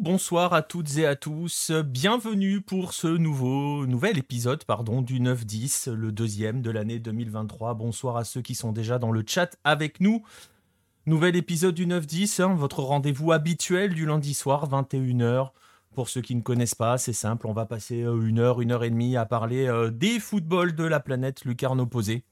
Bonsoir 0.00 0.52
à 0.52 0.62
toutes 0.62 0.96
et 0.98 1.06
à 1.06 1.16
tous. 1.16 1.72
Bienvenue 1.72 2.60
pour 2.60 2.92
ce 2.92 3.08
nouveau 3.08 3.84
nouvel 3.84 4.16
épisode 4.16 4.62
pardon 4.62 5.02
du 5.02 5.18
9-10, 5.18 5.90
le 5.90 6.12
deuxième 6.12 6.62
de 6.62 6.70
l'année 6.70 7.00
2023. 7.00 7.74
Bonsoir 7.74 8.16
à 8.16 8.22
ceux 8.22 8.40
qui 8.40 8.54
sont 8.54 8.70
déjà 8.70 9.00
dans 9.00 9.10
le 9.10 9.24
chat 9.26 9.56
avec 9.64 10.00
nous. 10.00 10.22
Nouvel 11.06 11.34
épisode 11.34 11.74
du 11.74 11.88
9-10, 11.88 12.42
hein, 12.42 12.54
votre 12.54 12.80
rendez-vous 12.80 13.32
habituel 13.32 13.92
du 13.92 14.06
lundi 14.06 14.34
soir 14.34 14.70
21h. 14.70 15.50
Pour 15.96 16.08
ceux 16.08 16.20
qui 16.20 16.36
ne 16.36 16.42
connaissent 16.42 16.76
pas, 16.76 16.96
c'est 16.96 17.12
simple, 17.12 17.48
on 17.48 17.52
va 17.52 17.66
passer 17.66 18.02
euh, 18.02 18.24
une 18.24 18.38
heure, 18.38 18.60
une 18.60 18.70
heure 18.70 18.84
et 18.84 18.90
demie 18.90 19.16
à 19.16 19.26
parler 19.26 19.66
euh, 19.66 19.90
des 19.90 20.20
footballs 20.20 20.76
de 20.76 20.84
la 20.84 21.00
planète 21.00 21.44
lucarne 21.44 21.80
opposée, 21.80 22.22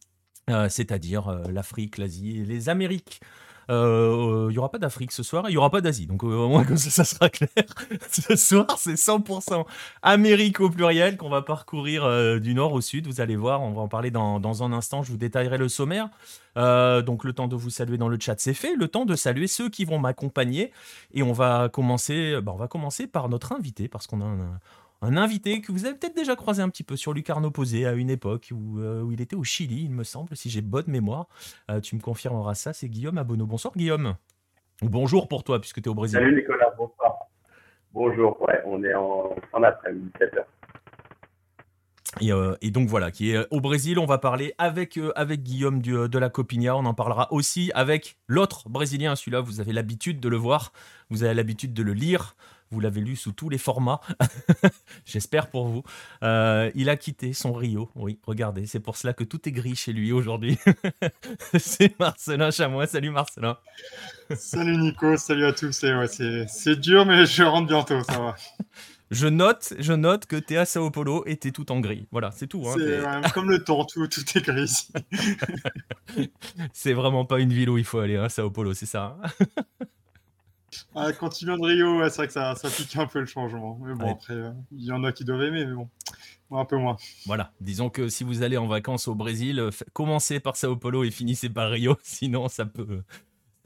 euh, 0.50 0.68
c'est-à-dire 0.68 1.42
l'Afrique, 1.50 1.98
l'Asie 1.98 2.38
et 2.38 2.44
les 2.44 2.68
Amériques. 2.68 3.20
Il 3.68 3.74
euh, 3.74 4.50
n'y 4.50 4.58
aura 4.58 4.70
pas 4.70 4.78
d'Afrique 4.78 5.10
ce 5.10 5.24
soir, 5.24 5.46
il 5.48 5.52
n'y 5.52 5.56
aura 5.56 5.70
pas 5.70 5.80
d'Asie. 5.80 6.06
Donc 6.06 6.22
euh, 6.22 6.28
au 6.28 6.48
moins 6.48 6.64
comme 6.64 6.76
ça, 6.76 7.04
sera 7.04 7.28
clair. 7.28 7.50
ce 8.10 8.36
soir, 8.36 8.66
c'est 8.78 8.94
100% 8.94 9.64
Amérique 10.02 10.60
au 10.60 10.70
pluriel 10.70 11.16
qu'on 11.16 11.28
va 11.28 11.42
parcourir 11.42 12.04
euh, 12.04 12.38
du 12.38 12.54
nord 12.54 12.72
au 12.72 12.80
sud. 12.80 13.08
Vous 13.08 13.20
allez 13.20 13.34
voir, 13.34 13.62
on 13.62 13.72
va 13.72 13.82
en 13.82 13.88
parler 13.88 14.12
dans, 14.12 14.62
un 14.62 14.72
instant. 14.72 15.02
Je 15.02 15.10
vous 15.10 15.16
détaillerai 15.16 15.58
le 15.58 15.68
sommaire. 15.68 16.08
donc 16.54 17.24
le 17.24 17.32
temps 17.32 17.48
de 17.48 17.56
vous 17.56 17.70
saluer 17.70 17.98
dans 17.98 18.08
le 18.08 18.18
chat, 18.20 18.38
c'est 18.38 18.54
fait. 18.54 18.76
Le 18.76 18.86
temps 18.86 19.04
de 19.04 19.16
saluer 19.16 19.48
ceux 19.48 19.68
qui 19.68 19.84
vont 19.84 19.98
m'accompagner. 19.98 20.70
Et 21.12 21.24
on 21.24 21.32
va 21.32 21.68
commencer, 21.68 22.40
bah, 22.40 22.52
on 22.54 22.58
va 22.58 22.68
commencer 22.68 23.08
par 23.08 23.28
notre 23.28 23.52
invité 23.52 23.88
parce 23.88 24.06
qu'on 24.06 24.20
a 24.20 24.24
un 24.24 24.60
invité 25.02 25.60
que 25.60 25.72
vous 25.72 25.84
avez 25.84 25.94
peut-être 25.94 26.16
déjà 26.16 26.36
croisé 26.36 26.62
un 26.62 26.68
petit 26.68 26.84
peu 26.84 26.96
sur 26.96 27.12
Lucarne 27.12 27.44
Opposé 27.44 27.86
à 27.86 27.92
une 27.92 28.10
époque 28.10 28.48
où, 28.52 28.78
euh, 28.80 29.02
où, 29.02 29.12
il 29.12 29.20
était 29.20 29.36
au 29.36 29.44
Chili, 29.44 29.84
il 29.84 29.90
me 29.90 30.04
semble, 30.04 30.36
si 30.36 30.50
j'ai 30.50 30.62
bonne 30.62 30.88
mémoire. 30.88 31.28
Euh, 31.70 31.80
tu 31.80 31.96
me 31.96 32.00
confirmeras 32.00 32.54
ça, 32.54 32.72
c'est 32.72 32.88
Guillaume 32.88 33.18
Abono. 33.18 33.46
Bonsoir 33.46 33.74
Guillaume. 33.76 34.14
Ou 34.82 34.88
bonjour 34.88 35.28
pour 35.28 35.44
toi, 35.44 35.60
puisque 35.60 35.80
tu 35.80 35.88
es 35.88 35.88
au 35.88 35.94
Brésil. 35.94 36.18
Salut 36.18 36.36
Nicolas, 36.36 36.74
bonsoir. 36.76 37.16
Bonjour, 37.92 38.40
ouais, 38.42 38.62
on 38.66 38.82
est 38.84 38.94
en, 38.94 39.34
en 39.52 39.62
après-midi, 39.62 40.10
17h. 40.20 40.44
Et, 42.20 42.32
euh, 42.32 42.54
et, 42.62 42.70
donc 42.70 42.88
voilà, 42.88 43.10
qui 43.10 43.32
est 43.32 43.46
au 43.50 43.60
Brésil, 43.60 43.98
on 43.98 44.06
va 44.06 44.16
parler 44.16 44.54
avec, 44.56 44.96
euh, 44.96 45.12
avec 45.16 45.42
Guillaume 45.42 45.82
du, 45.82 45.92
de 45.92 46.18
la 46.18 46.30
Copinha, 46.30 46.74
on 46.74 46.86
en 46.86 46.94
parlera 46.94 47.30
aussi 47.30 47.70
avec 47.74 48.16
l'autre 48.26 48.68
Brésilien, 48.70 49.16
celui-là 49.16 49.40
vous 49.40 49.60
avez 49.60 49.72
l'habitude 49.72 50.18
de 50.18 50.28
le 50.28 50.36
voir, 50.36 50.72
vous 51.10 51.24
avez 51.24 51.34
l'habitude 51.34 51.74
de 51.74 51.82
le 51.82 51.92
lire, 51.92 52.34
vous 52.70 52.80
l'avez 52.80 53.00
lu 53.00 53.16
sous 53.16 53.32
tous 53.32 53.48
les 53.48 53.58
formats, 53.58 54.00
j'espère 55.04 55.48
pour 55.48 55.66
vous. 55.66 55.82
Euh, 56.22 56.70
il 56.74 56.88
a 56.88 56.96
quitté 56.96 57.32
son 57.32 57.52
Rio, 57.52 57.90
oui, 57.94 58.18
regardez, 58.26 58.66
c'est 58.66 58.80
pour 58.80 58.96
cela 58.96 59.12
que 59.12 59.24
tout 59.24 59.48
est 59.48 59.52
gris 59.52 59.76
chez 59.76 59.92
lui 59.92 60.12
aujourd'hui. 60.12 60.58
c'est 61.58 61.98
Marcelin 61.98 62.50
Chamois, 62.50 62.86
salut 62.86 63.10
Marcelin. 63.10 63.56
salut 64.34 64.76
Nico, 64.76 65.16
salut 65.16 65.46
à 65.46 65.52
tous, 65.52 65.72
c'est 65.72 65.94
ouais, 65.94 66.76
dur 66.76 67.06
mais 67.06 67.26
je 67.26 67.42
rentre 67.42 67.68
bientôt, 67.68 68.02
ça 68.02 68.18
va. 68.18 68.36
je 69.10 69.26
note, 69.28 69.74
je 69.78 69.92
note 69.92 70.26
que 70.26 70.36
t'es 70.36 70.56
à 70.56 70.64
Sao 70.64 70.90
Paulo 70.90 71.22
et 71.26 71.36
t'es 71.36 71.52
tout 71.52 71.70
en 71.70 71.80
gris. 71.80 72.06
Voilà, 72.10 72.30
c'est 72.32 72.46
tout. 72.46 72.66
Hein, 72.66 72.74
c'est 73.22 73.32
comme 73.32 73.50
le 73.50 73.62
temps, 73.62 73.84
tout, 73.84 74.06
tout 74.08 74.24
est 74.34 74.42
gris 74.42 74.88
c'est 76.72 76.92
vraiment 76.92 77.24
pas 77.24 77.40
une 77.40 77.52
ville 77.52 77.70
où 77.70 77.78
il 77.78 77.84
faut 77.84 77.98
aller, 77.98 78.16
hein, 78.16 78.28
Sao 78.28 78.50
Paulo, 78.50 78.74
c'est 78.74 78.86
ça. 78.86 79.18
Hein. 79.22 79.46
Ah, 80.94 81.12
quand 81.12 81.28
tu 81.28 81.44
viens 81.44 81.56
de 81.56 81.64
Rio, 81.64 82.08
c'est 82.08 82.16
vrai 82.16 82.26
que 82.26 82.32
ça, 82.32 82.54
ça, 82.54 82.68
pique 82.70 82.96
un 82.96 83.06
peu 83.06 83.20
le 83.20 83.26
changement. 83.26 83.78
Mais 83.82 83.94
bon, 83.94 84.12
après, 84.12 84.34
euh, 84.34 84.50
il 84.72 84.84
y 84.84 84.92
en 84.92 85.04
a 85.04 85.12
qui 85.12 85.24
doivent 85.24 85.42
aimer, 85.42 85.64
mais 85.64 85.74
bon, 85.74 85.88
moi, 86.50 86.60
un 86.60 86.64
peu 86.64 86.76
moins. 86.76 86.96
Voilà, 87.26 87.52
disons 87.60 87.90
que 87.90 88.08
si 88.08 88.24
vous 88.24 88.42
allez 88.42 88.56
en 88.56 88.66
vacances 88.66 89.08
au 89.08 89.14
Brésil, 89.14 89.70
commencez 89.92 90.40
par 90.40 90.56
Sao 90.56 90.76
Paulo 90.76 91.04
et 91.04 91.10
finissez 91.10 91.48
par 91.48 91.70
Rio, 91.70 91.96
sinon 92.02 92.48
ça 92.48 92.66
peut, 92.66 93.02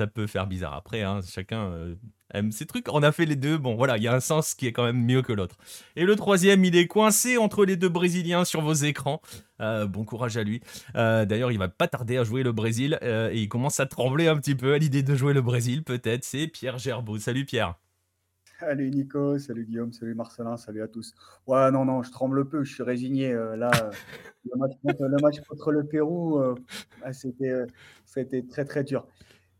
ça 0.01 0.07
peut 0.07 0.27
faire 0.27 0.47
bizarre. 0.47 0.73
Après, 0.73 1.03
hein, 1.03 1.21
chacun 1.23 1.73
euh, 1.73 1.95
aime 2.33 2.53
ses 2.53 2.65
trucs. 2.65 2.87
On 2.91 3.03
a 3.03 3.13
fait 3.13 3.27
les 3.27 3.37
deux. 3.37 3.59
Bon, 3.59 3.75
voilà, 3.75 3.99
il 3.99 4.03
y 4.03 4.09
a 4.09 4.15
un 4.15 4.21
sens 4.21 4.55
qui 4.55 4.67
est 4.67 4.73
quand 4.73 4.85
même 4.85 5.05
mieux 5.05 5.21
que 5.21 5.35
l'autre. 5.35 5.57
Et 5.95 6.07
le 6.07 6.17
troisième, 6.17 6.65
il 6.65 6.75
est 6.75 6.87
coincé 6.87 7.37
entre 7.37 7.67
les 7.67 7.77
deux 7.77 7.91
Brésiliens 7.91 8.47
sur 8.47 8.63
vos 8.63 8.73
écrans. 8.73 9.21
Euh, 9.61 9.87
bon 9.87 10.05
courage 10.05 10.39
à 10.39 10.43
lui. 10.43 10.63
Euh, 10.97 11.27
d'ailleurs, 11.27 11.53
il 11.53 11.59
va 11.59 11.69
pas 11.69 11.87
tarder 11.87 12.17
à 12.17 12.25
jouer 12.25 12.43
le 12.43 12.53
Brésil 12.53 12.99
et 13.03 13.39
il 13.39 13.49
commence 13.51 13.79
à 13.79 13.85
trembler 13.85 14.27
un 14.27 14.39
petit 14.39 14.55
peu 14.55 14.73
à 14.73 14.79
l'idée 14.79 15.03
de 15.03 15.15
jouer 15.15 15.35
le 15.35 15.43
Brésil, 15.43 15.85
peut-être. 15.85 16.25
C'est 16.25 16.47
Pierre 16.47 16.79
Gerbeau. 16.79 17.19
Salut 17.19 17.45
Pierre. 17.45 17.75
Salut 18.59 18.91
Nico, 18.91 19.39
salut 19.39 19.65
Guillaume, 19.65 19.93
salut 19.93 20.15
Marcelin, 20.15 20.57
salut 20.59 20.83
à 20.83 20.89
tous. 20.89 21.15
Ouais, 21.47 21.71
non, 21.71 21.87
non, 21.87 22.03
je 22.03 22.11
tremble 22.11 22.47
peu, 22.47 22.63
je 22.63 22.75
suis 22.75 22.83
résigné. 22.83 23.33
là, 23.33 23.71
le 24.45 25.19
match, 25.23 25.41
contre, 25.47 25.73
le 25.73 25.85
Pérou, 25.85 26.43
c'était 27.13 28.43
très, 28.51 28.65
très 28.65 28.85
dur. 28.85 29.07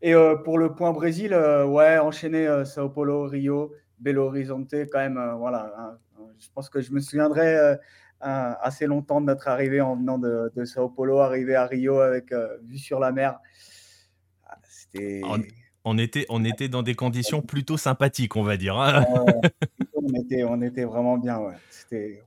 Et 0.01 0.15
euh, 0.15 0.35
pour 0.35 0.57
le 0.57 0.73
point 0.73 0.91
Brésil, 0.91 1.33
euh, 1.33 1.65
ouais, 1.65 1.99
enchaîner 1.99 2.47
euh, 2.47 2.65
Sao 2.65 2.89
Paulo, 2.89 3.23
Rio, 3.25 3.73
Belo 3.99 4.27
Horizonte, 4.27 4.73
quand 4.91 4.99
même, 4.99 5.19
voilà. 5.37 5.71
Hein, 5.77 5.97
je 6.39 6.47
pense 6.53 6.69
que 6.69 6.81
je 6.81 6.91
me 6.91 6.99
souviendrai 6.99 7.77
assez 8.19 8.87
longtemps 8.87 9.21
de 9.21 9.27
notre 9.27 9.47
arrivée 9.47 9.81
en 9.81 9.95
venant 9.95 10.17
de, 10.17 10.65
Sao 10.65 10.89
Paulo, 10.89 11.19
arriver 11.19 11.55
à 11.55 11.67
Rio 11.67 11.99
avec 11.99 12.33
vue 12.63 12.79
sur 12.79 12.99
la 12.99 13.11
mer. 13.11 13.39
Ah, 14.47 14.57
c'était. 14.63 15.21
On 15.83 15.97
était, 15.97 16.27
on 16.29 16.45
était 16.45 16.67
dans 16.67 16.83
des 16.83 16.93
conditions 16.93 17.41
plutôt 17.41 17.75
sympathiques, 17.75 18.35
on 18.35 18.43
va 18.43 18.55
dire. 18.55 18.77
Hein. 18.77 19.03
on, 19.95 20.13
était, 20.13 20.43
on 20.43 20.61
était 20.61 20.83
vraiment 20.83 21.17
bien, 21.17 21.39
ouais. 21.39 21.55
C'était. 21.69 22.23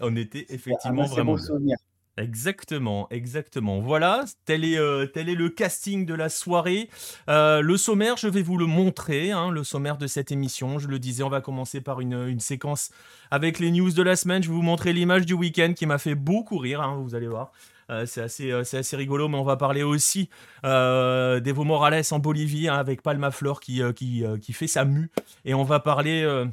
On 0.00 0.14
était 0.16 0.46
effectivement 0.48 1.04
vraiment. 1.04 1.34
Bon 1.34 1.74
Exactement, 2.20 3.06
exactement. 3.10 3.80
Voilà, 3.80 4.26
tel 4.44 4.62
est, 4.64 4.76
euh, 4.76 5.06
tel 5.06 5.30
est 5.30 5.34
le 5.34 5.48
casting 5.48 6.04
de 6.04 6.12
la 6.12 6.28
soirée. 6.28 6.90
Euh, 7.30 7.62
le 7.62 7.78
sommaire, 7.78 8.18
je 8.18 8.28
vais 8.28 8.42
vous 8.42 8.58
le 8.58 8.66
montrer, 8.66 9.30
hein, 9.30 9.50
le 9.50 9.64
sommaire 9.64 9.96
de 9.96 10.06
cette 10.06 10.30
émission. 10.30 10.78
Je 10.78 10.86
le 10.86 10.98
disais, 10.98 11.22
on 11.22 11.30
va 11.30 11.40
commencer 11.40 11.80
par 11.80 12.00
une, 12.00 12.38
séquence 12.38 12.90
avec 13.30 13.58
les 13.58 13.70
news 13.70 13.90
de 13.90 14.02
la 14.02 14.16
semaine. 14.16 14.42
Je 14.42 14.48
vais 14.48 14.54
vous 14.54 14.60
montrer 14.60 14.92
l'image 14.92 15.24
du 15.24 15.32
week-end 15.32 15.72
qui 15.74 15.86
m'a 15.86 15.96
fait 15.96 16.14
beaucoup 16.14 16.58
rire, 16.58 16.82
hein, 16.82 17.00
vous 17.02 17.14
allez 17.14 17.26
voir. 17.26 17.52
Euh, 17.88 18.04
c'est 18.04 18.20
assez, 18.20 18.96
rigolo, 18.96 19.28
mais 19.28 19.38
on 19.38 19.44
va 19.44 19.56
parler 19.56 19.82
aussi 19.82 20.28
d'Evo 20.62 21.64
Morales 21.64 22.02
en 22.10 22.18
Bolivie 22.18 22.68
hein, 22.68 22.74
avec 22.74 23.00
Palma 23.00 23.30
Flor 23.30 23.60
qui, 23.60 23.80
qui, 23.96 24.24
qui, 24.42 24.52
fait 24.52 24.66
sa 24.66 24.84
mue. 24.84 25.10
Et 25.46 25.54
on 25.54 25.64
va 25.64 25.80
parler 25.80 26.44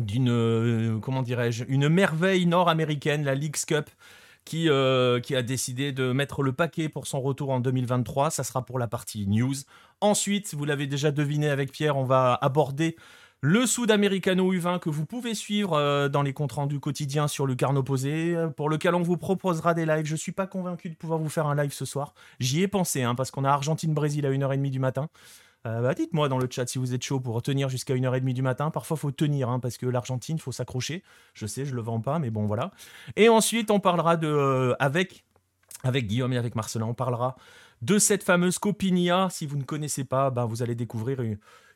d'une, 0.00 1.00
comment 1.02 1.20
dirais-je, 1.20 1.64
une 1.68 1.90
merveille 1.90 2.46
nord-américaine, 2.46 3.24
la 3.24 3.34
Leagues 3.34 3.62
Cup. 3.66 3.90
Euh, 4.54 5.20
qui, 5.20 5.34
a 5.34 5.42
décidé 5.42 5.92
de 5.92 6.12
mettre 6.12 6.42
le 6.42 6.52
paquet 6.52 6.88
pour 6.88 7.06
son 7.06 7.20
retour 7.20 7.50
en 7.50 7.60
2023. 7.60 8.30
Ça 8.30 8.44
sera 8.44 8.64
pour 8.64 8.78
la 8.78 8.86
partie 8.86 9.26
news. 9.26 9.54
Ensuite, 10.00 10.54
vous 10.54 10.64
l'avez 10.64 10.86
déjà 10.86 11.10
deviné 11.10 11.48
avec 11.48 11.72
Pierre, 11.72 11.96
on 11.96 12.04
va 12.04 12.38
aborder 12.42 12.96
le 13.40 13.66
Sud-Americano 13.66 14.52
U20 14.52 14.78
que 14.78 14.90
vous 14.90 15.06
pouvez 15.06 15.34
suivre 15.34 15.72
euh, 15.72 16.08
dans 16.08 16.22
les 16.22 16.32
comptes 16.32 16.52
rendus 16.52 16.80
quotidiens 16.80 17.28
sur 17.28 17.46
le 17.46 17.54
Carnot 17.54 17.82
Posé, 17.82 18.36
euh, 18.36 18.48
pour 18.48 18.68
lequel 18.68 18.94
on 18.94 19.02
vous 19.02 19.16
proposera 19.16 19.74
des 19.74 19.86
lives. 19.86 20.06
Je 20.06 20.12
ne 20.12 20.18
suis 20.18 20.32
pas 20.32 20.46
convaincu 20.46 20.90
de 20.90 20.94
pouvoir 20.94 21.18
vous 21.18 21.30
faire 21.30 21.46
un 21.46 21.54
live 21.54 21.72
ce 21.72 21.84
soir. 21.84 22.14
J'y 22.38 22.62
ai 22.62 22.68
pensé, 22.68 23.02
hein, 23.02 23.14
parce 23.14 23.30
qu'on 23.30 23.44
a 23.44 23.50
Argentine-Brésil 23.50 24.26
à 24.26 24.30
1h30 24.30 24.70
du 24.70 24.78
matin. 24.80 25.08
Euh, 25.66 25.80
bah, 25.80 25.94
dites-moi 25.94 26.28
dans 26.28 26.38
le 26.38 26.48
chat 26.50 26.66
si 26.66 26.78
vous 26.78 26.92
êtes 26.92 27.02
chaud 27.02 27.20
pour 27.20 27.40
tenir 27.42 27.68
jusqu'à 27.68 27.94
1h30 27.94 28.32
du 28.32 28.42
matin. 28.42 28.70
Parfois, 28.70 28.96
faut 28.96 29.10
tenir, 29.10 29.48
hein, 29.48 29.60
parce 29.60 29.76
que 29.76 29.86
l'Argentine, 29.86 30.38
faut 30.38 30.52
s'accrocher. 30.52 31.02
Je 31.34 31.46
sais, 31.46 31.64
je 31.64 31.74
le 31.74 31.82
vends 31.82 32.00
pas, 32.00 32.18
mais 32.18 32.30
bon, 32.30 32.46
voilà. 32.46 32.72
Et 33.16 33.28
ensuite, 33.28 33.70
on 33.70 33.80
parlera 33.80 34.16
de. 34.16 34.26
Euh, 34.26 34.74
avec, 34.80 35.24
avec 35.84 36.06
Guillaume 36.06 36.32
et 36.32 36.38
avec 36.38 36.56
Marcelin, 36.56 36.86
on 36.86 36.94
parlera 36.94 37.36
de 37.80 37.98
cette 37.98 38.24
fameuse 38.24 38.58
Copinia. 38.58 39.28
Si 39.30 39.46
vous 39.46 39.56
ne 39.56 39.64
connaissez 39.64 40.04
pas, 40.04 40.30
bah, 40.30 40.44
vous 40.46 40.62
allez 40.62 40.74
découvrir 40.74 41.20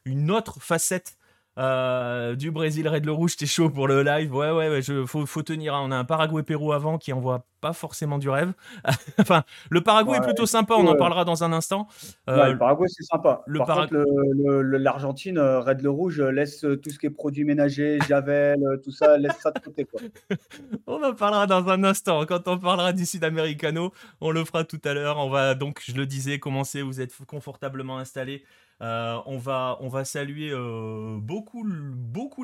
une 0.05 0.31
autre 0.31 0.61
facette 0.61 1.17
euh, 1.59 2.35
du 2.35 2.51
Brésil 2.51 2.87
Red 2.87 3.07
le 3.07 3.13
Rouge, 3.13 3.37
t'es 3.37 3.47
chaud 3.47 3.71
pour 3.71 3.89
le 3.89 4.03
live. 4.03 4.35
Ouais, 4.35 4.51
ouais, 4.51 4.69
ouais 4.69 4.83
je, 4.83 5.07
faut, 5.07 5.25
faut 5.25 5.43
tenir. 5.43 5.75
Hein. 5.75 5.83
On 5.85 5.91
a 5.91 5.97
un 5.97 6.05
Paraguay-Pérou 6.05 6.73
avant 6.73 6.99
qui 6.99 7.15
envoie 7.15 7.47
pas 7.63 7.73
forcément 7.73 8.19
du 8.19 8.29
rêve. 8.29 8.53
enfin, 9.19 9.43
le 9.71 9.81
Paraguay 9.81 10.19
est 10.19 10.21
plutôt 10.21 10.45
sympa, 10.45 10.75
on 10.75 10.87
en 10.87 10.97
parlera 10.97 11.25
dans 11.25 11.45
un 11.45 11.53
instant. 11.55 11.89
Euh, 12.29 12.53
le 12.53 12.59
Paraguay, 12.59 12.87
c'est 12.89 13.05
sympa. 13.05 13.43
Le 13.47 13.59
Par 13.61 13.89
l'Argentine, 13.91 15.39
euh, 15.39 15.61
Red 15.61 15.81
le 15.81 15.89
Rouge, 15.89 16.21
laisse 16.21 16.61
tout 16.61 16.91
ce 16.91 16.99
qui 16.99 17.07
est 17.07 17.11
produits 17.11 17.45
ménagers, 17.45 17.99
Javel, 18.09 18.61
tout 18.85 18.93
ça, 18.93 19.17
laisse 19.17 19.39
ça 19.39 19.51
de 19.51 19.59
côté. 19.61 19.87
Quoi. 19.87 20.01
on 20.87 21.03
en 21.03 21.15
parlera 21.15 21.47
dans 21.47 21.67
un 21.69 21.85
instant. 21.85 22.27
Quand 22.27 22.49
on 22.49 22.59
parlera 22.59 22.93
du 22.93 23.07
Sud-Americano, 23.07 23.93
on 24.21 24.31
le 24.31 24.45
fera 24.45 24.65
tout 24.65 24.81
à 24.85 24.93
l'heure. 24.93 25.17
On 25.19 25.31
va 25.31 25.55
donc, 25.55 25.81
je 25.87 25.95
le 25.95 26.05
disais, 26.05 26.39
commencer. 26.39 26.83
Vous 26.83 27.01
êtes 27.01 27.15
confortablement 27.27 27.97
installés. 27.99 28.45
Euh, 28.83 29.19
on, 29.25 29.39
va, 29.39 30.05
saluer 30.05 30.51
euh, 30.53 31.19
beaucoup, 31.19 31.65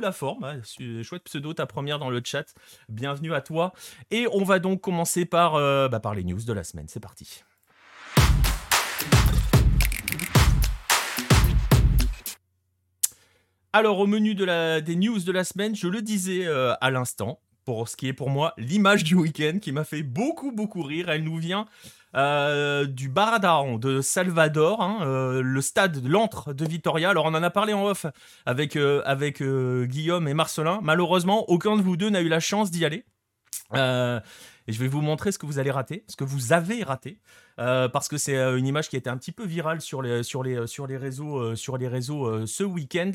la 0.00 0.12
forme. 0.12 0.44
Hein. 0.44 0.61
Chouette 1.02 1.25
pseudo, 1.25 1.52
ta 1.52 1.67
première 1.67 1.99
dans 1.99 2.11
le 2.11 2.23
chat. 2.25 2.55
Bienvenue 2.88 3.34
à 3.34 3.40
toi. 3.40 3.73
Et 4.11 4.26
on 4.32 4.44
va 4.44 4.58
donc 4.58 4.81
commencer 4.81 5.26
par, 5.26 5.56
euh, 5.56 5.88
bah, 5.88 6.00
les 6.14 6.25
news 6.25 6.40
de 6.40 6.52
la 6.52 6.64
semaine. 6.64 6.87
C'est 6.88 7.00
parti. 7.00 7.43
Alors, 13.75 13.99
au 13.99 14.06
menu 14.06 14.34
des 14.34 14.96
news 14.96 15.19
de 15.19 15.32
la 15.32 15.44
semaine, 15.44 15.75
je 15.75 15.88
le 15.88 16.02
disais 16.02 16.46
à 16.46 16.90
l'instant, 16.90 17.40
pour 17.64 17.88
ce 17.88 17.97
qui 17.97 18.09
est 18.09 18.12
pour 18.12 18.31
moi 18.31 18.55
l'image 18.59 19.05
du 19.05 19.14
week-end 19.14 19.59
qui 19.61 19.73
m'a 19.73 19.85
fait 19.85 20.03
beaucoup 20.03 20.53
beaucoup 20.53 20.82
rire. 20.82 21.09
Elle 21.09 21.25
nous 21.25 21.38
vient 21.38 21.67
euh, 22.14 22.85
du 22.85 23.09
Baradaron 23.09 23.79
de 23.79 24.03
Salvador, 24.03 24.82
hein, 24.82 24.99
euh, 25.03 25.41
le 25.41 25.61
stade, 25.62 26.05
l'antre 26.06 26.53
de 26.53 26.67
Vitoria. 26.67 27.11
Alors 27.11 27.25
on 27.25 27.35
en 27.35 27.43
a 27.43 27.50
parlé 27.50 27.73
en 27.73 27.87
off 27.87 28.05
avec, 28.44 28.76
euh, 28.76 29.03
avec 29.06 29.43
Guillaume 29.43 30.29
et 30.29 30.35
Marcelin. 30.35 30.81
Malheureusement, 30.82 31.49
aucun 31.49 31.76
de 31.76 31.82
vous 31.82 31.97
deux 31.97 32.11
n'a 32.11 32.20
eu 32.20 32.29
la 32.29 32.41
chance 32.41 32.70
d'y 32.70 32.85
aller. 32.85 33.05
et 33.75 34.73
je 34.73 34.79
vais 34.79 34.88
vous 34.88 35.00
montrer 35.00 35.32
ce 35.32 35.38
que 35.38 35.47
vous 35.47 35.58
allez 35.58 35.70
rater, 35.70 36.05
ce 36.06 36.17
que 36.17 36.25
vous 36.25 36.53
avez 36.53 36.82
raté, 36.82 37.19
parce 37.56 38.08
que 38.08 38.19
c'est 38.19 38.37
une 38.37 38.67
image 38.67 38.91
qui 38.91 38.97
a 38.97 38.99
été 38.99 39.08
un 39.08 39.17
petit 39.17 39.32
peu 39.32 39.47
virale 39.47 39.81
sur 39.81 40.03
les, 40.03 40.23
sur 40.23 40.43
les, 40.43 40.67
sur 40.67 40.87
les 40.87 40.99
réseaux, 40.99 41.56
sur 41.56 41.79
les 41.79 41.88
réseaux 41.88 42.47
ce 42.47 42.65
week-end. 42.65 43.12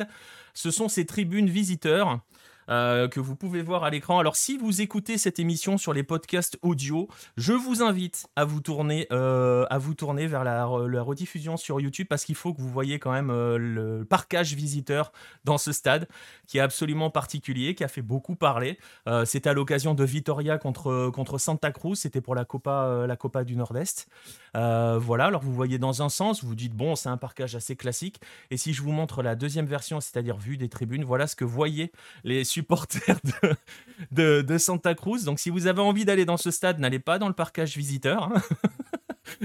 Ce 0.56 0.72
sont 0.72 0.90
ces 0.90 1.06
tribunes 1.06 1.50
visiteurs. 1.50 2.20
Euh, 2.70 3.08
que 3.08 3.22
vous 3.22 3.36
pouvez 3.36 3.62
voir 3.62 3.84
à 3.84 3.90
l'écran. 3.90 4.20
Alors 4.20 4.36
si 4.36 4.58
vous 4.58 4.82
écoutez 4.82 5.18
cette 5.18 5.40
émission 5.40 5.78
sur 5.78 5.94
les 5.94 6.04
podcasts 6.04 6.58
audio, 6.62 7.08
je 7.38 7.54
vous 7.54 7.82
invite 7.82 8.28
à 8.36 8.44
vous 8.44 8.60
tourner, 8.60 9.08
euh, 9.12 9.66
à 9.70 9.78
vous 9.78 9.94
tourner 9.94 10.28
vers 10.28 10.44
la, 10.44 10.66
rediffusion 10.66 11.56
sur 11.56 11.80
YouTube 11.80 12.08
parce 12.10 12.26
qu'il 12.26 12.36
faut 12.36 12.54
que 12.54 12.62
vous 12.62 12.70
voyez 12.70 13.00
quand 13.00 13.12
même 13.12 13.30
euh, 13.30 13.58
le 13.58 14.04
parcage 14.04 14.54
visiteur 14.54 15.14
dans 15.46 15.58
ce 15.58 15.72
stade 15.72 16.10
qui 16.46 16.58
est 16.58 16.62
absolument 16.62 17.10
particulier, 17.10 17.74
qui 17.74 17.84
a 17.84 17.88
fait 17.88 18.02
beaucoup 18.02 18.36
parler. 18.36 18.78
C'était 19.26 19.50
à 19.50 19.54
l'occasion 19.54 19.94
de 19.94 20.04
Vitoria 20.04 20.58
contre, 20.58 21.10
contre 21.14 21.38
Santa 21.38 21.72
Cruz, 21.72 21.96
c'était 21.96 22.22
pour 22.22 22.36
la 22.36 22.46
Copa, 22.46 23.06
la 23.06 23.16
Copa 23.16 23.44
du 23.44 23.56
Nord-Est. 23.56 24.08
voilà, 24.54 25.26
alors 25.26 25.42
vous 25.42 25.54
voyez 25.54 25.78
dans 25.78 26.02
un 26.02 26.10
sens, 26.10 26.44
vous 26.44 26.56
dites 26.56 26.74
bon, 26.74 26.96
c'est 26.96 27.10
un 27.10 27.18
parcage 27.18 27.56
assez 27.56 27.76
classique. 27.76 28.22
Et 28.50 28.58
si 28.58 28.74
je 28.74 28.82
vous 28.82 28.92
montre 28.92 29.24
la 29.24 29.36
deuxième 29.36 29.66
version, 29.66 30.00
c'est-à-dire 30.00 30.38
vue 30.38 30.58
des 30.58 30.70
tribunes, 30.70 31.04
voilà 31.04 31.28
ce 31.28 31.36
que 31.36 31.46
voyaient 31.46 31.92
les 32.24 32.44
supporters 32.58 33.20
de, 34.12 34.58
Santa 34.58 34.96
Cruz. 34.96 35.24
Donc 35.26 35.40
si 35.40 35.50
vous 35.50 35.68
avez 35.68 35.82
envie 35.82 36.06
d'aller 36.06 36.26
dans 36.26 36.38
ce 36.38 36.52
stade, 36.52 36.80
n'allez 36.80 37.00
pas 37.00 37.20
dans 37.20 37.28
le 37.28 37.34
parcage 37.34 37.78
visiteur. 37.78 38.24
Hein. 38.24 38.42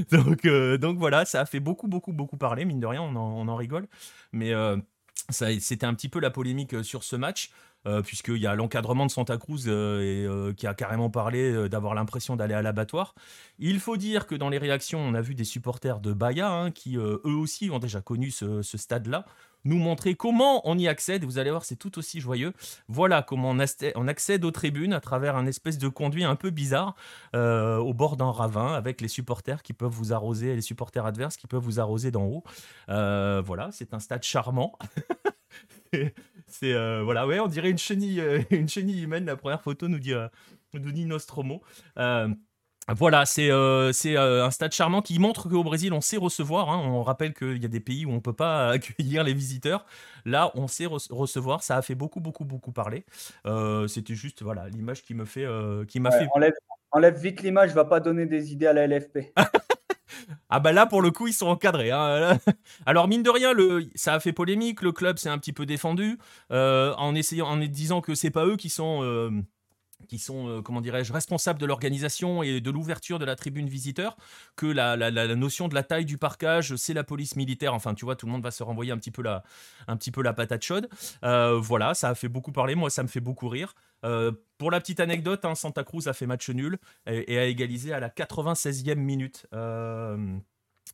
donc, 0.13 0.45
euh, 0.45 0.79
donc 0.79 0.99
voilà, 0.99 1.25
ça 1.25 1.41
a 1.43 1.47
fait 1.47 1.61
beaucoup, 1.61 1.89
beaucoup, 1.89 2.13
beaucoup 2.13 2.37
parler, 2.37 2.65
mine 2.65 2.81
de 2.81 2.87
rien, 2.87 3.03
on 3.03 3.49
en, 3.49 3.57
rigole. 3.57 3.87
Mais 4.33 4.55
euh, 4.55 4.77
c'était 5.31 5.85
un 5.85 5.95
petit 5.95 6.09
peu 6.09 6.21
la 6.21 6.31
polémique 6.31 6.75
euh, 6.75 6.83
sur 6.83 7.05
ce 7.05 7.17
match. 7.17 7.51
puisqu'il 8.05 8.37
y 8.37 8.47
a 8.47 8.55
l'encadrement 8.55 9.07
de 9.07 9.11
Santa 9.11 9.37
Cruz 9.37 9.69
et, 9.69 10.27
qui 10.57 10.69
a 10.69 10.75
carrément 10.75 11.11
parlé 11.11 11.69
d'avoir 11.69 11.95
l'impression 11.95 12.37
d'aller 12.37 12.55
à 12.55 12.63
l'abattoir. 12.63 13.13
Il 13.59 13.81
faut 13.81 13.97
dire 13.97 14.29
que 14.29 14.37
dans 14.37 14.51
les 14.51 14.59
réactions, 14.59 15.01
on 15.01 15.15
a 15.15 15.21
vu 15.21 15.35
des 15.35 15.45
supporters 15.45 15.99
de 15.99 16.13
Bahia 16.13 16.49
hein, 16.49 16.71
qui, 16.71 16.97
eux 16.97 17.21
aussi, 17.25 17.71
ont 17.73 17.81
déjà 17.81 18.01
connu 18.01 18.31
ce 18.31 18.63
stade-là 18.63 19.27
nous 19.65 19.79
montrer 19.79 20.15
comment 20.15 20.67
on 20.69 20.79
y 20.79 20.89
accède. 20.89 21.25
Vous 21.25 21.39
allez 21.39 21.51
voir, 21.51 21.65
c'est 21.65 21.77
tout 21.77 21.99
aussi 21.99 22.21
joyeux. 22.21 22.53
Voilà 22.89 23.23
comment 23.23 23.51
on, 23.51 23.59
accède 24.09 24.45
aux 24.45 24.51
tribunes 24.51 24.93
à 24.93 25.01
travers 25.01 25.37
un 25.37 25.47
espèce 25.47 25.79
de 25.79 25.89
conduit 25.89 26.25
un 26.25 26.37
peu 26.37 26.51
bizarre 26.51 26.95
euh, 27.35 27.77
au 27.79 27.95
bord 27.95 28.17
d'un 28.17 28.31
ravin 28.31 28.75
avec 28.75 29.01
les 29.01 29.09
supporters 29.09 29.63
qui 29.63 29.73
peuvent 29.73 29.93
vous 29.93 30.13
arroser, 30.13 30.55
les 30.55 30.63
supporters 30.63 31.07
adverses 31.07 31.37
qui 31.37 31.47
peuvent 31.47 31.63
vous 31.63 31.81
arroser 31.81 32.11
d'en 32.11 32.25
haut. 32.25 32.45
Euh, 32.89 33.43
voilà, 33.45 33.71
c'est 33.73 33.95
un 33.95 34.01
stade 34.01 34.23
charmant. 34.23 34.79
c'est 36.47 36.73
euh, 36.75 37.03
voilà, 37.03 37.27
ouais, 37.27 37.41
on 37.41 37.49
dirait 37.49 37.71
une 37.71 37.79
chenille, 37.79 38.23
une 38.51 38.69
chenille 38.69 39.03
humaine. 39.03 39.25
La 39.25 39.37
première 39.37 39.63
photo 39.63 39.89
nous 39.89 39.99
dit, 39.99 40.15
nous 40.75 40.93
dit 40.93 41.07
Nostromo. 41.07 41.63
Voilà, 42.89 43.27
c'est 43.27 43.51
euh, 43.51 43.93
euh, 44.07 44.45
un 44.45 44.51
stade 44.51 44.73
charmant 44.73 45.03
qui 45.03 45.19
montre 45.21 45.49
qu'au 45.49 45.63
Brésil, 45.63 45.93
on 45.93 46.01
sait 46.01 46.17
recevoir. 46.17 46.69
Hein. 46.69 46.83
On 46.85 47.03
rappelle 47.03 47.33
qu'il 47.33 47.63
y 47.63 47.65
a 47.65 47.69
des 47.69 47.81
pays 47.81 48.05
où 48.05 48.11
on 48.11 48.17
ne 48.17 48.21
peut 48.21 48.33
pas 48.33 48.69
accueillir 48.71 49.23
les 49.23 49.35
visiteurs. 49.35 49.87
Là, 50.25 50.51
on 50.55 50.67
sait 50.67 50.87
recevoir. 50.87 51.63
Ça 51.63 51.77
a 51.77 51.83
fait 51.83 51.95
beaucoup, 51.95 52.21
beaucoup, 52.21 52.45
beaucoup 52.45 52.73
parler. 52.73 53.05
Euh, 53.47 53.87
c'était 53.87 54.15
juste 54.15 54.43
voilà 54.43 54.69
l'image 54.69 55.03
qui 55.03 55.15
me 55.15 55.25
fait, 55.25 55.47
qui 55.89 56.01
m'a 56.01 56.11
fait. 56.11 56.29
Enlève, 56.95 57.19
vite 57.19 57.41
l'image, 57.41 57.71
je 57.71 57.75
ne 57.75 57.77
va 57.77 57.87
pas 57.87 58.01
donner 58.01 58.27
des 58.27 58.53
idées 58.53 58.67
à 58.67 58.75
la 58.75 58.87
LFP. 58.87 59.33
ah 60.51 60.61
bah 60.61 60.73
là, 60.73 60.85
pour 60.85 61.01
le 61.01 61.11
coup, 61.11 61.27
ils 61.27 61.33
sont 61.33 61.47
encadrés. 61.47 61.91
Hein. 61.91 62.39
Alors 62.87 63.09
mine 63.09 63.23
de 63.23 63.31
rien, 63.31 63.55
le, 63.55 63.87
ça 63.95 64.15
a 64.15 64.21
fait 64.21 64.35
polémique. 64.35 64.83
Le 64.83 64.93
club 64.93 65.17
s'est 65.17 65.31
un 65.31 65.39
petit 65.39 65.55
peu 65.55 65.65
défendu 65.65 66.19
en 66.51 67.15
essayant, 67.15 67.47
en 67.47 67.57
disant 67.57 68.01
que 68.01 68.15
c'est 68.15 68.31
pas 68.31 68.45
eux 68.45 68.57
qui 68.57 68.69
sont 68.69 69.43
qui 70.09 70.19
sont, 70.19 70.49
euh, 70.49 70.63
comment 70.63 70.81
dirais-je, 70.81 71.13
responsables 71.13 71.61
de 71.61 71.67
l'organisation 71.67 72.43
et 72.43 72.61
de 72.61 72.71
l'ouverture 72.71 73.19
de 73.19 73.25
la 73.25 73.37
tribune 73.37 73.69
visiteur, 73.69 74.17
que 74.57 74.67
la, 74.67 74.97
notion 75.35 75.69
de 75.69 75.75
la 75.75 75.83
taille 75.83 76.05
du 76.05 76.19
parcage, 76.19 76.77
c'est 76.77 76.95
la 76.95 77.05
police 77.05 77.37
militaire. 77.37 77.75
Enfin, 77.75 77.95
tu 77.95 78.05
vois, 78.05 78.17
tout 78.17 78.27
le 78.27 78.33
monde 78.33 78.43
va 78.43 78.51
se 78.51 78.63
renvoyer 78.63 78.93
un 78.93 78.99
petit 78.99 79.11
peu 79.11 79.23
la, 79.23 79.43
un 79.89 79.97
petit 79.97 80.11
peu 80.11 80.23
la 80.23 80.33
patate 80.33 80.63
chaude. 80.63 80.89
Euh, 81.25 81.59
voilà, 81.59 81.95
ça 81.95 82.11
a 82.11 82.15
fait 82.15 82.29
beaucoup 82.29 82.53
parler. 82.53 82.75
Moi, 82.75 82.91
ça 82.91 83.03
me 83.03 83.09
fait 83.09 83.21
beaucoup 83.21 83.49
rire. 83.49 83.75
Euh, 84.05 84.33
pour 84.59 84.71
la 84.71 84.81
petite 84.81 85.01
anecdote, 85.01 85.45
hein, 85.45 85.55
Santa 85.55 85.85
Cruz 85.85 86.07
a 86.07 86.13
fait 86.13 86.27
match 86.27 86.49
nul 86.51 86.79
et, 87.07 87.39
a 87.39 87.47
égalisé 87.47 87.93
à 87.93 88.01
la 88.01 88.09
96e 88.09 88.97
minute. 88.97 89.47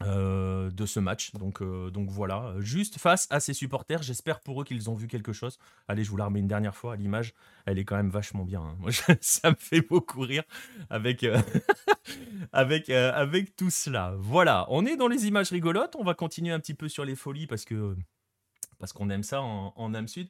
Euh, 0.05 0.71
de 0.71 0.87
ce 0.87 1.01
match. 1.01 1.33
Donc, 1.33 1.61
euh, 1.61 1.91
donc 1.91 2.09
voilà, 2.09 2.55
juste 2.61 2.99
face 2.99 3.27
à 3.31 3.41
ses 3.41 3.53
supporters, 3.53 4.01
j'espère 4.01 4.39
pour 4.39 4.63
eux 4.63 4.65
qu'ils 4.65 4.89
ont 4.89 4.95
vu 4.95 5.09
quelque 5.09 5.33
chose. 5.33 5.59
Allez, 5.89 6.05
je 6.05 6.11
vous 6.11 6.17
la 6.17 6.27
remets 6.27 6.39
une 6.39 6.47
dernière 6.47 6.77
fois. 6.77 6.95
L'image, 6.95 7.35
elle 7.67 7.81
est 7.81 7.85
quand 7.85 7.97
même 7.97 8.11
vachement 8.11 8.45
bien. 8.45 8.61
Hein. 8.61 8.77
Moi, 8.79 8.93
ça 9.21 9.51
me 9.51 9.57
fait 9.59 9.81
beaucoup 9.81 10.21
rire 10.21 10.45
avec, 10.89 11.25
euh, 11.25 11.41
avec, 12.53 12.91
avec 12.91 13.57
tout 13.57 13.71
cela. 13.71 14.15
Voilà, 14.19 14.67
on 14.69 14.87
est 14.87 14.97
dans 14.97 15.09
les 15.09 15.27
images 15.27 15.51
rigolotes. 15.51 15.97
On 15.99 16.05
va 16.05 16.15
continuer 16.15 16.53
un 16.53 16.61
petit 16.61 16.75
peu 16.75 16.89
sur 16.89 17.05
les 17.05 17.17
folies 17.17 17.49
parce 17.49 17.65
que 17.65 17.97
parce 18.79 18.93
qu'on 18.93 19.11
aime 19.11 19.25
ça 19.25 19.43
en, 19.43 19.73
en 19.75 19.95
âme 19.95 20.07
sud. 20.07 20.29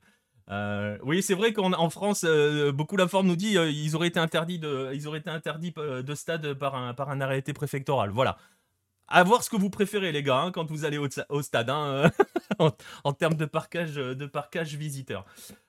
oui, 1.02 1.22
c'est 1.22 1.34
vrai 1.34 1.52
qu'en 1.52 1.90
France, 1.90 2.24
beaucoup 2.72 2.96
la 2.96 3.06
forme 3.06 3.26
nous 3.26 3.36
dit 3.36 3.52
ils 3.52 3.94
auraient 3.96 4.08
été 4.08 4.18
interdits 4.18 4.58
de, 4.58 4.92
ils 4.94 5.06
auraient 5.06 5.18
été 5.18 5.28
interdits 5.28 5.74
de 5.76 6.14
stade 6.14 6.54
par 6.54 6.74
un, 6.74 6.94
par 6.94 7.10
un 7.10 7.20
arrêté 7.20 7.52
préfectoral. 7.52 8.08
Voilà 8.08 8.38
à 9.08 9.22
voir 9.22 9.42
ce 9.42 9.50
que 9.50 9.56
vous 9.56 9.70
préférez, 9.70 10.12
les 10.12 10.22
gars, 10.22 10.40
hein, 10.40 10.52
quand 10.52 10.70
vous 10.70 10.84
allez 10.84 10.98
au, 10.98 11.42
stade, 11.42 11.70
hein, 11.70 12.10
en, 13.04 13.12
termes 13.12 13.34
de 13.34 13.46
parcage, 13.46 13.94
de 13.94 14.26
parcage 14.26 14.74
visiteur. 14.74 15.24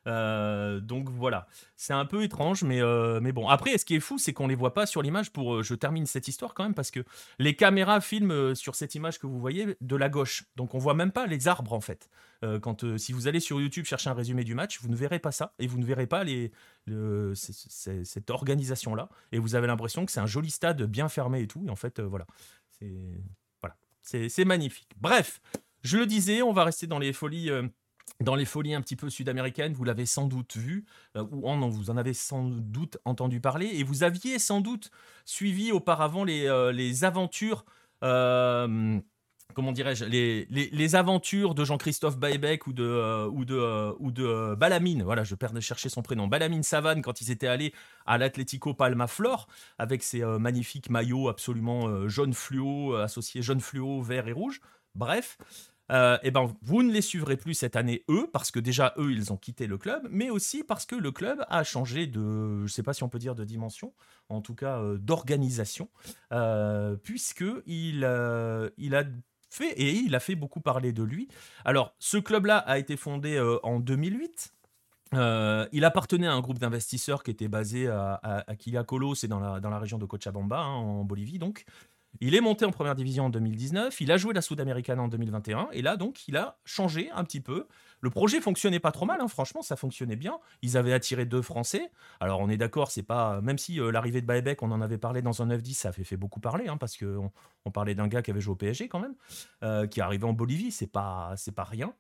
Euh, 0.08 0.80
donc 0.80 1.10
voilà, 1.10 1.48
c'est 1.76 1.94
un 1.94 2.06
peu 2.06 2.24
étrange, 2.24 2.64
mais, 2.64 2.82
euh, 2.82 3.20
mais 3.22 3.32
bon. 3.32 3.48
Après, 3.48 3.78
ce 3.78 3.86
qui 3.86 3.96
est 3.96 4.00
fou, 4.00 4.18
c'est 4.18 4.34
qu'on 4.34 4.48
les 4.48 4.56
voit 4.56 4.74
pas 4.74 4.86
sur 4.86 5.02
l'image. 5.02 5.32
Pour, 5.32 5.56
euh, 5.56 5.64
je 5.64 5.76
termine 5.76 6.06
cette 6.06 6.28
histoire 6.28 6.54
quand 6.54 6.64
même 6.64 6.74
parce 6.74 6.92
que 6.92 7.02
les 7.38 7.56
caméras 7.56 8.02
filment 8.02 8.56
sur 8.56 8.76
cette 8.76 8.96
image 8.96 9.20
que 9.20 9.28
vous 9.28 9.40
voyez 9.40 9.78
de 9.80 9.96
la 9.96 10.10
gauche, 10.10 10.46
donc 10.56 10.74
on 10.74 10.80
voit 10.80 10.94
même 10.94 11.12
pas 11.12 11.28
les 11.28 11.48
arbres 11.48 11.74
en 11.74 11.82
fait. 11.82 12.10
quand 12.62 12.98
si 12.98 13.12
vous 13.12 13.28
allez 13.28 13.42
sur 13.42 13.60
YouTube 13.60 13.86
chercher 13.86 14.10
un 14.10 14.14
résumé 14.14 14.44
du 14.44 14.56
match, 14.56 14.80
vous 14.82 14.90
ne 14.90 14.96
verrez 14.96 15.20
pas 15.20 15.32
ça 15.32 15.54
et 15.60 15.68
vous 15.68 15.78
ne 15.78 15.86
verrez 15.86 16.08
pas 16.08 16.24
cette 17.36 18.30
organisation 18.30 18.96
là 18.96 19.10
et 19.32 19.40
vous 19.40 19.56
avez 19.56 19.68
l'impression 19.68 20.06
que 20.06 20.12
c'est 20.12 20.22
un 20.22 20.26
joli 20.26 20.50
stade 20.50 20.82
bien 20.84 21.10
fermé 21.10 21.42
et 21.42 21.48
tout. 21.48 21.64
Et 21.68 21.70
en 21.70 21.76
fait, 21.76 22.00
voilà. 22.00 22.26
Voilà, 22.82 23.78
c'est 24.02 24.46
magnifique. 24.46 24.92
Bref, 24.98 25.42
je 25.84 25.98
le 25.98 26.06
disais, 26.06 26.42
on 26.42 26.54
va 26.54 26.64
rester 26.64 26.88
dans 26.88 27.00
les 27.00 27.14
folies. 27.14 27.50
Euh, 27.50 27.68
dans 28.22 28.36
les 28.36 28.46
folies 28.46 28.74
un 28.74 28.82
petit 28.82 28.98
peu 28.98 29.10
sud-américaines, 29.10 29.74
vous 29.74 29.86
l'avez 29.86 30.06
sans 30.06 30.28
doute 30.28 30.58
vu, 30.58 30.86
euh, 31.16 31.24
ou 31.32 31.70
vous 31.70 31.90
en 31.90 31.96
avez 31.96 32.14
sans 32.14 32.50
doute 32.50 32.98
entendu 33.06 33.40
parler, 33.40 33.68
et 33.68 33.84
vous 33.84 34.04
aviez 34.04 34.40
sans 34.40 34.60
doute 34.60 34.92
suivi 35.24 35.72
auparavant 35.72 36.26
les, 36.26 36.46
euh, 36.48 36.74
les 36.74 37.06
aventures 37.06 37.64
comment 39.54 39.72
dirais-je, 39.72 40.06
les, 40.06 40.96
aventures 40.96 41.56
de 41.56 41.64
Jean-Christophe 41.66 42.18
Baebeck 42.18 42.68
ou 42.68 42.74
de, 42.74 42.84
euh, 42.84 43.28
ou 43.28 43.46
de, 43.46 43.56
euh, 43.56 43.94
ou 44.00 44.12
de 44.12 44.26
euh, 44.26 44.56
Balamine, 44.56 45.04
voilà, 45.04 45.24
je 45.24 45.36
perds 45.36 45.54
de 45.54 45.60
chercher 45.60 45.90
son 45.90 46.02
prénom, 46.02 46.28
Balamine 46.28 46.64
Savane, 46.64 47.02
quand 47.02 47.22
ils 47.22 47.32
étaient 47.32 47.48
allés 47.48 47.74
à 48.06 48.18
l'Atlético 48.18 48.74
Palma 48.74 49.08
Flor, 49.08 49.48
avec 49.78 50.04
ses 50.04 50.24
magnifiques 50.24 50.90
maillots 50.90 51.30
absolument 51.30 52.08
jaune 52.08 52.34
fluo, 52.34 52.96
associés 52.96 53.42
jaune 53.42 53.62
fluo, 53.62 54.02
vert 54.02 54.28
et 54.28 54.32
rouge. 54.32 54.62
Bref, 54.96 55.38
eh 55.92 56.32
ben, 56.32 56.52
vous 56.62 56.84
ne 56.84 56.92
les 56.92 57.02
suivrez 57.02 57.38
plus 57.38 57.54
cette 57.54 57.76
année, 57.76 58.04
eux, 58.10 58.28
parce 58.32 58.52
que 58.52 58.60
déjà, 58.60 58.94
eux, 58.98 59.12
ils 59.12 59.32
ont 59.32 59.38
quitté 59.38 59.68
le 59.68 59.78
club, 59.78 60.08
mais 60.10 60.30
aussi 60.30 60.64
parce 60.64 60.86
que 60.86 60.96
le 60.96 61.12
club 61.12 61.46
a 61.50 61.64
changé 61.64 62.08
de, 62.08 62.60
je 62.60 62.64
ne 62.64 62.68
sais 62.68 62.84
pas 62.84 62.94
si 62.94 63.04
on 63.04 63.10
peut 63.10 63.20
dire 63.20 63.36
de 63.36 63.44
dimension, 63.44 63.94
en 64.30 64.42
tout 64.42 64.56
cas 64.56 64.82
d'organisation, 64.98 65.90
puisqu'il 67.04 68.08
il 68.78 68.96
a 68.96 69.04
et 69.62 69.92
il 69.92 70.16
a 70.16 70.20
fait 70.20 70.36
beaucoup 70.36 70.62
parler 70.62 70.94
de 70.94 71.04
lui. 71.04 71.28
Alors, 71.66 71.96
ce 72.00 72.18
club-là 72.18 72.58
a 72.58 72.78
été 72.78 72.98
fondé 72.98 73.36
euh, 73.36 73.60
en 73.64 73.80
2008. 73.80 74.54
Euh, 75.16 75.68
il 75.72 75.86
appartenait 75.86 76.28
à 76.28 76.34
un 76.34 76.40
groupe 76.40 76.60
d'investisseurs 76.60 77.24
qui 77.24 77.32
était 77.32 77.48
basé 77.48 77.88
à, 77.88 78.20
à, 78.22 78.56
c'est 79.16 79.28
dans 79.28 79.40
la, 79.40 79.60
dans 79.60 79.70
la 79.70 79.80
région 79.80 79.98
de 79.98 80.06
Cochabamba, 80.06 80.60
hein, 80.60 80.76
en 80.76 81.04
Bolivie 81.04 81.40
donc. 81.40 81.66
Il 82.22 82.36
est 82.36 82.42
monté 82.42 82.66
en 82.66 82.72
première 82.72 82.96
division 82.96 83.26
en 83.26 83.30
2019, 83.30 84.02
il 84.02 84.12
a 84.12 84.18
joué 84.18 84.34
la 84.34 84.42
Sud-Américaine 84.42 85.00
en 85.00 85.08
2021, 85.08 85.70
et 85.72 85.82
là 85.82 85.96
donc 85.96 86.28
il 86.28 86.36
a 86.36 86.60
changé 86.66 87.10
un 87.12 87.24
petit 87.24 87.40
peu. 87.40 87.68
Le 88.02 88.10
projet 88.10 88.42
fonctionnait 88.42 88.80
pas 88.80 88.92
trop 88.92 89.06
mal, 89.06 89.22
hein, 89.22 89.28
franchement, 89.28 89.62
ça 89.62 89.76
fonctionnait 89.76 90.16
bien. 90.16 90.40
Ils 90.62 90.78
avaient 90.78 90.94
attiré 90.94 91.26
deux 91.26 91.42
Français. 91.42 91.92
Alors 92.20 92.40
on 92.42 92.50
est 92.50 92.58
d'accord, 92.58 92.92
c'est 92.92 93.04
pas 93.04 93.40
même 93.42 93.58
si 93.58 93.80
euh, 93.80 93.92
l'arrivée 93.92 94.22
de 94.22 94.26
Baebek, 94.26 94.62
on 94.64 94.72
en 94.72 94.82
avait 94.82 94.98
parlé 94.98 95.22
dans 95.22 95.42
un 95.42 95.48
9-10, 95.48 95.74
ça 95.74 95.90
avait 95.90 96.04
fait 96.04 96.18
beaucoup 96.18 96.42
parler, 96.42 96.68
hein, 96.68 96.78
parce 96.78 96.98
qu'on 96.98 97.32
on 97.66 97.72
parlait 97.72 97.96
d'un 97.96 98.08
gars 98.08 98.22
qui 98.22 98.32
avait 98.32 98.42
joué 98.42 98.52
au 98.52 98.58
PSG 98.58 98.90
quand 98.90 99.00
même, 99.00 99.16
euh, 99.64 99.88
qui 99.88 100.00
est 100.00 100.04
arrivé 100.04 100.26
en 100.26 100.34
Bolivie, 100.34 100.72
c'est 100.72 100.88
pas 100.88 101.34
c'est 101.38 101.56
pas 101.56 101.64
rien. 101.64 101.94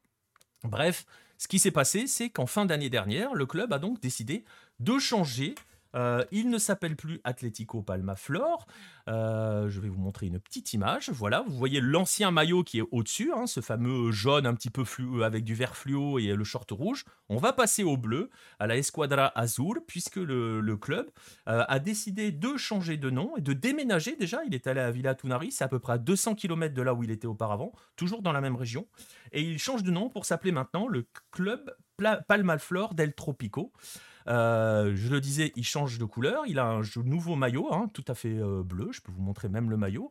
Bref, 0.63 1.05
ce 1.37 1.47
qui 1.47 1.59
s'est 1.59 1.71
passé, 1.71 2.07
c'est 2.07 2.29
qu'en 2.29 2.45
fin 2.45 2.65
d'année 2.65 2.89
dernière, 2.89 3.33
le 3.33 3.45
club 3.45 3.71
a 3.71 3.79
donc 3.79 4.01
décidé 4.01 4.43
de 4.79 4.99
changer 4.99 5.55
Euh, 5.95 6.23
il 6.31 6.49
ne 6.49 6.57
s'appelle 6.57 6.95
plus 6.95 7.19
Atlético 7.23 7.81
Palma 7.81 8.15
Flor. 8.15 8.67
Euh, 9.07 9.69
je 9.69 9.79
vais 9.79 9.89
vous 9.89 9.99
montrer 9.99 10.27
une 10.27 10.39
petite 10.39 10.73
image. 10.73 11.09
Voilà, 11.09 11.43
vous 11.47 11.55
voyez 11.55 11.81
l'ancien 11.81 12.31
maillot 12.31 12.63
qui 12.63 12.79
est 12.79 12.85
au-dessus, 12.91 13.31
hein, 13.35 13.47
ce 13.47 13.59
fameux 13.59 14.11
jaune 14.11 14.45
un 14.45 14.53
petit 14.53 14.69
peu 14.69 14.83
fluo 14.83 15.23
avec 15.23 15.43
du 15.43 15.55
vert 15.55 15.75
fluo 15.75 16.19
et 16.19 16.35
le 16.35 16.43
short 16.43 16.69
rouge. 16.71 17.05
On 17.29 17.37
va 17.37 17.53
passer 17.53 17.83
au 17.83 17.97
bleu, 17.97 18.29
à 18.59 18.67
la 18.67 18.77
Esquadra 18.77 19.31
Azul, 19.39 19.81
puisque 19.87 20.17
le, 20.17 20.77
club 20.77 21.09
euh, 21.47 21.63
a 21.67 21.79
décidé 21.79 22.31
de 22.31 22.55
changer 22.55 22.97
de 22.97 23.09
nom 23.09 23.35
et 23.37 23.41
de 23.41 23.53
déménager. 23.53 24.15
Déjà, 24.15 24.43
il 24.45 24.53
est 24.53 24.67
allé 24.67 24.81
à 24.81 24.91
Villa 24.91 25.15
Tunari, 25.15 25.51
c'est 25.51 25.63
à 25.63 25.67
peu 25.67 25.79
près 25.79 25.93
à 25.93 25.97
200 25.97 26.35
km 26.35 26.73
de 26.73 26.81
là 26.81 26.93
où 26.93 27.03
il 27.03 27.11
était 27.11 27.27
auparavant, 27.27 27.71
toujours 27.95 28.21
dans 28.21 28.31
la 28.31 28.41
même 28.41 28.55
région. 28.55 28.87
Et 29.31 29.41
il 29.41 29.59
change 29.59 29.83
de 29.83 29.91
nom 29.91 30.09
pour 30.09 30.25
s'appeler 30.25 30.51
maintenant 30.51 30.87
le 30.87 31.07
club 31.31 31.75
Palma 32.27 32.57
Flor 32.57 32.93
del 32.93 33.13
Tropico. 33.13 33.73
Euh, 34.29 34.93
je 34.95 35.09
le 35.09 35.19
disais, 35.19 35.51
il 35.55 35.63
change 35.63 35.97
de 35.97 36.05
couleur. 36.05 36.43
Il 36.47 36.59
a 36.59 36.65
un 36.65 36.81
nouveau 37.03 37.35
maillot, 37.35 37.73
hein, 37.73 37.89
tout 37.93 38.05
à 38.07 38.13
fait 38.13 38.37
euh, 38.37 38.63
bleu. 38.63 38.89
Je 38.91 39.01
peux 39.01 39.11
vous 39.11 39.21
montrer 39.21 39.49
même 39.49 39.69
le 39.69 39.77
maillot. 39.77 40.09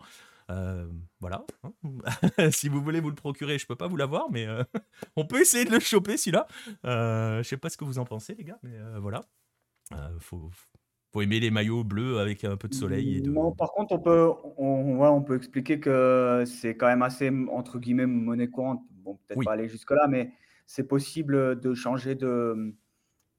Euh, 0.50 0.88
voilà. 1.20 1.44
Hein. 1.62 1.72
si 2.50 2.68
vous 2.68 2.82
voulez 2.82 3.00
vous 3.00 3.10
le 3.10 3.14
procurer, 3.14 3.58
je 3.58 3.66
peux 3.66 3.76
pas 3.76 3.86
vous 3.86 3.96
l'avoir, 3.96 4.30
mais 4.30 4.46
on 5.16 5.24
peut 5.24 5.40
essayer 5.40 5.64
de 5.64 5.70
le 5.70 5.80
choper 5.80 6.16
celui-là. 6.16 6.46
je 6.84 7.42
sais 7.44 7.56
pas 7.56 7.68
ce 7.68 7.76
que 7.76 7.84
vous 7.84 7.98
en 7.98 8.04
pensez, 8.04 8.34
les 8.34 8.44
gars, 8.44 8.58
mais 8.62 8.76
voilà. 8.98 9.24
faut, 10.18 10.50
faut 11.12 11.22
aimer 11.22 11.38
les 11.38 11.50
maillots 11.50 11.84
bleus 11.84 12.18
avec 12.18 12.44
un 12.44 12.56
peu 12.56 12.68
de 12.68 12.74
soleil. 12.74 13.18
Et 13.18 13.20
de... 13.20 13.30
Non, 13.30 13.52
par 13.52 13.72
contre, 13.72 13.94
on 13.94 14.00
peut, 14.00 14.30
on, 14.56 15.00
on 15.00 15.22
peut 15.22 15.36
expliquer 15.36 15.80
que 15.80 16.44
c'est 16.46 16.76
quand 16.76 16.86
même 16.86 17.02
assez, 17.02 17.30
entre 17.52 17.78
guillemets, 17.78 18.06
monnaie 18.06 18.48
courante. 18.48 18.82
Bon, 18.90 19.18
peut-être 19.26 19.44
pas 19.44 19.52
aller 19.52 19.68
jusque-là, 19.68 20.06
mais 20.08 20.32
c'est 20.66 20.88
possible 20.88 21.60
de 21.60 21.74
changer 21.74 22.14
de, 22.14 22.74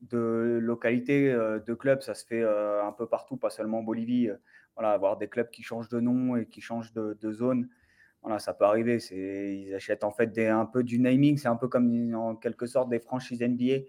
de 0.01 0.59
localité, 0.61 1.31
euh, 1.31 1.59
de 1.59 1.73
club, 1.73 2.01
ça 2.01 2.13
se 2.13 2.25
fait 2.25 2.41
euh, 2.41 2.85
un 2.85 2.91
peu 2.91 3.07
partout, 3.07 3.37
pas 3.37 3.49
seulement 3.49 3.79
en 3.79 3.83
Bolivie. 3.83 4.29
Voilà, 4.75 4.91
avoir 4.93 5.17
des 5.17 5.27
clubs 5.27 5.49
qui 5.49 5.61
changent 5.61 5.89
de 5.89 5.99
nom 5.99 6.37
et 6.37 6.45
qui 6.45 6.61
changent 6.61 6.93
de, 6.93 7.31
zone, 7.31 7.67
voilà, 8.21 8.39
ça 8.39 8.53
peut 8.53 8.63
arriver. 8.63 8.97
Ils 9.11 9.75
achètent 9.75 10.05
en 10.05 10.11
fait 10.11 10.27
des, 10.27 10.47
un 10.47 10.65
peu 10.65 10.83
du 10.83 10.99
naming, 10.99 11.37
c'est 11.37 11.49
un 11.49 11.57
peu 11.57 11.67
comme 11.67 12.15
en 12.15 12.35
quelque 12.35 12.65
sorte 12.65 12.89
des 12.89 12.99
franchises 12.99 13.41
NBA. 13.41 13.83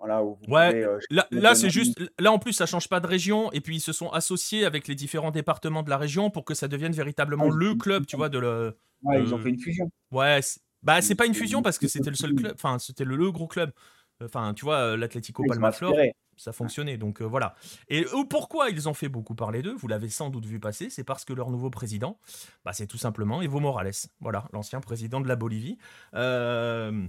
Voilà, 0.00 0.24
ouais, 0.24 0.82
euh, 0.82 0.98
là, 1.30 1.54
c'est 1.54 1.68
juste, 1.68 2.00
là 2.18 2.32
en 2.32 2.38
plus 2.38 2.54
ça 2.54 2.64
change 2.64 2.88
pas 2.88 3.00
de 3.00 3.06
région 3.06 3.52
et 3.52 3.60
puis 3.60 3.76
ils 3.76 3.80
se 3.80 3.92
sont 3.92 4.08
associés 4.08 4.64
avec 4.64 4.88
les 4.88 4.94
différents 4.94 5.30
départements 5.30 5.82
de 5.82 5.90
la 5.90 5.98
région 5.98 6.30
pour 6.30 6.46
que 6.46 6.54
ça 6.54 6.68
devienne 6.68 6.92
véritablement 6.92 7.50
le 7.50 7.74
club, 7.74 8.06
tu 8.06 8.16
vois, 8.16 8.30
de 8.30 8.38
le. 8.38 8.78
Ouais, 9.02 9.22
ils 9.22 9.34
ont 9.34 9.38
fait 9.38 9.50
une 9.50 9.60
fusion. 9.60 9.90
Ouais, 10.10 10.40
bah 10.82 11.02
c'est 11.02 11.14
pas 11.14 11.26
une 11.26 11.34
fusion 11.34 11.60
parce 11.60 11.78
que 11.78 11.86
c'était 11.86 12.08
le 12.08 12.16
seul 12.16 12.34
club, 12.34 12.52
enfin 12.54 12.78
c'était 12.78 13.04
le, 13.04 13.30
gros 13.30 13.46
club. 13.46 13.72
Enfin, 14.22 14.54
tu 14.54 14.64
vois, 14.64 14.76
euh, 14.76 14.96
l'Atlético 14.96 15.44
Palma 15.46 15.72
Flor, 15.72 15.94
ça 16.36 16.52
fonctionnait. 16.52 16.96
Donc 16.98 17.22
euh, 17.22 17.24
voilà. 17.24 17.54
Et 17.88 18.04
pourquoi 18.28 18.70
ils 18.70 18.88
ont 18.88 18.94
fait 18.94 19.08
beaucoup 19.08 19.34
parler 19.34 19.62
d'eux? 19.62 19.74
Vous 19.74 19.88
l'avez 19.88 20.08
sans 20.08 20.30
doute 20.30 20.46
vu 20.46 20.60
passer. 20.60 20.90
C'est 20.90 21.04
parce 21.04 21.24
que 21.24 21.32
leur 21.32 21.50
nouveau 21.50 21.70
président, 21.70 22.18
bah, 22.64 22.72
c'est 22.72 22.86
tout 22.86 22.98
simplement 22.98 23.42
Evo 23.42 23.60
Morales. 23.60 23.92
Voilà, 24.20 24.46
l'ancien 24.52 24.80
président 24.80 25.20
de 25.20 25.28
la 25.28 25.36
Bolivie. 25.36 25.78
Euh, 26.14 27.06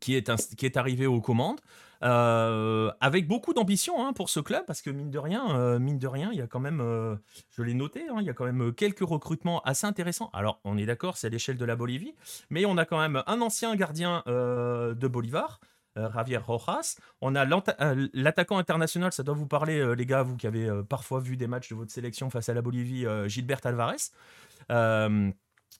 qui 0.00 0.14
est, 0.14 0.54
qui 0.54 0.66
est 0.66 0.76
arrivé 0.76 1.06
aux 1.06 1.20
commandes, 1.20 1.60
avec 2.02 3.26
beaucoup 3.26 3.54
d'ambition 3.54 4.06
hein, 4.06 4.12
pour 4.12 4.28
ce 4.28 4.38
club, 4.38 4.64
parce 4.66 4.82
que 4.82 4.90
mine 4.90 5.10
de 5.10 5.18
rien, 5.18 5.78
mine 5.78 5.98
de 5.98 6.06
rien, 6.06 6.28
il 6.30 6.38
y 6.38 6.42
a 6.42 6.46
quand 6.46 6.60
même, 6.60 7.18
je 7.50 7.62
l'ai 7.62 7.74
noté, 7.74 8.06
hein, 8.08 8.16
il 8.20 8.26
y 8.26 8.30
a 8.30 8.34
quand 8.34 8.44
même 8.44 8.72
quelques 8.74 9.00
recrutements 9.00 9.60
assez 9.62 9.86
intéressants. 9.86 10.30
Alors, 10.34 10.60
on 10.62 10.76
est 10.76 10.86
d'accord, 10.86 11.16
c'est 11.16 11.28
à 11.28 11.30
l'échelle 11.30 11.56
de 11.56 11.64
la 11.64 11.74
Bolivie, 11.74 12.14
mais 12.50 12.64
on 12.66 12.76
a 12.76 12.84
quand 12.84 13.00
même 13.00 13.22
un 13.26 13.40
ancien 13.40 13.74
gardien 13.74 14.22
de 14.26 15.08
Bolivar, 15.08 15.58
euh, 15.64 15.77
Javier 16.14 16.38
Rojas. 16.38 16.96
On 17.20 17.34
a 17.34 17.46
euh, 17.46 18.08
l'attaquant 18.12 18.58
international, 18.58 19.12
ça 19.12 19.22
doit 19.22 19.34
vous 19.34 19.46
parler, 19.46 19.78
euh, 19.78 19.92
les 19.92 20.06
gars, 20.06 20.22
vous 20.22 20.36
qui 20.36 20.46
avez 20.46 20.70
parfois 20.88 21.20
vu 21.20 21.36
des 21.36 21.46
matchs 21.46 21.70
de 21.70 21.74
votre 21.74 21.90
sélection 21.90 22.30
face 22.30 22.48
à 22.48 22.54
la 22.54 22.62
Bolivie, 22.62 23.06
Gilbert 23.26 23.60
Alvarez 23.64 23.96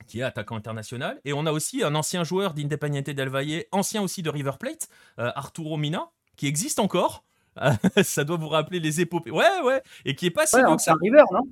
qui 0.06 0.20
est 0.20 0.22
attaquant 0.22 0.54
international. 0.54 1.20
Et 1.24 1.32
on 1.32 1.44
a 1.44 1.50
aussi 1.50 1.82
un 1.82 1.92
ancien 1.96 2.22
joueur 2.22 2.54
d'Independiente 2.54 3.10
del 3.10 3.28
Valle, 3.28 3.64
ancien 3.72 4.00
aussi 4.00 4.22
de 4.22 4.30
River 4.30 4.52
Plate, 4.58 4.88
Arturo 5.16 5.76
Mina, 5.76 6.10
qui 6.36 6.46
existe 6.46 6.78
encore. 6.78 7.24
ça 8.04 8.22
doit 8.22 8.36
vous 8.36 8.48
rappeler 8.48 8.78
les 8.78 9.00
épopées. 9.00 9.32
Ouais, 9.32 9.60
ouais. 9.64 9.82
Et 10.04 10.14
qui 10.14 10.26
est 10.26 10.30
pas 10.30 10.46
si 10.46 10.54
ouais, 10.54 10.62
c'est 10.78 10.92
River, 10.92 11.24
non 11.32 11.48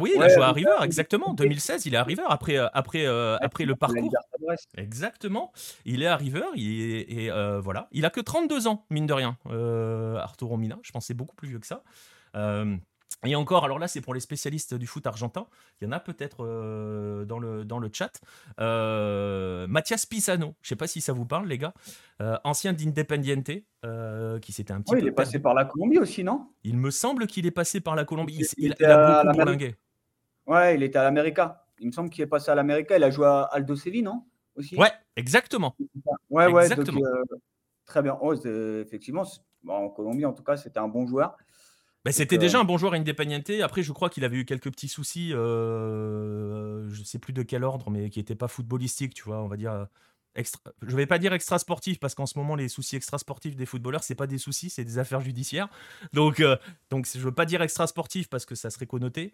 oui, 0.00 0.12
il 0.14 0.22
a 0.22 0.28
joué 0.28 0.42
à 0.42 0.52
River, 0.52 0.76
exactement. 0.82 1.34
2016, 1.34 1.86
il 1.86 1.94
est 1.94 1.96
à 1.96 2.04
River 2.04 2.22
après, 2.28 2.56
euh, 2.56 2.68
après, 2.72 3.06
euh, 3.06 3.36
après 3.40 3.64
le 3.64 3.74
parcours. 3.74 4.12
Exactement. 4.76 5.52
Il 5.84 6.02
est 6.02 6.06
à 6.06 6.16
River 6.16 6.44
et 6.56 7.30
euh, 7.30 7.60
voilà. 7.60 7.88
Il 7.92 8.04
a 8.04 8.10
que 8.10 8.20
32 8.20 8.68
ans, 8.68 8.84
mine 8.90 9.06
de 9.06 9.12
rien, 9.12 9.36
Arturo 10.18 10.56
Mina. 10.56 10.78
Je 10.82 10.92
pensais 10.92 11.14
beaucoup 11.14 11.34
plus 11.34 11.48
vieux 11.48 11.58
que 11.58 11.66
ça. 11.66 11.82
Et 13.24 13.34
encore, 13.34 13.64
alors 13.64 13.78
là, 13.78 13.88
c'est 13.88 14.00
pour 14.00 14.14
les 14.14 14.20
spécialistes 14.20 14.74
du 14.74 14.86
foot 14.86 15.06
argentin. 15.06 15.46
Il 15.80 15.84
y 15.84 15.88
en 15.88 15.92
a 15.92 16.00
peut-être 16.00 16.44
euh, 16.44 17.24
dans, 17.24 17.38
le, 17.38 17.64
dans 17.64 17.78
le 17.78 17.88
chat. 17.92 18.20
Euh, 18.60 19.66
Mathias 19.66 20.06
Pisano, 20.06 20.54
je 20.60 20.66
ne 20.66 20.68
sais 20.68 20.76
pas 20.76 20.86
si 20.86 21.00
ça 21.00 21.12
vous 21.12 21.24
parle, 21.24 21.48
les 21.48 21.58
gars. 21.58 21.74
Euh, 22.20 22.36
ancien 22.44 22.72
d'Independiente, 22.72 23.50
qui 24.40 24.52
s'était 24.52 24.72
un 24.72 24.80
petit 24.80 24.92
peu. 24.92 25.00
Il 25.00 25.06
est 25.06 25.12
passé 25.12 25.38
par 25.38 25.54
la 25.54 25.64
Colombie 25.64 25.98
aussi, 25.98 26.24
non? 26.24 26.48
Il 26.62 26.76
me 26.76 26.90
semble 26.90 27.26
qu'il 27.26 27.46
est 27.46 27.50
passé 27.50 27.80
par 27.80 27.96
la 27.96 28.04
Colombie. 28.04 28.46
Il, 28.58 28.74
a 28.84 29.22
beaucoup 29.24 29.36
bourlingué. 29.36 29.76
Ouais, 30.46 30.74
il 30.74 30.82
était 30.82 30.98
à 30.98 31.04
l'América. 31.04 31.64
Il 31.78 31.88
me 31.88 31.92
semble 31.92 32.10
qu'il 32.10 32.22
est 32.22 32.28
passé 32.28 32.50
à 32.50 32.54
l'América. 32.54 32.96
Il 32.96 33.04
a 33.04 33.10
joué 33.10 33.26
à 33.26 33.42
Aldo 33.42 33.76
Sevi, 33.76 34.02
non? 34.02 34.24
Aussi 34.54 34.76
Ouais, 34.76 34.90
exactement. 35.16 35.76
Ouais, 36.30 36.46
ouais, 36.46 36.68
très 37.84 38.02
bien. 38.02 38.18
Oh, 38.20 38.34
effectivement, 38.34 39.24
en 39.68 39.88
Colombie, 39.88 40.24
en 40.24 40.32
tout 40.32 40.42
cas, 40.42 40.56
c'était 40.56 40.78
un 40.78 40.88
bon 40.88 41.06
joueur. 41.06 41.36
Bah, 42.06 42.12
c'était 42.12 42.38
déjà 42.38 42.60
un 42.60 42.64
bon 42.64 42.78
joueur 42.78 42.94
Independiente. 42.94 43.50
Après, 43.64 43.82
je 43.82 43.90
crois 43.90 44.08
qu'il 44.08 44.24
avait 44.24 44.36
eu 44.36 44.44
quelques 44.44 44.70
petits 44.70 44.86
soucis, 44.86 45.32
euh, 45.32 46.88
je 46.88 47.02
sais 47.02 47.18
plus 47.18 47.32
de 47.32 47.42
quel 47.42 47.64
ordre, 47.64 47.90
mais 47.90 48.10
qui 48.10 48.20
n'étaient 48.20 48.36
pas 48.36 48.46
footballistiques, 48.46 49.12
tu 49.12 49.24
vois, 49.24 49.42
on 49.42 49.48
va 49.48 49.56
dire. 49.56 49.72
Euh, 49.72 49.84
extra... 50.36 50.60
Je 50.82 50.94
vais 50.94 51.06
pas 51.06 51.18
dire 51.18 51.32
extra 51.32 51.58
sportif 51.58 51.98
parce 51.98 52.14
qu'en 52.14 52.26
ce 52.26 52.38
moment 52.38 52.54
les 52.54 52.68
soucis 52.68 52.94
extra 52.94 53.18
sportifs 53.18 53.56
des 53.56 53.64
footballeurs 53.64 54.04
c'est 54.04 54.14
pas 54.14 54.26
des 54.26 54.36
soucis 54.36 54.68
c'est 54.68 54.84
des 54.84 54.98
affaires 54.98 55.22
judiciaires 55.22 55.68
donc 56.12 56.40
euh, 56.40 56.58
donc 56.90 57.08
je 57.10 57.20
veux 57.20 57.32
pas 57.32 57.46
dire 57.46 57.62
extra 57.62 57.86
sportif 57.86 58.28
parce 58.28 58.44
que 58.44 58.54
ça 58.54 58.68
serait 58.68 58.84
connoté 58.84 59.32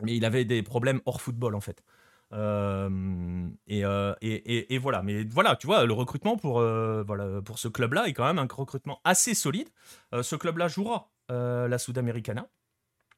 mais 0.00 0.16
il 0.16 0.24
avait 0.24 0.46
des 0.46 0.62
problèmes 0.62 1.02
hors 1.04 1.20
football 1.20 1.54
en 1.54 1.60
fait 1.60 1.84
euh, 2.32 3.48
et, 3.66 4.74
et, 4.74 4.78
voilà 4.78 5.02
mais 5.02 5.24
voilà 5.24 5.56
tu 5.56 5.66
vois 5.66 5.84
le 5.84 5.92
recrutement 5.92 6.36
pour 6.36 6.60
voilà 6.60 7.42
pour 7.42 7.58
ce 7.58 7.68
club 7.68 7.94
là 7.94 8.06
est 8.06 8.12
quand 8.12 8.24
même 8.24 8.38
un 8.38 8.46
recrutement 8.48 9.00
assez 9.04 9.34
solide 9.34 9.68
ce 10.22 10.36
club 10.36 10.58
là 10.58 10.68
jouera 10.68 11.10
euh, 11.30 11.68
la 11.68 11.78
Sudamericana. 11.78 12.48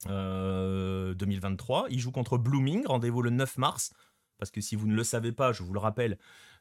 2023. 0.04 1.84
Euh, 1.84 1.86
Il 1.90 2.00
joue 2.00 2.10
contre 2.10 2.36
Blooming, 2.36 2.86
rendez-vous 2.86 3.22
le 3.22 3.30
9 3.30 3.56
mars. 3.58 3.92
Parce 4.38 4.50
que 4.50 4.60
si 4.60 4.74
vous 4.74 4.88
ne 4.88 4.94
le 4.94 5.04
savez 5.04 5.30
pas, 5.30 5.52
je 5.52 5.62
vous 5.62 5.72
le 5.72 5.78
rappelle, 5.78 6.18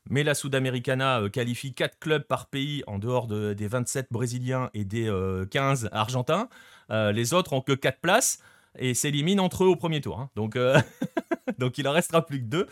mais 0.10 0.24
la 0.24 0.36
Sudamericana 0.36 1.22
euh, 1.22 1.30
qualifie 1.30 1.74
4 1.74 1.98
clubs 2.00 2.24
par 2.24 2.48
pays 2.48 2.84
en 2.86 3.00
dehors 3.00 3.28
des 3.28 3.68
27 3.68 4.08
brésiliens 4.12 4.70
et 4.76 4.86
des 4.86 5.12
15 5.50 5.90
argentins. 5.92 6.50
les 6.90 7.34
autres 7.34 7.54
ont 7.54 7.62
que 7.62 7.74
4 7.74 8.00
places 8.00 8.40
et 8.78 8.94
s'éliminent 8.94 9.44
entre 9.44 9.64
eux 9.64 9.68
au 9.68 9.76
premier 9.76 10.02
tour. 10.02 10.20
Hein. 10.20 10.30
Donc, 10.36 10.58
donc 11.58 11.78
il 11.78 11.88
en 11.88 11.92
restera 11.92 12.26
plus 12.26 12.40
que 12.40 12.46
2. 12.46 12.68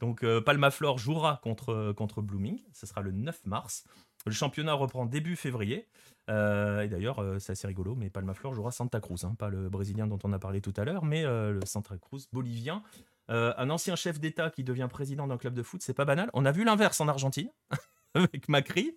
Donc 0.00 0.24
Palma 0.44 0.70
Flor 0.70 0.98
jouera 0.98 1.40
contre, 1.42 1.92
contre 1.92 2.22
Blooming. 2.22 2.60
Ce 2.72 2.86
sera 2.86 3.00
le 3.00 3.12
9 3.12 3.46
mars. 3.46 3.84
Le 4.26 4.32
championnat 4.32 4.74
reprend 4.74 5.06
début 5.06 5.36
février. 5.36 5.86
Euh, 6.28 6.82
et 6.82 6.88
d'ailleurs, 6.88 7.20
euh, 7.20 7.38
c'est 7.38 7.52
assez 7.52 7.66
rigolo, 7.66 7.94
mais 7.94 8.10
Palmaflor 8.10 8.54
jouera 8.54 8.72
Santa 8.72 9.00
Cruz, 9.00 9.24
hein, 9.24 9.36
pas 9.38 9.48
le 9.48 9.68
brésilien 9.68 10.06
dont 10.06 10.18
on 10.24 10.32
a 10.32 10.38
parlé 10.38 10.60
tout 10.60 10.74
à 10.76 10.84
l'heure, 10.84 11.04
mais 11.04 11.24
euh, 11.24 11.52
le 11.52 11.64
Santa 11.64 11.96
Cruz 11.96 12.26
bolivien. 12.32 12.82
un 13.28 13.70
ancien 13.70 13.96
chef 13.96 14.20
d'État 14.20 14.50
qui 14.50 14.64
devient 14.64 14.88
président 14.90 15.26
d'un 15.26 15.36
club 15.36 15.54
de 15.54 15.62
foot, 15.62 15.82
c'est 15.82 15.94
pas 15.94 16.04
banal. 16.04 16.30
On 16.32 16.44
a 16.44 16.52
vu 16.52 16.64
l'inverse 16.64 17.00
en 17.00 17.08
Argentine, 17.08 17.50
avec 18.14 18.48
Macri, 18.48 18.96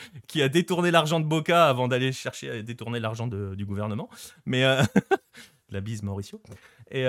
qui 0.28 0.42
a 0.42 0.48
détourné 0.48 0.90
l'argent 0.90 1.20
de 1.20 1.26
Boca 1.26 1.68
avant 1.68 1.88
d'aller 1.88 2.12
chercher 2.12 2.50
à 2.50 2.62
détourner 2.62 3.00
l'argent 3.00 3.26
du 3.26 3.64
gouvernement. 3.64 4.08
Mais 4.46 4.64
la 5.70 5.80
bise 5.80 6.02
Mauricio. 6.02 6.40
Et 6.90 7.04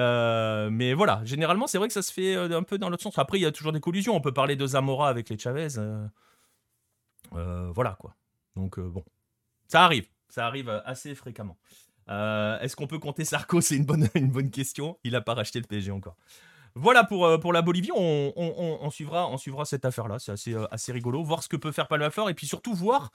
mais 0.72 0.94
voilà, 0.94 1.22
généralement, 1.26 1.68
c'est 1.68 1.78
vrai 1.78 1.88
que 1.88 1.94
ça 1.94 2.02
se 2.02 2.14
fait 2.14 2.36
un 2.36 2.64
peu 2.64 2.78
dans 2.78 2.90
l'autre 2.90 3.04
sens. 3.04 3.18
Après, 3.18 3.40
il 3.40 3.42
y 3.42 3.46
a 3.46 3.52
toujours 3.52 3.72
des 3.72 3.80
collusions. 3.80 4.16
On 4.16 4.22
peut 4.22 4.34
parler 4.34 4.56
de 4.56 4.66
Zamora 4.66 5.10
avec 5.10 5.30
les 5.30 5.38
Chavez. 5.38 5.68
voilà 7.32 7.98
quoi. 8.00 8.16
Donc 8.60 8.78
euh, 8.78 8.88
bon, 8.88 9.04
ça 9.68 9.84
arrive, 9.84 10.08
ça 10.28 10.46
arrive 10.46 10.70
euh, 10.70 10.82
assez 10.86 11.16
fréquemment. 11.16 11.58
Euh, 12.10 12.60
est-ce 12.60 12.76
qu'on 12.76 12.88
peut 12.88 13.00
compter 13.00 13.24
Sarko? 13.24 13.62
C'est 13.62 13.76
une 13.76 13.86
bonne, 13.86 14.08
une 14.16 14.32
bonne 14.32 14.52
question. 14.52 14.98
Il 15.04 15.14
n'a 15.14 15.22
pas 15.22 15.34
racheté 15.34 15.60
le 15.60 15.66
PSG 15.66 15.92
encore. 15.92 16.18
Voilà 16.82 17.04
pour, 17.04 17.40
pour 17.40 17.52
la 17.52 17.62
Bolivie, 17.62 17.92
on, 17.94 18.90
suivra, 18.90 19.66
cette 19.66 19.84
affaire-là, 19.84 20.18
c'est 20.18 20.32
assez, 20.32 20.56
assez 20.72 20.92
rigolo, 20.92 21.24
voir 21.24 21.44
ce 21.44 21.50
que 21.50 21.58
peut 21.58 21.72
faire 21.72 21.88
Palmaflor 21.88 22.30
et 22.30 22.34
puis 22.34 22.48
surtout 22.48 22.74
voir, 22.74 23.12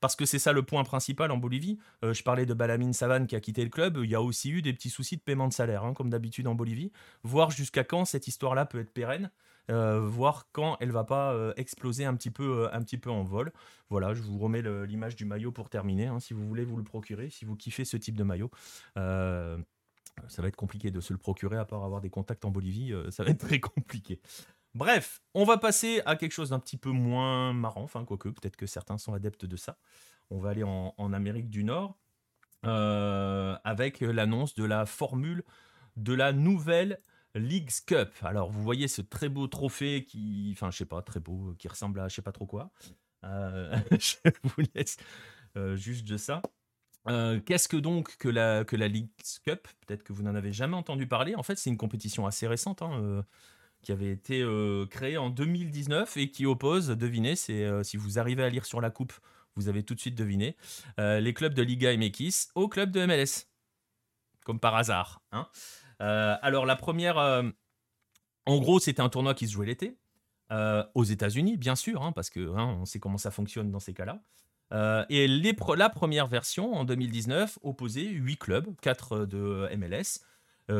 parce 0.00 0.14
que 0.14 0.24
c'est 0.24 0.38
ça 0.38 0.52
le 0.52 0.62
point 0.62 0.84
principal 0.84 1.30
en 1.32 1.36
Bolivie, 1.36 1.78
je 2.02 2.22
parlais 2.22 2.46
de 2.46 2.54
Balamine 2.54 2.92
Savane 2.92 3.26
qui 3.26 3.34
a 3.34 3.40
quitté 3.40 3.64
le 3.64 3.70
club, 3.70 3.98
il 4.02 4.10
y 4.10 4.14
a 4.14 4.22
aussi 4.22 4.50
eu 4.50 4.62
des 4.62 4.72
petits 4.72 4.90
soucis 4.90 5.16
de 5.16 5.22
paiement 5.22 5.48
de 5.48 5.52
salaire, 5.52 5.84
hein, 5.84 5.92
comme 5.92 6.08
d'habitude 6.08 6.46
en 6.46 6.54
Bolivie, 6.54 6.92
voir 7.24 7.50
jusqu'à 7.50 7.82
quand 7.82 8.04
cette 8.04 8.28
histoire-là 8.28 8.64
peut 8.64 8.78
être 8.78 8.92
pérenne, 8.92 9.30
voir 9.68 10.46
quand 10.52 10.76
elle 10.80 10.92
va 10.92 11.04
pas 11.04 11.52
exploser 11.56 12.04
un 12.04 12.14
petit, 12.14 12.30
peu, 12.30 12.68
un 12.72 12.80
petit 12.82 12.98
peu 12.98 13.10
en 13.10 13.24
vol. 13.24 13.52
Voilà, 13.88 14.14
je 14.14 14.22
vous 14.22 14.38
remets 14.38 14.62
l'image 14.86 15.16
du 15.16 15.24
maillot 15.24 15.50
pour 15.50 15.68
terminer. 15.68 16.06
Hein, 16.06 16.20
si 16.20 16.32
vous 16.32 16.46
voulez 16.46 16.64
vous 16.64 16.76
le 16.76 16.84
procurer, 16.84 17.28
si 17.30 17.44
vous 17.44 17.56
kiffez 17.56 17.84
ce 17.84 17.96
type 17.96 18.16
de 18.16 18.24
maillot. 18.24 18.50
Ça 20.28 20.42
va 20.42 20.48
être 20.48 20.56
compliqué 20.56 20.90
de 20.90 21.00
se 21.00 21.12
le 21.12 21.18
procurer 21.18 21.56
à 21.56 21.64
part 21.64 21.84
avoir 21.84 22.00
des 22.00 22.10
contacts 22.10 22.44
en 22.44 22.50
Bolivie. 22.50 22.92
ça 23.10 23.24
va 23.24 23.30
être 23.30 23.46
très 23.46 23.60
compliqué. 23.60 24.20
Bref, 24.74 25.20
on 25.34 25.44
va 25.44 25.58
passer 25.58 26.00
à 26.06 26.14
quelque 26.14 26.32
chose 26.32 26.50
d'un 26.50 26.60
petit 26.60 26.76
peu 26.76 26.90
moins 26.90 27.52
marrant, 27.52 27.82
enfin 27.82 28.04
quoique, 28.04 28.28
peut-être 28.28 28.56
que 28.56 28.66
certains 28.66 28.98
sont 28.98 29.14
adeptes 29.14 29.44
de 29.44 29.56
ça. 29.56 29.78
On 30.30 30.38
va 30.38 30.50
aller 30.50 30.62
en, 30.62 31.12
Amérique 31.12 31.50
du 31.50 31.64
Nord 31.64 31.98
euh, 32.64 33.56
avec 33.64 34.00
l'annonce 34.00 34.54
de 34.54 34.64
la 34.64 34.86
formule 34.86 35.42
de 35.96 36.14
la 36.14 36.32
nouvelle 36.32 37.00
Leagues 37.34 37.72
Cup. 37.84 38.10
Alors 38.22 38.50
vous 38.50 38.62
voyez 38.62 38.86
ce 38.86 39.02
très 39.02 39.28
beau 39.28 39.48
trophée 39.48 40.04
qui, 40.04 40.50
enfin 40.52 40.70
je 40.70 40.78
sais 40.78 40.84
pas, 40.84 41.02
très 41.02 41.18
beau, 41.18 41.54
qui 41.58 41.66
ressemble 41.66 41.98
à 41.98 42.08
je 42.08 42.14
sais 42.14 42.22
pas 42.22 42.32
trop 42.32 42.46
quoi. 42.46 42.70
Euh, 43.24 43.76
je 43.98 44.16
vous 44.44 44.62
laisse 44.74 44.98
euh, 45.56 45.74
juste 45.74 46.06
de 46.06 46.16
ça. 46.16 46.42
Qu'est-ce 47.06 47.68
que 47.68 47.76
donc 47.76 48.16
que 48.18 48.28
la, 48.28 48.64
que 48.64 48.76
la 48.76 48.88
Leagues 48.88 49.10
Cup 49.44 49.66
Peut-être 49.86 50.02
que 50.02 50.12
vous 50.12 50.22
n'en 50.22 50.34
avez 50.34 50.52
jamais 50.52 50.76
entendu 50.76 51.06
parler. 51.06 51.34
En 51.34 51.42
fait, 51.42 51.56
c'est 51.56 51.70
une 51.70 51.76
compétition 51.76 52.26
assez 52.26 52.46
récente. 52.46 52.82
Hein, 52.82 53.24
qui 53.82 53.92
avait 53.92 54.10
été 54.10 54.42
euh, 54.42 54.86
créé 54.86 55.16
en 55.16 55.30
2019 55.30 56.16
et 56.16 56.30
qui 56.30 56.46
oppose, 56.46 56.88
devinez, 56.88 57.34
euh, 57.50 57.82
si 57.82 57.96
vous 57.96 58.18
arrivez 58.18 58.42
à 58.42 58.48
lire 58.48 58.66
sur 58.66 58.80
la 58.80 58.90
coupe, 58.90 59.12
vous 59.56 59.68
avez 59.68 59.82
tout 59.82 59.94
de 59.94 60.00
suite 60.00 60.14
deviné, 60.14 60.56
euh, 60.98 61.20
les 61.20 61.34
clubs 61.34 61.54
de 61.54 61.62
Liga 61.62 61.96
MX 61.96 62.50
au 62.54 62.68
club 62.68 62.90
de 62.90 63.04
MLS. 63.06 63.48
Comme 64.44 64.60
par 64.60 64.74
hasard. 64.74 65.22
Hein. 65.32 65.46
alors 65.98 66.66
la 66.66 66.76
première, 66.76 67.18
en 67.18 68.58
gros, 68.58 68.80
c'était 68.80 69.02
un 69.02 69.10
tournoi 69.10 69.34
qui 69.34 69.46
se 69.46 69.52
jouait 69.52 69.66
l'été. 69.66 69.98
aux 70.94 71.04
États-Unis, 71.04 71.56
bien 71.58 71.76
sûr, 71.76 72.02
hein, 72.02 72.12
parce 72.12 72.30
que 72.30 72.40
on 72.40 72.86
sait 72.86 72.98
comment 72.98 73.18
ça 73.18 73.30
fonctionne 73.30 73.70
dans 73.70 73.80
ces 73.80 73.92
cas-là. 73.92 74.22
Et 74.72 75.28
les 75.28 75.54
la 75.76 75.90
première 75.90 76.26
version, 76.26 76.74
en 76.74 76.84
2019, 76.84 77.58
opposait 77.62 78.06
8 78.06 78.36
clubs, 78.36 78.66
4 78.80 79.26
de 79.26 79.68
MLS, 79.76 80.20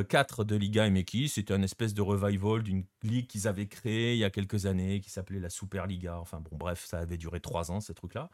4 0.08 0.40
euh, 0.40 0.44
de 0.44 0.56
Liga 0.56 0.88
MX. 0.88 1.28
C'était 1.28 1.54
un 1.54 1.62
espèce 1.62 1.94
de 1.94 2.02
revival 2.02 2.62
d'une 2.62 2.84
ligue 3.02 3.26
qu'ils 3.26 3.48
avaient 3.48 3.66
créée 3.66 4.14
il 4.14 4.18
y 4.18 4.24
a 4.24 4.30
quelques 4.30 4.66
années, 4.66 5.00
qui 5.00 5.10
s'appelait 5.10 5.40
la 5.40 5.50
Super 5.50 5.86
Liga. 5.86 6.18
Enfin 6.18 6.40
bon, 6.40 6.56
bref, 6.56 6.84
ça 6.86 6.98
avait 6.98 7.16
duré 7.16 7.40
3 7.40 7.70
ans, 7.70 7.80
ces 7.80 7.94
trucs-là. 7.94 8.30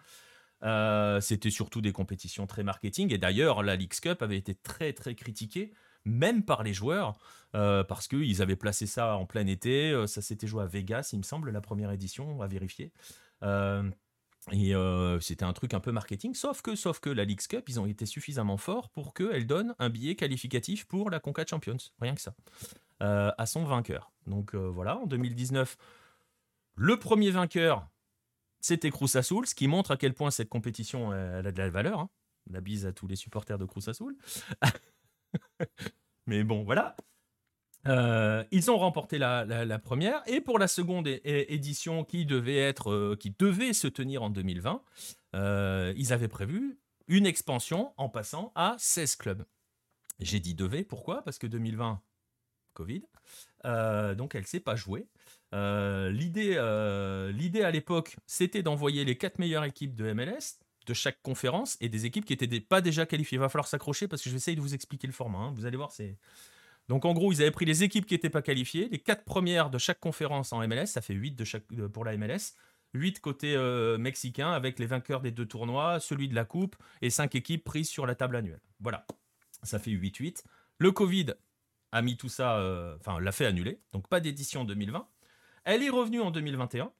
Euh, 0.63 1.21
c'était 1.21 1.51
surtout 1.51 1.81
des 1.81 1.93
compétitions 1.93 2.47
très 2.47 2.63
marketing. 2.63 3.13
Et 3.13 3.19
d'ailleurs, 3.19 3.63
la 3.63 3.77
Leagues 3.77 4.01
Cup 4.01 4.23
avait 4.23 4.39
été 4.39 4.55
très 4.55 4.93
très 4.93 5.15
critiquée, 5.15 5.73
même 6.05 6.43
par 6.45 6.63
les 6.63 6.73
joueurs, 6.73 7.19
euh, 7.55 7.85
parce 7.85 8.09
qu'ils 8.09 8.41
avaient 8.43 8.57
placé 8.57 8.87
ça 8.87 9.17
en 9.17 9.27
plein 9.27 9.47
été. 9.47 10.07
Ça 10.07 10.23
s'était 10.23 10.47
joué 10.47 10.63
à 10.63 10.67
Vegas, 10.67 11.11
il 11.13 11.19
me 11.19 11.25
semble, 11.25 11.51
la 11.51 11.61
première 11.61 11.91
édition, 11.91 12.41
à 12.43 12.47
vérifier. 12.47 12.93
Et 14.53 14.75
c'était 15.21 15.45
un 15.45 15.53
truc 15.53 15.75
un 15.75 15.81
peu 15.81 15.91
marketing, 15.91 16.35
sauf 16.35 16.63
que, 16.63 16.77
sauf 16.77 17.01
que 17.01 17.11
la 17.11 17.25
Leagues 17.25 17.47
Cup, 17.49 17.69
ils 17.69 17.81
ont 17.81 17.87
été 17.87 18.07
suffisamment 18.07 18.57
forts 18.57 18.91
pour 18.91 19.13
qu'elle 19.13 19.47
donne 19.47 19.75
un 19.81 19.91
billet 19.91 20.15
qualificatif 20.15 20.85
pour 20.85 21.11
la 21.11 21.19
Conca 21.19 21.45
Champions, 21.45 21.77
rien 22.01 22.15
que 22.15 22.21
ça, 22.21 22.35
à 23.01 23.47
son 23.47 23.65
vainqueur. 23.65 24.13
Donc 24.27 24.55
voilà, 24.55 24.99
en 24.99 25.07
2019, 25.07 25.77
le 26.77 26.97
premier 26.97 27.31
vainqueur, 27.31 27.89
c'était 28.61 28.91
Cruz 28.91 29.17
Azul, 29.17 29.47
ce 29.47 29.55
qui 29.55 29.67
montre 29.69 29.91
à 29.91 29.97
quel 29.97 30.15
point 30.15 30.31
cette 30.31 30.49
compétition 30.49 31.13
elle 31.13 31.47
a 31.47 31.53
de 31.53 31.59
la 31.59 31.71
valeur. 31.71 32.01
Hein. 32.01 32.11
La 32.51 32.61
bise 32.61 32.87
à 32.87 32.93
tous 32.93 33.07
les 33.07 33.17
supporters 33.17 33.59
de 33.59 33.65
Cruz 33.65 33.89
Azul. 33.89 34.17
Mais 36.27 36.45
bon, 36.45 36.65
voilà. 36.65 36.97
Euh, 37.87 38.45
ils 38.51 38.71
ont 38.71 38.79
remporté 38.79 39.19
la, 39.19 39.79
première 39.79 40.23
et 40.27 40.41
pour 40.41 40.59
la 40.59 40.69
seconde 40.69 41.09
édition 41.25 42.05
qui 42.05 42.27
devait 42.27 42.57
être, 42.57 42.91
euh, 42.91 43.17
qui 43.19 43.35
devait 43.39 43.73
se 43.73 43.87
tenir 43.87 44.23
en 44.23 44.31
2020, 44.31 44.83
euh, 45.35 45.93
ils 45.97 46.13
avaient 46.13 46.29
prévu 46.29 46.79
une 47.09 47.27
expansion 47.27 47.93
en 47.97 48.09
passant 48.09 48.53
à 48.55 48.77
16 48.79 49.17
clubs. 49.17 49.45
J'ai 50.19 50.41
dit 50.41 50.55
devait, 50.55 50.83
pourquoi? 50.83 51.23
Parce 51.23 51.39
que 51.39 51.47
2020, 51.47 52.01
Covid, 52.75 53.03
donc 53.65 54.35
elle 54.35 54.43
ne 54.43 54.47
s'est 54.47 54.61
pas 54.61 54.77
jouée. 54.77 55.07
L'idée, 55.53 56.57
l'idée 57.35 57.63
à 57.63 57.71
l'époque, 57.71 58.17
c'était 58.27 58.63
d'envoyer 58.63 59.05
les 59.05 59.17
quatre 59.17 59.39
meilleures 59.39 59.65
équipes 59.65 59.95
de 59.95 60.13
MLS 60.13 60.59
de 60.87 60.95
chaque 60.95 61.21
conférence 61.23 61.77
et 61.81 61.89
des 61.89 62.07
équipes 62.07 62.25
qui 62.25 62.33
n'étaient 62.33 62.61
pas 62.61 62.81
déjà 62.81 63.07
qualifiées. 63.07 63.37
Il 63.37 63.41
va 63.41 63.49
falloir 63.49 63.69
s'accrocher 63.69 64.09
parce 64.09 64.23
que 64.23 64.31
je 64.31 64.35
vais 64.35 64.39
essayer 64.39 64.57
de 64.57 64.61
vous 64.61 64.75
expliquer 64.75 65.07
le 65.07 65.13
format. 65.13 65.39
Hein. 65.39 65.53
Vous 65.55 65.67
allez 65.67 65.77
voir, 65.77 65.93
c'est 65.93 66.17
donc 66.89 67.05
en 67.05 67.13
gros, 67.13 67.33
ils 67.33 67.43
avaient 67.43 67.51
pris 67.51 67.65
les 67.65 67.83
équipes 67.83 68.07
qui 68.07 68.15
n'étaient 68.15 68.31
pas 68.31 68.43
qualifiées, 68.43 68.89
les 68.89 68.99
quatre 68.99 69.25
premières 69.25 69.71
de 69.71 69.79
chaque 69.79 70.01
conférence 70.01 70.53
en 70.53 70.67
MLS, 70.67 70.87
ça 70.87 71.01
fait 71.01 71.15
8 71.15 71.33
de 71.33 71.45
chaque, 71.45 71.65
pour 71.93 72.05
la 72.05 72.17
MLS, 72.17 72.55
8 72.95 73.21
côté 73.21 73.57
euh, 73.57 73.99
mexicain 73.99 74.53
avec 74.53 74.79
les 74.79 74.87
vainqueurs 74.87 75.21
des 75.21 75.33
deux 75.33 75.47
tournois, 75.47 75.99
celui 76.01 76.29
de 76.29 76.35
la 76.35 76.45
coupe 76.45 76.77
et 77.03 77.11
5 77.11 77.35
équipes 77.35 77.65
prises 77.65 77.89
sur 77.89 78.07
la 78.07 78.15
table 78.15 78.37
annuelle. 78.37 78.61
Voilà, 78.81 79.05
ça 79.63 79.79
fait 79.79 79.91
8-8. 79.91 80.45
Le 80.79 80.93
Covid 80.93 81.35
a 81.93 82.03
mis 82.03 82.17
tout 82.17 82.29
ça, 82.29 82.59
euh, 82.59 82.97
enfin 83.01 83.21
l'a 83.21 83.33
fait 83.33 83.47
annuler, 83.47 83.81
donc 83.93 84.09
pas 84.09 84.21
d'édition 84.21 84.63
en 84.63 84.65
2020. 84.65 85.09
Elle 85.65 85.83
est 85.83 85.91
revenue 85.91 86.21
en 86.21 86.31
2021, 86.31 86.93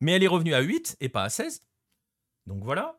mais 0.00 0.12
elle 0.12 0.22
est 0.22 0.28
revenue 0.28 0.54
à 0.54 0.60
8 0.60 0.98
et 1.00 1.08
pas 1.08 1.22
à 1.22 1.30
16. 1.30 1.62
Donc 2.46 2.62
voilà. 2.62 2.98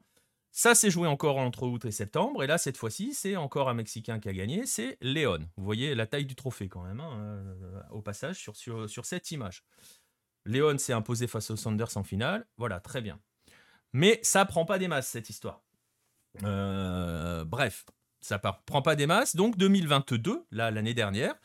Ça 0.58 0.74
s'est 0.74 0.89
joué 0.89 1.06
encore 1.06 1.36
entre 1.36 1.63
août 1.63 1.84
et 1.84 1.91
septembre, 1.91 2.41
et 2.41 2.48
là, 2.48 2.58
cette 2.58 2.78
fois-ci, 2.78 3.13
c'est 3.13 3.36
encore 3.36 3.68
un 3.68 3.74
Mexicain 3.74 4.22
qui 4.22 4.30
a 4.30 4.34
gagné, 4.34 4.65
c'est 4.65 4.98
Léon. 5.02 5.50
Vous 5.58 5.65
voyez 5.65 5.94
la 5.96 6.08
taille 6.08 6.26
du 6.26 6.36
trophée 6.36 6.70
quand 6.70 6.84
même, 6.84 7.02
hein, 7.02 7.12
euh, 7.20 7.82
au 7.91 8.02
passage, 8.02 8.50
sur, 8.54 9.06
cette 9.06 9.32
image. 9.32 9.65
Léon 10.46 10.78
s'est 10.78 10.94
imposé 10.94 11.28
face 11.28 11.52
aux 11.52 11.58
Sanders 11.58 11.98
en 11.98 12.04
finale, 12.04 12.48
voilà, 12.56 12.80
très 12.80 13.02
bien. 13.02 13.20
Mais 13.91 14.18
ça 14.24 14.46
prend 14.46 14.63
pas 14.63 14.80
des 14.80 14.88
masses, 14.88 15.10
cette 15.10 15.30
histoire. 15.30 15.62
Euh, 16.44 17.44
bref, 17.44 17.86
ça 18.22 18.39
prend 18.39 18.82
pas 18.82 18.96
des 18.96 19.08
masses, 19.08 19.36
donc 19.36 19.58
2022, 19.58 20.46
là, 20.52 20.72
l'année 20.72 20.94
dernière, 20.94 21.36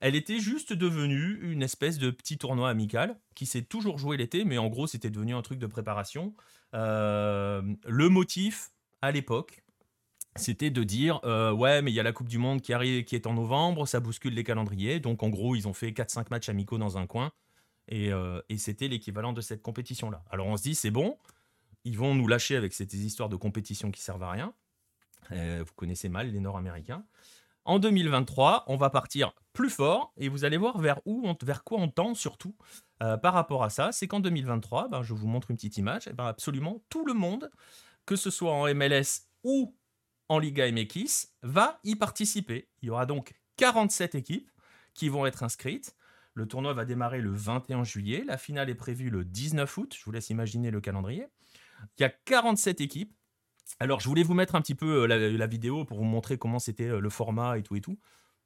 elle 0.00 0.16
était 0.16 0.40
juste 0.40 0.72
devenue 0.72 1.38
une 1.42 1.62
espèce 1.62 1.98
de 1.98 2.10
petit 2.10 2.38
tournoi 2.38 2.70
amical 2.70 3.20
qui 3.34 3.44
s'est 3.44 3.64
toujours 3.64 3.98
joué 3.98 4.16
l'été, 4.16 4.46
mais 4.46 4.56
en 4.56 4.68
gros, 4.68 4.86
c'était 4.86 5.10
devenu 5.10 5.34
un 5.34 5.42
truc 5.42 5.58
de 5.58 5.66
préparation. 5.66 6.34
Euh, 6.74 7.62
le 7.86 8.08
motif, 8.08 8.70
à 9.02 9.10
l'époque, 9.10 9.62
c'était 10.36 10.70
de 10.70 10.84
dire 10.84 11.20
euh, 11.24 11.52
ouais 11.52 11.82
mais 11.82 11.90
il 11.90 11.94
y 11.94 12.00
a 12.00 12.02
la 12.02 12.12
Coupe 12.12 12.28
du 12.28 12.38
Monde 12.38 12.60
qui 12.60 12.72
arrive 12.72 13.04
qui 13.04 13.16
est 13.16 13.26
en 13.26 13.34
novembre, 13.34 13.86
ça 13.86 14.00
bouscule 14.00 14.34
les 14.34 14.44
calendriers. 14.44 15.00
Donc 15.00 15.22
en 15.22 15.28
gros 15.28 15.56
ils 15.56 15.66
ont 15.66 15.72
fait 15.72 15.90
4-5 15.90 16.26
matchs 16.30 16.48
amicaux 16.48 16.78
dans 16.78 16.98
un 16.98 17.06
coin 17.06 17.32
et, 17.88 18.12
euh, 18.12 18.40
c'était 18.56 18.88
l'équivalent 18.88 19.32
de 19.32 19.40
cette 19.40 19.62
compétition 19.62 20.10
là. 20.10 20.22
Alors 20.30 20.46
on 20.46 20.56
se 20.56 20.62
dit 20.62 20.74
c'est 20.74 20.90
bon, 20.90 21.16
ils 21.84 21.96
vont 21.96 22.14
nous 22.14 22.28
lâcher 22.28 22.56
avec 22.56 22.72
ces 22.72 22.84
histoires 23.04 23.28
de 23.28 23.36
compétition 23.36 23.90
qui 23.90 24.02
servent 24.02 24.22
à 24.22 24.30
rien. 24.30 24.52
vous 25.30 25.74
connaissez 25.74 26.08
mal 26.08 26.30
les 26.30 26.40
Nord-Américains. 26.40 27.04
En 27.68 27.78
2023, 27.78 28.64
on 28.68 28.78
va 28.78 28.88
partir 28.88 29.34
plus 29.52 29.68
fort 29.68 30.14
et 30.16 30.30
vous 30.30 30.46
allez 30.46 30.56
voir 30.56 30.78
vers 30.78 31.02
où, 31.04 31.22
vers 31.42 31.64
quoi 31.64 31.78
on 31.78 31.88
tend 31.88 32.14
surtout 32.14 32.56
euh, 33.02 33.18
par 33.18 33.34
rapport 33.34 33.62
à 33.62 33.68
ça. 33.68 33.92
C'est 33.92 34.08
qu'en 34.08 34.20
2023, 34.20 34.88
ben, 34.88 35.02
je 35.02 35.12
vous 35.12 35.26
montre 35.26 35.50
une 35.50 35.58
petite 35.58 35.76
image, 35.76 36.08
et 36.08 36.14
ben, 36.14 36.24
absolument 36.24 36.82
tout 36.88 37.04
le 37.04 37.12
monde, 37.12 37.50
que 38.06 38.16
ce 38.16 38.30
soit 38.30 38.54
en 38.54 38.74
MLS 38.74 39.26
ou 39.44 39.76
en 40.30 40.38
Liga 40.38 40.72
MX, 40.72 41.34
va 41.42 41.78
y 41.84 41.94
participer. 41.94 42.70
Il 42.80 42.86
y 42.86 42.90
aura 42.90 43.04
donc 43.04 43.34
47 43.58 44.14
équipes 44.14 44.50
qui 44.94 45.10
vont 45.10 45.26
être 45.26 45.42
inscrites. 45.42 45.94
Le 46.32 46.48
tournoi 46.48 46.72
va 46.72 46.86
démarrer 46.86 47.20
le 47.20 47.32
21 47.32 47.84
juillet. 47.84 48.24
La 48.26 48.38
finale 48.38 48.70
est 48.70 48.76
prévue 48.76 49.10
le 49.10 49.26
19 49.26 49.76
août. 49.76 49.94
Je 49.94 50.02
vous 50.06 50.12
laisse 50.12 50.30
imaginer 50.30 50.70
le 50.70 50.80
calendrier. 50.80 51.26
Il 51.98 52.00
y 52.00 52.04
a 52.06 52.08
47 52.08 52.80
équipes 52.80 53.14
alors, 53.80 54.00
je 54.00 54.08
voulais 54.08 54.22
vous 54.22 54.34
mettre 54.34 54.54
un 54.54 54.60
petit 54.60 54.74
peu 54.74 55.02
euh, 55.02 55.06
la, 55.06 55.46
vidéo 55.46 55.84
pour 55.84 55.98
vous 55.98 56.04
montrer 56.04 56.38
comment 56.38 56.58
c'était 56.58 56.88
euh, 56.88 57.00
le 57.00 57.10
format 57.10 57.58
et 57.58 57.62
tout 57.62 57.76
et 57.76 57.80
tout. 57.80 57.98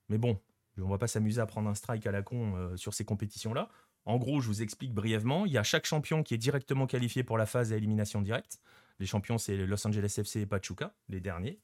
Mais 0.09 0.19
bon, 0.19 0.41
on 0.79 0.89
va 0.89 0.99
pas 0.99 1.07
s'amuser 1.07 1.41
à 1.41 1.47
prendre 1.47 1.69
un 1.69 1.75
strike 1.75 2.07
à 2.07 2.13
la 2.13 2.23
con 2.23 2.57
euh, 2.57 2.77
sur 2.77 2.95
ces 2.95 3.05
compétitions-là. 3.05 3.69
En 4.05 4.17
gros, 4.17 4.41
je 4.41 4.49
vous 4.49 4.63
explique 4.63 4.93
brièvement. 4.93 5.47
Il 5.47 5.53
y 5.53 5.59
a 5.59 5.63
chaque 5.63 5.87
champion 5.87 6.23
qui 6.23 6.35
est 6.35 6.39
directement 6.39 6.87
qualifié 6.87 7.23
pour 7.23 7.39
la 7.39 7.47
phase 7.47 7.73
à 7.73 7.77
élimination 7.77 8.21
directe. 8.21 8.61
Les 8.99 9.07
champions, 9.07 9.39
c'est 9.39 9.57
Los 9.57 9.87
Angeles 9.87 10.15
FC 10.19 10.41
et 10.41 10.47
Pachuca, 10.47 10.95
les 11.09 11.21
derniers. 11.21 11.61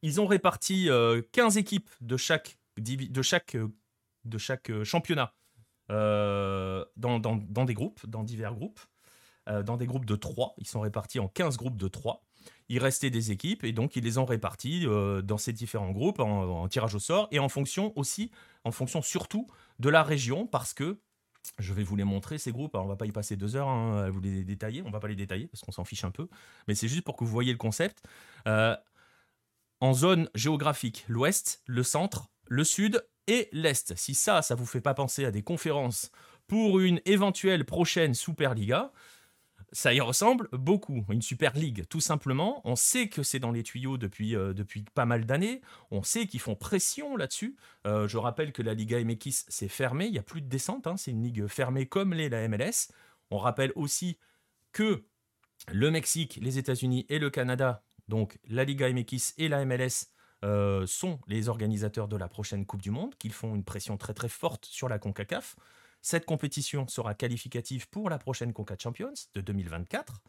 Ils 0.00 0.20
ont 0.20 0.26
réparti 0.26 0.88
15 1.32 1.58
équipes 1.58 1.90
de 2.00 2.16
chaque, 2.16 2.56
championnat 4.84 5.34
dans, 5.90 6.86
dans, 6.96 7.64
des 7.64 7.74
groupes, 7.74 8.06
dans 8.06 8.22
divers 8.22 8.54
groupes. 8.54 8.80
dans 9.46 9.76
des 9.76 9.86
groupes 9.86 10.06
de 10.06 10.16
3. 10.16 10.54
Ils 10.58 10.66
sont 10.66 10.80
répartis 10.80 11.20
en 11.20 11.28
15 11.28 11.58
groupes 11.58 11.76
de 11.76 11.88
3 11.88 12.27
il 12.68 12.78
restait 12.78 13.10
des 13.10 13.30
équipes 13.30 13.64
et 13.64 13.72
donc 13.72 13.96
ils 13.96 14.04
les 14.04 14.18
ont 14.18 14.24
réparties 14.24 14.84
euh, 14.86 15.22
dans 15.22 15.38
ces 15.38 15.52
différents 15.52 15.90
groupes 15.90 16.20
en, 16.20 16.68
tirage 16.68 16.94
au 16.94 16.98
sort 16.98 17.28
et 17.30 17.38
en 17.38 17.48
fonction 17.48 17.92
aussi, 17.96 18.30
en 18.64 18.72
fonction 18.72 19.02
surtout 19.02 19.46
de 19.78 19.88
la 19.88 20.02
région 20.02 20.46
parce 20.46 20.74
que 20.74 20.98
je 21.58 21.72
vais 21.72 21.82
vous 21.82 21.96
les 21.96 22.04
montrer 22.04 22.36
ces 22.36 22.52
groupes. 22.52 22.74
Alors, 22.74 22.84
on 22.84 22.88
va 22.88 22.96
pas 22.96 23.06
y 23.06 23.12
passer 23.12 23.36
deux 23.36 23.56
heures 23.56 23.68
hein, 23.68 24.04
à 24.04 24.10
vous 24.10 24.20
les 24.20 24.44
détailler. 24.44 24.82
On 24.84 24.90
va 24.90 25.00
pas 25.00 25.08
les 25.08 25.16
détailler 25.16 25.46
parce 25.46 25.62
qu'on 25.62 25.72
s'en 25.72 25.84
fiche 25.84 26.04
un 26.04 26.10
peu, 26.10 26.28
mais 26.66 26.74
c'est 26.74 26.88
juste 26.88 27.04
pour 27.04 27.16
que 27.16 27.24
vous 27.24 27.30
voyez 27.30 27.52
le 27.52 27.58
concept. 27.58 28.02
Euh, 28.46 28.76
en 29.80 29.94
zone 29.94 30.28
géographique, 30.34 31.04
l'ouest, 31.08 31.62
le 31.66 31.82
centre, 31.82 32.28
le 32.48 32.64
sud 32.64 33.02
et 33.28 33.48
l'Est. 33.52 33.96
Si 33.96 34.14
ça, 34.14 34.42
ça 34.42 34.54
vous 34.54 34.66
fait 34.66 34.80
pas 34.80 34.94
penser 34.94 35.24
à 35.24 35.30
des 35.30 35.42
conférences 35.42 36.10
pour 36.48 36.80
une 36.80 37.00
éventuelle 37.04 37.64
prochaine 37.64 38.14
Superliga, 38.14 38.92
ça 39.72 39.92
y 39.92 40.00
ressemble 40.00 40.48
beaucoup. 40.52 41.04
Une 41.10 41.22
Super 41.22 41.54
League, 41.54 41.84
tout 41.88 42.00
simplement. 42.00 42.60
On 42.64 42.76
sait 42.76 43.08
que 43.08 43.22
c'est 43.22 43.38
dans 43.38 43.50
les 43.50 43.62
tuyaux 43.62 43.98
depuis, 43.98 44.34
euh, 44.34 44.54
depuis 44.54 44.84
pas 44.94 45.04
mal 45.04 45.26
d'années. 45.26 45.60
On 45.90 46.02
sait 46.02 46.26
qu'ils 46.26 46.40
font 46.40 46.54
pression 46.54 47.16
là-dessus. 47.16 47.56
Euh, 47.86 48.08
je 48.08 48.16
rappelle 48.16 48.52
que 48.52 48.62
la 48.62 48.74
Liga 48.74 49.02
MX, 49.02 49.44
c'est 49.48 49.68
fermé. 49.68 50.06
Il 50.06 50.12
n'y 50.12 50.18
a 50.18 50.22
plus 50.22 50.40
de 50.40 50.48
descente. 50.48 50.86
Hein. 50.86 50.96
C'est 50.96 51.10
une 51.10 51.22
ligue 51.22 51.46
fermée 51.46 51.86
comme 51.86 52.14
les, 52.14 52.28
la 52.28 52.46
MLS. 52.48 52.92
On 53.30 53.38
rappelle 53.38 53.72
aussi 53.74 54.18
que 54.72 55.04
le 55.70 55.90
Mexique, 55.90 56.38
les 56.40 56.58
États-Unis 56.58 57.04
et 57.08 57.18
le 57.18 57.30
Canada, 57.30 57.84
donc 58.08 58.38
la 58.48 58.64
Liga 58.64 58.90
MX 58.90 59.34
et 59.36 59.48
la 59.48 59.64
MLS, 59.64 60.12
euh, 60.44 60.86
sont 60.86 61.18
les 61.26 61.48
organisateurs 61.48 62.06
de 62.06 62.16
la 62.16 62.28
prochaine 62.28 62.64
Coupe 62.64 62.80
du 62.80 62.92
Monde, 62.92 63.16
qu'ils 63.16 63.32
font 63.32 63.54
une 63.54 63.64
pression 63.64 63.96
très 63.96 64.14
très 64.14 64.28
forte 64.28 64.66
sur 64.66 64.88
la 64.88 64.98
CONCACAF. 64.98 65.56
Cette 66.02 66.24
compétition 66.24 66.86
sera 66.88 67.14
qualificative 67.14 67.88
pour 67.88 68.10
la 68.10 68.18
prochaine 68.18 68.52
Conca 68.52 68.76
Champions 68.78 69.14
de 69.34 69.40
2024. 69.40 70.22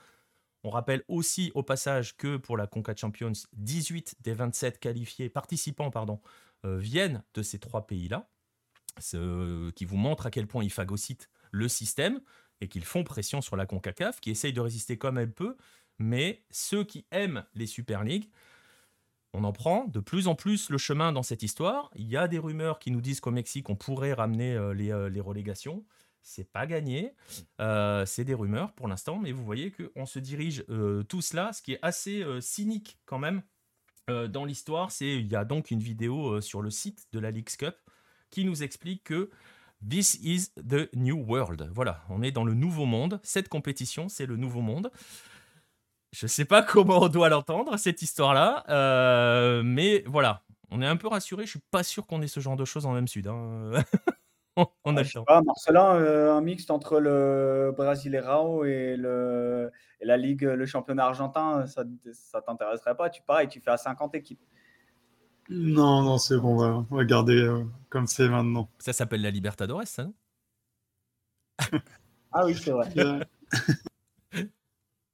On 0.64 0.70
rappelle 0.70 1.04
aussi 1.08 1.52
au 1.56 1.64
passage 1.64 2.18
que 2.18 2.38
pour 2.38 2.58
la 2.58 2.68
Conca 2.68 2.96
Champions, 2.96 3.32
18 3.54 4.16
des 4.22 4.34
27 4.34 4.80
qualifiés 4.80 5.30
participants 5.30 5.92
euh, 6.66 6.78
viennent 6.78 7.24
de 7.34 7.42
ces 7.42 7.60
trois 7.60 7.88
pays-là, 7.88 8.30
ce 9.00 9.70
qui 9.72 9.86
vous 9.86 9.96
montre 9.96 10.26
à 10.26 10.32
quel 10.32 10.48
point 10.48 10.64
ils 10.64 10.72
phagocytent 10.72 11.30
le 11.52 11.70
système 11.70 12.20
et 12.60 12.68
qu'ils 12.68 12.84
font 12.84 13.06
pression 13.06 13.40
sur 13.42 13.56
la 13.56 13.66
CONCACAF, 13.66 14.20
qui 14.20 14.32
essaye 14.32 14.52
de 14.52 14.60
résister 14.60 14.98
comme 14.98 15.18
elle 15.18 15.32
peut, 15.32 15.56
mais 15.98 16.44
ceux 16.50 16.84
qui 16.84 17.06
aiment 17.12 17.46
les 17.54 17.68
Super 17.68 18.04
League 18.04 18.30
on 19.34 19.44
en 19.44 19.52
prend 19.52 19.86
de 19.86 20.00
plus 20.00 20.28
en 20.28 20.36
plus 20.36 20.70
le 20.70 20.78
chemin 20.78 21.12
dans 21.12 21.24
cette 21.24 21.44
histoire. 21.44 21.92
Il 21.96 22.08
y 22.08 22.18
a 22.18 22.28
des 22.28 22.40
rumeurs 22.40 22.80
qui 22.80 22.92
nous 22.92 23.02
disent 23.02 23.20
qu'au 23.20 23.32
Mexique, 23.32 23.70
on 23.70 23.76
pourrait 23.76 24.14
ramener 24.14 24.56
euh, 24.56 24.74
euh, 24.74 25.10
les, 25.10 25.22
relégations. 25.22 25.86
C'est 26.22 26.52
pas 26.52 26.66
gagné. 26.66 27.14
Euh, 27.62 28.06
c'est 28.06 28.26
des 28.26 28.34
rumeurs 28.34 28.74
pour 28.74 28.88
l'instant, 28.88 29.20
mais 29.20 29.32
vous 29.32 29.44
voyez 29.44 29.72
qu'on 29.72 30.06
se 30.06 30.20
dirige 30.20 30.66
tout 31.08 31.22
cela, 31.22 31.54
ce 31.54 31.62
qui 31.62 31.74
est 31.74 31.80
assez 31.82 32.26
cynique 32.42 33.00
quand 33.06 33.20
même 33.20 33.42
dans 34.08 34.44
l'histoire. 34.44 34.92
C'est 34.92 35.16
il 35.16 35.28
y 35.28 35.36
a 35.36 35.46
donc 35.46 35.72
une 35.72 35.80
vidéo 35.80 36.42
sur 36.42 36.62
le 36.62 36.72
site 36.72 37.08
de 37.14 37.20
la 37.20 37.32
Leagues 37.32 37.56
Cup 37.58 37.76
qui 38.32 38.44
nous 38.44 38.64
explique 38.64 39.06
que 39.06 39.30
This 39.88 40.20
is 40.22 40.52
the 40.56 40.94
new 40.94 41.16
world. 41.16 41.70
Voilà, 41.74 42.04
on 42.10 42.22
est 42.22 42.32
dans 42.32 42.44
le 42.44 42.54
nouveau 42.54 42.86
monde. 42.86 43.22
Cette 43.24 43.48
compétition, 43.48 44.10
c'est 44.10 44.26
le 44.26 44.36
nouveau 44.36 44.62
monde. 44.62 44.92
Je 46.12 46.28
sais 46.28 46.46
pas 46.46 46.62
comment 46.64 47.04
on 47.04 47.10
doit 47.10 47.30
l'entendre, 47.30 47.78
cette 47.78 48.02
histoire-là. 48.02 48.64
Euh, 48.70 49.62
mais 49.64 50.04
voilà, 50.08 50.44
on 50.72 50.82
est 50.82 50.88
un 50.88 50.98
peu 50.98 51.08
rassuré. 51.08 51.46
Je 51.46 51.52
suis 51.52 51.64
pas 51.72 51.84
sûr 51.84 52.06
qu'on 52.06 52.22
ait 52.22 52.28
ce 52.28 52.40
genre 52.40 52.56
de 52.56 52.66
choses 52.66 52.86
en 52.86 52.94
même 52.94 53.08
sud. 53.08 53.28
Hein. 53.28 53.72
on 54.84 54.98
a 54.98 55.04
le 55.04 55.26
Pas, 55.26 55.42
Marcelin, 55.42 55.96
euh, 55.96 56.34
un 56.34 56.42
mixte 56.42 56.72
entre 56.72 57.00
le 57.00 57.74
Brasileirao 57.76 58.66
et, 58.66 58.96
le, 58.98 59.72
et 60.02 60.06
la 60.06 60.18
Ligue, 60.18 60.44
le 60.44 60.66
championnat 60.66 61.06
argentin, 61.06 61.66
ça, 61.68 61.84
ça 62.14 62.42
t'intéresserait 62.42 62.96
pas? 62.96 63.10
Tu 63.10 63.22
pars 63.22 63.42
et 63.42 63.48
tu 63.48 63.62
fais 63.62 63.72
à 63.72 63.78
50 63.78 64.16
équipes. 64.16 64.42
Non, 65.50 66.04
non, 66.04 66.20
c'est 66.20 66.38
bon, 66.38 66.86
on 66.92 66.96
va, 66.96 67.06
garder 67.06 67.42
euh, 67.42 67.64
comme 67.90 68.06
c'est 68.06 68.30
maintenant. 68.30 68.70
Ça 68.78 68.94
s'appelle 68.94 69.24
la 69.24 69.32
Libertadores, 69.32 69.88
ça, 69.88 70.04
non? 70.04 70.14
Ah 72.32 72.46
oui, 72.46 72.56
c'est 72.56 72.72
vrai. 72.72 72.88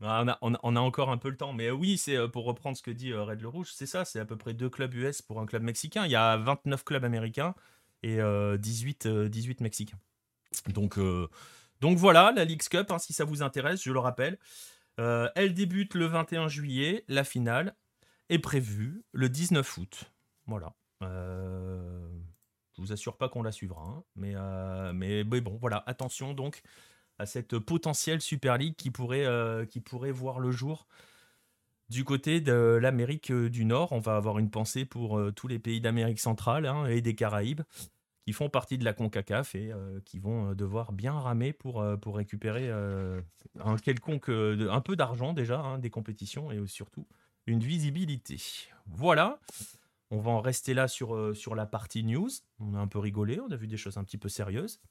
Ah, 0.07 0.37
on 0.41 0.75
a, 0.75 0.79
encore 0.79 1.09
un 1.09 1.17
peu 1.17 1.29
le 1.29 1.37
temps, 1.37 1.51
mais 1.53 1.67
euh, 1.67 1.73
oui, 1.73 1.97
c'est 1.97 2.15
euh, 2.15 2.27
pour 2.27 2.45
reprendre 2.45 2.77
ce 2.77 2.83
que 2.83 2.91
dit 2.91 3.11
euh, 3.11 3.23
Red 3.23 3.41
le 3.41 3.47
Rouge, 3.47 3.71
c'est 3.73 3.85
ça, 3.85 4.05
c'est 4.05 4.19
à 4.19 4.25
peu 4.25 4.37
près 4.37 4.53
deux 4.53 4.69
clubs 4.69 4.93
US 4.93 5.21
pour 5.21 5.39
un 5.39 5.45
club 5.45 5.63
mexicain. 5.63 6.05
Il 6.05 6.11
y 6.11 6.15
a 6.15 6.37
29 6.37 6.83
clubs 6.83 7.03
américains 7.03 7.55
et 8.03 8.19
18, 8.59 9.07
18 9.07 9.61
mexicains. 9.61 9.97
Donc, 10.67 10.99
donc 11.81 11.97
voilà, 11.97 12.31
la 12.35 12.45
League's 12.45 12.69
Cup, 12.69 12.91
hein, 12.91 12.99
si 12.99 13.13
ça 13.13 13.25
vous 13.25 13.41
intéresse, 13.41 13.81
je 13.83 13.91
le 13.91 13.97
rappelle. 13.97 14.37
elle 14.97 15.55
débute 15.55 15.95
le 15.95 16.05
21 16.05 16.47
juillet, 16.47 17.03
la 17.07 17.23
finale 17.23 17.75
est 18.29 18.37
prévue 18.37 19.03
le 19.11 19.27
19 19.27 19.77
août. 19.77 20.11
Voilà. 20.45 20.75
je 21.01 22.77
vous 22.77 22.91
assure 22.91 23.17
pas 23.17 23.27
qu'on 23.27 23.41
la 23.41 23.51
suivra, 23.51 23.81
hein, 23.81 24.03
mais, 24.15 24.35
mais, 24.93 25.23
mais 25.23 25.41
bon, 25.41 25.57
voilà, 25.59 25.83
attention 25.87 26.35
donc 26.35 26.61
à 27.17 27.25
cette 27.25 27.57
potentielle 27.59 28.21
Super 28.21 28.57
League 28.57 28.75
qui 28.75 28.91
pourrait, 28.91 29.25
euh, 29.25 29.65
qui 29.65 29.79
pourrait 29.79 30.11
voir 30.11 30.39
le 30.39 30.51
jour. 30.51 30.87
Du 31.89 32.03
côté 32.03 32.41
de 32.41 32.79
l'Amérique 32.81 33.31
euh, 33.31 33.49
du 33.49 33.63
Nord, 33.63 33.91
on 33.91 33.99
va 33.99 34.15
avoir 34.15 34.39
une 34.39 34.49
pensée 34.49 34.85
pour 34.85 35.19
euh, 35.19 35.31
tous 35.31 35.47
les 35.47 35.59
pays 35.59 35.81
d'Amérique 35.81 36.19
centrale 36.19 36.65
hein, 36.65 36.87
et 36.87 37.01
des 37.01 37.15
Caraïbes 37.15 37.61
qui 38.25 38.33
font 38.33 38.49
partie 38.49 38.79
de 38.79 38.83
la 38.83 38.93
CONCACAF 38.93 39.53
et 39.53 39.71
qui 40.03 40.17
vont 40.17 40.55
devoir 40.55 40.93
bien 40.93 41.13
ramer 41.13 41.53
pour, 41.53 41.83
récupérer 42.07 42.71
un 42.71 43.21
peu 44.81 44.95
d'argent 44.95 45.33
déjà, 45.33 45.59
hein, 45.59 45.77
des 45.77 45.91
compétitions 45.91 46.51
et 46.51 46.59
surtout 46.65 47.05
une 47.45 47.59
visibilité. 47.59 48.41
Voilà, 48.87 49.39
on 50.09 50.21
va 50.21 50.31
en 50.31 50.41
rester 50.41 50.73
là 50.73 50.87
sur, 50.87 51.35
sur 51.35 51.53
la 51.53 51.67
partie 51.67 52.03
news. 52.03 52.31
On 52.57 52.73
a 52.73 52.79
un 52.79 52.87
peu 52.87 52.97
rigolé, 52.97 53.39
on 53.39 53.51
a 53.51 53.55
vu 53.55 53.67
des 53.67 53.77
choses 53.77 53.97
un 53.97 54.03
petit 54.03 54.17
peu 54.17 54.27
sérieuses. 54.27 54.81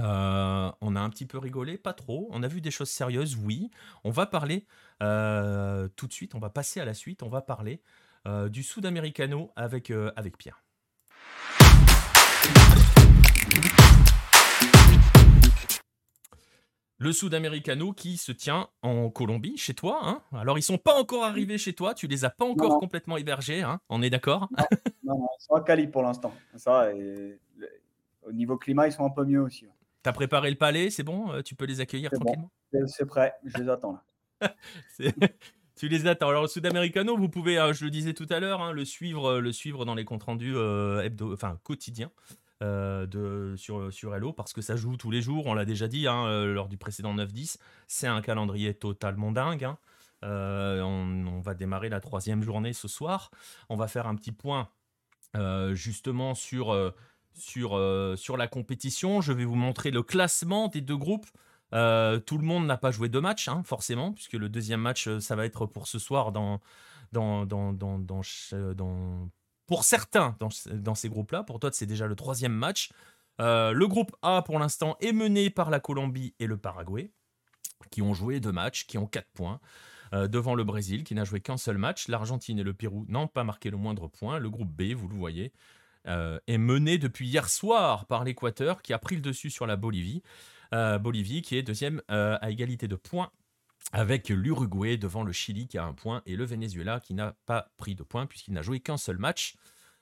Euh, 0.00 0.70
on 0.80 0.96
a 0.96 1.00
un 1.00 1.10
petit 1.10 1.26
peu 1.26 1.38
rigolé, 1.38 1.78
pas 1.78 1.92
trop. 1.92 2.28
On 2.30 2.42
a 2.42 2.48
vu 2.48 2.60
des 2.60 2.70
choses 2.70 2.90
sérieuses, 2.90 3.36
oui. 3.36 3.70
On 4.04 4.10
va 4.10 4.26
parler 4.26 4.66
euh, 5.02 5.88
tout 5.96 6.06
de 6.06 6.12
suite, 6.12 6.34
on 6.34 6.38
va 6.38 6.50
passer 6.50 6.80
à 6.80 6.84
la 6.84 6.94
suite, 6.94 7.22
on 7.22 7.28
va 7.28 7.42
parler 7.42 7.82
euh, 8.26 8.48
du 8.48 8.62
Sud-Americano 8.62 9.50
avec, 9.56 9.92
avec 10.16 10.38
Pierre. 10.38 10.62
Le 16.98 17.10
Sud-Americano 17.10 17.92
qui 17.92 18.16
se 18.16 18.30
tient 18.30 18.68
en 18.82 19.10
Colombie, 19.10 19.56
chez 19.56 19.74
toi. 19.74 19.98
Hein. 20.04 20.22
Alors, 20.32 20.56
ils 20.56 20.62
sont 20.62 20.78
pas 20.78 20.94
encore 20.94 21.24
arrivés 21.24 21.58
chez 21.58 21.72
toi, 21.72 21.94
tu 21.94 22.06
les 22.06 22.24
as 22.24 22.30
pas 22.30 22.44
encore 22.44 22.78
complètement 22.78 23.16
hébergés, 23.16 23.62
hein. 23.62 23.80
on 23.88 24.02
est 24.02 24.10
d'accord? 24.10 24.48
Non, 25.02 25.18
non, 25.18 25.28
ils 25.36 25.42
sont 25.42 25.54
à 25.54 25.62
Cali 25.62 25.88
pour 25.88 26.02
l'instant. 26.02 26.32
Ça, 26.54 26.90
au 28.22 28.30
niveau 28.30 28.56
climat, 28.56 28.86
ils 28.86 28.92
sont 28.92 29.04
un 29.04 29.10
peu 29.10 29.24
mieux 29.24 29.42
aussi. 29.42 29.66
T'as 30.02 30.12
préparé 30.12 30.50
le 30.50 30.56
palais, 30.56 30.90
c'est 30.90 31.04
bon 31.04 31.32
euh, 31.32 31.42
Tu 31.42 31.54
peux 31.54 31.64
les 31.64 31.80
accueillir 31.80 32.10
tranquillement? 32.10 32.50
C'est 32.86 33.06
prêt, 33.06 33.34
je 33.44 33.58
les 33.58 33.68
attends 33.68 33.92
là. 34.40 34.54
tu 35.76 35.88
les 35.88 36.06
attends. 36.06 36.28
Alors, 36.28 36.48
Sud-Americano, 36.48 37.16
vous 37.16 37.28
pouvez, 37.28 37.58
euh, 37.58 37.72
je 37.72 37.84
le 37.84 37.90
disais 37.90 38.12
tout 38.12 38.26
à 38.30 38.40
l'heure, 38.40 38.60
hein, 38.60 38.72
le, 38.72 38.84
suivre, 38.84 39.26
euh, 39.26 39.40
le 39.40 39.52
suivre 39.52 39.84
dans 39.84 39.94
les 39.94 40.04
comptes 40.04 40.24
rendus 40.24 40.56
hebdo, 40.56 41.32
enfin, 41.32 41.58
quotidiens. 41.62 42.10
de, 42.60 43.54
sur, 43.56 43.92
sur 43.92 44.14
Hello 44.14 44.32
parce 44.32 44.52
que 44.52 44.60
ça 44.60 44.76
joue 44.76 44.96
tous 44.96 45.10
les 45.10 45.22
jours, 45.22 45.46
on 45.46 45.54
l'a 45.54 45.64
déjà 45.64 45.88
dit 45.88 46.06
hein, 46.06 46.44
lors 46.46 46.68
du 46.68 46.76
précédent 46.76 47.14
9-10. 47.14 47.58
C'est 47.86 48.08
un 48.08 48.22
calendrier 48.22 48.74
totalement 48.74 49.30
dingue. 49.30 49.64
Hein. 49.64 49.78
On, 50.22 51.26
on, 51.26 51.40
va 51.40 51.54
démarrer 51.54 51.88
la 51.88 52.00
troisième 52.00 52.42
journée 52.42 52.72
ce 52.72 52.86
soir. 52.86 53.30
On 53.68 53.76
va 53.76 53.88
faire 53.88 54.06
un 54.06 54.14
petit 54.16 54.32
point 54.32 54.68
justement 55.74 56.34
sur 56.34 56.72
sur, 57.34 57.76
euh, 57.76 58.16
sur 58.16 58.36
la 58.36 58.46
compétition. 58.46 59.20
Je 59.20 59.32
vais 59.32 59.44
vous 59.44 59.54
montrer 59.54 59.90
le 59.90 60.02
classement 60.02 60.68
des 60.68 60.80
deux 60.80 60.96
groupes. 60.96 61.26
Euh, 61.74 62.18
tout 62.20 62.38
le 62.38 62.44
monde 62.44 62.66
n'a 62.66 62.76
pas 62.76 62.90
joué 62.90 63.08
deux 63.08 63.20
matchs, 63.20 63.48
hein, 63.48 63.62
forcément, 63.64 64.12
puisque 64.12 64.34
le 64.34 64.48
deuxième 64.48 64.80
match, 64.80 65.08
euh, 65.08 65.20
ça 65.20 65.36
va 65.36 65.46
être 65.46 65.66
pour 65.66 65.86
ce 65.86 65.98
soir 65.98 66.32
dans, 66.32 66.60
dans, 67.12 67.46
dans, 67.46 67.72
dans, 67.72 67.98
dans, 67.98 69.30
pour 69.66 69.84
certains 69.84 70.36
dans, 70.38 70.94
ces 70.94 71.08
groupes-là. 71.08 71.44
Pour 71.44 71.60
toi, 71.60 71.70
c'est 71.72 71.86
déjà 71.86 72.06
le 72.06 72.14
troisième 72.14 72.52
match. 72.52 72.90
le 73.38 73.84
groupe 73.86 74.14
A, 74.22 74.42
pour 74.42 74.58
l'instant, 74.58 74.96
est 75.00 75.12
mené 75.12 75.50
par 75.50 75.70
la 75.70 75.80
Colombie 75.80 76.34
et 76.38 76.46
le 76.46 76.58
Paraguay, 76.58 77.10
qui 77.90 78.02
ont 78.02 78.12
joué 78.12 78.38
deux 78.38 78.52
matchs, 78.52 78.86
qui 78.86 78.98
ont 78.98 79.06
quatre 79.06 79.30
points. 79.32 79.58
devant 80.12 80.54
le 80.54 80.64
Brésil, 80.64 81.04
qui 81.04 81.14
n'a 81.14 81.24
joué 81.24 81.40
qu'un 81.40 81.56
seul 81.56 81.78
match. 81.78 82.08
L'Argentine 82.08 82.58
et 82.58 82.62
le 82.62 82.74
Pérou 82.74 83.06
n'ont 83.08 83.28
pas 83.28 83.44
marqué 83.44 83.70
le 83.70 83.78
moindre 83.78 84.08
point. 84.08 84.38
Le 84.38 84.50
groupe 84.50 84.70
B, 84.70 84.92
vous 84.92 85.08
le 85.08 85.14
voyez, 85.14 85.52
euh, 86.08 86.38
est 86.46 86.58
mené 86.58 86.98
depuis 86.98 87.28
hier 87.28 87.48
soir 87.48 88.06
par 88.06 88.24
l'Équateur 88.24 88.82
qui 88.82 88.92
a 88.92 88.98
pris 88.98 89.14
le 89.14 89.22
dessus 89.22 89.50
sur 89.50 89.66
la 89.66 89.76
Bolivie. 89.76 90.22
Euh, 90.74 90.98
Bolivie 90.98 91.42
qui 91.42 91.56
est 91.56 91.62
deuxième 91.62 92.02
euh, 92.10 92.38
à 92.40 92.50
égalité 92.50 92.88
de 92.88 92.96
points 92.96 93.30
avec 93.92 94.28
l'Uruguay 94.28 94.96
devant 94.96 95.22
le 95.22 95.32
Chili 95.32 95.68
qui 95.68 95.78
a 95.78 95.84
un 95.84 95.92
point 95.92 96.22
et 96.26 96.34
le 96.34 96.44
Venezuela 96.44 96.98
qui 96.98 97.14
n'a 97.14 97.36
pas 97.46 97.70
pris 97.76 97.94
de 97.94 98.02
points 98.02 98.26
puisqu'il 98.26 98.54
n'a 98.54 98.62
joué 98.62 98.80
qu'un 98.80 98.96
seul 98.96 99.18
match. 99.18 99.54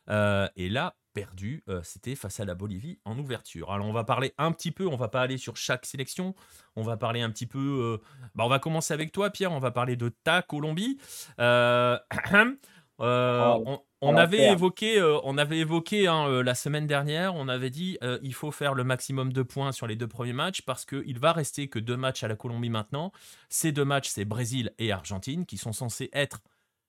et 0.08 0.68
là, 0.68 0.96
perdu, 1.12 1.64
c'était 1.82 2.14
face 2.14 2.40
à 2.40 2.44
la 2.44 2.54
Bolivie 2.54 2.98
en 3.04 3.18
ouverture. 3.18 3.70
Alors 3.72 3.86
on 3.86 3.92
va 3.92 4.04
parler 4.04 4.32
un 4.38 4.52
petit 4.52 4.70
peu, 4.70 4.86
on 4.86 4.96
va 4.96 5.08
pas 5.08 5.22
aller 5.22 5.38
sur 5.38 5.56
chaque 5.56 5.86
sélection, 5.86 6.34
on 6.76 6.82
va 6.82 6.96
parler 6.96 7.20
un 7.20 7.30
petit 7.30 7.46
peu... 7.46 8.00
bah 8.34 8.44
on 8.44 8.48
va 8.48 8.58
commencer 8.58 8.94
avec 8.94 9.12
toi 9.12 9.30
Pierre, 9.30 9.52
on 9.52 9.60
va 9.60 9.70
parler 9.70 9.96
de 9.96 10.08
ta 10.08 10.42
Colombie. 10.42 10.98
on, 13.00 13.80
on 14.02 14.16
avait, 14.16 14.50
évoqué, 14.50 14.98
euh, 14.98 15.18
on 15.24 15.36
avait 15.36 15.58
évoqué 15.58 16.08
euh, 16.08 16.42
la 16.42 16.54
semaine 16.54 16.86
dernière, 16.86 17.34
on 17.34 17.48
avait 17.48 17.68
dit 17.68 17.98
euh, 18.02 18.18
il 18.22 18.32
faut 18.32 18.50
faire 18.50 18.74
le 18.74 18.82
maximum 18.82 19.32
de 19.32 19.42
points 19.42 19.72
sur 19.72 19.86
les 19.86 19.94
deux 19.94 20.08
premiers 20.08 20.32
matchs 20.32 20.62
parce 20.62 20.86
qu'il 20.86 21.18
va 21.18 21.32
rester 21.32 21.68
que 21.68 21.78
deux 21.78 21.98
matchs 21.98 22.24
à 22.24 22.28
la 22.28 22.36
Colombie 22.36 22.70
maintenant. 22.70 23.12
Ces 23.50 23.72
deux 23.72 23.84
matchs, 23.84 24.08
c'est 24.08 24.24
Brésil 24.24 24.72
et 24.78 24.90
Argentine 24.90 25.44
qui 25.44 25.58
sont 25.58 25.72
censés 25.72 26.08
être 26.14 26.40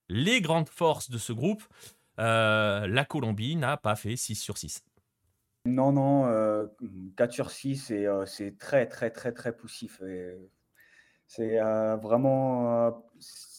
les 0.08 0.42
grandes 0.42 0.70
forces 0.70 1.10
de 1.10 1.18
ce 1.18 1.34
groupe. 1.34 1.64
la 2.18 3.06
Colombie 3.08 3.58
n'a 3.58 3.76
pas 3.76 3.96
fait 3.96 4.16
6 4.16 4.36
sur 4.36 4.58
6. 4.58 4.84
Non, 5.66 5.92
non, 5.92 6.70
4 7.18 7.32
sur 7.32 7.52
6 7.52 7.92
et 7.92 8.08
c'est 8.26 8.58
très, 8.58 8.88
très, 8.88 9.12
très, 9.12 9.34
très 9.34 9.56
poussif 9.56 10.02
c'est, 11.28 11.60
vraiment, 12.02 13.04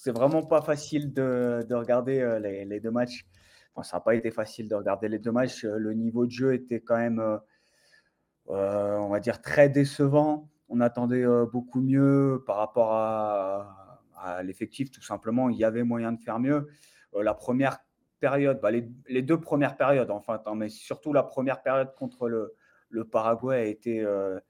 c'est 0.02 0.10
vraiment 0.10 0.42
pas 0.42 0.62
facile 0.62 1.12
de 1.12 1.74
regarder, 1.74 2.40
les 2.66 2.80
deux 2.80 2.90
matchs. 2.90 3.24
ça 3.84 3.98
n'a 3.98 4.00
pas 4.00 4.16
été 4.16 4.32
facile 4.32 4.66
de 4.66 4.74
regarder 4.74 5.08
les 5.08 5.20
deux 5.20 5.30
matchs. 5.30 5.62
Le 5.64 5.94
niveau 5.94 6.26
de 6.26 6.32
jeu 6.32 6.54
était 6.54 6.80
quand 6.80 6.96
même, 6.96 7.22
on 8.48 9.08
va 9.08 9.20
dire 9.20 9.40
très 9.40 9.68
décevant. 9.68 10.48
On 10.68 10.80
attendait, 10.80 11.24
beaucoup 11.52 11.80
mieux 11.80 12.42
par 12.48 12.56
rapport 12.56 12.92
à 12.94 14.42
l'effectif 14.42 14.90
tout 14.90 15.02
simplement. 15.02 15.48
Il 15.50 15.56
y 15.56 15.62
avait 15.64 15.84
moyen 15.84 16.10
de 16.10 16.20
faire 16.20 16.40
mieux. 16.40 16.66
la 17.14 17.34
première 17.34 17.78
période, 18.18 18.58
bah, 18.60 18.72
les, 18.72 19.22
deux 19.22 19.38
premières 19.38 19.76
périodes, 19.76 20.10
enfin, 20.10 20.40
mais 20.56 20.68
surtout 20.68 21.12
la 21.12 21.22
première 21.22 21.62
période 21.62 21.94
contre 21.94 22.28
le, 22.28 22.56
le 22.90 23.04
Paraguay 23.04 23.56
a 23.56 23.64
été 23.66 24.00
euh, 24.00 24.40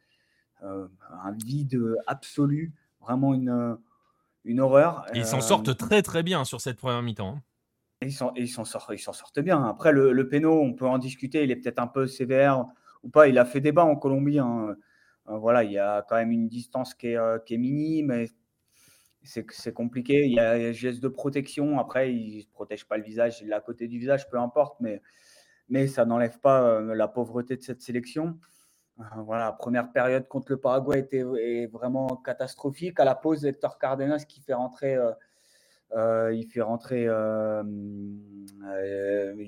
euh, 0.62 0.88
un 1.22 1.32
vide 1.32 1.78
absolu, 2.06 2.72
vraiment 3.02 3.34
une, 3.34 3.76
une 4.44 4.60
horreur. 4.60 5.06
ils 5.14 5.24
s'en 5.24 5.40
sortent 5.40 5.68
euh, 5.68 5.74
très 5.74 6.02
très 6.02 6.22
bien 6.22 6.44
sur 6.44 6.60
cette 6.60 6.76
première 6.76 7.02
mi-temps. 7.02 7.36
Hein. 7.36 7.42
Ils 8.02 8.12
s'en 8.12 8.32
ils 8.34 8.48
sortent, 8.48 8.96
sortent 8.96 9.40
bien. 9.40 9.64
Après, 9.64 9.92
le, 9.92 10.12
le 10.12 10.28
péno, 10.28 10.60
on 10.60 10.72
peut 10.72 10.86
en 10.86 10.98
discuter, 10.98 11.44
il 11.44 11.50
est 11.50 11.56
peut-être 11.56 11.78
un 11.78 11.86
peu 11.86 12.06
sévère 12.06 12.66
ou 13.02 13.08
pas. 13.08 13.28
Il 13.28 13.38
a 13.38 13.44
fait 13.44 13.60
débat 13.60 13.84
en 13.84 13.94
Colombie. 13.94 14.40
Hein. 14.40 14.74
voilà, 15.26 15.62
il 15.62 15.70
y 15.70 15.78
a 15.78 16.04
quand 16.08 16.16
même 16.16 16.32
une 16.32 16.48
distance 16.48 16.94
qui 16.94 17.08
est, 17.08 17.44
qui 17.46 17.54
est 17.54 17.58
minime 17.58 18.26
c'est 19.24 19.72
compliqué. 19.72 20.24
Il 20.26 20.32
y 20.32 20.40
a 20.40 20.52
un 20.52 20.72
geste 20.72 21.00
de 21.00 21.08
protection. 21.08 21.78
Après, 21.78 22.14
il 22.14 22.38
ne 22.38 22.52
protège 22.52 22.84
pas 22.86 22.96
le 22.96 23.02
visage, 23.02 23.42
la 23.44 23.60
côté 23.60 23.88
du 23.88 23.98
visage, 23.98 24.28
peu 24.28 24.38
importe, 24.38 24.76
mais, 24.80 25.00
mais 25.68 25.86
ça 25.86 26.04
n'enlève 26.04 26.38
pas 26.40 26.62
euh, 26.62 26.94
la 26.94 27.08
pauvreté 27.08 27.56
de 27.56 27.62
cette 27.62 27.82
sélection. 27.82 28.38
Euh, 29.02 29.22
voilà, 29.22 29.46
la 29.46 29.52
première 29.52 29.92
période 29.92 30.26
contre 30.28 30.52
le 30.52 30.58
Paraguay 30.58 31.00
était 31.00 31.22
vraiment 31.66 32.16
catastrophique. 32.16 33.00
À 33.00 33.04
la 33.04 33.14
pause, 33.14 33.44
Hector 33.44 33.78
Cardenas 33.78 34.24
qui 34.28 34.40
fait 34.40 34.54
rentrer. 34.54 34.96
Euh, 35.94 36.32
il 36.34 36.46
fait 36.46 36.62
rentrer. 36.62 37.02
il 37.04 37.08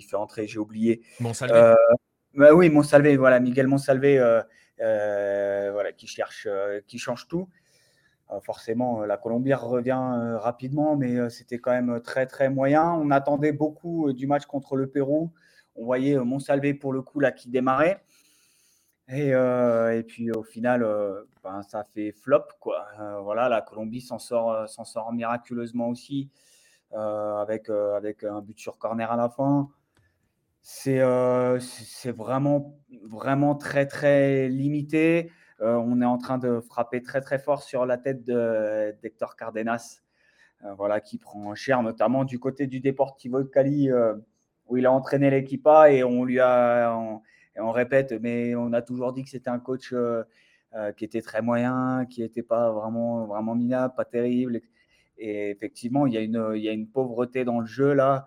fait 0.09 0.17
rentrer, 0.17 0.47
j'ai 0.47 0.59
oublié. 0.59 1.03
Monsalvé. 1.21 1.75
Bah 2.35 2.53
oui, 2.53 2.69
Monsalvé, 2.69 3.17
voilà, 3.17 3.39
Miguel 3.39 3.69
Monsalvé, 3.69 4.19
voilà, 4.79 5.93
qui 5.93 6.07
cherche, 6.07 6.49
qui 6.87 6.99
change 6.99 7.29
tout. 7.29 7.49
Euh, 8.33 8.41
forcément, 8.41 9.03
euh, 9.03 9.07
la 9.07 9.17
Colombie 9.17 9.55
revient 9.55 10.01
euh, 10.01 10.39
rapidement, 10.39 10.97
mais 10.97 11.29
c'était 11.31 11.59
quand 11.59 11.73
même 11.73 12.01
très 12.01 12.27
très 12.27 12.49
moyen. 12.49 12.93
On 12.93 13.11
attendait 13.11 13.53
beaucoup 13.53 14.13
du 14.13 14.27
match 14.27 14.47
contre 14.47 14.77
le 14.77 14.89
Pérou. 14.89 15.31
On 15.77 15.85
voyait 15.85 16.17
Monsalvé 16.19 16.75
pour 16.75 16.93
le 16.93 17.03
coup 17.03 17.21
là 17.21 17.33
qui 17.33 17.49
démarrait. 17.49 18.03
Et, 19.09 19.29
et, 19.31 20.03
puis 20.03 20.31
au 20.33 20.43
final, 20.43 20.87
ben, 21.43 21.63
ça 21.63 21.85
fait 21.85 22.13
flop. 22.13 22.45
Quoi. 22.61 22.87
voilà, 23.23 23.49
la 23.49 23.61
Colombie 23.61 24.01
s'en 24.01 24.19
sort, 24.19 24.69
sort 24.69 25.13
miraculeusement 25.13 25.89
aussi, 25.89 26.31
avec, 26.93 27.69
avec 27.69 28.25
un 28.25 28.41
but 28.41 28.59
sur 28.59 28.79
corner 28.79 29.11
à 29.13 29.17
la 29.17 29.29
fin. 29.29 29.69
C'est, 30.67 31.03
vraiment, 32.13 32.81
vraiment 33.03 33.55
très, 33.55 33.87
très 33.87 34.49
limité. 34.49 35.31
Euh, 35.61 35.75
on 35.75 36.01
est 36.01 36.07
en 36.07 36.17
train 36.17 36.39
de 36.39 36.61
frapper 36.61 37.03
très 37.03 37.21
très 37.21 37.39
fort 37.39 37.63
sur 37.63 37.85
la 37.85 37.99
tête 37.99 38.25
d'Hector 38.25 39.37
Cardenas, 39.37 40.01
euh, 40.65 40.73
voilà, 40.75 41.01
qui 41.01 41.19
prend 41.19 41.55
cher, 41.55 41.83
notamment 41.83 42.25
du 42.25 42.39
côté 42.39 42.67
du 42.67 42.81
Deportivo 42.81 43.45
Cali, 43.45 43.91
euh, 43.91 44.15
où 44.67 44.79
il 44.79 44.87
a 44.87 44.93
entraîné 44.93 45.31
l'équipe 45.31 45.69
et 45.91 46.03
on 46.03 46.25
lui 46.25 46.41
a, 46.41 46.99
et 47.57 47.61
on 47.61 47.71
répète, 47.71 48.13
mais 48.21 48.55
on 48.55 48.73
a 48.73 48.83
toujours 48.83 49.13
dit 49.13 49.25
que 49.25 49.31
c'était 49.31 49.51
un 49.51 49.59
coach 49.59 49.95
qui 50.97 51.05
était 51.05 51.23
très 51.23 51.41
moyen, 51.41 52.05
qui 52.05 52.23
n'était 52.23 52.43
pas 52.43 52.73
vraiment, 52.73 53.27
vraiment 53.27 53.55
minable, 53.55 53.95
pas 53.97 54.05
terrible. 54.05 54.61
Et 55.19 55.51
effectivement, 55.51 56.07
il 56.07 56.15
y, 56.15 56.17
a 56.17 56.21
une, 56.21 56.53
il 56.57 56.63
y 56.63 56.69
a 56.69 56.73
une 56.73 56.89
pauvreté 56.89 57.45
dans 57.45 57.61
le 57.61 57.67
jeu 57.67 57.93
là 57.93 58.27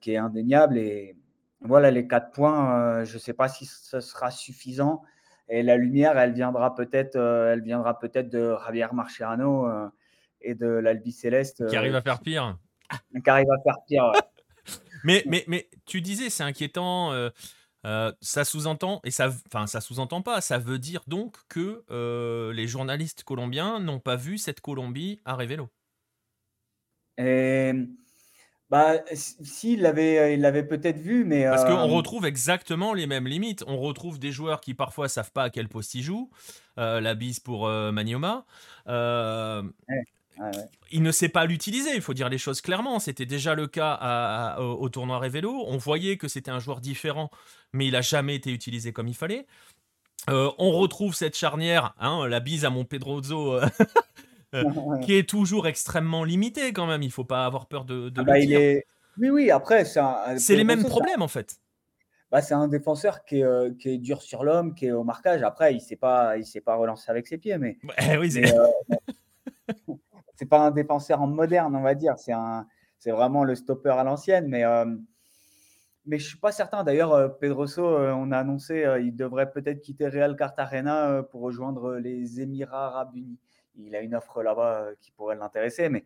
qui 0.00 0.12
est 0.12 0.18
indéniable. 0.18 0.76
Et 0.76 1.16
voilà, 1.62 1.90
les 1.90 2.06
quatre 2.06 2.32
points, 2.32 3.04
je 3.04 3.14
ne 3.14 3.18
sais 3.18 3.32
pas 3.32 3.48
si 3.48 3.64
ce 3.64 4.00
sera 4.00 4.30
suffisant. 4.30 5.02
Et 5.50 5.64
la 5.64 5.76
lumière, 5.76 6.16
elle 6.16 6.32
viendra 6.32 6.76
peut-être, 6.76 7.16
euh, 7.16 7.52
elle 7.52 7.62
viendra 7.62 7.98
peut-être 7.98 8.30
de 8.30 8.54
Javier 8.64 8.86
Marcherano 8.92 9.66
euh, 9.66 9.88
et 10.40 10.54
de 10.54 10.66
l'Albi 10.66 11.10
Céleste. 11.10 11.66
Qui 11.68 11.76
arrive 11.76 11.96
à 11.96 12.02
faire 12.02 12.20
pire. 12.20 12.56
Qui 13.12 13.28
arrive 13.28 13.50
à 13.50 13.60
faire 13.64 13.76
pire. 13.88 14.12
mais, 15.04 15.24
mais, 15.26 15.44
mais 15.48 15.68
tu 15.86 16.00
disais, 16.00 16.30
c'est 16.30 16.44
inquiétant. 16.44 17.12
Euh, 17.12 17.30
ça 17.84 18.44
sous-entend, 18.44 19.00
et 19.04 19.10
ça, 19.10 19.30
enfin, 19.46 19.66
ça 19.66 19.80
sous-entend 19.80 20.22
pas, 20.22 20.40
ça 20.40 20.58
veut 20.58 20.78
dire 20.78 21.02
donc 21.06 21.36
que 21.48 21.84
les 22.52 22.66
journalistes 22.66 23.24
colombiens 23.24 23.80
n'ont 23.80 24.00
pas 24.00 24.16
vu 24.16 24.38
cette 24.38 24.60
Colombie 24.60 25.20
à 25.24 25.36
Révélo. 25.36 25.68
Et 27.18 27.72
bah, 28.70 29.02
s'il 29.12 29.82
l'avait, 29.82 30.34
il 30.34 30.40
l'avait 30.40 30.62
peut-être 30.62 31.00
vu, 31.00 31.24
mais. 31.24 31.44
Parce 31.44 31.64
qu'on 31.64 31.72
euh, 31.72 31.84
retrouve 31.84 32.24
exactement 32.24 32.94
les 32.94 33.08
mêmes 33.08 33.26
limites. 33.26 33.64
On 33.66 33.78
retrouve 33.78 34.20
des 34.20 34.30
joueurs 34.30 34.60
qui 34.60 34.74
parfois 34.74 35.08
savent 35.08 35.32
pas 35.32 35.44
à 35.44 35.50
quel 35.50 35.68
poste 35.68 35.94
ils 35.94 36.04
jouent. 36.04 36.30
Euh, 36.78 37.00
la 37.00 37.16
bise 37.16 37.40
pour 37.40 37.68
euh. 40.38 40.50
Il 40.90 41.02
ne 41.02 41.12
sait 41.12 41.28
pas 41.28 41.44
l'utiliser, 41.44 41.90
il 41.94 42.00
faut 42.00 42.14
dire 42.14 42.28
les 42.28 42.38
choses 42.38 42.60
clairement. 42.60 42.98
C'était 42.98 43.26
déjà 43.26 43.54
le 43.54 43.66
cas 43.66 44.56
au, 44.58 44.88
tournoi 44.88 45.18
Révélo. 45.18 45.64
On 45.66 45.76
voyait 45.76 46.16
que 46.16 46.28
c'était 46.28 46.50
un 46.50 46.58
joueur 46.58 46.80
différent, 46.80 47.30
mais 47.72 47.86
il 47.86 47.96
a 47.96 48.00
jamais 48.00 48.34
été 48.34 48.50
utilisé 48.50 48.92
comme 48.92 49.08
il 49.08 49.14
fallait. 49.14 49.46
on 50.28 50.72
retrouve 50.72 51.14
cette 51.14 51.36
charnière, 51.36 51.94
hein, 51.98 52.26
la 52.26 52.40
bise 52.40 52.64
à 52.64 52.70
mon 52.70 52.84
Pedrozo 52.84 53.60
qui 55.02 55.14
est 55.14 55.28
toujours 55.28 55.66
extrêmement 55.66 56.24
limité 56.24 56.72
quand 56.72 56.86
même. 56.86 57.02
Il 57.02 57.12
faut 57.12 57.24
pas 57.24 57.46
avoir 57.46 57.66
peur 57.66 57.84
de, 57.84 58.08
de 58.08 58.20
ah 58.20 58.24
bah, 58.24 58.38
il 58.38 58.52
Est... 58.52 58.86
Oui, 59.18 59.28
oui, 59.28 59.50
après, 59.50 59.84
c'est 59.84 60.56
les 60.56 60.64
mêmes 60.64 60.84
problèmes 60.84 61.22
en 61.22 61.28
fait. 61.28 61.60
Bah, 62.30 62.40
c'est 62.40 62.54
un 62.54 62.68
défenseur 62.68 63.24
qui 63.24 63.40
est, 63.40 63.44
euh, 63.44 63.70
qui 63.76 63.88
est 63.88 63.98
dur 63.98 64.22
sur 64.22 64.44
l'homme, 64.44 64.74
qui 64.74 64.86
est 64.86 64.92
au 64.92 65.02
marquage. 65.02 65.42
Après, 65.42 65.72
il 65.72 65.76
ne 65.78 65.80
sait 65.80 65.96
pas, 65.96 66.36
il 66.38 66.62
pas 66.62 66.76
relancer 66.76 67.10
avec 67.10 67.26
ses 67.26 67.38
pieds, 67.38 67.58
mais. 67.58 67.78
oui, 68.20 68.30
c'est. 68.30 68.54
Euh, 68.54 68.66
c'est 70.40 70.46
pas 70.46 70.60
un 70.60 70.70
défenseur 70.70 71.20
en 71.20 71.26
moderne, 71.26 71.76
on 71.76 71.82
va 71.82 71.94
dire. 71.94 72.18
C'est 72.18 72.32
un, 72.32 72.66
c'est 72.98 73.10
vraiment 73.10 73.44
le 73.44 73.54
stopper 73.54 73.90
à 73.90 74.04
l'ancienne, 74.04 74.48
mais. 74.48 74.64
Euh, 74.64 74.86
mais 76.06 76.18
je 76.18 76.26
suis 76.26 76.38
pas 76.38 76.50
certain. 76.50 76.82
D'ailleurs, 76.82 77.38
Pedroso, 77.38 77.84
on 77.84 78.32
a 78.32 78.38
annoncé, 78.38 78.86
il 79.02 79.14
devrait 79.14 79.52
peut-être 79.52 79.82
quitter 79.82 80.08
Real 80.08 80.34
Cartagena 80.34 81.22
pour 81.30 81.42
rejoindre 81.42 81.96
les 81.96 82.40
Émirats 82.40 82.86
Arabes 82.86 83.14
Unis 83.14 83.38
il 83.76 83.94
a 83.94 84.00
une 84.00 84.14
offre 84.14 84.42
là-bas 84.42 84.82
euh, 84.82 84.94
qui 85.00 85.10
pourrait 85.12 85.36
l'intéresser. 85.36 85.88
Mais, 85.88 86.04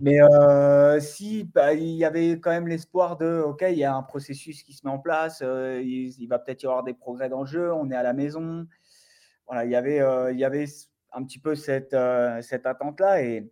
mais 0.00 0.20
euh, 0.22 1.00
si 1.00 1.44
bah, 1.44 1.74
il 1.74 1.90
y 1.90 2.04
avait 2.04 2.32
quand 2.40 2.50
même 2.50 2.68
l'espoir 2.68 3.16
de, 3.16 3.42
OK, 3.44 3.64
il 3.68 3.78
y 3.78 3.84
a 3.84 3.94
un 3.94 4.02
processus 4.02 4.62
qui 4.62 4.72
se 4.72 4.86
met 4.86 4.92
en 4.92 4.98
place, 4.98 5.40
euh, 5.42 5.80
il, 5.82 6.26
va 6.28 6.38
peut-être 6.38 6.62
y 6.62 6.66
avoir 6.66 6.82
des 6.82 6.94
progrès 6.94 7.28
dans 7.28 7.40
le 7.40 7.46
jeu, 7.46 7.72
on 7.72 7.90
est 7.90 7.96
à 7.96 8.02
la 8.02 8.12
maison. 8.12 8.66
Voilà, 9.46 9.64
il 9.64 9.70
y 9.70 9.76
avait, 9.76 10.02
il 10.32 10.38
y 10.38 10.44
avait 10.44 10.66
un 11.12 11.24
petit 11.24 11.38
peu 11.38 11.54
cette, 11.54 11.96
cette 12.42 12.66
attente-là. 12.66 13.22
Et, 13.22 13.48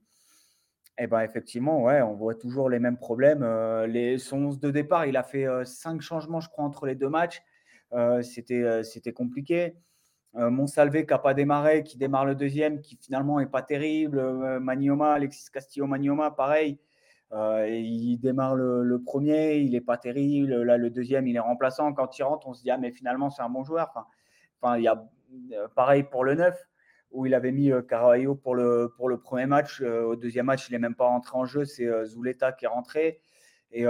et 0.98 1.06
ben 1.06 1.20
effectivement, 1.20 1.82
ouais, 1.82 2.02
on 2.02 2.14
voit 2.14 2.34
toujours 2.34 2.70
les 2.70 2.78
mêmes 2.78 2.96
problèmes. 2.96 3.44
les, 3.86 4.18
son 4.18 4.44
11 4.44 4.60
de 4.60 4.70
départ, 4.70 5.06
il 5.06 5.16
a 5.16 5.22
fait 5.22 5.46
cinq 5.64 6.00
changements, 6.00 6.40
je 6.40 6.48
crois, 6.48 6.64
entre 6.64 6.86
les 6.86 6.94
deux 6.94 7.08
matchs. 7.08 7.42
c'était, 8.22 8.84
c'était 8.84 9.12
compliqué. 9.12 9.74
Euh, 10.36 10.50
Monsalvé 10.50 11.06
qui 11.06 11.12
n'a 11.12 11.18
pas 11.18 11.32
démarré, 11.32 11.84
qui 11.84 11.96
démarre 11.96 12.24
le 12.24 12.34
deuxième, 12.34 12.80
qui 12.80 12.96
finalement 12.96 13.38
n'est 13.38 13.46
pas 13.46 13.62
terrible. 13.62 14.18
Euh, 14.18 14.58
Manioma, 14.58 15.12
Alexis 15.12 15.50
Castillo 15.50 15.86
Manioma, 15.86 16.32
pareil. 16.32 16.78
Euh, 17.32 17.68
il 17.68 18.18
démarre 18.18 18.56
le, 18.56 18.98
premier, 19.04 19.58
il 19.58 19.72
n'est 19.72 19.80
pas 19.80 19.96
terrible. 19.96 20.62
Là, 20.62 20.76
le 20.76 20.90
deuxième, 20.90 21.26
il 21.28 21.36
est 21.36 21.40
remplaçant. 21.40 21.92
Quand 21.92 22.18
il 22.18 22.22
rentre, 22.24 22.48
on 22.48 22.54
se 22.54 22.62
dit, 22.62 22.70
ah, 22.70 22.78
mais 22.78 22.90
finalement, 22.90 23.30
c'est 23.30 23.42
un 23.42 23.48
bon 23.48 23.64
joueur. 23.64 23.92
Pareil 24.60 26.02
pour 26.04 26.24
le 26.24 26.34
9, 26.34 26.68
où 27.14 27.26
il 27.26 27.34
avait 27.34 27.52
mis 27.52 27.70
Carvalho 27.88 28.34
pour 28.34 28.54
le, 28.54 28.92
pour 28.96 29.08
le 29.08 29.18
premier 29.18 29.46
match. 29.46 29.80
au 29.80 30.16
deuxième 30.16 30.46
match, 30.46 30.68
il 30.68 30.72
n'est 30.72 30.78
même 30.78 30.94
pas 30.94 31.06
rentré 31.06 31.38
en 31.38 31.46
jeu. 31.46 31.64
C'est 31.64 31.88
Zuleta 32.04 32.52
qui 32.52 32.66
est 32.66 32.68
rentré 32.68 33.20
et 33.72 33.86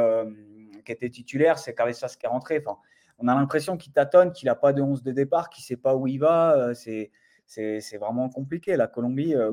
qui 0.85 0.93
était 0.93 1.11
titulaire. 1.11 1.59
C'est 1.59 1.75
Cabezas 1.75 2.17
qui 2.19 2.27
est 2.27 2.29
rentré. 2.29 2.63
Enfin, 2.65 2.79
on 3.19 3.29
a 3.29 3.35
l'impression 3.35 3.77
qu'il 3.77 3.93
tâtonne, 3.93 4.33
qu'il 4.33 4.47
n'a 4.47 4.55
pas 4.55 4.73
de 4.73 4.83
11 4.83 5.03
de 5.03 5.13
départ, 5.13 5.51
qu'il 5.51 5.63
ne 5.63 5.67
sait 5.67 5.77
pas 5.77 5.95
où 5.95 6.07
il 6.07 6.19
va. 6.19 6.55
Euh, 6.57 6.75
c'est, 6.75 7.11
c'est, 7.47 7.97
vraiment 7.99 8.29
compliqué. 8.29 8.77
La 8.77 8.87
Colombie. 8.87 9.35
Euh, 9.35 9.53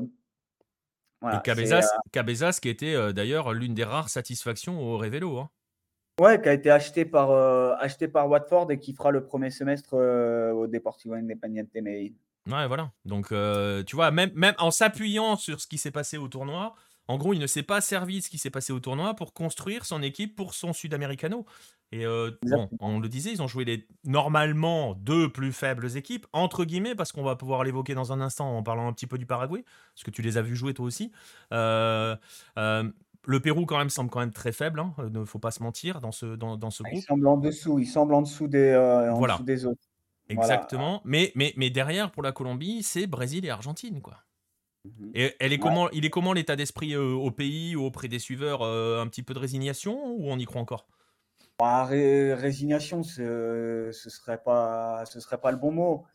voilà, 1.20 1.38
Cabezas, 1.38 1.84
euh, 1.84 1.98
Cabezas, 2.10 2.58
qui 2.60 2.68
était 2.68 3.12
d'ailleurs 3.12 3.52
l'une 3.52 3.74
des 3.74 3.84
rares 3.84 4.08
satisfactions 4.08 4.80
au 4.80 4.98
Révélo. 4.98 5.38
Hein. 5.38 5.50
Ouais, 6.20 6.40
qui 6.40 6.48
a 6.48 6.52
été 6.52 6.70
acheté 6.70 7.04
par, 7.04 7.30
acheté 7.80 8.08
par 8.08 8.28
Watford 8.28 8.70
et 8.70 8.78
qui 8.78 8.92
fera 8.92 9.10
le 9.10 9.24
premier 9.24 9.50
semestre 9.50 9.94
au 10.52 10.66
Deportivo 10.66 11.14
Independiente 11.14 11.68
Medellín. 11.74 12.14
Ouais, 12.50 12.66
voilà. 12.66 12.90
Donc, 13.04 13.32
tu 13.86 13.96
vois, 13.96 14.10
même, 14.10 14.30
même 14.34 14.54
en 14.58 14.70
s'appuyant 14.70 15.36
sur 15.36 15.60
ce 15.60 15.66
qui 15.66 15.78
s'est 15.78 15.90
passé 15.90 16.18
au 16.18 16.28
tournoi, 16.28 16.74
En 17.08 17.18
gros, 17.18 17.34
il 17.34 17.40
ne 17.40 17.46
s'est 17.46 17.62
pas 17.62 17.80
servi 17.80 18.18
de 18.18 18.24
ce 18.24 18.30
qui 18.30 18.38
s'est 18.38 18.50
passé 18.50 18.72
au 18.72 18.80
tournoi 18.80 19.14
pour 19.14 19.32
construire 19.32 19.84
son 19.84 20.02
équipe 20.02 20.36
pour 20.36 20.54
son 20.54 20.72
Sud-Americano. 20.72 21.44
Et 21.90 22.06
euh, 22.06 22.30
bon, 22.44 22.70
on 22.80 23.00
le 23.00 23.08
disait, 23.08 23.32
ils 23.32 23.42
ont 23.42 23.48
joué 23.48 23.64
les 23.66 23.86
normalement 24.04 24.94
deux 24.94 25.30
plus 25.30 25.52
faibles 25.52 25.96
équipes, 25.96 26.26
entre 26.32 26.64
guillemets, 26.64 26.94
parce 26.94 27.12
qu'on 27.12 27.22
va 27.22 27.36
pouvoir 27.36 27.64
l'évoquer 27.64 27.94
dans 27.94 28.12
un 28.12 28.20
instant 28.20 28.56
en 28.56 28.62
parlant 28.62 28.88
un 28.88 28.92
petit 28.94 29.06
peu 29.06 29.18
du 29.18 29.26
Paraguay, 29.26 29.64
parce 29.94 30.04
que 30.04 30.10
tu 30.10 30.22
les 30.22 30.38
as 30.38 30.42
vus 30.42 30.56
jouer 30.56 30.72
toi 30.72 30.86
aussi. 30.86 31.12
Euh, 31.52 32.16
euh, 32.56 32.90
le 33.26 33.40
Pérou 33.40 33.66
quand 33.66 33.76
même 33.76 33.90
semble 33.90 34.08
quand 34.08 34.20
même 34.20 34.32
très 34.32 34.52
faible, 34.52 34.80
il 34.80 35.02
hein, 35.04 35.10
ne 35.10 35.24
faut 35.26 35.38
pas 35.38 35.50
se 35.50 35.62
mentir 35.62 36.00
dans 36.00 36.12
ce, 36.12 36.34
dans, 36.34 36.56
dans 36.56 36.70
ce 36.70 36.82
ah, 36.86 36.88
groupe. 36.88 37.02
Il 37.02 37.06
semble 37.06 37.26
en 37.26 37.36
dessous, 37.36 37.78
il 37.78 37.86
semble 37.86 38.14
en 38.14 38.22
dessous 38.22 38.48
des, 38.48 38.72
voilà. 39.14 39.38
des 39.42 39.66
autres. 39.66 39.82
Exactement, 40.32 41.02
mais, 41.04 41.32
mais, 41.34 41.52
mais 41.56 41.70
derrière 41.70 42.10
pour 42.10 42.22
la 42.22 42.32
Colombie, 42.32 42.82
c'est 42.82 43.06
Brésil 43.06 43.44
et 43.44 43.50
Argentine 43.50 44.00
quoi. 44.00 44.18
Mmh 44.84 45.14
et 45.14 45.34
elle 45.40 45.52
est 45.52 45.58
comment, 45.58 45.90
il 45.90 46.04
est 46.06 46.10
comment 46.10 46.32
l'état 46.32 46.56
d'esprit 46.56 46.96
au 46.96 47.30
pays 47.30 47.76
ou 47.76 47.84
auprès 47.84 48.08
des 48.08 48.18
suiveurs 48.18 48.62
Un 48.62 49.06
petit 49.08 49.22
peu 49.22 49.34
de 49.34 49.38
résignation 49.38 50.16
ou 50.16 50.30
on 50.30 50.38
y 50.38 50.44
croit 50.44 50.60
encore? 50.60 50.86
Bah, 51.58 51.84
résignation, 51.84 53.02
ce, 53.02 53.90
ce 53.92 54.10
serait 54.10 54.42
pas, 54.42 55.04
ce 55.06 55.20
serait 55.20 55.40
pas 55.40 55.50
le 55.52 55.58
bon 55.58 55.70
mot. 55.72 56.06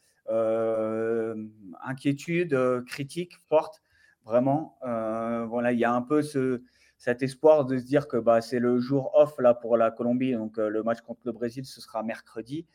inquiétude, 1.83 2.83
critique 2.85 3.37
forte, 3.47 3.81
vraiment. 4.25 4.77
voilà, 4.81 5.71
il 5.71 5.79
y 5.79 5.85
a 5.85 5.93
un 5.93 6.01
peu 6.01 6.21
ce, 6.21 6.63
cet 6.97 7.21
espoir 7.23 7.65
de 7.65 7.77
se 7.77 7.85
dire 7.85 8.07
que 8.07 8.17
bah, 8.17 8.41
c'est 8.41 8.59
le 8.59 8.79
jour 8.79 9.11
off 9.15 9.35
là 9.39 9.53
pour 9.53 9.77
la 9.77 9.91
Colombie, 9.91 10.33
donc 10.33 10.57
le 10.57 10.83
match 10.83 11.01
contre 11.01 11.21
le 11.25 11.31
Brésil, 11.31 11.65
ce 11.65 11.81
sera 11.81 12.03
mercredi. 12.03 12.65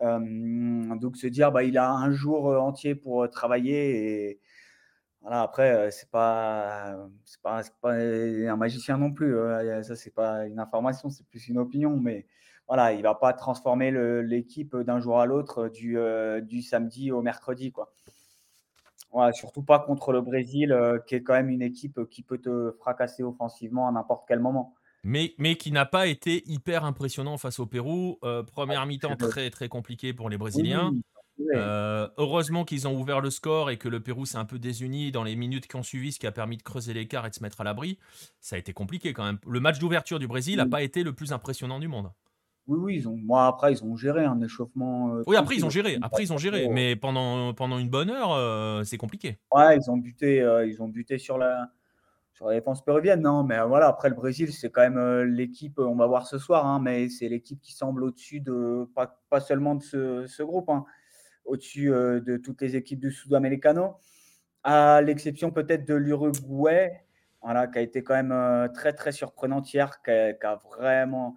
Donc 0.00 1.16
se 1.16 1.26
dire 1.26 1.52
bah, 1.52 1.62
il 1.64 1.78
a 1.78 1.90
un 1.90 2.12
jour 2.12 2.46
entier 2.60 2.94
pour 2.94 3.28
travailler 3.30 4.30
et, 4.30 4.40
voilà, 5.26 5.42
après, 5.42 5.90
c'est 5.90 6.08
pas, 6.08 7.08
c'est 7.24 7.42
pas, 7.42 7.60
pas 7.80 7.94
un 7.94 8.56
magicien 8.56 8.96
non 8.96 9.10
plus. 9.12 9.34
Ça, 9.82 9.96
c'est 9.96 10.14
pas 10.14 10.46
une 10.46 10.60
information, 10.60 11.10
c'est 11.10 11.26
plus 11.26 11.48
une 11.48 11.58
opinion. 11.58 11.96
Mais 11.96 12.26
voilà, 12.68 12.92
il 12.92 13.02
va 13.02 13.16
pas 13.16 13.32
transformer 13.32 13.90
l'équipe 14.22 14.76
d'un 14.76 15.00
jour 15.00 15.18
à 15.18 15.26
l'autre, 15.26 15.68
du, 15.68 15.98
du 16.42 16.62
samedi 16.62 17.10
au 17.10 17.22
mercredi, 17.22 17.72
quoi. 17.72 17.92
surtout 19.32 19.64
pas 19.64 19.80
contre 19.80 20.12
le 20.12 20.20
Brésil, 20.20 20.72
qui 21.08 21.16
est 21.16 21.24
quand 21.24 21.34
même 21.34 21.50
une 21.50 21.62
équipe 21.62 22.08
qui 22.08 22.22
peut 22.22 22.38
te 22.38 22.70
fracasser 22.78 23.24
offensivement 23.24 23.88
à 23.88 23.90
n'importe 23.90 24.26
quel 24.28 24.38
moment. 24.38 24.75
Mais, 25.06 25.34
mais 25.38 25.54
qui 25.54 25.72
n'a 25.72 25.86
pas 25.86 26.06
été 26.08 26.42
hyper 26.50 26.84
impressionnant 26.84 27.38
face 27.38 27.58
au 27.60 27.66
Pérou. 27.66 28.18
première 28.52 28.84
mi-temps 28.86 29.16
très 29.16 29.50
très 29.50 29.68
compliqué 29.68 30.12
pour 30.12 30.28
les 30.28 30.36
Brésiliens. 30.36 30.92
Euh, 31.54 32.08
heureusement 32.16 32.64
qu'ils 32.64 32.88
ont 32.88 32.98
ouvert 32.98 33.20
le 33.20 33.30
score 33.30 33.70
et 33.70 33.76
que 33.76 33.88
le 33.88 34.00
Pérou 34.00 34.24
s'est 34.24 34.38
un 34.38 34.44
peu 34.44 34.58
désuni 34.58 35.12
dans 35.12 35.22
les 35.22 35.36
minutes 35.36 35.66
qui 35.66 35.76
ont 35.76 35.82
suivi, 35.82 36.12
ce 36.12 36.18
qui 36.18 36.26
a 36.26 36.32
permis 36.32 36.56
de 36.56 36.62
creuser 36.62 36.94
l'écart 36.94 37.26
et 37.26 37.30
de 37.30 37.34
se 37.34 37.42
mettre 37.42 37.60
à 37.60 37.64
l'abri. 37.64 37.98
Ça 38.40 38.56
a 38.56 38.58
été 38.58 38.72
compliqué 38.72 39.12
quand 39.12 39.24
même. 39.24 39.38
Le 39.46 39.60
match 39.60 39.78
d'ouverture 39.78 40.18
du 40.18 40.26
Brésil 40.26 40.56
n'a 40.56 40.66
pas 40.66 40.82
été 40.82 41.02
le 41.02 41.12
plus 41.12 41.32
impressionnant 41.32 41.78
du 41.78 41.88
monde. 41.88 42.10
Oui, 42.68 42.78
oui, 42.80 42.96
ils 42.96 43.08
ont. 43.08 43.16
Moi, 43.16 43.46
après, 43.46 43.72
ils 43.72 43.84
ont 43.84 43.96
géré 43.96 44.24
un 44.24 44.40
échauffement. 44.40 45.14
Euh, 45.14 45.22
oui, 45.28 45.36
après, 45.36 45.54
ils 45.54 45.64
ont 45.64 45.70
géré. 45.70 45.98
Après, 46.02 46.24
ils 46.24 46.32
ont 46.32 46.38
géré. 46.38 46.68
Mais 46.68 46.96
pendant, 46.96 47.54
pendant 47.54 47.78
une 47.78 47.88
bonne 47.88 48.10
heure, 48.10 48.32
euh, 48.32 48.82
c'est 48.82 48.96
compliqué. 48.96 49.38
Ouais, 49.52 49.76
ils 49.76 49.88
ont 49.88 49.96
buté, 49.98 50.38
ils 50.66 50.82
ont 50.82 50.88
buté 50.88 51.18
sur 51.18 51.38
la, 51.38 51.70
sur 52.36 52.46
la 52.46 52.54
défense 52.54 52.84
péruvienne. 52.84 53.22
Non, 53.22 53.42
mais 53.42 53.58
voilà, 53.66 53.88
après, 53.88 54.08
le 54.08 54.14
Brésil, 54.14 54.52
c'est 54.52 54.70
quand 54.70 54.82
même 54.82 55.22
l'équipe, 55.24 55.78
on 55.78 55.96
va 55.96 56.06
voir 56.06 56.26
ce 56.26 56.38
soir, 56.38 56.66
hein, 56.66 56.80
mais 56.80 57.08
c'est 57.08 57.28
l'équipe 57.28 57.60
qui 57.60 57.72
semble 57.72 58.04
au-dessus 58.04 58.40
de, 58.40 58.88
pas, 58.94 59.18
pas, 59.28 59.40
seulement 59.40 59.74
de 59.74 59.82
ce, 59.82 60.26
ce 60.26 60.42
groupe. 60.42 60.68
Hein 60.68 60.84
au-dessus 61.46 61.92
euh, 61.92 62.20
de 62.20 62.36
toutes 62.36 62.60
les 62.60 62.76
équipes 62.76 63.00
du 63.00 63.10
Sudamericano, 63.10 63.96
à 64.62 65.00
l'exception 65.00 65.50
peut-être 65.50 65.86
de 65.86 65.94
l'Uruguay, 65.94 67.00
voilà, 67.42 67.66
qui 67.68 67.78
a 67.78 67.82
été 67.82 68.02
quand 68.02 68.14
même 68.14 68.32
euh, 68.32 68.68
très 68.68 68.92
très 68.92 69.12
surprenante 69.12 69.72
hier, 69.72 70.02
qui 70.02 70.10
a, 70.10 70.60
vraiment, 70.76 71.36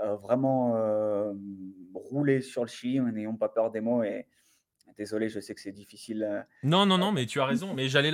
euh, 0.00 0.16
vraiment 0.16 0.72
roulé 1.94 2.40
sur 2.40 2.62
le 2.62 2.68
Chili, 2.68 3.00
n'ayons 3.00 3.36
pas 3.36 3.48
peur 3.48 3.70
des 3.70 3.80
mots. 3.80 4.02
Désolé, 4.98 5.28
je 5.28 5.40
sais 5.40 5.54
que 5.54 5.60
c'est 5.60 5.72
difficile. 5.72 6.46
Non, 6.62 6.86
non, 6.86 6.98
non, 6.98 7.12
mais 7.12 7.26
tu 7.26 7.40
as 7.40 7.46
raison. 7.46 7.74
Mais 7.74 7.88
j'allais, 7.88 8.12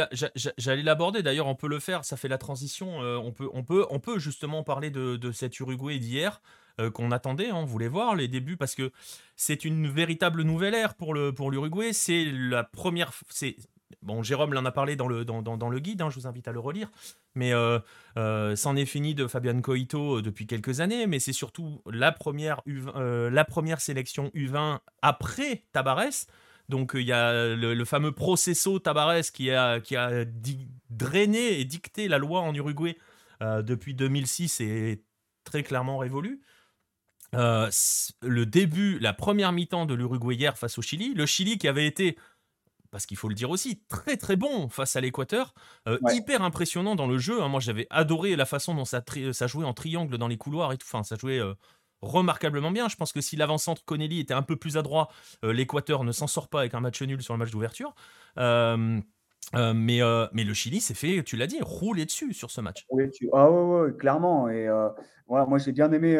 j'allais 0.56 0.82
l'aborder. 0.82 1.22
D'ailleurs, 1.22 1.46
on 1.46 1.54
peut 1.54 1.68
le 1.68 1.80
faire. 1.80 2.04
Ça 2.04 2.16
fait 2.16 2.28
la 2.28 2.38
transition. 2.38 2.98
on 2.98 3.32
peut, 3.32 3.48
on 3.52 3.64
peut, 3.64 3.86
on 3.90 4.00
peut 4.00 4.18
justement 4.18 4.62
parler 4.62 4.90
de, 4.90 5.16
de 5.16 5.32
cet 5.32 5.58
Uruguay 5.60 5.98
d'hier. 5.98 6.40
Euh, 6.80 6.90
qu'on 6.90 7.10
attendait. 7.10 7.50
Hein, 7.50 7.56
on 7.56 7.64
voulait 7.64 7.88
voir 7.88 8.14
les 8.14 8.28
débuts 8.28 8.56
parce 8.56 8.76
que 8.76 8.92
c'est 9.34 9.64
une 9.64 9.88
véritable 9.88 10.42
nouvelle 10.42 10.74
ère 10.74 10.94
pour 10.94 11.12
le 11.12 11.32
pour 11.32 11.50
l'Uruguay. 11.50 11.92
C'est 11.92 12.24
la 12.24 12.62
première. 12.62 13.12
C'est 13.30 13.56
Bon, 14.02 14.22
Jérôme 14.22 14.52
l'en 14.54 14.64
a 14.64 14.70
parlé 14.70 14.94
dans 14.94 15.08
le, 15.08 15.24
dans, 15.24 15.42
dans, 15.42 15.68
le 15.70 15.78
guide, 15.80 16.02
hein, 16.02 16.10
je 16.10 16.20
vous 16.20 16.26
invite 16.26 16.46
à 16.46 16.52
le 16.52 16.60
relire. 16.60 16.88
Mais 17.34 17.52
euh, 17.52 17.80
euh, 18.16 18.54
c'en 18.54 18.76
est 18.76 18.84
fini 18.84 19.14
de 19.14 19.26
Fabian 19.26 19.60
Coito 19.60 20.20
depuis 20.20 20.46
quelques 20.46 20.80
années, 20.80 21.06
mais 21.06 21.18
c'est 21.18 21.32
surtout 21.32 21.82
la 21.90 22.12
première, 22.12 22.60
la 22.66 23.44
première 23.44 23.80
sélection 23.80 24.30
U20 24.34 24.78
après 25.02 25.64
Tabarès. 25.72 26.26
Donc 26.68 26.92
il 26.94 27.02
y 27.02 27.12
a 27.12 27.54
le, 27.54 27.85
fameux 27.85 28.12
processo 28.12 28.78
Tabarès 28.78 29.31
qui 29.31 29.50
a, 29.50 29.81
qui 29.81 29.96
a 29.96 30.24
drainé 30.90 31.61
et 31.61 31.64
dicté 31.64 32.09
la 32.09 32.18
loi 32.18 32.40
en 32.40 32.54
Uruguay 32.54 32.96
depuis 33.40 33.94
2006 33.94 34.61
et 34.61 35.02
très 35.44 35.62
clairement 35.62 35.98
révolu. 35.98 36.42
Euh, 37.35 37.70
le 38.22 38.46
début, 38.46 38.98
la 38.98 39.12
première 39.12 39.52
mi-temps 39.52 39.87
de 39.87 39.94
l'Uruguay 39.94 40.35
hier 40.35 40.57
face 40.57 40.78
au 40.78 40.83
Chili. 40.83 41.14
Le 41.14 41.26
Chili 41.26 41.59
qui 41.59 41.68
avait 41.68 41.87
été, 41.87 42.16
parce 42.90 43.07
qu'il 43.07 43.16
faut 43.16 43.28
le 43.28 43.35
dire 43.35 43.50
aussi, 43.50 43.83
très 43.88 44.16
très 44.16 44.37
bon 44.37 44.68
face 44.68 44.96
à 44.96 45.00
l'Équateur, 45.00 45.54
euh, 45.87 45.98
hyper 46.11 46.42
impressionnant 46.42 46.96
dans 46.96 47.07
le 47.07 47.18
jeu. 47.18 47.42
Hein. 47.42 47.48
Moi 47.48 47.61
j'avais 47.61 47.87
adoré 47.90 48.37
la 48.37 48.46
façon 48.46 48.74
dont 48.74 48.85
ça, 48.85 49.02
ça, 49.33 49.46
jouait 49.46 49.64
en 49.64 49.74
triangle 49.74 50.16
dans 50.16 50.28
les 50.28 50.38
couloirs 50.38 50.72
et 50.72 50.78
tout. 50.78 50.87
Enfin, 50.88 51.02
ça 51.02 51.16
jouait 51.16 51.38
euh, 51.38 51.54
remarquablement 52.02 52.70
bien. 52.70 52.88
Je 52.88 52.96
pense 52.96 53.12
que 53.12 53.20
si 53.20 53.37
l'avant-centre 53.37 53.84
Connelly 53.84 54.20
était 54.20 54.34
un 54.34 54.42
peu 54.42 54.56
plus 54.56 54.76
adroit, 54.76 55.08
l'Équateur 55.42 56.04
ne 56.04 56.12
s'en 56.12 56.26
sort 56.26 56.48
pas 56.48 56.61
avec 56.61 56.74
un 56.74 56.80
match 56.80 57.02
nul 57.02 57.22
sur 57.22 57.34
le 57.34 57.38
match 57.38 57.50
d'ouverture. 57.50 57.94
Euh, 59.54 59.72
mais, 59.74 60.02
euh, 60.02 60.26
mais 60.32 60.44
le 60.44 60.52
Chili 60.52 60.80
s'est 60.80 60.94
fait, 60.94 61.22
tu 61.22 61.37
l'as 61.37 61.46
dit, 61.46 61.58
rouler 61.62 62.04
dessus 62.04 62.34
sur 62.34 62.50
ce 62.50 62.61
match. 62.61 62.87
Ah 63.32 63.50
ouais, 63.50 63.92
clairement. 63.96 64.48
Et 64.50 64.68
euh, 64.68 64.90
moi 65.28 65.58
j'ai 65.58 65.72
bien 65.72 65.90
aimé 65.92 66.18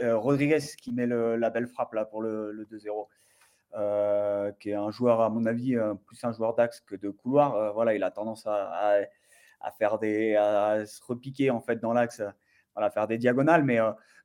Rodriguez 0.00 0.60
qui 0.80 0.92
met 0.92 1.06
la 1.06 1.50
belle 1.50 1.66
frappe 1.66 1.92
là 1.92 2.04
pour 2.06 2.22
le, 2.22 2.66
2-0. 2.70 4.54
qui 4.58 4.70
est 4.70 4.74
un 4.74 4.90
joueur, 4.90 5.20
à 5.20 5.28
mon 5.28 5.44
avis, 5.44 5.76
plus 6.06 6.24
un 6.24 6.32
joueur 6.32 6.54
d'axe 6.54 6.80
que 6.80 6.96
de 6.96 7.10
couloir. 7.10 7.74
voilà, 7.74 7.94
il 7.94 8.02
a 8.02 8.10
tendance 8.10 8.46
à, 8.46 9.00
faire 9.78 9.98
des, 9.98 10.36
à 10.36 10.86
se 10.86 11.02
repiquer 11.04 11.50
en 11.50 11.60
fait 11.60 11.76
dans 11.76 11.92
l'axe, 11.92 12.22
voilà, 12.78 12.90
faire 12.90 13.08
des 13.08 13.18
diagonales. 13.18 13.64
Mais, 13.64 13.78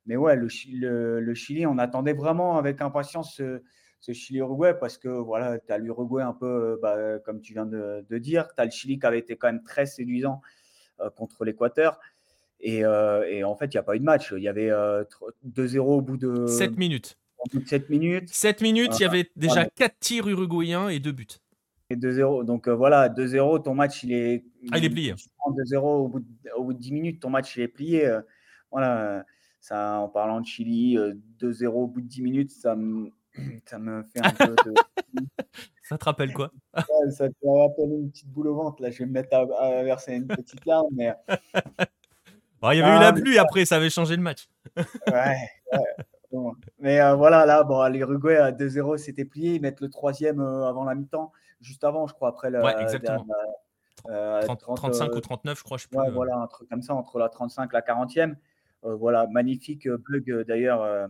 mais 0.06 0.16
ouais, 0.16 0.36
le, 0.36 0.48
le, 1.20 1.34
Chili, 1.34 1.66
on 1.66 1.78
attendait 1.78 2.12
vraiment 2.12 2.56
avec 2.56 2.80
impatience 2.80 3.42
ce 4.04 4.12
Chili-Uruguay 4.12 4.74
parce 4.78 4.98
que 4.98 5.08
voilà, 5.08 5.58
tu 5.58 5.72
as 5.72 5.78
l'Uruguay 5.78 6.22
un 6.22 6.34
peu, 6.34 6.78
bah, 6.80 7.18
comme 7.24 7.40
tu 7.40 7.54
viens 7.54 7.66
de, 7.66 8.04
dire, 8.18 8.48
tu 8.54 8.60
as 8.60 8.66
le 8.66 8.70
Chili 8.70 8.98
qui 8.98 9.06
avait 9.06 9.18
été 9.18 9.36
quand 9.36 9.48
même 9.48 9.62
très 9.62 9.86
séduisant 9.86 10.42
euh, 11.00 11.10
contre 11.10 11.44
l'Équateur. 11.44 11.98
Et, 12.60 12.84
euh, 12.84 13.28
et, 13.28 13.44
en 13.44 13.56
fait, 13.56 13.66
il 13.66 13.76
n'y 13.76 13.80
a 13.80 13.82
pas 13.82 13.96
eu 13.96 13.98
de 13.98 14.04
match. 14.04 14.32
Il 14.36 14.42
y 14.42 14.48
avait 14.48 14.68
2-0 14.68 15.76
euh, 15.76 15.80
au 15.80 16.00
bout 16.00 16.16
de 16.16 16.46
7 16.46 16.78
minutes. 16.78 17.18
7 17.66 17.90
minutes. 17.90 18.28
7 18.28 18.60
minutes, 18.62 18.98
il 18.98 19.02
y 19.02 19.06
avait 19.06 19.28
déjà 19.36 19.66
4 19.66 19.98
tirs 19.98 20.28
uruguayens 20.28 20.88
et 20.88 21.00
2 21.00 21.12
buts. 21.12 21.26
Et 21.90 21.96
2-0. 21.96 22.44
Donc 22.44 22.68
voilà, 22.68 23.08
2-0, 23.08 23.62
ton 23.62 23.74
match, 23.74 24.02
il 24.04 24.12
est. 24.12 24.44
Ah, 24.70 24.78
il 24.78 24.84
est 24.84 24.90
plié. 24.90 25.14
2-0 25.14 25.78
au, 25.78 26.12
au 26.56 26.64
bout 26.64 26.72
de 26.72 26.78
10 26.78 26.92
minutes, 26.92 27.20
ton 27.20 27.30
match, 27.30 27.56
il 27.56 27.62
est 27.62 27.68
plié. 27.68 28.18
Voilà. 28.74 29.24
Ça, 29.60 29.98
en 29.98 30.08
parlant 30.08 30.42
de 30.42 30.46
Chili, 30.46 30.98
2-0 31.40 31.66
au 31.68 31.86
bout 31.86 32.02
de 32.02 32.06
10 32.06 32.22
minutes, 32.22 32.50
ça 32.50 32.76
me 32.76 33.10
ça 33.66 33.78
me 33.78 34.02
fait 34.04 34.24
un 34.24 34.30
peu 34.30 34.54
de. 34.64 34.74
ça 35.82 35.98
te 35.98 36.04
rappelle 36.04 36.32
quoi? 36.32 36.50
Ça 37.10 37.28
te 37.28 37.46
rappelle 37.46 37.90
une 37.90 38.10
petite 38.10 38.28
boule 38.28 38.48
au 38.48 38.54
ventre. 38.54 38.82
Là, 38.82 38.90
je 38.90 38.98
vais 38.98 39.06
me 39.06 39.12
mettre 39.12 39.34
à, 39.34 39.82
verser 39.82 40.14
une 40.14 40.26
petite 40.26 40.64
larme. 40.66 40.88
Mais... 40.92 41.12
il 41.28 42.78
y 42.78 42.82
avait 42.82 42.96
eu 42.96 43.00
la 43.00 43.12
pluie 43.12 43.38
après, 43.38 43.64
ça 43.64 43.76
avait 43.76 43.90
changé 43.90 44.16
le 44.16 44.22
match. 44.22 44.48
ouais, 45.10 45.36
Mais 46.78 47.00
euh, 47.00 47.14
voilà, 47.14 47.46
là, 47.46 47.62
bon, 47.62 47.86
l'Uruguay 47.88 48.36
à 48.36 48.52
2-0, 48.52 48.96
c'était 48.98 49.24
plié. 49.24 49.54
Ils 49.54 49.60
mettent 49.60 49.80
le 49.80 49.90
troisième 49.90 50.40
euh, 50.40 50.66
avant 50.66 50.84
la 50.84 50.94
mi-temps, 50.94 51.32
juste 51.60 51.84
avant, 51.84 52.06
je 52.06 52.14
crois, 52.14 52.28
après 52.28 52.50
la. 52.50 52.62
Ouais, 52.62 52.80
exactement. 52.80 53.26
35 54.06 55.10
euh, 55.10 55.16
ou 55.16 55.20
39, 55.20 55.58
je 55.58 55.64
crois. 55.64 55.78
Je 55.78 55.86
sais 55.90 55.96
ouais, 55.96 56.10
voilà, 56.10 56.36
un 56.36 56.46
truc 56.46 56.68
comme 56.68 56.82
ça, 56.82 56.94
entre 56.94 57.18
la 57.18 57.28
35 57.28 57.70
et 57.70 57.72
la 57.72 57.80
40e. 57.80 58.34
Voilà, 58.84 59.26
magnifique 59.26 59.88
bug 59.88 60.44
d'ailleurs 60.46 61.08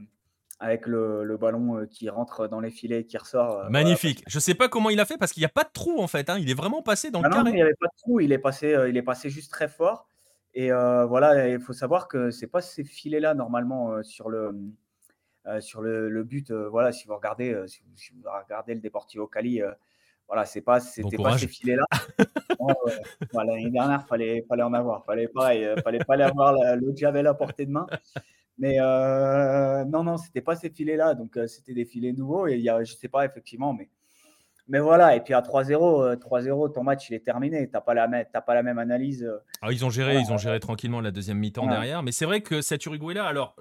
avec 0.60 0.86
le, 0.86 1.36
ballon 1.36 1.78
euh, 1.78 1.86
qui 1.86 2.08
rentre 2.08 2.48
dans 2.48 2.60
les 2.60 2.70
filets 2.70 3.00
et 3.00 3.04
qui 3.04 3.18
ressort. 3.18 3.58
Euh, 3.58 3.68
Magnifique. 3.68 4.22
Je 4.26 4.38
sais 4.38 4.54
pas 4.54 4.68
comment 4.68 4.90
il 4.90 5.00
a 5.00 5.04
fait 5.04 5.18
parce 5.18 5.32
qu'il 5.32 5.40
n'y 5.40 5.46
a 5.46 5.50
pas 5.50 5.64
de 5.64 5.70
trou 5.72 6.00
en 6.00 6.06
fait. 6.06 6.30
Hein. 6.30 6.38
Il 6.38 6.50
est 6.50 6.54
vraiment 6.54 6.82
passé 6.82 7.10
dans 7.10 7.20
le 7.20 7.28
ah 7.30 7.34
carré. 7.34 7.50
il 7.50 7.54
n'y 7.54 7.62
avait 7.62 7.74
pas 7.74 7.86
de 7.86 7.96
trou. 7.98 8.20
Il 8.20 8.32
est 8.32 8.38
passé, 8.38 8.74
euh, 8.74 8.88
il 8.88 8.96
est 8.96 9.02
passé 9.02 9.30
juste 9.30 9.50
très 9.50 9.68
fort. 9.68 10.08
Et 10.56 10.70
voilà, 10.70 11.48
il 11.48 11.58
faut 11.58 11.72
savoir 11.72 12.06
que 12.06 12.30
c'est 12.30 12.46
pas 12.46 12.60
ces 12.60 12.84
filets 12.84 13.18
là 13.18 13.34
normalement 13.34 14.04
sur 14.04 14.30
le 14.30 14.54
sur 15.58 15.82
le, 15.82 16.22
but. 16.22 16.52
voilà, 16.52 16.92
si 16.92 17.08
vous 17.08 17.16
regardez, 17.16 17.60
si 17.66 17.80
vous, 17.82 18.22
regardez 18.44 18.74
le 18.74 18.80
Deportivo 18.80 19.26
Cali. 19.26 19.62
Voilà, 20.26 20.44
c'est 20.44 20.62
pas, 20.62 20.80
c'était 20.80 21.16
pas 21.16 21.36
ces 21.38 21.48
filets-là. 21.48 21.84
L'année 23.32 23.70
dernière, 23.70 24.06
fallait, 24.06 24.44
fallait 24.48 24.62
en 24.62 24.72
avoir. 24.72 25.04
Fallait 25.04 25.28
pareil, 25.28 25.68
fallait 25.82 25.98
pas 25.98 26.14
avoir 26.24 26.54
le 26.54 26.96
Javel 26.96 27.26
à 27.26 27.34
portée 27.34 27.66
de 27.66 27.70
main. 27.72 27.86
Mais 28.58 28.78
non, 28.78 30.02
non, 30.02 30.16
c'était 30.16 30.40
pas 30.40 30.56
ces 30.56 30.70
filets-là. 30.70 31.14
Donc, 31.14 31.38
c'était 31.46 31.74
des 31.74 31.84
filets 31.84 32.12
nouveaux. 32.12 32.46
Et 32.46 32.54
il 32.54 32.62
y 32.62 32.70
a, 32.70 32.82
je 32.82 32.94
sais 32.94 33.08
pas, 33.08 33.24
effectivement, 33.24 33.72
mais 33.72 33.90
mais 34.66 34.80
voilà, 34.80 35.14
et 35.14 35.20
puis 35.20 35.34
à 35.34 35.42
3-0, 35.42 36.16
3-0, 36.16 36.72
ton 36.72 36.82
match 36.82 37.10
il 37.10 37.14
est 37.14 37.24
terminé. 37.24 37.66
Tu 37.66 37.72
n'as 37.74 37.82
pas, 37.82 37.92
la 37.92 38.08
pas 38.24 38.54
la 38.54 38.62
même 38.62 38.78
analyse. 38.78 39.30
Ah, 39.60 39.70
ils 39.70 39.84
ont 39.84 39.90
géré, 39.90 40.16
ils 40.16 40.32
ont 40.32 40.38
géré 40.38 40.58
tranquillement 40.58 41.02
la 41.02 41.10
deuxième 41.10 41.38
mi-temps 41.38 41.66
derrière. 41.66 42.02
Mais 42.02 42.12
c'est 42.12 42.24
vrai 42.24 42.40
que 42.40 42.62
cet 42.62 42.86
Uruguay-là, 42.86 43.26
alors 43.26 43.56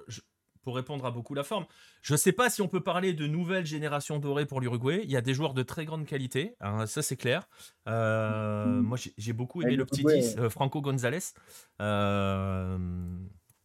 pour 0.64 0.76
répondre 0.76 1.04
à 1.06 1.10
beaucoup 1.10 1.34
la 1.34 1.44
forme, 1.44 1.66
je 2.02 2.14
ne 2.14 2.16
sais 2.16 2.32
pas 2.32 2.50
si 2.50 2.62
on 2.62 2.68
peut 2.68 2.82
parler 2.82 3.12
de 3.12 3.26
nouvelle 3.26 3.66
génération 3.66 4.18
dorée 4.18 4.46
pour 4.46 4.60
l'Uruguay. 4.60 5.02
Il 5.04 5.10
y 5.10 5.16
a 5.16 5.20
des 5.20 5.34
joueurs 5.34 5.54
de 5.54 5.62
très 5.62 5.84
grande 5.84 6.06
qualité, 6.06 6.56
hein, 6.60 6.86
ça 6.86 7.02
c'est 7.02 7.16
clair. 7.16 7.48
Euh. 7.88 8.66
Moi 8.66 8.98
j'ai 9.16 9.32
beaucoup 9.32 9.62
aimé 9.62 9.76
le 9.76 9.84
petit 9.84 10.04
10, 10.04 10.36
euh, 10.38 10.50
Franco 10.50 10.80
Gonzalez. 10.80 11.18
Euh, 11.80 12.78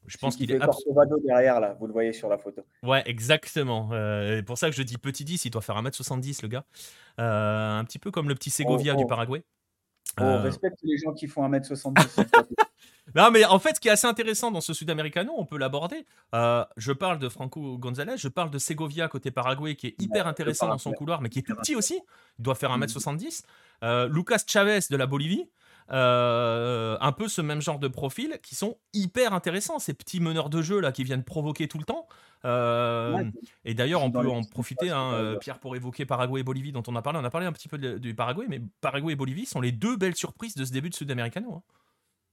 je 0.06 0.18
pense 0.18 0.36
qu'il 0.36 0.52
est. 0.52 0.60
Corcovado 0.60 1.20
derrière, 1.20 1.60
là, 1.60 1.76
vous 1.80 1.88
le 1.88 1.94
voyez 1.94 2.14
sur 2.14 2.30
la 2.30 2.38
photo. 2.38 2.64
Ouais, 2.84 3.04
exactement. 3.06 3.90
C'est 3.92 4.44
pour 4.46 4.58
ça 4.58 4.70
que 4.70 4.76
je 4.76 4.84
dis 4.84 4.98
petit 4.98 5.24
10, 5.24 5.46
il 5.46 5.52
doit 5.52 5.62
faire 5.62 5.82
1m70, 5.82 6.42
le 6.42 6.48
gars. 6.48 6.66
Un 7.18 7.84
petit 7.86 8.00
peu 8.00 8.12
comme 8.12 8.28
le 8.28 8.36
petit 8.36 8.50
Segovia 8.50 8.94
du 8.94 9.04
oh, 9.04 9.06
oh. 9.06 9.10
Paraguay. 9.10 9.44
Oh, 10.20 10.24
euh... 10.24 10.42
respecte 10.42 10.80
les 10.84 10.98
gens 10.98 11.14
qui 11.14 11.28
font 11.28 11.48
1m70. 11.48 11.94
non, 13.16 13.32
mais 13.32 13.46
en 13.46 13.60
fait, 13.60 13.76
ce 13.76 13.80
qui 13.80 13.88
est 13.88 13.92
assez 13.92 14.08
intéressant 14.08 14.52
dans 14.52 14.62
ce 14.62 14.74
Sud-Americano, 14.74 15.34
on 15.38 15.46
peut 15.46 15.58
l'aborder. 15.58 16.06
Euh, 16.34 16.66
je 16.78 16.92
parle 16.92 17.20
de 17.20 17.30
Franco 17.30 17.78
Gonzalez, 17.78 18.18
je 18.18 18.28
parle 18.28 18.50
de 18.50 18.60
Segovia 18.60 19.08
côté 19.08 19.32
Paraguay, 19.32 19.76
qui 19.76 19.88
est 19.88 20.02
hyper 20.02 20.28
intéressant 20.28 20.68
dans 20.68 20.78
son 20.78 20.92
couloir, 20.92 21.22
mais 21.22 21.30
qui 21.30 21.40
est 21.40 21.44
tout 21.44 21.56
petit 21.56 21.76
aussi. 21.76 22.00
Il 22.38 22.44
doit 22.44 22.56
faire 22.56 22.72
1m70. 22.78 23.44
Lucas 24.10 24.44
Chavez 24.48 24.80
de 24.90 24.98
la 24.98 25.08
Bolivie. 25.08 25.48
Euh, 25.92 26.98
un 27.02 27.12
peu 27.12 27.28
ce 27.28 27.42
même 27.42 27.62
genre 27.62 27.80
de 27.80 27.88
profil 27.88 28.38
qui 28.44 28.54
sont 28.54 28.78
hyper 28.94 29.34
intéressants, 29.34 29.80
ces 29.80 29.96
petits 29.96 30.20
meneurs 30.20 30.52
de 30.52 30.62
jeu 30.62 30.80
là 30.80 30.92
qui 30.92 31.04
viennent 31.04 31.24
provoquer 31.24 31.68
tout 31.68 31.80
le 31.80 31.84
temps. 31.84 32.08
Euh, 32.46 33.24
et 33.66 33.74
d'ailleurs, 33.74 34.04
on 34.04 34.12
peut 34.12 34.30
en 34.30 34.44
profiter, 34.44 34.92
hein, 34.92 35.12
euh, 35.14 35.38
Pierre, 35.38 35.60
pour 35.60 35.76
évoquer 35.76 36.06
Paraguay 36.06 36.42
et 36.42 36.44
Bolivie, 36.44 36.72
dont 36.72 36.84
on 36.88 36.96
a 36.96 37.02
parlé. 37.02 37.20
On 37.20 37.26
a 37.26 37.30
parlé 37.30 37.48
un 37.48 37.52
petit 37.52 37.68
peu 37.68 37.78
du 37.78 38.14
Paraguay, 38.14 38.46
mais 38.48 38.62
Paraguay 38.82 39.14
et 39.14 39.16
Bolivie 39.16 39.46
sont 39.46 39.62
les 39.62 39.72
deux 39.72 39.98
belles 39.98 40.16
surprises 40.16 40.56
de 40.56 40.64
ce 40.64 40.72
début 40.72 40.90
de 40.90 40.96
Sud-Americano. 40.96 41.56
Hein. 41.56 41.62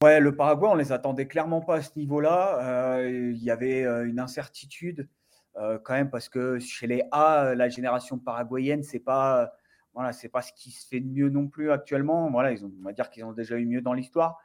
Ouais, 0.02 0.20
le 0.20 0.36
Paraguay, 0.36 0.68
on 0.70 0.74
les 0.74 0.92
attendait 0.92 1.26
clairement 1.26 1.62
pas 1.62 1.76
à 1.76 1.82
ce 1.82 1.98
niveau-là. 1.98 3.00
Il 3.08 3.42
y 3.42 3.50
avait 3.50 3.82
une 4.04 4.20
incertitude 4.20 5.08
quand 5.54 5.94
même 5.94 6.10
parce 6.10 6.28
que 6.28 6.58
chez 6.58 6.86
les 6.86 7.02
A, 7.12 7.54
la 7.54 7.68
génération 7.68 8.18
paraguayenne, 8.18 8.82
c'est 8.82 9.00
pas 9.00 9.52
voilà, 9.96 10.12
c'est 10.12 10.28
pas 10.28 10.42
ce 10.42 10.52
qui 10.52 10.70
se 10.70 10.86
fait 10.86 11.00
de 11.00 11.08
mieux 11.08 11.30
non 11.30 11.48
plus 11.48 11.72
actuellement. 11.72 12.30
Voilà, 12.30 12.52
ils 12.52 12.64
ont, 12.64 12.70
on 12.80 12.84
va 12.84 12.92
dire 12.92 13.08
qu'ils 13.08 13.24
ont 13.24 13.32
déjà 13.32 13.56
eu 13.56 13.64
mieux 13.64 13.80
dans 13.80 13.94
l'histoire. 13.94 14.38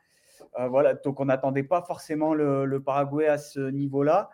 Euh, 0.57 0.69
voilà, 0.69 0.93
donc 0.93 1.19
on 1.19 1.25
n'attendait 1.25 1.63
pas 1.63 1.81
forcément 1.81 2.33
le, 2.33 2.79
Paraguay 2.79 3.27
à 3.27 3.37
ce 3.37 3.59
niveau-là. 3.59 4.29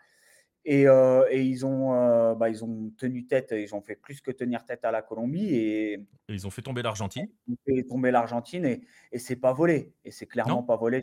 Et, 0.70 0.86
euh, 0.86 1.26
ils, 1.32 1.66
ont, 1.66 1.94
euh, 1.96 2.36
bah, 2.36 2.50
ils 2.50 2.64
ont 2.64 2.92
tenu 2.98 3.26
tête, 3.26 3.54
ils 3.58 3.74
ont 3.74 3.82
fait 3.82 3.96
plus 3.96 4.20
que 4.20 4.32
tenir 4.32 4.66
tête 4.66 4.84
à 4.84 4.92
la 4.92 5.02
Colombie. 5.02 5.56
Et, 5.56 6.06
ils 6.28 6.46
ont 6.46 6.50
fait 6.50 6.62
tomber 6.62 6.82
l'Argentine. 6.82 7.30
Ils 7.48 7.54
ont 7.54 7.58
fait 7.66 7.84
tomber 7.84 8.12
l'Argentine 8.12 8.66
et, 8.66 8.82
et 9.14 9.18
c'est 9.18 9.38
pas 9.38 9.54
volé. 9.54 9.94
Et 10.04 10.12
c'est 10.12 10.26
clairement 10.28 10.64
pas 10.64 10.76
volé. 10.76 11.02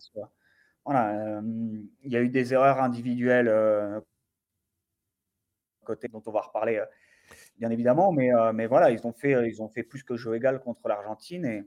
Voilà, 0.85 1.41
il 2.03 2.13
y 2.13 2.17
a 2.17 2.21
eu 2.21 2.29
des 2.29 2.53
erreurs 2.53 2.83
individuelles 2.83 3.49
côté 5.85 6.09
dont 6.09 6.23
on 6.27 6.31
va 6.31 6.43
reparler 6.43 6.83
bien 7.59 7.71
évidemment. 7.71 8.13
Mais, 8.13 8.35
euh, 8.35 8.53
mais 8.53 8.67
voilà, 8.67 8.91
ils 8.91 9.07
ont, 9.07 9.13
fait, 9.13 9.49
ils 9.49 9.63
ont 9.63 9.69
fait 9.69 9.83
plus 9.83 10.03
que 10.03 10.17
jeu 10.17 10.35
égal 10.35 10.61
contre 10.61 10.89
l'Argentine 10.89 11.45
et, 11.45 11.65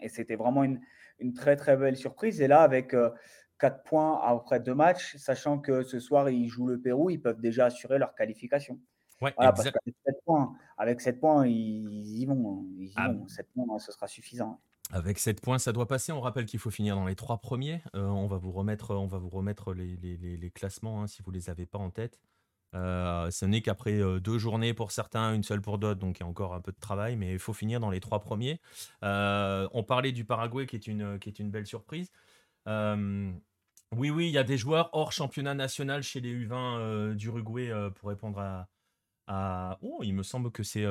et 0.00 0.08
c'était 0.08 0.36
vraiment 0.36 0.64
une, 0.64 0.80
une, 1.18 1.34
très 1.34 1.56
très 1.56 1.76
belle 1.76 1.96
surprise. 1.96 2.40
Et 2.40 2.48
là, 2.48 2.60
avec 2.62 2.94
4 3.60 3.74
euh, 3.74 3.82
points 3.84 4.20
après 4.22 4.60
deux 4.60 4.74
matchs, 4.74 5.16
sachant 5.16 5.58
que 5.58 5.82
ce 5.82 6.00
soir 6.00 6.30
ils 6.30 6.48
jouent 6.48 6.66
le 6.66 6.80
Pérou, 6.80 7.10
ils 7.10 7.20
peuvent 7.20 7.40
déjà 7.40 7.66
assurer 7.66 7.98
leur 7.98 8.14
qualification. 8.14 8.78
Ouais, 9.20 9.32
parce 9.36 9.64
qu'avec 9.64 9.94
7 10.06 10.16
points, 10.24 10.54
avec 10.78 11.00
7 11.00 11.20
points, 11.20 11.46
ils 11.46 12.18
y 12.18 12.24
vont. 12.24 12.64
Ils 12.78 12.88
y 12.88 12.92
ah. 12.96 13.12
vont. 13.12 13.28
7 13.28 13.48
points, 13.54 13.78
ce 13.78 13.92
sera 13.92 14.08
suffisant. 14.08 14.60
Avec 14.92 15.18
7 15.18 15.40
points, 15.40 15.58
ça 15.58 15.72
doit 15.72 15.86
passer. 15.86 16.10
On 16.10 16.20
rappelle 16.20 16.46
qu'il 16.46 16.58
faut 16.58 16.70
finir 16.70 16.96
dans 16.96 17.06
les 17.06 17.14
trois 17.14 17.38
premiers. 17.38 17.82
Euh, 17.94 18.06
on 18.06 18.26
va 18.26 18.38
vous 18.38 18.50
remettre, 18.50 18.94
on 18.94 19.06
va 19.06 19.18
vous 19.18 19.28
remettre 19.28 19.74
les, 19.74 19.96
les, 19.96 20.16
les, 20.16 20.50
classements 20.50 21.02
hein, 21.02 21.06
si 21.06 21.22
vous 21.22 21.30
ne 21.30 21.36
les 21.36 21.50
avez 21.50 21.66
pas 21.66 21.78
en 21.78 21.90
tête. 21.90 22.18
Euh, 22.74 23.30
ce 23.30 23.44
n'est 23.44 23.62
qu'après 23.62 23.94
euh, 24.00 24.20
deux 24.20 24.38
journées 24.38 24.74
pour 24.74 24.92
certains, 24.92 25.34
une 25.34 25.42
seule 25.42 25.60
pour 25.60 25.78
d'autres, 25.78 25.98
donc 25.98 26.18
il 26.18 26.22
y 26.22 26.26
a 26.26 26.28
encore 26.28 26.54
un 26.54 26.60
peu 26.60 26.72
de 26.72 26.78
travail, 26.78 27.16
mais 27.16 27.32
il 27.32 27.38
faut 27.38 27.52
finir 27.52 27.80
dans 27.80 27.90
les 27.90 28.00
trois 28.00 28.20
premiers. 28.20 28.60
Euh, 29.02 29.68
on 29.72 29.82
parlait 29.82 30.12
du 30.12 30.24
Paraguay 30.24 30.66
qui 30.66 30.76
est 30.76 30.86
une, 30.86 31.18
qui 31.18 31.28
est 31.28 31.38
une 31.38 31.50
belle 31.50 31.66
surprise. 31.66 32.10
Oui, 33.96 34.10
oui, 34.10 34.28
il 34.28 34.32
y 34.32 34.38
a 34.38 34.44
des 34.44 34.56
joueurs 34.56 34.90
hors 34.92 35.12
championnat 35.12 35.54
national 35.54 36.02
chez 36.02 36.20
les 36.20 36.34
U20 36.34 37.14
d'Uruguay 37.14 37.72
pour 37.96 38.08
répondre 38.08 38.66
à, 39.26 39.78
Oh, 39.82 40.00
il 40.02 40.14
me 40.14 40.22
semble 40.22 40.50
que 40.50 40.62
c'est 40.62 40.86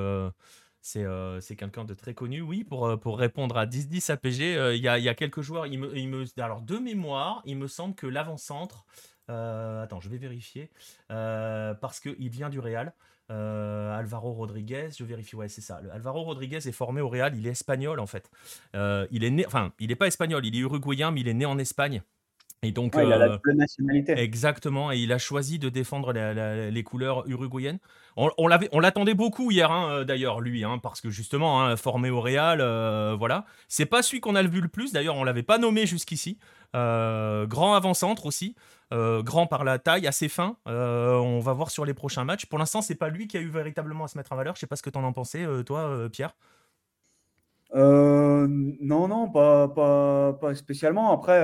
c'est 0.81 1.55
quelqu'un 1.55 1.85
de 1.85 1.93
très 1.93 2.13
connu, 2.13 2.41
oui, 2.41 2.63
pour, 2.63 2.87
répondre 3.17 3.57
à 3.57 3.65
10-10 3.65 4.11
APG. 4.11 4.75
Il 4.75 4.81
y, 4.81 4.87
a, 4.87 5.13
quelques 5.13 5.41
joueurs, 5.41 5.67
il 5.67 5.79
me, 5.79 5.97
il 5.97 6.07
me, 6.07 6.25
alors 6.37 6.61
de 6.61 6.77
mémoire, 6.77 7.41
il 7.45 7.57
me 7.57 7.67
semble 7.67 7.95
que 7.95 8.07
l'avant-centre, 8.07 8.85
euh, 9.29 9.83
attends, 9.83 9.99
je 9.99 10.09
vais 10.09 10.17
vérifier. 10.17 10.69
Euh, 11.11 11.73
parce 11.73 11.99
qu'il 11.99 12.29
vient 12.29 12.49
du 12.49 12.59
Real. 12.59 12.93
Euh, 13.31 13.95
Alvaro 13.95 14.33
Rodriguez, 14.33 14.89
je 14.97 15.03
vérifie, 15.03 15.35
ouais, 15.35 15.49
c'est 15.49 15.61
ça. 15.61 15.79
Alvaro 15.91 16.23
Rodriguez 16.23 16.57
est 16.57 16.71
formé 16.71 16.99
au 16.99 17.09
Real, 17.09 17.35
il 17.35 17.45
est 17.45 17.51
espagnol 17.51 17.99
en 17.99 18.07
fait. 18.07 18.31
il 18.73 19.23
est 19.23 19.29
né, 19.29 19.45
enfin, 19.45 19.71
il 19.79 19.89
n'est 19.89 19.95
pas 19.95 20.07
espagnol, 20.07 20.45
il 20.45 20.55
est 20.55 20.59
uruguayen, 20.59 21.11
mais 21.11 21.21
il 21.21 21.27
est 21.27 21.33
né 21.35 21.45
en 21.45 21.59
Espagne. 21.59 22.01
Et 22.61 22.71
donc, 22.71 22.95
il 22.95 23.11
a 23.11 23.17
la 23.17 23.29
double 23.29 23.53
nationalité. 23.53 24.13
Exactement, 24.17 24.91
et 24.91 24.97
il 24.97 25.13
a 25.13 25.17
choisi 25.17 25.59
de 25.59 25.69
défendre 25.69 26.11
les 26.13 26.83
couleurs 26.83 27.27
uruguayennes. 27.29 27.79
On, 28.17 28.29
on 28.37 28.79
l'attendait 28.79 29.13
beaucoup 29.13 29.49
hier, 29.49 29.71
hein, 29.71 30.03
d'ailleurs, 30.03 30.41
lui, 30.41 30.63
hein, 30.63 30.77
parce 30.77 30.99
que 30.99 31.09
justement, 31.09 31.63
hein, 31.63 31.77
formé 31.77 32.09
au 32.09 32.19
Real, 32.19 32.59
voilà. 33.17 33.45
C'est 33.67 33.85
pas 33.85 34.01
celui 34.01 34.19
qu'on 34.19 34.35
a 34.35 34.43
vu 34.43 34.61
le 34.61 34.67
plus, 34.67 34.91
d'ailleurs, 34.91 35.15
on 35.15 35.23
l'avait 35.23 35.43
pas 35.43 35.57
nommé 35.57 35.85
jusqu'ici. 35.85 36.37
grand 36.73 37.73
avant-centre 37.75 38.25
aussi. 38.25 38.55
Euh, 38.91 39.21
grand 39.21 39.45
par 39.45 39.63
la 39.63 39.77
taille, 39.77 40.07
assez 40.07 40.29
fin. 40.29 40.57
Euh, 40.67 41.13
on 41.13 41.39
va 41.39 41.53
voir 41.53 41.69
sur 41.69 41.85
les 41.85 41.93
prochains 41.93 42.23
matchs. 42.23 42.47
Pour 42.47 42.57
l'instant, 42.57 42.81
c'est 42.81 42.95
pas 42.95 43.09
lui 43.09 43.27
qui 43.27 43.37
a 43.37 43.41
eu 43.41 43.49
véritablement 43.49 44.05
à 44.05 44.07
se 44.07 44.17
mettre 44.17 44.31
en 44.31 44.35
valeur. 44.35 44.55
Je 44.55 44.61
sais 44.61 44.67
pas 44.67 44.75
ce 44.75 44.81
que 44.81 44.89
tu 44.89 44.97
en 44.97 45.07
as 45.07 45.13
pensé, 45.13 45.43
euh, 45.43 45.63
toi, 45.63 46.09
Pierre. 46.11 46.35
Non, 47.73 49.07
non, 49.07 49.29
pas, 49.31 49.67
pas, 49.67 50.55
spécialement. 50.55 51.11
Après, 51.11 51.39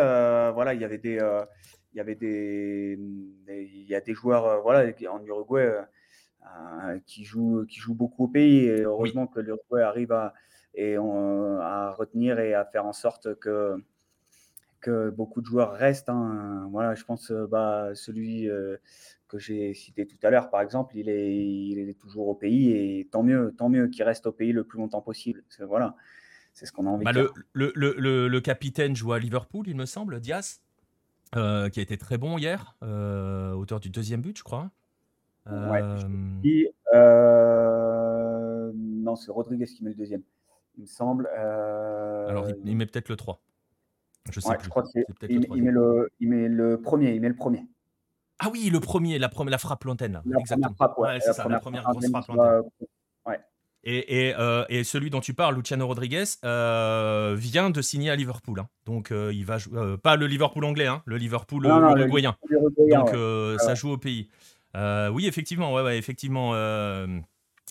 voilà, 0.54 0.74
il 0.74 0.82
y 0.82 0.86
avait 0.86 0.98
des, 0.98 1.20
il 1.94 1.98
y 1.98 2.00
avait 2.00 2.16
des, 2.16 2.98
il 3.48 3.88
y 3.88 3.96
a 3.96 4.02
des 4.02 4.14
joueurs, 4.14 4.62
voilà, 4.62 4.92
en 5.10 5.24
Uruguay 5.24 5.72
qui 7.06 7.24
jouent, 7.24 7.66
qui 7.68 7.80
jouent 7.80 7.96
beaucoup 7.96 8.26
au 8.26 8.28
pays. 8.28 8.66
Et 8.66 8.82
heureusement 8.82 9.28
que 9.28 9.40
l'Uruguay 9.40 9.82
arrive 9.82 10.12
à, 10.12 10.34
et 10.76 10.96
à 10.96 11.92
retenir 11.98 12.40
et 12.40 12.54
à 12.54 12.66
faire 12.66 12.86
en 12.86 12.94
sorte 12.94 13.36
que 13.40 13.78
beaucoup 14.90 15.42
de 15.42 15.46
joueurs 15.46 15.74
restent. 15.74 16.10
Hein. 16.10 16.68
Voilà, 16.72 16.96
je 16.96 17.04
pense 17.04 17.32
euh, 17.32 17.48
bah, 17.48 17.90
celui 17.94 18.50
euh, 18.50 18.78
que 19.28 19.38
j'ai 19.38 19.74
cité 19.74 20.06
tout 20.06 20.18
à 20.24 20.30
l'heure, 20.30 20.50
par 20.50 20.62
exemple, 20.62 20.98
il 20.98 21.10
est, 21.10 21.38
il 21.38 21.90
est 21.90 22.00
toujours 22.00 22.28
au 22.28 22.36
pays 22.36 22.72
et 22.72 23.08
tant 23.12 23.24
mieux, 23.24 23.54
tant 23.58 23.70
mieux 23.70 23.88
qu'il 23.88 24.04
reste 24.04 24.28
au 24.28 24.32
pays 24.32 24.52
le 24.52 24.64
plus 24.64 24.78
longtemps 24.78 25.02
possible. 25.02 25.44
Voilà, 25.68 25.96
c'est 26.54 26.66
ce 26.66 26.72
qu'on 26.72 26.86
a 26.88 26.90
envie 26.90 27.06
bah, 27.06 27.14
de 27.14 27.32
le, 27.54 27.72
le, 27.76 28.28
le, 28.28 28.42
capitaine 28.42 28.96
joue 28.96 29.14
à 29.14 29.20
Liverpool, 29.20 29.68
il 29.68 29.76
me 29.76 29.86
semble, 29.86 30.20
Diaz, 30.20 30.62
euh, 31.36 31.70
qui 31.70 31.80
a 31.80 31.84
été 31.84 31.98
très 31.98 32.18
bon 32.18 32.38
hier, 32.38 32.76
auteur 32.82 33.80
du 33.80 33.90
deuxième 33.90 34.22
but, 34.22 34.38
je 34.38 34.44
crois. 34.44 34.72
non, 38.74 39.16
c'est 39.16 39.32
Rodriguez 39.32 39.66
qui 39.66 39.84
met 39.84 39.92
le 39.92 39.96
deuxième, 39.96 40.24
il 40.78 40.82
me 40.82 40.88
semble. 40.88 41.28
Alors, 41.28 42.48
il 42.64 42.76
met 42.76 42.86
peut-être 42.86 43.10
le 43.10 43.16
3. 43.16 43.42
Je 44.32 44.40
sais 44.40 44.56
plus. 44.56 44.66
Je 44.66 44.70
crois 44.70 44.84
il, 45.30 45.64
met 45.64 45.72
le, 45.72 46.10
il 46.20 46.30
met 46.30 46.48
le 46.48 46.82
premier. 46.82 47.14
Il 47.14 47.22
met 47.22 47.30
le 47.30 47.36
premier. 47.36 47.66
Ah 48.40 48.50
oui, 48.52 48.70
le 48.70 48.80
premier, 48.80 49.18
la, 49.18 49.30
première, 49.30 49.52
la 49.52 49.58
frappe 49.58 49.84
lointaine. 49.86 50.22
La 50.26 50.40
Exactement. 50.40 50.74
Première 50.74 50.76
frappe, 50.76 50.98
ouais, 50.98 51.20
c'est 51.22 51.34
ça, 51.34 51.48
la 51.48 51.60
première 51.60 51.84
grosse 51.84 52.10
frappe 52.10 52.28
lointaine. 52.28 52.64
Ouais. 53.26 53.40
Et, 53.86 54.28
et, 54.28 54.36
euh, 54.38 54.66
et, 54.68 54.84
celui 54.84 55.12
dont 55.12 55.22
tu 55.22 55.34
parles, 55.34 55.56
Luciano 55.56 55.86
Rodriguez, 55.86 56.24
euh, 56.44 57.36
vient 57.38 57.70
de 57.70 57.82
signer 57.82 58.10
à 58.10 58.16
Liverpool. 58.16 58.60
Hein. 58.60 58.68
Donc 58.86 59.12
euh, 59.12 59.32
il 59.32 59.46
va 59.46 59.60
jouer, 59.60 59.98
pas 59.98 60.16
le 60.16 60.26
Liverpool 60.26 60.66
anglais, 60.66 60.88
hein, 60.88 61.04
le 61.06 61.18
Liverpool 61.18 61.66
uruguayen. 61.68 62.36
Donc 62.90 63.10
ça 63.60 63.76
joue 63.76 63.92
au 63.92 63.98
pays. 63.98 64.30
oui, 64.76 65.28
effectivement, 65.28 65.74
ouais, 65.74 65.84
ouais 65.84 65.98
effectivement. 65.98 66.54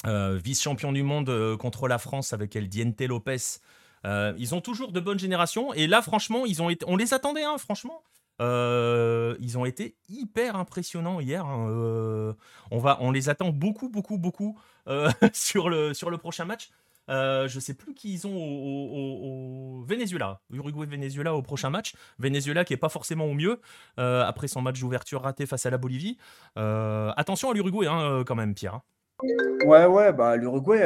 Vice-champion 0.04 0.92
du 0.92 1.02
monde 1.02 1.56
contre 1.58 1.88
la 1.88 1.98
France 1.98 2.32
avec 2.32 2.54
El 2.56 2.68
Diente 2.68 3.00
Lopez. 3.02 3.58
Euh, 4.04 4.32
ils 4.38 4.54
ont 4.54 4.60
toujours 4.60 4.92
de 4.92 5.00
bonnes 5.00 5.18
générations. 5.18 5.72
Et 5.74 5.86
là, 5.86 6.02
franchement, 6.02 6.44
ils 6.46 6.62
ont 6.62 6.70
été, 6.70 6.84
on 6.88 6.96
les 6.96 7.14
attendait, 7.14 7.44
hein, 7.44 7.58
franchement. 7.58 8.02
Euh, 8.42 9.36
ils 9.40 9.56
ont 9.58 9.64
été 9.64 9.96
hyper 10.08 10.56
impressionnants 10.56 11.20
hier. 11.20 11.46
Hein. 11.46 11.68
Euh, 11.70 12.32
on, 12.70 12.78
va, 12.78 12.98
on 13.00 13.10
les 13.10 13.28
attend 13.28 13.50
beaucoup, 13.50 13.88
beaucoup, 13.88 14.18
beaucoup 14.18 14.58
sur, 15.32 15.68
le, 15.68 15.94
sur 15.94 16.10
le 16.10 16.18
prochain 16.18 16.44
match. 16.44 16.70
Je 17.08 17.58
sais 17.60 17.74
plus 17.74 17.94
qui 17.94 18.14
ils 18.14 18.26
ont 18.26 18.36
au, 18.36 19.84
Venezuela. 19.84 20.40
Uruguay-Venezuela 20.50 21.34
au 21.34 21.42
prochain 21.42 21.70
match. 21.70 21.94
Venezuela 22.18 22.64
qui 22.64 22.74
est 22.74 22.78
pas 22.78 22.88
forcément 22.88 23.26
au 23.26 23.34
mieux 23.34 23.60
après 23.96 24.48
son 24.48 24.62
match 24.62 24.80
d'ouverture 24.80 25.22
raté 25.22 25.46
face 25.46 25.64
à 25.66 25.70
la 25.70 25.78
Bolivie. 25.78 26.18
Attention 26.56 27.50
à 27.50 27.54
l'Uruguay 27.54 27.86
hein, 27.86 28.24
quand 28.26 28.34
même, 28.34 28.54
Pierre. 28.54 28.74
Hein. 28.74 28.82
Ouais, 29.22 29.86
ouais, 29.86 30.12
bah, 30.12 30.36
l'Uruguay, 30.36 30.80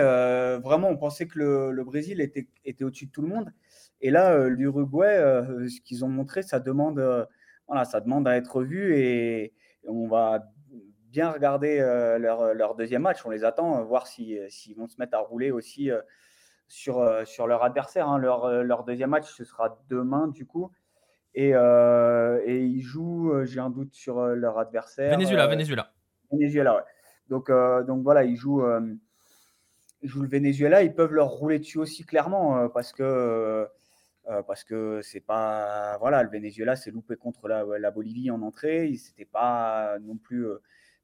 vraiment, 0.62 0.89
on 0.89 0.97
pensait 0.97 1.26
que 1.26 1.39
le, 1.39 1.85
Brésil 1.85 2.20
était, 2.20 2.49
était 2.64 2.85
au-dessus 2.85 3.07
de 3.07 3.11
tout 3.11 3.22
le 3.22 3.29
monde. 3.29 3.53
Et 4.01 4.11
là, 4.11 4.49
l'Uruguay, 4.49 5.16
ce 5.68 5.81
qu'ils 5.81 6.05
ont 6.05 6.09
montré, 6.09 6.43
ça 6.43 6.61
demande, 6.61 7.29
voilà, 7.66 7.85
ça 7.85 8.01
demande 8.01 8.29
à 8.29 8.37
être 8.37 8.62
vu 8.62 8.97
et 8.97 9.53
on 9.87 10.09
va 10.09 10.45
bien 11.11 11.31
regarder 11.31 11.81
euh, 11.81 12.18
leur, 12.18 12.55
leur, 12.55 12.74
deuxième 12.74 13.03
match. 13.03 13.24
On 13.24 13.31
les 13.31 13.45
attend, 13.45 13.79
euh, 13.79 13.83
voir 13.83 14.05
euh, 14.20 14.47
s'ils 14.49 14.76
vont 14.76 14.89
se 14.89 14.97
mettre 14.99 15.16
à 15.16 15.20
rouler 15.20 15.51
aussi 15.51 15.91
sur, 16.68 17.26
sur 17.26 17.47
leur 17.47 17.62
adversaire. 17.62 18.09
Hein. 18.09 18.18
Leur, 18.18 18.62
leur, 18.62 18.85
deuxième 18.85 19.11
match, 19.11 19.26
ce 19.26 19.45
sera 19.45 19.79
demain, 19.89 20.29
du 20.29 20.47
coup. 20.47 20.70
Et, 21.35 21.51
et 21.51 22.61
ils 22.61 22.83
jouent, 22.83 23.45
j'ai 23.45 23.61
un 23.61 23.70
doute 23.70 23.95
sur 23.95 24.20
leur 24.20 24.59
adversaire. 24.59 25.11
Venezuela, 25.11 25.47
Venezuela. 25.47 25.93
Venezuela, 26.31 26.76
ouais. 26.76 26.83
Donc, 27.29 27.51
donc 27.51 28.03
voilà, 28.03 28.24
ils 28.24 28.37
jouent, 28.37 28.64
ils 30.03 30.09
jouent 30.09 30.22
le 30.22 30.29
Venezuela. 30.29 30.83
Ils 30.83 30.95
peuvent 30.95 31.12
leur 31.12 31.29
rouler 31.29 31.59
dessus 31.59 31.79
aussi, 31.79 32.05
clairement, 32.05 32.68
parce 32.70 32.93
que. 32.93 33.66
parce 34.47 34.64
que 34.64 35.01
c'est 35.03 35.20
pas 35.20 35.97
voilà 35.99 36.22
le 36.22 36.31
Venezuela 36.31 36.76
s'est 36.76 36.91
loupé 36.91 37.16
contre 37.16 37.49
la, 37.49 37.91
Bolivie 37.91 38.31
en 38.31 38.43
entrée 38.43 38.95
c'était 38.97 39.24
pas 39.24 39.99
non 40.01 40.16
plus 40.16 40.47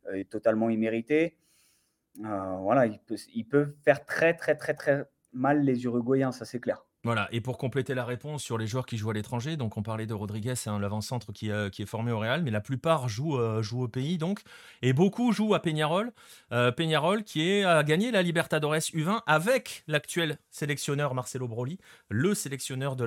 euh, 0.09 0.23
totalement 0.25 0.69
immérité. 0.69 1.37
Euh, 2.25 2.57
voilà, 2.61 2.87
ils 2.87 3.45
peuvent 3.47 3.75
faire 3.85 4.05
très, 4.05 4.35
très, 4.35 4.55
très, 4.55 4.75
très 4.75 5.05
mal 5.33 5.63
les 5.63 5.85
Uruguayens, 5.85 6.31
ça 6.31 6.45
c'est 6.45 6.61
clair. 6.61 6.85
Voilà, 7.05 7.29
et 7.33 7.43
pour 7.43 7.59
compléter 7.59 7.95
la 7.95 8.07
réponse 8.07 8.43
sur 8.43 8.57
les 8.57 8.67
joueurs 8.67 8.87
qui 8.87 8.97
jouent 8.97 9.11
à 9.11 9.13
l'étranger, 9.13 9.59
donc 9.59 9.77
on 9.77 9.83
parlait 9.83 10.07
de 10.07 10.15
Rodriguez, 10.15 10.55
l'avant-centre 10.81 11.33
qui, 11.33 11.51
euh, 11.51 11.69
qui, 11.69 11.83
est 11.83 11.87
formé 11.87 12.11
au 12.13 12.19
Real, 12.19 12.43
mais 12.43 12.51
la 12.51 12.63
plupart 12.63 13.11
jouent, 13.11 13.39
euh, 13.39 13.63
au 13.73 13.89
pays, 13.89 14.17
donc, 14.17 14.41
et 14.81 14.95
beaucoup 14.95 15.31
jouent 15.33 15.55
à 15.55 15.61
Peñarol. 15.61 16.13
Euh, 16.53 16.73
Peñarol 16.73 17.23
qui 17.23 17.63
a 17.63 17.83
gagné 17.83 18.11
la 18.11 18.23
Libertadores 18.23 18.77
U20 18.95 19.21
avec 19.27 19.85
l'actuel 19.87 20.39
sélectionneur 20.51 21.15
Marcelo 21.15 21.47
Broly, 21.47 21.79
le 22.09 22.35
sélectionneur 22.35 22.97
de, 22.97 23.05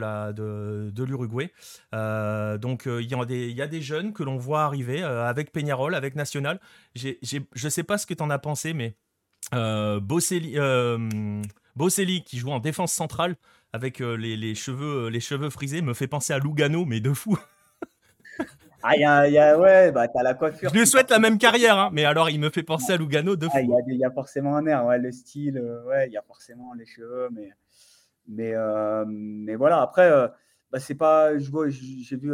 l'Uruguay. 1.03 1.51
donc 1.91 2.83
il 2.85 3.09
y, 3.09 3.61
a 3.61 3.67
des, 3.67 3.81
jeunes 3.81 4.13
que 4.13 4.21
l'on 4.21 4.37
voit 4.37 4.63
arriver 4.63 5.01
avec 5.01 5.51
Peñarol, 5.51 5.95
avec 5.95 6.15
National. 6.15 6.59
Je 6.93 7.15
ne 7.31 7.69
sais 7.69 7.83
pas 7.83 7.97
ce 7.97 8.05
que 8.05 8.13
tu 8.13 8.21
en 8.21 8.29
as 8.29 8.37
pensé, 8.37 8.73
mais 8.73 8.95
Bocelli, 9.53 10.55
Bocelli 11.75 12.23
qui 12.23 12.37
joue 12.37 12.51
en 12.51 12.59
défense 12.59 12.91
centrale 12.91 13.37
avec 13.73 14.01
euh, 14.01 14.15
les, 14.15 14.55
cheveux, 14.55 15.05
euh, 15.05 15.09
les 15.09 15.19
cheveux 15.19 15.49
frisés 15.49 15.81
me 15.81 15.93
fait 15.93 16.07
penser 16.07 16.33
à 16.33 16.39
Lugano, 16.39 16.85
mais 16.85 16.99
de 16.99 17.13
fou. 17.13 17.37
Ah, 18.83 18.95
y 18.95 19.03
a, 19.03 19.27
y 19.27 19.39
a, 19.39 19.57
ouais, 19.57 19.91
bah, 19.91 20.07
t'as 20.07 20.21
la 20.21 20.35
coiffure. 20.35 20.69
Je 20.71 20.79
lui 20.79 20.85
souhaite 20.85 21.09
la 21.09 21.17
même 21.17 21.39
carrière, 21.39 21.77
hein, 21.77 21.89
mais 21.91 22.05
alors 22.05 22.29
il 22.29 22.39
me 22.39 22.51
fait 22.51 22.61
penser 22.61 22.93
à 22.93 22.97
Lugano 22.97 23.35
de 23.35 23.47
ah, 23.47 23.49
fou. 23.49 23.75
Il 23.87 23.97
y, 23.97 24.05
a 24.05 24.11
forcément 24.11 24.55
un 24.55 24.65
air, 24.67 24.85
ouais, 24.85 24.99
le 24.99 25.11
style, 25.11 25.57
euh, 25.57 25.83
ouais, 25.85 26.07
il 26.07 26.13
y 26.13 26.17
a 26.17 26.21
forcément 26.21 26.73
les 26.75 26.85
cheveux, 26.85 27.27
mais, 27.31 27.49
mais, 28.27 28.53
mais 29.07 29.55
voilà, 29.55 29.81
après, 29.81 30.09
bah, 30.71 30.79
c'est 30.79 30.95
pas, 30.95 31.37
je 31.39 31.49
vois, 31.49 31.69
j'ai 31.69 32.15
vu, 32.17 32.31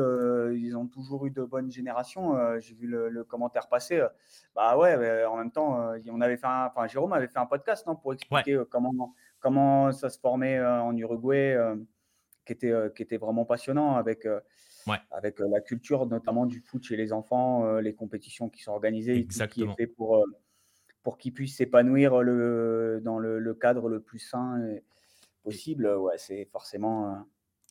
ils 0.53 0.75
ont 0.75 0.85
toujours 0.85 1.25
eu 1.25 1.31
de 1.31 1.43
bonnes 1.43 1.71
générations, 1.71 2.35
j'ai 2.59 2.75
vu 2.75 2.87
le, 2.87 3.23
commentaire 3.23 3.69
passer, 3.69 4.03
bah 4.53 4.77
ouais, 4.77 5.25
en 5.25 5.37
même 5.37 5.49
temps, 5.49 5.93
on 6.11 6.21
avait 6.21 6.37
fait 6.37 6.45
enfin, 6.45 6.87
Jérôme 6.87 7.13
avait 7.13 7.29
fait 7.29 7.39
un 7.39 7.47
podcast 7.47 7.87
non, 7.87 7.95
pour 7.95 8.13
expliquer 8.13 8.61
comment 8.69 9.15
comment 9.43 9.91
ça 9.91 10.09
se 10.09 10.17
formait 10.17 10.57
euh, 10.57 10.81
en 10.81 10.95
Uruguay, 10.95 11.53
euh, 11.53 11.75
qui, 12.45 12.53
était, 12.53 12.71
euh, 12.71 12.89
qui 12.89 13.03
était 13.03 13.17
vraiment 13.17 13.45
passionnant 13.45 13.95
avec, 13.95 14.25
avec 15.11 15.39
la 15.39 15.61
culture 15.61 16.07
notamment 16.07 16.45
du 16.45 16.61
foot 16.61 16.83
chez 16.83 16.95
les 16.95 17.13
enfants, 17.13 17.77
les 17.79 17.93
compétitions 17.93 18.49
qui 18.49 18.63
sont 18.63 18.71
organisées, 18.71 19.17
Exactement. 19.17 19.75
qui 19.75 19.81
est 19.81 19.85
fait 19.85 19.91
pour, 19.91 20.25
pour 21.03 21.17
qu'ils 21.17 21.33
puissent 21.33 21.57
s'épanouir 21.57 22.23
le, 22.23 23.01
dans 23.03 23.19
le, 23.19 23.53
cadre 23.53 23.89
le 23.89 24.01
plus 24.01 24.19
sain 24.19 24.59
possible. 25.43 25.87
Ouais, 25.87 26.17
c'est 26.17 26.45
forcément 26.45 27.25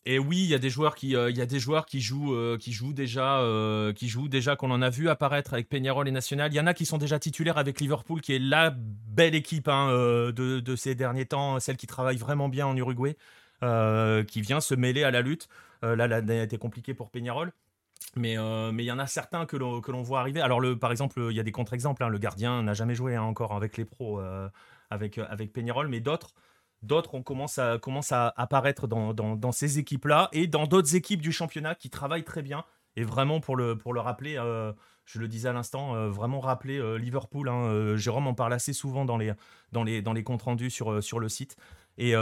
et 0.04 0.18
oui, 0.18 0.38
il 0.38 0.46
y 0.46 0.54
a 0.54 0.58
des 0.58 0.70
joueurs 0.70 0.96
qui, 0.96 1.14
euh, 1.14 1.30
il 1.30 1.36
y 1.36 1.40
a 1.40 1.46
des 1.46 1.60
joueurs 1.60 1.86
qui 1.86 2.00
jouent, 2.00 2.34
euh, 2.34 2.58
qui 2.58 2.72
jouent 2.72 2.92
déjà, 2.92 3.38
euh, 3.38 3.92
qui 3.92 4.08
jouent 4.08 4.28
déjà 4.28 4.56
qu'on 4.56 4.72
en 4.72 4.82
a 4.82 4.90
vu 4.90 5.08
apparaître 5.08 5.52
avec 5.54 5.68
Peñarol 5.68 6.08
et 6.08 6.10
National. 6.10 6.52
Il 6.52 6.56
y 6.56 6.60
en 6.60 6.66
a 6.66 6.74
qui 6.74 6.86
sont 6.86 6.98
déjà 6.98 7.20
titulaires 7.20 7.56
avec 7.56 7.80
Liverpool, 7.80 8.20
qui 8.20 8.34
est 8.34 8.40
la 8.40 8.74
belle 8.74 9.36
équipe 9.36 9.68
hein, 9.68 9.90
de, 10.32 10.76
ces 10.76 10.96
derniers 10.96 11.26
temps, 11.26 11.60
celle 11.60 11.76
qui 11.76 11.86
travaille 11.86 12.16
vraiment 12.16 12.48
bien 12.48 12.66
en 12.66 12.76
Uruguay, 12.76 13.16
qui 13.60 14.40
vient 14.40 14.60
se 14.60 14.74
mêler 14.74 15.04
à 15.04 15.12
la 15.12 15.20
lutte. 15.20 15.48
là, 15.82 16.08
l'année 16.08 16.40
a 16.40 16.42
été 16.42 16.58
compliquée 16.58 16.94
pour 16.94 17.10
Peñarol. 17.10 17.52
Mais, 18.16 18.36
mais 18.72 18.82
il 18.82 18.86
y 18.86 18.92
en 18.92 18.98
a 18.98 19.06
certains 19.06 19.46
que 19.46 19.56
l'on, 19.56 19.80
que 19.80 19.92
l'on 19.92 20.02
voit 20.02 20.18
arriver. 20.18 20.40
Alors, 20.40 20.58
le, 20.58 20.76
par 20.76 20.90
exemple, 20.90 21.28
il 21.30 21.36
y 21.36 21.40
a 21.40 21.44
des 21.44 21.52
contre-exemples. 21.52 22.02
Hein. 22.02 22.08
Le 22.08 22.18
gardien 22.18 22.60
n'a 22.64 22.74
jamais 22.74 22.96
joué 22.96 23.14
hein, 23.14 23.22
encore 23.22 23.52
avec 23.52 23.76
les 23.76 23.84
pros, 23.84 24.20
avec, 24.90 25.18
avec 25.18 25.52
Peñarol, 25.52 25.86
mais 25.86 26.00
d'autres, 26.00 26.34
D'autres 26.82 27.14
on 27.14 27.22
commence 27.22 27.58
à, 27.58 28.32
apparaître 28.36 28.86
dans, 28.88 29.52
ces 29.52 29.78
équipes-là 29.78 30.28
et 30.32 30.46
dans 30.46 30.66
d'autres 30.66 30.96
équipes 30.96 31.22
du 31.22 31.32
championnat 31.32 31.74
qui 31.74 31.90
travaillent 31.90 32.24
très 32.24 32.42
bien. 32.42 32.64
Et 32.96 33.04
vraiment, 33.04 33.40
pour 33.40 33.56
le, 33.56 33.78
rappeler, 33.96 34.36
euh, 34.36 34.72
je 35.06 35.18
le 35.18 35.28
disais 35.28 35.48
à 35.48 35.52
l'instant, 35.52 35.94
euh, 35.94 36.08
vraiment 36.08 36.40
rappeler 36.40 36.78
euh, 36.78 36.96
Liverpool. 36.96 37.48
Hein, 37.48 37.96
Jérôme 37.96 38.26
en 38.26 38.34
parle 38.34 38.52
assez 38.52 38.72
souvent 38.72 39.04
dans 39.04 39.16
les, 39.16 40.22
comptes 40.24 40.42
rendus 40.42 40.70
sur, 40.70 40.90
le 40.90 41.28
site. 41.28 41.56
Et, 41.98 42.14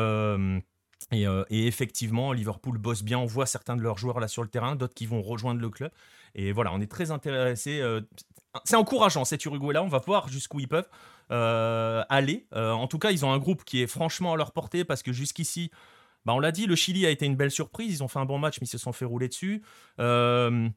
effectivement, 1.50 2.32
Liverpool 2.32 2.78
bosse 2.78 3.02
bien. 3.02 3.18
On 3.18 3.26
voit 3.26 3.46
certains 3.46 3.76
de 3.76 3.82
leurs 3.82 3.98
joueurs 3.98 4.20
là 4.20 4.28
sur 4.28 4.42
le 4.42 4.48
terrain, 4.48 4.76
d'autres 4.76 4.94
qui 4.94 5.06
vont 5.06 5.22
rejoindre 5.22 5.60
le 5.60 5.70
club. 5.70 5.90
Et 6.34 6.52
voilà, 6.52 6.72
on 6.72 6.80
est 6.80 6.90
très 6.90 7.10
intéressé. 7.10 7.82
c'est 8.64 8.76
encourageant 8.76 9.24
cet 9.24 9.44
Uruguay-là. 9.46 9.82
On 9.82 9.88
va 9.88 9.98
voir 9.98 10.28
jusqu'où 10.28 10.60
ils 10.60 10.68
peuvent. 10.68 10.88
Euh, 11.30 12.02
aller. 12.08 12.46
Euh, 12.54 12.72
en 12.72 12.88
tout 12.88 12.98
cas, 12.98 13.12
ils 13.12 13.24
ont 13.24 13.32
un 13.32 13.38
groupe 13.38 13.64
qui 13.64 13.82
est 13.82 13.86
franchement 13.86 14.32
à 14.32 14.36
leur 14.36 14.52
portée 14.52 14.84
parce 14.84 15.02
que 15.02 15.12
jusqu'ici, 15.12 15.70
bah, 16.24 16.34
on 16.34 16.40
l'a 16.40 16.50
dit, 16.50 16.66
le 16.66 16.74
Chili 16.74 17.06
a 17.06 17.10
été 17.10 17.24
une 17.24 17.36
belle 17.36 17.52
surprise. 17.52 17.94
Ils 17.94 18.02
ont 18.02 18.08
fait 18.08 18.18
un 18.18 18.24
bon 18.24 18.38
match, 18.38 18.60
mais 18.60 18.66
ils 18.66 18.70
se 18.70 18.78
sont 18.78 18.92
fait 18.92 19.04
rouler 19.04 19.28
dessus. 19.28 19.62
Euh, 20.00 20.68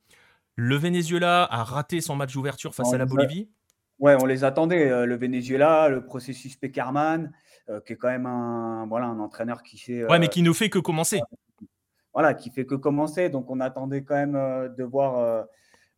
le 0.56 0.76
Venezuela 0.76 1.48
a 1.50 1.64
raté 1.64 2.02
son 2.02 2.16
match 2.16 2.34
d'ouverture 2.34 2.76
face 2.76 2.94
à 2.94 2.98
la 2.98 3.06
Bolivie. 3.06 3.50
Ouais, 4.00 4.16
on 4.22 4.26
les 4.26 4.44
attendait. 4.44 5.06
Le 5.06 5.16
Venezuela, 5.16 5.90
le 5.90 6.06
processus 6.06 6.56
Peckerman, 6.56 7.32
qui 7.86 7.94
est 7.94 7.96
quand 7.96 8.10
même 8.10 8.28
un, 8.28 8.86
voilà, 8.88 9.08
un 9.08 9.20
entraîneur 9.20 9.64
qui 9.64 9.80
fait. 9.80 10.06
Ouais, 10.06 10.20
mais 10.20 10.28
qui 10.28 10.44
ne 10.44 10.54
fait 10.54 10.70
que 10.70 10.78
commencer. 10.78 11.22
Voilà, 12.14 12.36
qui 12.36 12.52
fait 12.52 12.68
que 12.68 12.76
commencer. 12.76 13.30
Donc, 13.30 13.50
on 13.50 13.60
attendait 13.60 14.04
quand 14.04 14.16
même 14.16 14.34
de 14.78 14.84
voir, 14.84 15.48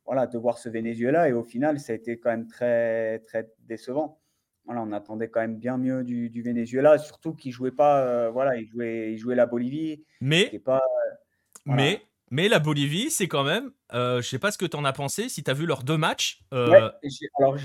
voilà, 0.06 0.28
de 0.28 0.38
voir 0.38 0.58
ce 0.58 0.70
Venezuela. 0.70 1.28
Et 1.28 1.34
au 1.34 1.43
final, 1.43 1.78
ça 1.82 1.91
a 1.91 1.95
été 1.97 2.18
quand 2.18 2.30
même 2.30 2.47
très, 2.47 3.20
très 3.20 3.49
décevant 3.68 4.22
on 4.68 4.91
attendait 4.91 5.30
quand 5.30 5.41
même 5.41 5.57
bien 5.57 5.78
mieux 5.78 6.03
du, 6.03 6.41
Venezuela, 6.41 6.97
surtout 6.97 7.34
qu'il 7.34 7.51
jouait 7.51 7.72
pas, 7.72 8.01
euh, 8.01 8.30
voilà, 8.30 8.57
il 8.57 8.68
jouait, 8.68 9.13
il 9.13 9.18
jouait 9.18 9.36
la 9.36 9.45
Bolivie. 9.45 10.03
Mais, 10.22 10.51
pas, 10.63 10.82
mais, 11.66 12.01
mais 12.32 12.47
la 12.47 12.59
Bolivie, 12.59 13.11
c'est 13.11 13.28
quand 13.28 13.43
même, 13.43 13.72
euh, 13.93 14.22
je 14.22 14.28
sais 14.28 14.39
pas 14.39 14.51
ce 14.51 14.57
que 14.57 14.66
tu 14.66 14.78
en 14.78 14.86
as 14.86 14.93
pensé, 14.93 15.30
si 15.30 15.43
tu 15.43 15.51
as 15.51 15.53
vu 15.53 15.66
leurs 15.66 15.84
deux 15.84 15.97
matchs, 15.97 16.41
euh, 16.53 16.89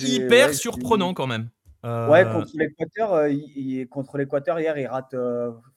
hyper 0.00 0.54
surprenant 0.54 1.14
quand 1.14 1.26
même. 1.26 1.48
Ouais, 1.82 2.24
contre 2.24 2.52
l'Équateur, 2.54 3.28
contre 3.88 4.18
l'Équateur 4.18 4.60
hier, 4.60 4.76
il 4.76 4.86
rate. 4.86 5.14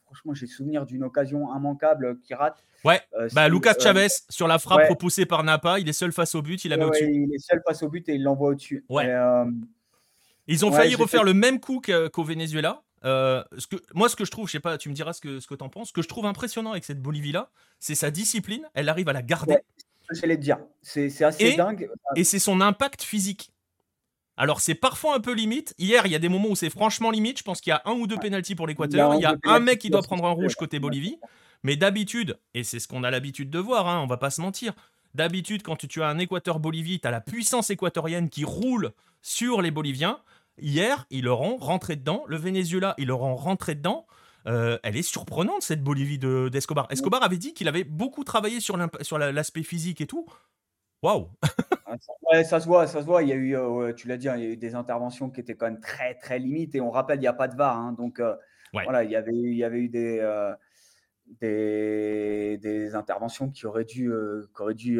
franchement, 0.03 0.33
j'ai 0.33 0.47
souvenir 0.47 0.85
d'une 0.85 1.03
occasion 1.03 1.55
immanquable 1.55 2.19
qui 2.19 2.33
rate. 2.33 2.65
Ouais, 2.83 2.99
bah, 3.33 3.47
Lucas 3.47 3.75
Chavez 3.79 4.09
sur 4.29 4.49
la 4.49 4.59
frappe 4.59 4.89
repoussée 4.89 5.25
par 5.25 5.43
Napa, 5.45 5.79
il 5.79 5.87
est 5.87 5.93
seul 5.93 6.11
face 6.11 6.35
au 6.35 6.41
but, 6.41 6.65
il 6.65 6.69
la 6.69 6.77
met 6.77 6.83
au-dessus. 6.83 7.09
il 7.09 7.33
est 7.33 7.39
seul 7.39 7.61
face 7.65 7.81
au 7.83 7.89
but 7.89 8.09
et 8.09 8.15
il 8.15 8.23
l'envoie 8.23 8.49
au-dessus. 8.49 8.83
Ouais. 8.89 9.09
Ils 10.47 10.65
ont 10.65 10.71
failli 10.71 10.95
refaire 10.95 11.23
le 11.23 11.33
même 11.33 11.59
coup 11.59 11.81
qu'au 11.81 12.23
Venezuela. 12.23 12.83
Euh, 13.05 13.43
ce 13.57 13.67
que, 13.67 13.75
moi, 13.93 14.07
ce 14.07 14.15
que 14.15 14.23
je 14.23 14.31
trouve, 14.31 14.47
je 14.47 14.53
sais 14.53 14.59
pas, 14.61 14.77
tu 14.77 14.89
me 14.89 14.93
diras 14.93 15.11
ce 15.11 15.19
que, 15.19 15.39
ce 15.41 15.47
que 15.47 15.55
tu 15.55 15.63
en 15.63 15.69
penses, 15.69 15.89
ce 15.89 15.93
que 15.93 16.01
je 16.01 16.07
trouve 16.07 16.25
impressionnant 16.25 16.71
avec 16.71 16.85
cette 16.85 17.01
Bolivie-là, 17.01 17.49
c'est 17.79 17.95
sa 17.95 18.11
discipline. 18.11 18.65
Elle 18.73 18.87
arrive 18.87 19.09
à 19.09 19.13
la 19.13 19.21
garder. 19.21 19.57
J'allais 20.11 20.37
te 20.37 20.41
dire. 20.41 20.59
C'est 20.81 21.23
assez 21.23 21.55
dingue. 21.55 21.89
Et 22.15 22.23
c'est 22.23 22.39
son 22.39 22.61
impact 22.61 23.01
physique. 23.01 23.51
Alors, 24.35 24.61
c'est 24.61 24.75
parfois 24.75 25.15
un 25.15 25.19
peu 25.19 25.33
limite. 25.33 25.75
Hier, 25.77 26.05
il 26.05 26.11
y 26.11 26.15
a 26.15 26.19
des 26.19 26.29
moments 26.29 26.49
où 26.49 26.55
c'est 26.55 26.69
franchement 26.69 27.11
limite. 27.11 27.37
Je 27.37 27.43
pense 27.43 27.61
qu'il 27.61 27.71
y 27.71 27.73
a 27.73 27.81
un 27.85 27.91
ou 27.91 28.07
deux 28.07 28.17
pénalties 28.17 28.55
pour 28.55 28.67
l'Équateur. 28.67 29.13
Il 29.15 29.21
y 29.21 29.25
a, 29.25 29.35
un, 29.43 29.59
mec 29.59 29.79
qui 29.79 29.89
doit 29.89 30.01
prendre 30.01 30.25
un 30.25 30.31
rouge 30.31 30.55
côté 30.55 30.79
Bolivie. 30.79 31.19
Mais 31.61 31.75
d'habitude, 31.75 32.37
et 32.53 32.63
c'est 32.63 32.79
ce 32.79 32.87
qu'on 32.87 33.03
a 33.03 33.11
l'habitude 33.11 33.49
de 33.49 33.59
voir, 33.59 33.87
hein, 33.87 34.01
on 34.01 34.07
va 34.07 34.17
pas 34.17 34.29
se 34.29 34.41
mentir, 34.41 34.73
D'habitude, 35.13 35.61
quand 35.61 35.75
tu 35.87 36.01
as 36.01 36.07
un 36.07 36.17
Équateur-Bolivie, 36.17 36.99
tu 36.99 37.07
as 37.07 37.11
la 37.11 37.21
puissance 37.21 37.69
équatorienne 37.69 38.29
qui 38.29 38.43
roule 38.43 38.93
sur 39.21 39.61
les 39.61 39.69
Boliviens. 39.69 40.19
Hier, 40.59 41.05
ils 41.09 41.25
leur 41.25 41.41
ont 41.41 41.57
rentré 41.57 41.95
dedans. 41.95 42.23
Le 42.27 42.37
Venezuela, 42.37 42.93
ils 42.97 43.07
leur 43.07 43.21
ont 43.21 43.35
rentré 43.35 43.75
dedans. 43.75 44.05
Euh, 44.45 44.77
elle 44.83 44.97
est 44.97 45.03
surprenante, 45.03 45.61
cette 45.61 45.83
Bolivie 45.83 46.19
d'Escobar. 46.19 46.87
Escobar 46.89 47.23
avait 47.23 47.37
dit 47.37 47.53
qu'il 47.53 47.67
avait 47.67 47.83
beaucoup 47.83 48.23
travaillé 48.23 48.59
sur 48.59 48.77
l'aspect 48.77 49.63
physique 49.63 50.01
et 50.01 50.07
tout. 50.07 50.25
Waouh 51.01 51.29
ouais, 52.31 52.43
ça 52.43 52.59
se 52.59 52.67
voit, 52.67 52.87
ça 52.87 53.01
se 53.01 53.05
voit. 53.05 53.23
Il 53.23 53.29
y 53.29 53.33
a 53.33 53.35
eu, 53.35 53.55
euh, 53.55 53.93
tu 53.93 54.07
l'as 54.07 54.17
dit, 54.17 54.29
hein, 54.29 54.35
il 54.37 54.43
y 54.43 54.47
a 54.47 54.49
eu 54.49 54.57
des 54.57 54.75
interventions 54.75 55.29
qui 55.29 55.41
étaient 55.41 55.55
quand 55.55 55.65
même 55.65 55.81
très, 55.81 56.15
très 56.15 56.39
limites. 56.39 56.75
Et 56.75 56.81
on 56.81 56.91
rappelle, 56.91 57.17
il 57.17 57.21
n'y 57.21 57.27
a 57.27 57.33
pas 57.33 57.47
de 57.47 57.55
VAR. 57.55 57.77
Hein. 57.77 57.93
donc, 57.93 58.19
euh, 58.19 58.35
Voilà, 58.73 59.03
il 59.03 59.11
y 59.11 59.15
avait, 59.15 59.33
il 59.33 59.55
y 59.55 59.63
avait 59.63 59.79
eu 59.79 59.89
des, 59.89 60.19
des, 61.41 62.95
interventions 62.95 63.49
qui 63.49 63.65
auraient 63.65 63.85
dû, 63.85 64.11
qui 64.55 64.75
dû 64.75 64.97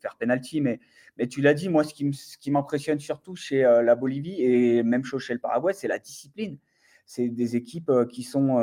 faire 0.00 0.16
penalty, 0.18 0.60
mais, 0.60 0.80
mais 1.16 1.26
tu 1.26 1.40
l'as 1.40 1.54
dit, 1.54 1.68
moi, 1.68 1.84
ce 1.84 1.94
qui, 1.94 2.50
m'impressionne 2.50 2.98
surtout 2.98 3.36
chez 3.36 3.62
la 3.62 3.94
Bolivie 3.94 4.42
et 4.42 4.82
même 4.82 5.04
chez 5.04 5.34
le 5.34 5.40
Paraguay, 5.40 5.72
c'est 5.72 5.88
la 5.88 5.98
discipline. 5.98 6.58
C'est 7.06 7.28
des 7.28 7.56
équipes 7.56 7.92
qui 8.10 8.22
sont 8.22 8.58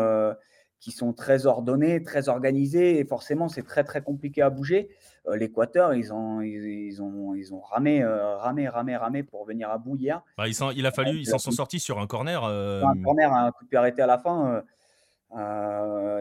qui 0.83 0.91
sont 0.91 1.13
très 1.13 1.45
ordonnés, 1.45 2.03
très 2.03 2.27
organisés, 2.27 2.99
et 2.99 3.05
forcément, 3.05 3.47
c'est 3.47 3.63
très, 3.63 3.85
très 3.85 4.01
compliqué 4.01 4.41
à 4.41 4.49
bouger. 4.49 4.89
Euh, 5.29 5.37
L'Équateur, 5.37 5.93
ils 5.93 6.11
ont, 6.11 6.41
ils, 6.41 7.01
ont, 7.01 7.33
ils 7.33 7.53
ont 7.53 7.61
ramé, 7.61 8.03
euh, 8.03 8.35
ramé, 8.35 8.67
ramé, 8.67 8.97
ramé 8.97 9.23
pour 9.23 9.45
venir 9.45 9.69
à 9.69 9.77
bout 9.77 9.95
hier. 9.95 10.21
Bah, 10.37 10.45
ils 10.49 10.55
il 10.75 10.85
a 10.85 10.91
fallu, 10.91 11.19
ils 11.19 11.25
s'en 11.25 11.37
sont 11.37 11.51
sortis 11.51 11.79
sur 11.79 11.99
un 11.99 12.07
corner. 12.07 12.43
Euh, 12.43 12.83
un 12.83 13.01
corner, 13.01 13.31
un 13.31 13.51
coup 13.53 13.63
de 13.63 13.69
pied 13.69 13.77
arrêté 13.77 14.01
à 14.01 14.07
la 14.07 14.17
fin. 14.17 14.61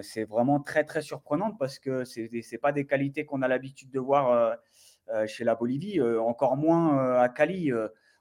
C'est 0.02 0.24
vraiment 0.24 0.60
très, 0.60 0.84
très 0.84 1.02
surprenant 1.02 1.52
parce 1.52 1.78
que 1.78 2.04
ce 2.04 2.20
n'est 2.20 2.58
pas 2.58 2.72
des 2.72 2.86
qualités 2.86 3.24
qu'on 3.24 3.42
a 3.42 3.48
l'habitude 3.48 3.90
de 3.90 4.00
voir 4.00 4.56
chez 5.26 5.44
la 5.44 5.54
Bolivie, 5.54 6.00
encore 6.00 6.56
moins 6.56 7.20
à 7.20 7.28
Cali. 7.28 7.72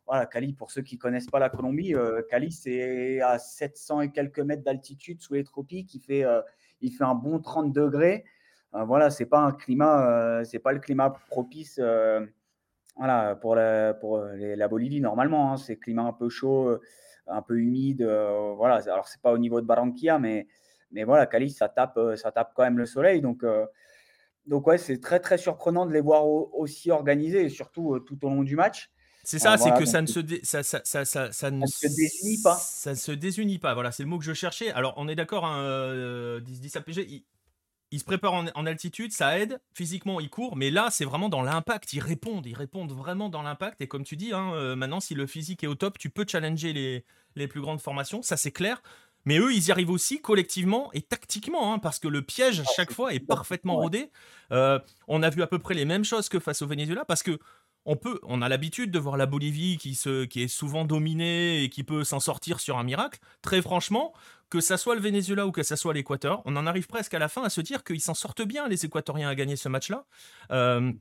Voilà, 0.08 0.26
Cali, 0.26 0.52
pour 0.52 0.72
ceux 0.72 0.82
qui 0.82 0.96
ne 0.96 1.00
connaissent 1.00 1.30
pas 1.30 1.40
la 1.40 1.50
Colombie, 1.50 1.96
euh, 1.96 2.22
Cali, 2.30 2.52
c'est 2.52 3.22
à 3.22 3.40
700 3.40 4.02
et 4.02 4.12
quelques 4.12 4.40
mètres 4.40 4.62
d'altitude 4.62 5.22
sous 5.22 5.36
les 5.36 5.44
tropiques. 5.46 5.94
Il 5.94 6.02
fait, 6.02 6.26
euh, 6.26 6.42
il 6.82 6.92
fait 6.92 7.06
un 7.06 7.16
bon 7.16 7.40
30 7.40 7.72
degrés. 7.72 8.26
Euh, 8.74 8.84
voilà, 8.84 9.10
c'est 9.10 9.26
pas 9.26 9.40
un 9.40 9.54
climat, 9.54 10.44
c'est 10.44 10.60
pas 10.60 10.74
le 10.74 10.80
climat 10.80 11.12
propice 11.30 11.80
voilà, 12.98 13.36
pour, 13.36 13.56
la, 13.56 13.94
pour 13.94 14.18
la 14.20 14.68
Bolivie 14.68 15.00
normalement. 15.00 15.54
Hein. 15.54 15.58
c'est 15.58 15.78
climat 15.78 16.04
un 16.04 16.14
peu 16.14 16.28
chaud, 16.28 16.78
un 17.28 17.42
peu 17.42 17.58
humide. 17.58 18.04
voilà, 18.58 18.82
alors 18.92 19.08
c'est 19.08 19.22
pas 19.22 19.32
au 19.32 19.38
niveau 19.38 19.62
de 19.62 19.66
Barranquilla, 19.66 20.20
mais, 20.20 20.48
mais 20.92 21.04
voilà, 21.04 21.26
Cali, 21.26 21.50
ça 21.50 21.70
tape, 21.70 22.00
ça 22.16 22.32
tape 22.32 22.52
quand 22.56 22.64
même 22.64 22.78
le 22.78 22.86
soleil. 22.86 23.22
Donc, 23.22 23.44
donc 24.46 24.68
ouais, 24.68 24.78
c'est 24.78 25.00
très 25.00 25.20
très 25.20 25.38
surprenant 25.38 25.86
de 25.86 25.94
les 25.94 26.02
voir 26.02 26.26
aussi 26.26 26.92
organisés, 26.92 27.46
et 27.46 27.50
surtout 27.50 28.00
tout 28.00 28.26
au 28.26 28.30
long 28.30 28.44
du 28.44 28.56
match. 28.56 28.92
C'est 29.24 29.40
ça, 29.40 29.58
c'est 29.58 29.72
que 29.78 29.86
ça 29.86 30.02
ne 30.02 30.08
se, 30.08 30.20
désunit 30.20 30.42
pas. 32.44 32.56
Ça 32.56 32.92
ne 32.92 32.96
se 32.96 33.12
désunit 33.12 33.60
pas. 33.60 33.74
Voilà, 33.74 33.92
c'est 33.92 34.04
le 34.04 34.10
mot 34.10 34.18
que 34.18 34.26
je 34.26 34.34
cherchais. 34.34 34.72
Alors, 34.72 34.94
on 34.98 35.08
est 35.08 35.16
d'accord, 35.16 35.46
hein, 35.46 35.62
euh, 35.62 36.40
10, 36.40 36.76
APG, 36.76 37.24
il, 37.92 38.00
se 38.00 38.04
prépare 38.04 38.34
en, 38.34 38.66
altitude, 38.66 39.12
ça 39.12 39.38
aide. 39.38 39.60
Physiquement, 39.74 40.20
il 40.20 40.30
court, 40.30 40.56
mais 40.56 40.72
là, 40.72 40.90
c'est 40.92 41.06
vraiment 41.06 41.30
dans 41.30 41.44
l'impact. 41.44 41.94
Ils 41.94 42.00
répondent, 42.00 42.46
ils 42.48 42.56
répondent 42.56 42.92
vraiment 42.92 43.30
dans 43.30 43.44
l'impact. 43.44 43.82
Et 43.82 43.88
comme 43.88 44.04
tu 44.04 44.18
dis, 44.18 44.34
hein, 44.34 44.54
euh, 44.56 44.76
maintenant, 44.76 45.00
si 45.00 45.14
le 45.14 45.28
physique 45.28 45.64
est 45.64 45.68
au 45.68 45.76
top, 45.76 46.00
tu 46.00 46.10
peux 46.10 46.26
challenger 46.28 46.74
les, 46.74 47.06
les 47.36 47.48
plus 47.48 47.62
grandes 47.62 47.82
formations. 47.82 48.24
Ça, 48.24 48.38
c'est 48.38 48.52
clair. 48.52 48.82
Mais 49.26 49.38
eux, 49.38 49.54
ils 49.54 49.68
y 49.68 49.72
arrivent 49.72 49.92
aussi 49.92 50.22
collectivement 50.22 50.90
et 50.94 51.02
tactiquement, 51.02 51.74
hein, 51.74 51.80
parce 51.80 52.00
que 52.00 52.08
le 52.08 52.22
piège, 52.22 52.60
à 52.60 52.66
chaque 52.76 52.92
fois, 52.92 53.14
est 53.14 53.20
parfaitement 53.20 53.76
rodé. 53.76 54.10
Euh, 54.52 54.80
on 55.08 55.24
a 55.24 55.30
vu 55.30 55.42
à 55.42 55.48
peu 55.48 55.60
près 55.60 55.74
les 55.74 55.86
mêmes 55.86 56.04
choses 56.06 56.30
que 56.30 56.40
face 56.40 56.62
au 56.62 56.68
Venezuela, 56.68 57.06
parce 57.06 57.24
que 57.24 57.40
on 57.86 57.96
peut, 57.96 58.20
on 58.24 58.42
a 58.42 58.50
l'habitude 58.50 58.92
de 58.92 59.00
voir 59.00 59.18
la 59.18 59.26
Bolivie 59.26 59.78
qui, 59.78 59.96
se, 59.96 60.26
qui 60.26 60.44
est 60.44 60.48
souvent 60.48 60.86
dominée 60.86 61.64
et 61.64 61.70
qui 61.70 61.84
peut 61.84 62.04
s'en 62.04 62.20
sortir 62.20 62.60
sur 62.60 62.78
un 62.78 62.84
miracle. 62.84 63.20
Très 63.42 63.62
franchement, 63.62 64.14
que 64.50 64.60
ça 64.60 64.78
soit 64.78 64.96
le 64.96 65.02
Venezuela 65.02 65.48
ou 65.48 65.52
que 65.52 65.64
ça 65.64 65.76
soit 65.76 65.94
l'Équateur, 65.94 66.42
on 66.46 66.56
en 66.58 66.68
arrive 66.68 66.88
presque 66.88 67.14
à 67.14 67.20
la 67.20 67.28
fin 67.28 67.44
à 67.44 67.50
se 67.50 67.62
dire 67.62 67.84
qu'ils 67.84 68.02
s'en 68.02 68.14
sortent 68.14 68.44
bien, 68.44 68.68
les 68.68 68.86
Équatoriens, 68.86 69.30
à 69.30 69.36
gagner 69.36 69.56
ce 69.56 69.70
match-là. 69.70 70.06
Euh, 70.52 70.92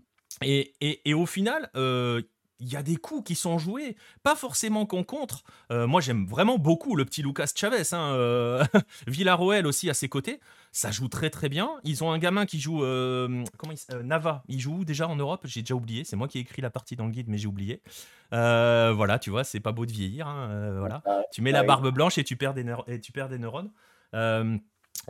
et, 0.42 1.12
au 1.12 1.26
final, 1.26 1.68
euh, 1.76 2.22
il 2.60 2.70
y 2.70 2.76
a 2.76 2.82
des 2.82 2.96
coups 2.96 3.26
qui 3.26 3.34
sont 3.34 3.58
joués, 3.58 3.96
pas 4.22 4.36
forcément 4.36 4.86
qu'on 4.86 5.02
contre. 5.02 5.42
Euh, 5.72 5.86
moi, 5.86 6.00
j'aime 6.00 6.26
vraiment 6.26 6.58
beaucoup 6.58 6.94
le 6.94 7.04
petit 7.04 7.22
Lucas 7.22 7.48
Chavez. 7.54 7.82
Hein, 7.92 8.12
euh, 8.12 8.64
Villarroel 9.06 9.66
aussi 9.66 9.88
à 9.90 9.94
ses 9.94 10.08
côtés. 10.08 10.40
Ça 10.72 10.90
joue 10.90 11.08
très 11.08 11.30
très 11.30 11.48
bien. 11.48 11.70
Ils 11.84 12.04
ont 12.04 12.12
un 12.12 12.18
gamin 12.18 12.46
qui 12.46 12.60
joue. 12.60 12.84
Euh, 12.84 13.44
comment 13.56 13.72
il, 13.72 14.06
Nava. 14.06 14.44
Il 14.48 14.60
joue 14.60 14.84
déjà 14.84 15.08
en 15.08 15.16
Europe? 15.16 15.42
J'ai 15.44 15.62
déjà 15.62 15.74
oublié. 15.74 16.04
C'est 16.04 16.16
moi 16.16 16.28
qui 16.28 16.38
ai 16.38 16.42
écrit 16.42 16.62
la 16.62 16.70
partie 16.70 16.96
dans 16.96 17.06
le 17.06 17.12
guide, 17.12 17.28
mais 17.28 17.38
j'ai 17.38 17.48
oublié. 17.48 17.82
voilà, 18.30 19.18
tu 19.18 19.30
vois, 19.30 19.44
c'est 19.44 19.60
pas 19.60 19.72
beau 19.72 19.86
de 19.86 19.92
vieillir. 19.92 20.28
Hein, 20.28 20.76
voilà. 20.78 21.02
Ah, 21.06 21.22
tu 21.32 21.42
mets 21.42 21.52
la 21.52 21.62
barbe 21.62 21.90
blanche 21.90 22.18
et 22.18 22.24
tu 22.24 22.36
perds 22.36 22.54
des, 22.54 22.64
et 22.86 23.00
tu 23.00 23.12
perds 23.12 23.30
des 23.30 23.38
neurones. 23.38 23.70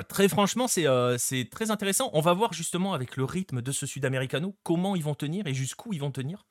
Très 0.09 0.29
franchement, 0.29 0.69
c'est 0.69 1.49
très 1.51 1.71
intéressant. 1.73 2.11
On 2.13 2.21
va 2.21 2.33
voir 2.33 2.53
justement 2.53 2.95
avec 2.95 3.17
le 3.17 3.25
rythme 3.25 3.61
de 3.61 3.73
ce 3.73 3.87
Sud-Américano 3.87 4.57
comment 4.63 4.95
ils 4.95 5.03
vont 5.03 5.15
tenir 5.17 5.47
et 5.49 5.55
jusqu'où 5.55 5.93
ils 5.93 6.01
vont 6.01 6.13
tenir. 6.13 6.47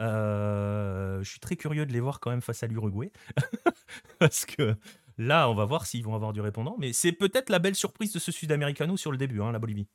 Euh, 0.00 1.22
je 1.22 1.30
suis 1.30 1.40
très 1.40 1.56
curieux 1.56 1.84
de 1.84 1.92
les 1.92 2.00
voir 2.00 2.20
quand 2.20 2.30
même 2.30 2.40
face 2.40 2.62
à 2.62 2.66
l'Uruguay. 2.66 3.12
Parce 4.18 4.46
que 4.46 4.74
là, 5.18 5.48
on 5.50 5.54
va 5.54 5.64
voir 5.64 5.86
s'ils 5.86 6.04
vont 6.04 6.14
avoir 6.14 6.32
du 6.32 6.40
répondant. 6.40 6.76
Mais 6.78 6.92
c'est 6.92 7.12
peut-être 7.12 7.50
la 7.50 7.58
belle 7.58 7.74
surprise 7.74 8.12
de 8.12 8.18
ce 8.18 8.32
Sud-Américano 8.32 8.96
sur 8.96 9.12
le 9.12 9.18
début, 9.18 9.42
hein, 9.42 9.52
la 9.52 9.58
Bolivie. 9.58 9.88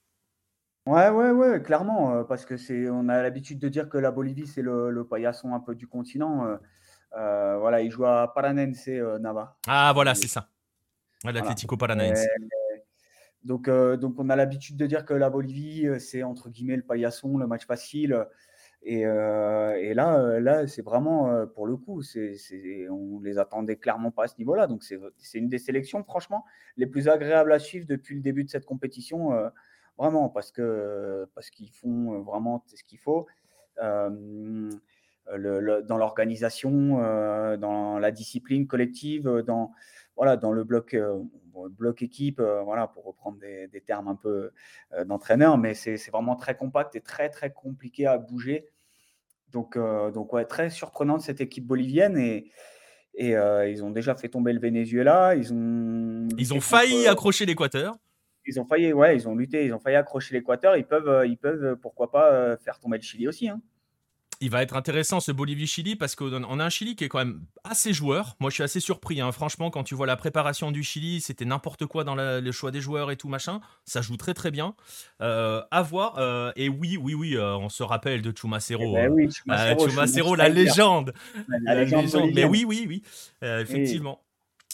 Ouais, 0.86 1.10
ouais, 1.10 1.32
ouais, 1.32 1.62
clairement. 1.62 2.14
Euh, 2.14 2.24
parce 2.24 2.45
que 2.45 2.58
c'est, 2.58 2.89
on 2.89 3.10
a 3.10 3.22
l'habitude 3.24 3.58
de 3.58 3.70
dire 3.70 3.89
que 3.89 3.97
la 3.97 4.12
Bolivie, 4.12 4.45
c'est 4.45 4.62
le, 4.62 5.03
paillasson 5.10 5.53
un 5.56 5.60
peu 5.60 5.74
du 5.74 5.88
continent. 5.88 6.45
Euh, 7.18 7.58
voilà, 7.58 7.82
il 7.82 7.89
joue 7.89 8.06
à 8.06 8.32
Paranense, 8.34 8.88
Nava. 8.88 9.58
Ah, 9.68 9.91
voilà, 9.93 10.14
c'est 10.14 10.28
ça. 10.28 10.49
L'Atlético 11.24 11.76
Paranense. 11.76 12.20
donc, 13.43 13.68
donc, 13.68 14.20
on 14.20 14.30
a 14.30 14.36
l'habitude 14.36 14.78
de 14.78 14.86
dire 14.86 15.06
que 15.06 15.16
la 15.16 15.32
Bolivie, 15.32 15.88
c'est 15.99 16.22
entre 16.22 16.49
guillemets 16.49 16.76
le 16.76 16.84
paillasson, 16.84 17.39
le 17.39 17.47
match 17.47 17.66
facile. 17.66 18.28
Euh, 18.88 19.73
et, 19.75 19.93
là, 19.93 20.19
euh, 20.19 20.39
là 20.39 20.67
c'est 20.67 20.81
vraiment, 20.83 21.29
euh, 21.31 21.45
pour 21.45 21.67
le 21.67 21.75
coup, 21.75 22.01
c'est, 22.03 22.38
on 22.89 23.19
les 23.21 23.38
attendait 23.38 23.77
clairement 23.77 24.11
pas 24.11 24.25
à 24.25 24.27
ce 24.27 24.38
niveau-là. 24.38 24.67
Donc, 24.67 24.83
c'est, 24.83 24.99
une 25.38 25.49
des 25.49 25.57
sélections, 25.57 26.03
franchement, 26.03 26.45
les 26.77 26.86
plus 26.86 27.07
agréables 27.07 27.51
à 27.51 27.59
suivre 27.59 27.86
depuis 27.88 28.15
le 28.15 28.21
début 28.21 28.43
de 28.43 28.49
cette 28.49 28.65
compétition. 28.65 29.31
vraiment, 29.97 30.29
parce, 30.29 30.51
que, 30.51 31.27
parce 31.33 31.49
qu'ils 31.49 31.71
font 31.71 32.21
vraiment 32.21 32.63
ce 32.67 32.83
qu'il 32.83 32.99
faut. 32.99 33.27
dans 33.81 34.69
l'organisation, 35.97 37.57
dans 37.57 37.99
la 37.99 38.11
discipline 38.11 38.67
collective, 38.67 39.27
dans, 39.47 39.71
voilà, 40.15 40.38
dans 40.38 40.51
le 40.51 40.63
bloc, 40.63 40.95
bloc 41.71 42.01
équipe, 42.03 42.39
voilà, 42.39 42.88
pour 42.88 43.05
reprendre 43.05 43.39
des 43.39 43.81
termes 43.81 44.07
un 44.09 44.15
peu 44.15 44.51
d'entraîneur, 45.05 45.57
mais 45.57 45.73
c'est 45.73 45.97
vraiment 46.11 46.36
très 46.36 46.55
compact 46.55 46.95
et 46.95 47.01
très 47.01 47.29
très 47.29 47.51
compliqué 47.51 48.05
à 48.05 48.17
bouger. 48.19 48.69
Donc, 49.56 49.78
euh, 49.78 50.12
donc 50.12 50.34
ouais, 50.34 50.43
très 50.43 50.70
surprenante 50.70 51.22
cette 51.22 51.39
équipe 51.39 51.66
bolivienne 51.66 52.18
et, 52.18 52.51
et 53.14 53.38
euh, 53.38 53.70
ils 53.70 53.86
ont 53.86 53.89
déjà 53.89 54.14
fait 54.14 54.28
tomber 54.28 54.51
le 54.51 54.60
Venezuela. 54.60 55.34
Ils 55.34 55.53
ont, 55.53 56.28
ils 56.38 56.53
ont 56.53 56.60
failli 56.60 57.08
accrocher 57.08 57.45
l'Équateur. 57.45 57.95
Ils 58.45 58.60
ont 58.60 58.66
failli, 58.66 58.91
ouais, 58.91 59.16
ils 59.16 59.30
ont 59.30 59.34
lutté, 59.34 59.66
ils 59.66 59.74
ont 59.74 59.80
failli 59.80 59.95
accrocher 59.95 60.36
l'Équateur. 60.36 60.76
Ils 60.76 60.86
peuvent, 60.86 61.26
ils 61.26 61.38
peuvent, 61.38 61.78
pourquoi 61.78 62.12
pas, 62.12 62.58
faire 62.58 62.82
tomber 62.82 62.97
le 62.97 63.03
Chili 63.03 63.30
aussi. 63.30 63.47
Hein 63.47 63.62
il 64.41 64.49
va 64.49 64.61
être 64.61 64.75
intéressant 64.75 65.19
ce 65.19 65.31
Bolivie-Chili 65.31 65.95
parce 65.95 66.15
qu'on 66.15 66.59
a 66.59 66.63
un 66.63 66.69
Chili 66.69 66.95
qui 66.95 67.03
est 67.03 67.09
quand 67.09 67.19
même 67.19 67.41
assez 67.63 67.93
joueur. 67.93 68.36
Moi, 68.39 68.49
je 68.49 68.55
suis 68.55 68.63
assez 68.63 68.79
surpris. 68.79 69.21
Hein. 69.21 69.31
Franchement, 69.31 69.69
quand 69.69 69.83
tu 69.83 69.95
vois 69.95 70.07
la 70.07 70.15
préparation 70.15 70.71
du 70.71 70.83
Chili, 70.83 71.21
c'était 71.21 71.45
n'importe 71.45 71.86
quoi 71.86 72.03
dans 72.03 72.15
le 72.15 72.51
choix 72.51 72.71
des 72.71 72.81
joueurs 72.81 73.11
et 73.11 73.17
tout 73.17 73.29
machin. 73.29 73.61
Ça 73.86 74.01
joue 74.01 74.17
très 74.17 74.33
très 74.33 74.51
bien. 74.51 74.75
Euh, 75.21 75.61
à 75.71 75.81
voir. 75.81 76.17
Euh, 76.17 76.51
et 76.55 76.69
oui, 76.69 76.97
oui, 76.97 77.13
oui, 77.13 77.36
euh, 77.36 77.55
on 77.55 77.69
se 77.69 77.83
rappelle 77.83 78.21
de 78.21 78.31
Chumacero. 78.36 78.95
Eh 78.97 79.07
ben 79.07 79.11
oui, 79.11 79.29
Chumacero, 79.31 80.36
la 80.36 80.49
légende. 80.49 81.13
La, 81.63 81.75
légende. 81.75 82.31
Mais 82.33 82.45
oui, 82.45 82.65
oui, 82.67 82.86
oui, 82.88 83.03
effectivement. 83.41 84.21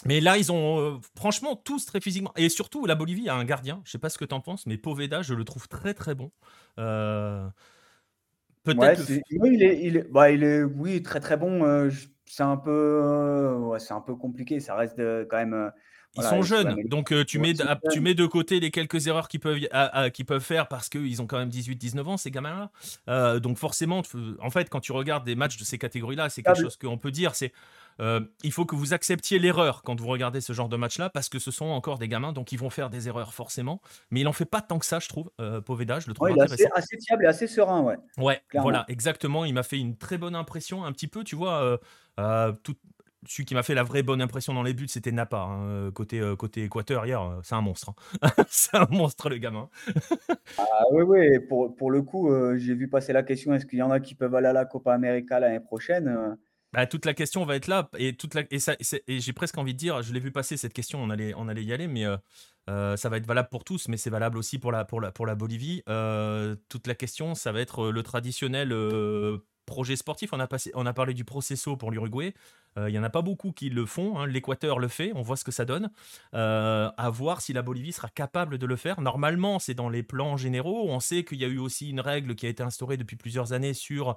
Mais 0.06 0.20
là, 0.20 0.38
ils 0.38 0.52
ont 0.52 1.00
franchement 1.16 1.56
tous 1.56 1.86
très 1.86 2.02
physiquement. 2.02 2.34
Et 2.36 2.50
surtout, 2.50 2.88
la 2.88 2.96
Bolivie 2.96 3.30
a 3.30 3.36
un 3.36 3.46
gardien. 3.46 3.82
Je 3.86 3.92
sais 3.92 4.00
pas 4.00 4.10
ce 4.10 4.18
que 4.18 4.26
tu 4.26 4.34
en 4.34 4.42
penses, 4.42 4.66
mais 4.66 4.78
Poveda, 4.78 5.22
je 5.22 5.36
le 5.36 5.44
trouve 5.44 5.68
très 5.68 5.94
très 5.94 6.16
bon. 6.16 6.32
Peut-être. 8.64 9.04
oui, 9.40 9.52
il 9.54 9.64
est, 9.64 9.82
il 9.84 9.98
est, 9.98 10.12
bah, 10.12 10.32
il 10.32 10.44
est, 10.44 10.64
oui, 10.64 11.02
très 11.02 11.20
très 11.20 11.38
bon. 11.38 11.90
C'est 12.26 12.44
un 12.44 12.58
peu, 12.58 13.56
ouais, 13.60 13.80
c'est 13.80 13.94
un 13.94 14.02
peu 14.02 14.16
compliqué. 14.16 14.60
Ça 14.60 14.76
reste 14.76 15.00
quand 15.30 15.38
même. 15.38 15.72
Ils 16.18 16.24
sont 16.24 16.42
jeunes, 16.42 16.76
donc 16.88 17.14
tu, 17.26 17.40
mets, 17.40 17.54
tu 17.90 18.02
mets 18.02 18.14
de 18.14 18.26
côté 18.26 18.60
les 18.60 18.70
quelques 18.70 19.08
erreurs 19.08 19.30
qu'ils 19.30 19.40
peuvent, 19.40 19.60
peuvent 20.28 20.44
faire 20.44 20.68
parce 20.68 20.90
qu'ils 20.90 21.22
ont 21.22 21.28
quand 21.28 21.38
même 21.38 21.50
18-19 21.50 22.04
ans, 22.04 22.18
ces 22.18 22.32
gamins-là. 22.32 23.40
donc 23.40 23.58
forcément, 23.58 24.02
en 24.40 24.50
fait, 24.50 24.70
quand 24.70 24.82
tu 24.82 24.92
regardes 24.92 25.26
des 25.26 25.36
matchs 25.36 25.58
de 25.58 25.64
ces 25.64 25.78
catégories-là, 25.78 26.30
c'est 26.30 26.44
quelque 26.44 26.62
chose 26.62 26.78
qu'on 26.78 26.98
peut 26.98 27.12
dire, 27.12 27.34
c'est 27.36 27.54
euh, 28.02 28.20
il 28.44 28.52
faut 28.52 28.66
que 28.66 28.76
vous 28.76 28.94
acceptiez 28.94 29.38
l'erreur 29.38 29.84
quand 29.84 30.00
vous 30.00 30.08
regardez 30.08 30.42
ce 30.42 30.54
genre 30.54 30.70
de 30.70 30.78
match-là, 30.78 31.10
parce 31.10 31.30
que 31.30 31.40
ce 31.40 31.52
sont 31.52 31.68
encore 31.68 32.00
des 32.00 32.08
gamins, 32.08 32.34
donc 32.34 32.52
ils 32.52 32.58
vont 32.58 32.70
faire 32.70 32.90
des 32.90 33.08
erreurs 33.08 33.34
forcément. 33.34 33.80
Mais 34.10 34.22
il 34.22 34.28
en 34.28 34.34
fait 34.34 34.46
pas 34.46 34.62
tant 34.62 34.80
que 34.80 34.86
ça, 34.86 35.00
je 35.00 35.08
trouve, 35.08 35.30
euh, 35.40 35.62
Poveda, 35.62 36.00
je 36.00 36.08
le 36.08 36.14
trouve 36.14 36.32
il 36.32 36.38
est 36.38 36.42
assez, 36.76 36.98
fiable 37.06 37.26
et 37.26 37.28
assez 37.28 37.48
serein, 37.48 37.82
ouais. 37.82 37.96
Ouais, 38.18 38.42
voilà, 38.56 38.86
exactement. 38.88 39.46
Il 39.46 39.54
m'a 39.54 39.64
fait 39.64 39.78
une 39.78 39.98
très 39.98 40.18
bonne 40.18 40.36
impression, 40.36 40.84
un 40.84 40.92
petit 40.92 41.08
peu, 41.08 41.24
tu 41.24 41.36
vois, 41.36 41.62
euh, 41.62 41.78
euh, 42.20 42.52
tout, 42.64 42.76
celui 43.28 43.46
qui 43.46 43.54
m'a 43.54 43.62
fait 43.62 43.76
la 43.76 43.84
vraie 43.84 44.02
bonne 44.02 44.22
impression 44.22 44.52
dans 44.56 44.64
les 44.64 44.74
buts, 44.74 44.88
c'était 44.88 45.12
Napa, 45.12 45.42
hein, 45.42 45.92
côté, 45.92 46.20
côté 46.40 46.64
Équateur 46.64 47.06
hier. 47.06 47.22
C'est 47.44 47.54
un 47.54 47.62
monstre. 47.62 47.94
Hein. 48.24 48.30
c'est 48.50 48.76
un 48.76 48.88
monstre, 48.90 49.30
le 49.30 49.38
gamin. 49.38 49.70
ah, 50.58 50.86
oui, 50.92 51.04
oui. 51.04 51.40
Pour, 51.48 51.76
pour 51.76 51.92
le 51.92 52.02
coup, 52.02 52.32
j'ai 52.58 52.74
vu 52.74 52.88
passer 52.88 53.14
la 53.14 53.22
question 53.22 53.54
est-ce 53.54 53.68
qu'il 53.68 53.78
y 53.78 53.84
en 53.84 53.92
a 53.92 54.00
qui 54.00 54.16
peuvent 54.16 54.34
aller 54.34 54.48
à 54.48 54.54
la 54.54 54.66
Copa 54.66 54.92
América 54.92 55.40
l'année 55.40 55.60
prochaine 55.60 56.36
Bah, 56.74 56.86
toute 56.88 57.06
la 57.06 57.14
question 57.14 57.44
va 57.46 57.56
être 57.56 57.68
là 57.68 57.90
et 57.98 58.16
j'ai 59.20 59.34
presque 59.34 59.58
envie 59.58 59.74
de 59.74 59.80
dire, 59.80 60.02
je 60.02 60.14
l'ai 60.14 60.20
vu 60.20 60.32
passer 60.32 60.56
cette 60.56 60.74
question, 60.74 61.04
on 61.04 61.10
allait 61.10 61.64
y 61.64 61.74
aller, 61.74 61.88
mais 61.88 62.06
ça 62.68 63.10
va 63.10 63.18
être 63.18 63.28
valable 63.28 63.50
pour 63.50 63.64
tous, 63.64 63.88
mais 63.88 63.98
c'est 63.98 64.10
valable 64.10 64.38
aussi 64.38 64.58
pour 64.58 64.72
la 64.72 65.36
Bolivie. 65.36 65.84
toute 66.70 66.88
la 66.88 66.96
question, 66.96 67.36
ça 67.36 67.52
va 67.52 67.60
être 67.60 67.92
le 67.92 68.04
traditionnel 68.04 68.74
projet 69.66 69.96
sportif. 69.96 70.32
On 70.34 70.86
a 70.86 70.94
parlé 70.94 71.14
du 71.14 71.24
Processo 71.26 71.76
pour 71.78 71.92
l'Uruguay. 71.92 72.34
Il 72.78 72.90
y 72.90 73.00
en 73.00 73.04
a 73.04 73.10
pas 73.10 73.22
beaucoup 73.22 73.52
qui 73.52 73.70
le 73.70 73.86
font. 73.86 74.18
Hein. 74.18 74.28
L'Équateur 74.28 74.80
le 74.80 74.88
fait. 74.88 75.12
On 75.16 75.22
voit 75.22 75.36
ce 75.36 75.44
que 75.44 75.52
ça 75.52 75.66
donne. 75.66 75.92
à 76.32 77.10
voir 77.12 77.42
si 77.42 77.54
la 77.54 77.62
Bolivie 77.62 77.92
sera 77.92 78.08
capable 78.10 78.58
de 78.58 78.66
le 78.66 78.76
faire. 78.78 79.02
Normalement, 79.02 79.60
c'est 79.60 79.74
dans 79.74 79.90
les 79.90 80.04
plans 80.04 80.38
généraux. 80.38 80.86
On 80.90 81.00
sait 81.00 81.24
qu'il 81.24 81.40
y 81.40 81.46
a 81.46 81.48
eu 81.48 81.58
aussi 81.58 81.90
une 81.90 82.00
règle 82.00 82.36
qui 82.36 82.46
a 82.46 82.50
été 82.50 82.64
instaurée 82.64 82.98
depuis 82.98 83.18
plusieurs 83.18 83.54
années 83.54 83.74
sur 83.74 84.16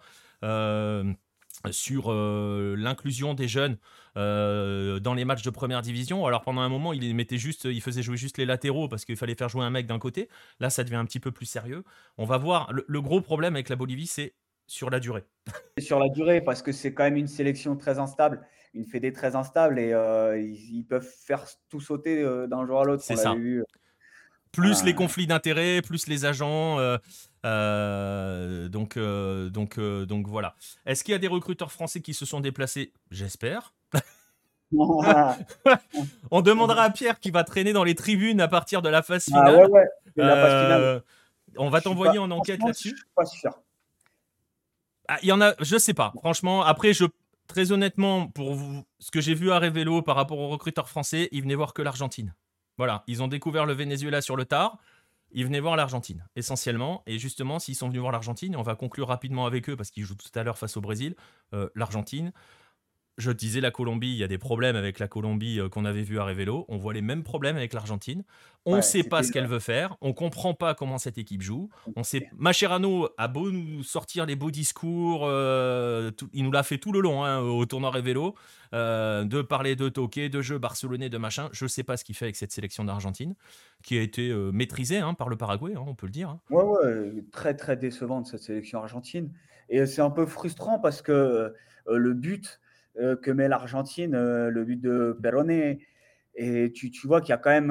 sur 1.71 2.13
euh, 2.13 2.75
l'inclusion 2.77 3.35
des 3.35 3.49
jeunes 3.49 3.77
euh, 4.17 5.01
dans 5.01 5.15
les 5.15 5.25
matchs 5.25 5.43
de 5.43 5.51
première 5.51 5.83
division. 5.83 6.27
Alors 6.27 6.43
pendant 6.43 6.61
un 6.61 6.69
moment, 6.69 6.93
il 6.93 7.15
mettait 7.15 7.39
juste, 7.39 7.65
il 7.65 7.81
faisait 7.81 8.03
jouer 8.03 8.17
juste 8.17 8.39
les 8.39 8.47
latéraux 8.47 8.89
parce 8.89 9.05
qu'il 9.05 9.17
fallait 9.17 9.35
faire 9.35 9.49
jouer 9.49 9.65
un 9.65 9.71
mec 9.71 9.87
d'un 9.87 9.99
côté. 9.99 10.29
Là, 10.61 10.71
ça 10.71 10.85
devient 10.85 10.97
un 10.97 11.05
petit 11.05 11.21
peu 11.21 11.33
plus 11.33 11.47
sérieux. 11.47 11.85
On 12.19 12.25
va 12.25 12.39
voir. 12.39 12.73
Le, 12.73 13.01
gros 13.01 13.21
problème 13.21 13.55
avec 13.55 13.69
la 13.69 13.77
Bolivie, 13.77 14.07
c'est 14.07 14.35
sur 14.67 14.91
la 14.91 15.01
durée. 15.01 15.25
sur 15.79 15.99
la 15.99 16.09
durée, 16.09 16.41
parce 16.41 16.63
que 16.63 16.73
c'est 16.73 16.95
quand 16.95 17.05
même 17.05 17.17
une 17.17 17.29
sélection 17.29 17.77
très 17.77 17.99
instable, 17.99 18.47
une 18.73 18.87
fédé 18.87 19.13
très 19.13 19.37
instable 19.37 19.79
et 19.79 19.93
euh, 19.93 20.39
ils, 20.39 20.85
peuvent 20.85 21.09
faire 21.09 21.45
tout 21.69 21.81
sauter 21.81 22.23
d'un 22.49 22.67
jour 22.67 22.81
à 22.81 22.85
l'autre. 22.85 23.03
C'est 23.03 23.17
ça. 23.17 23.35
plus 24.53 24.85
les 24.85 24.95
conflits 24.95 25.27
d'intérêts, 25.27 25.83
plus 25.83 26.07
les 26.07 26.25
agents. 26.25 26.79
Euh, 27.45 28.69
donc, 28.69 28.97
euh, 28.97 29.51
donc, 29.51 29.79
euh, 29.79 30.07
donc 30.07 30.27
voilà. 30.27 30.55
Est-ce 30.87 31.05
qu'il 31.05 31.13
y 31.13 31.15
a 31.15 31.19
des 31.19 31.29
recruteurs 31.29 31.71
français 31.71 32.01
qui 32.01 32.15
se 32.15 32.25
sont 32.25 32.41
déplacés? 32.41 32.93
J'espère. 33.11 33.75
On 36.31 36.41
demandera 36.43 36.85
à 36.85 36.91
Pierre 36.91 37.21
qui 37.21 37.31
va 37.31 37.45
traîner 37.45 37.73
dans 37.73 37.85
les 37.85 37.95
tribunes 37.95 38.41
à 38.41 38.49
partir 38.49 38.83
de 38.83 38.89
la 38.89 39.03
phase 39.03 39.29
ah 39.33 39.45
finale. 40.17 41.03
on 41.57 41.69
va 41.69 41.81
t'envoyer 41.81 42.19
en 42.19 42.31
enquête 42.31 42.61
là-dessus. 42.61 42.97
pas 43.15 43.25
sûr. 43.25 43.53
Ah, 45.07 45.19
il 45.23 45.29
y 45.29 45.33
en 45.33 45.41
a, 45.41 45.55
je 45.61 45.77
sais 45.77 45.95
pas. 45.95 46.13
Franchement, 46.19 46.65
après, 46.65 46.93
je, 46.93 47.05
très 47.47 47.71
honnêtement, 47.71 48.27
pour 48.29 48.55
vous, 48.55 48.85
ce 48.99 49.11
que 49.11 49.21
j'ai 49.21 49.35
vu 49.35 49.53
à 49.53 49.59
Révélo 49.59 50.03
par 50.03 50.17
rapport 50.17 50.39
aux 50.39 50.49
recruteurs 50.49 50.89
français, 50.89 51.29
ils 51.31 51.43
venaient 51.43 51.55
voir 51.55 51.75
que 51.75 51.83
l'Argentine. 51.83 52.35
Voilà, 52.79 53.05
ils 53.07 53.23
ont 53.23 53.29
découvert 53.29 53.67
le 53.67 53.75
Venezuela 53.75 54.23
sur 54.23 54.35
le 54.35 54.45
tard 54.45 54.79
ils 55.35 55.45
venaient 55.45 55.61
voir 55.61 55.77
l'Argentine, 55.77 56.25
essentiellement. 56.37 57.03
Et 57.07 57.19
justement, 57.19 57.59
s'ils 57.59 57.75
sont 57.75 57.89
venus 57.89 58.01
voir 58.01 58.13
l'Argentine, 58.13 58.57
on 58.57 58.63
va 58.63 58.77
conclure 58.77 59.09
rapidement 59.09 59.47
avec 59.47 59.69
eux 59.69 59.77
parce 59.77 59.91
qu'ils 59.91 60.05
jouent 60.05 60.15
tout 60.15 60.39
à 60.39 60.43
l'heure 60.45 60.57
face 60.57 60.77
au 60.77 60.81
Brésil, 60.81 61.17
euh, 61.53 61.69
l'Argentine. 61.75 62.33
Je 63.17 63.31
disais 63.31 63.61
la 63.61 63.71
Colombie, 63.71 64.11
il 64.11 64.17
y 64.17 64.25
a 64.25 64.29
des 64.29 64.39
problèmes 64.39 64.75
avec 64.75 64.99
la 64.99 65.07
Colombie 65.07 65.61
euh, 65.61 65.69
qu'on 65.69 65.85
avait 65.85 66.03
vu 66.03 66.19
à 66.19 66.25
Révélo. 66.25 66.65
On 66.69 66.79
voit 66.79 66.93
les 66.93 67.01
mêmes 67.01 67.23
problèmes 67.23 67.57
avec 67.57 67.73
l'Argentine. 67.73 68.25
On 68.65 68.77
ne 68.77 68.81
sait 68.81 69.05
pas 69.05 69.23
ce 69.23 69.31
qu'elle 69.31 69.47
veut 69.47 69.61
faire. 69.61 69.97
On 70.01 70.13
comprend 70.13 70.53
pas 70.53 70.75
comment 70.75 70.99
cette 70.99 71.17
équipe 71.17 71.41
joue. 71.41 71.69
On 71.95 72.03
sait. 72.03 72.29
Macherano 72.37 73.09
a 73.17 73.29
beau 73.29 73.53
nous 73.53 73.85
sortir 73.85 74.27
les 74.27 74.35
beaux 74.35 74.51
discours, 74.51 75.27
euh, 75.27 76.11
il 76.33 76.43
nous 76.43 76.51
l'a 76.51 76.65
fait 76.65 76.79
tout 76.79 76.91
le 76.91 77.01
long 77.01 77.25
hein, 77.25 77.39
au 77.39 77.65
tournoi 77.67 77.91
Révélo, 77.91 78.35
euh, 78.73 79.25
de 79.25 79.43
parler 79.43 79.77
de 79.77 79.89
toqué, 79.89 80.29
de 80.29 80.41
jeux 80.41 80.59
barcelonais, 80.59 81.09
de 81.09 81.19
machin. 81.19 81.51
Je 81.53 81.67
ne 81.67 81.69
sais 81.69 81.85
pas 81.85 81.97
ce 81.97 82.05
qu'il 82.05 82.17
fait 82.17 82.25
avec 82.25 82.37
cette 82.37 82.53
sélection 82.53 82.85
d'Argentine, 82.85 83.37
qui 83.85 83.97
a 83.97 84.03
été 84.03 84.35
maîtrisée 84.53 84.99
hein, 84.99 85.15
par 85.15 85.29
le 85.29 85.37
Paraguay, 85.37 85.75
hein, 85.77 85.85
on 85.87 85.95
peut 85.95 86.07
le 86.07 86.13
dire. 86.13 86.39
Ouais, 86.51 86.65
ouais, 86.65 87.13
très 87.31 87.55
très 87.55 87.77
décevante 87.77 88.27
cette 88.27 88.43
sélection 88.43 88.81
argentine. 88.81 89.31
Et 89.69 89.87
c'est 89.87 90.03
un 90.03 90.11
peu 90.11 90.27
frustrant 90.27 90.81
parce 90.81 91.01
que 91.01 91.55
le 91.87 92.15
but 92.15 92.61
que 92.97 93.31
met 93.31 93.49
l'Argentine, 93.49 94.15
euh, 94.15 94.51
le 94.51 94.65
but 94.65 94.81
de 94.81 95.19
Perone. 95.21 95.79
Et 96.37 96.73
tu, 96.73 96.91
tu 96.91 97.07
vois 97.07 97.21
qu'il 97.21 97.31
y 97.31 97.33
a 97.33 97.39
quand 97.39 97.51
même. 97.51 97.71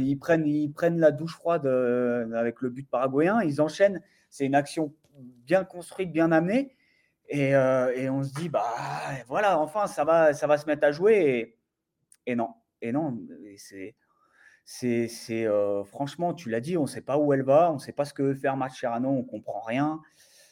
ils, 0.00 0.16
prennent, 0.16 0.46
ils 0.46 0.70
prennent 0.70 0.98
la 0.98 1.12
douche 1.12 1.34
froide 1.34 1.66
euh, 1.66 2.30
avec 2.32 2.60
le 2.60 2.70
but 2.70 2.88
paraguayen. 2.88 3.42
Ils 3.42 3.60
enchaînent. 3.60 4.02
C'est 4.28 4.44
une 4.44 4.54
action 4.54 4.94
bien 5.18 5.64
construite, 5.64 6.12
bien 6.12 6.32
amenée. 6.32 6.76
Et, 7.28 7.50
et, 7.50 8.10
on 8.10 8.22
se 8.22 8.32
dit, 8.34 8.48
bah 8.48 8.72
voilà, 9.26 9.58
enfin, 9.58 9.86
ça 9.86 10.04
va, 10.04 10.32
ça 10.32 10.46
va 10.46 10.58
se 10.58 10.66
mettre 10.66 10.86
à 10.86 10.92
jouer. 10.92 11.56
Et, 12.26 12.36
non. 12.36 12.50
Et 12.82 12.92
non. 12.92 13.18
C'est. 13.56 13.94
C'est, 14.68 15.46
franchement, 15.86 16.34
tu 16.34 16.50
l'as 16.50 16.60
dit, 16.60 16.76
on 16.76 16.82
ne 16.82 16.86
sait 16.86 17.00
pas 17.00 17.18
où 17.18 17.32
elle 17.32 17.44
va, 17.44 17.70
on 17.70 17.74
ne 17.74 17.78
sait 17.78 17.92
pas 17.92 18.04
ce 18.04 18.12
que 18.12 18.22
veut 18.22 18.34
faire 18.34 18.56
Mascherano, 18.56 19.08
on 19.08 19.18
ne 19.18 19.22
comprend 19.22 19.60
rien. 19.60 20.00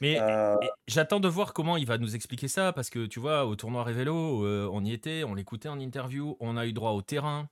Mais 0.05 0.21
euh 0.21 0.57
j'attends 0.87 1.19
de 1.19 1.29
voir 1.29 1.55
comment 1.55 1.79
il 1.79 1.87
va 1.87 1.97
nous 1.97 2.15
expliquer 2.15 2.47
ça, 2.47 2.73
parce 2.75 2.91
que 2.91 3.07
tu 3.07 3.21
vois, 3.21 3.47
au 3.47 3.57
tournoi 3.57 3.85
Révélo, 3.85 4.45
euh, 4.45 4.69
on 4.71 4.85
y 4.85 4.93
était, 4.93 5.25
on 5.25 5.35
l'écoutait 5.35 5.71
en 5.71 5.81
interview, 5.81 6.37
on 6.41 6.59
a 6.59 6.67
eu 6.67 6.75
droit 6.75 6.91
au 6.91 7.01
terrain, 7.01 7.49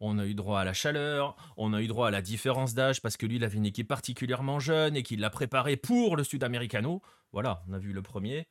on 0.00 0.18
a 0.18 0.26
eu 0.26 0.34
droit 0.34 0.60
à 0.60 0.64
la 0.64 0.74
chaleur, 0.74 1.34
on 1.56 1.72
a 1.72 1.80
eu 1.80 1.86
droit 1.86 2.08
à 2.08 2.10
la 2.10 2.20
différence 2.20 2.74
d'âge, 2.74 3.00
parce 3.00 3.16
que 3.16 3.24
lui, 3.24 3.36
il 3.36 3.44
avait 3.44 3.56
une 3.56 3.64
équipe 3.64 3.88
particulièrement 3.88 4.60
jeune 4.60 4.96
et 4.96 5.02
qu'il 5.02 5.20
l'a 5.20 5.30
préparé 5.30 5.78
pour 5.78 6.16
le 6.16 6.24
Sud-Americano. 6.24 7.00
Voilà, 7.32 7.62
on 7.68 7.72
a 7.72 7.78
vu 7.78 7.94
le 7.94 8.02
premier. 8.02 8.48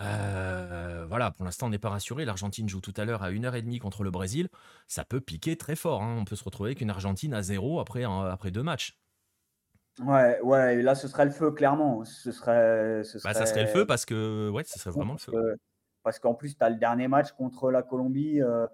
Euh, 0.00 1.06
voilà, 1.08 1.30
pour 1.30 1.44
l'instant, 1.44 1.66
on 1.66 1.70
n'est 1.70 1.78
pas 1.78 1.90
rassuré. 1.90 2.24
L'Argentine 2.24 2.68
joue 2.68 2.80
tout 2.80 2.94
à 2.96 3.04
l'heure 3.04 3.22
à 3.22 3.30
1h30 3.30 3.78
contre 3.78 4.02
le 4.02 4.10
Brésil. 4.10 4.48
Ça 4.88 5.04
peut 5.04 5.20
piquer 5.20 5.56
très 5.56 5.76
fort. 5.76 6.02
Hein. 6.02 6.16
On 6.18 6.24
peut 6.24 6.34
se 6.34 6.44
retrouver 6.44 6.70
avec 6.70 6.80
une 6.80 6.90
Argentine 6.90 7.34
à 7.34 7.42
zéro 7.42 7.78
après, 7.78 8.02
après 8.04 8.50
deux 8.50 8.64
matchs. 8.64 8.98
Ouais, 10.00 10.40
ouais, 10.40 10.82
là, 10.82 10.94
ce 10.94 11.06
serait 11.06 11.26
le 11.26 11.30
feu, 11.30 11.50
clairement. 11.50 12.04
Ce 12.04 12.32
serait, 12.32 13.04
ce 13.04 13.18
Bah, 13.22 13.34
ça 13.34 13.46
serait 13.46 13.62
le 13.62 13.68
feu 13.68 13.86
parce 13.86 14.06
que, 14.06 14.48
ouais, 14.48 14.64
ce 14.64 14.78
serait 14.78 14.90
vraiment 14.90 15.12
le 15.14 15.18
feu. 15.18 15.32
parce 16.02 16.18
qu'en 16.18 16.34
plus, 16.34 16.56
tu 16.56 16.64
as 16.64 16.70
le 16.70 16.76
dernier 16.76 17.08
match 17.08 17.32
contre 17.32 17.70
la 17.70 17.82
Colombie 17.82 18.40
euh, 18.40 18.66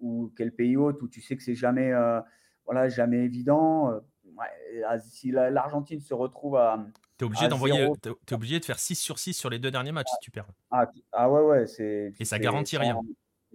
ou 0.00 0.32
quel 0.36 0.52
pays 0.52 0.76
autre 0.76 0.98
où 1.02 1.08
tu 1.08 1.20
sais 1.20 1.36
que 1.36 1.42
c'est 1.42 1.54
jamais, 1.54 1.92
euh, 1.92 2.20
voilà, 2.64 2.88
jamais 2.88 3.18
évident. 3.18 3.90
Euh, 3.90 4.00
ouais, 4.36 4.98
si 5.00 5.30
l'Argentine 5.30 6.00
se 6.00 6.14
retrouve 6.14 6.56
à. 6.56 6.84
T'es 7.18 7.26
obligé 7.26 7.48
d'envoyer, 7.48 7.88
t'es 8.00 8.34
obligé 8.34 8.58
de 8.58 8.64
faire 8.64 8.78
6 8.78 8.96
sur 8.96 9.18
6 9.18 9.34
sur 9.34 9.50
les 9.50 9.58
deux 9.58 9.70
derniers 9.70 9.92
matchs 9.92 10.08
si 10.10 10.18
tu 10.22 10.30
perds. 10.30 10.48
Ah, 10.70 10.90
ah 11.12 11.30
ouais, 11.30 11.42
ouais, 11.42 11.66
c'est. 11.66 12.14
Et 12.18 12.24
ça 12.24 12.38
garantit 12.38 12.78
rien. 12.78 12.98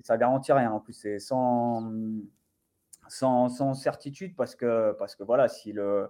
ça 0.03 0.18
garantit 0.18 0.53
rien. 0.53 0.72
En 0.72 0.80
plus, 0.80 0.93
c'est 0.93 1.18
sans, 1.18 1.91
sans, 3.09 3.49
sans 3.49 3.74
certitude 3.74 4.36
parce 4.36 4.55
que, 4.55 4.95
parce 4.99 5.15
que 5.15 5.24
voilà, 5.24 5.47
si 5.47 5.74
le 5.74 6.09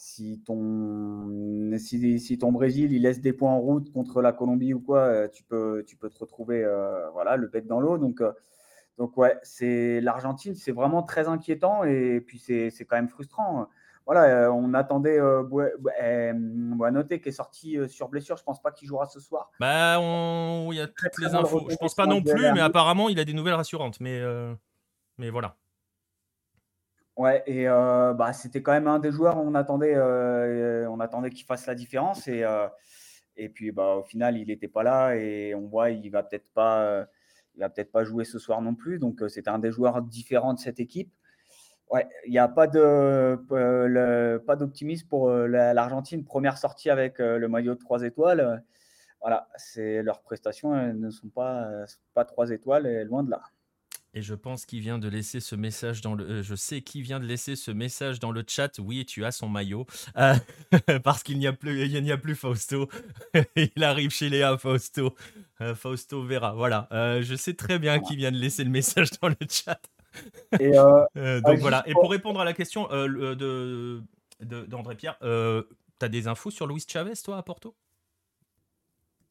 si 0.00 0.40
ton, 0.46 1.76
si, 1.76 2.38
ton 2.38 2.52
Brésil 2.52 2.92
il 2.92 3.02
laisse 3.02 3.20
des 3.20 3.32
points 3.32 3.50
en 3.50 3.58
route 3.58 3.92
contre 3.92 4.22
la 4.22 4.32
Colombie 4.32 4.72
ou 4.72 4.80
quoi, 4.80 5.00
euh, 5.00 5.28
tu 5.28 5.42
peux, 5.42 5.82
tu 5.88 5.96
peux 5.96 6.08
te 6.08 6.16
retrouver 6.20 6.62
euh, 6.64 7.10
voilà, 7.10 7.36
le 7.36 7.48
bec 7.48 7.66
dans 7.66 7.80
l'eau. 7.80 7.98
Donc, 7.98 8.20
euh, 8.20 8.32
donc 8.96 9.16
ouais, 9.16 9.36
c'est 9.42 10.00
l'Argentine, 10.00 10.54
c'est 10.54 10.70
vraiment 10.70 11.02
très 11.02 11.26
inquiétant 11.26 11.82
et 11.82 12.20
puis 12.24 12.38
c'est 12.38 12.70
quand 12.88 12.94
même 12.94 13.08
frustrant. 13.08 13.66
Voilà, 14.06 14.52
on 14.52 14.72
attendait 14.72 15.18
euh, 15.18 15.42
noter 16.92 17.20
qui 17.20 17.28
est 17.28 17.32
sorti 17.32 17.76
sur 17.88 18.08
blessure. 18.08 18.36
Je 18.36 18.44
pense 18.44 18.62
pas 18.62 18.70
qu'il 18.70 18.86
jouera 18.86 19.06
ce 19.06 19.18
soir. 19.18 19.50
Bah, 19.58 19.98
il 19.98 20.76
y 20.76 20.80
a 20.80 20.86
toutes 20.86 21.18
les 21.18 21.34
infos. 21.34 21.68
Je 21.68 21.76
pense 21.76 21.96
pas 21.96 22.06
non 22.06 22.22
plus, 22.22 22.52
mais 22.54 22.60
apparemment 22.60 23.08
il 23.08 23.18
a 23.18 23.24
des 23.24 23.34
nouvelles 23.34 23.54
rassurantes. 23.54 23.98
Mais, 23.98 24.22
mais 25.18 25.30
voilà. 25.30 25.56
Ouais, 27.18 27.42
et 27.46 27.68
euh, 27.68 28.14
bah, 28.14 28.32
c'était 28.32 28.62
quand 28.62 28.70
même 28.72 28.86
un 28.86 29.00
des 29.00 29.10
joueurs, 29.10 29.38
on 29.38 29.54
attendait, 29.56 29.94
euh, 29.96 30.88
on 30.88 31.00
attendait 31.00 31.30
qu'il 31.30 31.44
fasse 31.44 31.66
la 31.66 31.74
différence. 31.74 32.28
Et, 32.28 32.44
euh, 32.44 32.68
et 33.36 33.48
puis 33.48 33.72
bah, 33.72 33.96
au 33.96 34.04
final, 34.04 34.36
il 34.38 34.46
n'était 34.46 34.68
pas 34.68 34.84
là 34.84 35.16
et 35.16 35.52
on 35.54 35.66
voit 35.66 35.90
il 35.90 36.08
va 36.10 36.22
peut-être 36.22 36.48
pas, 36.54 37.06
il 37.56 37.60
va 37.60 37.70
peut-être 37.70 37.92
pas 37.92 38.04
jouer 38.04 38.24
ce 38.24 38.38
soir 38.38 38.62
non 38.62 38.74
plus. 38.76 39.00
Donc 39.00 39.22
c'était 39.28 39.50
un 39.50 39.58
des 39.58 39.72
joueurs 39.72 40.02
différents 40.02 40.54
de 40.54 40.60
cette 40.60 40.80
équipe. 40.80 41.12
Ouais, 41.90 42.08
il 42.26 42.30
n'y 42.32 42.38
a 42.38 42.48
pas 42.48 42.68
d'optimisme 44.56 45.08
pour 45.08 45.30
l'Argentine. 45.30 46.24
Première 46.24 46.58
sortie 46.58 46.90
avec 46.90 47.18
le 47.18 47.48
maillot 47.48 47.74
de 47.74 47.80
3 47.80 48.02
étoiles. 48.04 48.64
Voilà, 49.20 49.48
leurs 49.76 50.20
prestations 50.22 50.74
ne 50.94 51.10
sont 51.10 51.28
pas 51.30 51.68
pas 52.14 52.24
3 52.24 52.50
étoiles 52.50 53.02
loin 53.04 53.24
de 53.24 53.30
là. 53.30 53.42
Et 54.18 54.22
je 54.22 54.34
pense 54.34 54.66
qu'il 54.66 54.80
vient 54.80 54.98
de 54.98 55.08
laisser 55.08 55.38
ce 55.38 55.54
message 55.54 56.00
dans 56.00 56.16
le. 56.16 56.24
Euh, 56.24 56.42
je 56.42 56.56
sais 56.56 56.80
qui 56.80 57.02
vient 57.02 57.20
de 57.20 57.24
laisser 57.24 57.54
ce 57.54 57.70
message 57.70 58.18
dans 58.18 58.32
le 58.32 58.42
chat. 58.44 58.80
Oui, 58.80 59.06
tu 59.06 59.24
as 59.24 59.30
son 59.30 59.48
maillot. 59.48 59.86
Euh, 60.16 60.34
parce 61.04 61.22
qu'il 61.22 61.38
n'y 61.38 61.46
a 61.46 61.52
plus, 61.52 61.86
il 61.86 62.02
n'y 62.02 62.10
a 62.10 62.18
plus 62.18 62.34
Fausto. 62.34 62.88
il 63.54 63.84
arrive 63.84 64.10
chez 64.10 64.28
Léa 64.28 64.58
Fausto. 64.58 65.14
Euh, 65.60 65.76
Fausto 65.76 66.24
verra. 66.24 66.52
Voilà. 66.52 66.88
je 66.90 67.36
sais 67.36 67.54
très 67.54 67.78
bien 67.78 68.00
qui 68.00 68.16
vient 68.16 68.32
de 68.32 68.38
laisser 68.38 68.64
le 68.64 68.70
message 68.70 69.10
dans 69.22 69.28
le 69.28 69.36
chat. 69.48 69.80
Et 70.58 70.72
donc 71.42 71.58
voilà. 71.60 71.84
Et 71.86 71.92
pour 71.92 72.10
répondre 72.10 72.40
à 72.40 72.44
la 72.44 72.54
question 72.54 72.88
de 72.88 74.02
d'André 74.40 74.96
Pierre, 74.96 75.16
tu 75.20 75.26
as 76.04 76.08
des 76.08 76.26
infos 76.26 76.50
sur 76.50 76.66
Luis 76.66 76.84
Chavez, 76.88 77.14
toi, 77.22 77.36
à 77.36 77.44
Porto? 77.44 77.76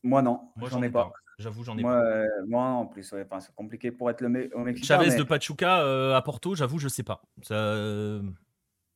Moi, 0.02 0.22
non. 0.22 0.40
Moi, 0.56 0.70
j'en 0.70 0.82
ai 0.82 0.90
pas. 0.90 1.12
J'avoue, 1.40 1.64
j'en 1.64 1.78
ai 1.78 1.84
moi, 1.84 2.02
pas. 2.02 2.26
moi, 2.48 2.64
en 2.64 2.88
plus, 2.88 3.04
c'est 3.04 3.56
compliqué 3.56 3.92
pour 3.92 4.10
être 4.10 4.22
le 4.22 4.50
au 4.56 4.64
Mexicain. 4.64 4.98
Chavez 4.98 5.16
de 5.16 5.22
Pachuca 5.22 5.82
euh, 5.82 6.16
à 6.16 6.22
Porto, 6.24 6.56
j'avoue, 6.56 6.80
je 6.80 6.88
sais 6.88 7.04
pas. 7.04 7.22
Ça, 7.44 7.54
euh, 7.54 8.24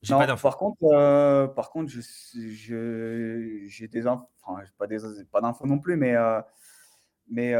j'ai 0.02 0.12
pas 0.12 0.26
d'infos. 0.26 0.48
Par 0.48 0.56
contre, 0.56 0.82
euh, 0.82 1.46
par 1.46 1.70
contre, 1.70 1.92
j'ai 1.92 3.88
des 3.88 4.06
infos, 4.08 4.26
enfin, 4.42 4.60
pas 4.76 4.88
des, 4.88 4.98
pas 5.30 5.40
d'infos 5.40 5.68
non 5.68 5.78
plus, 5.78 5.96
mais 5.96 6.16
Mais 7.28 7.52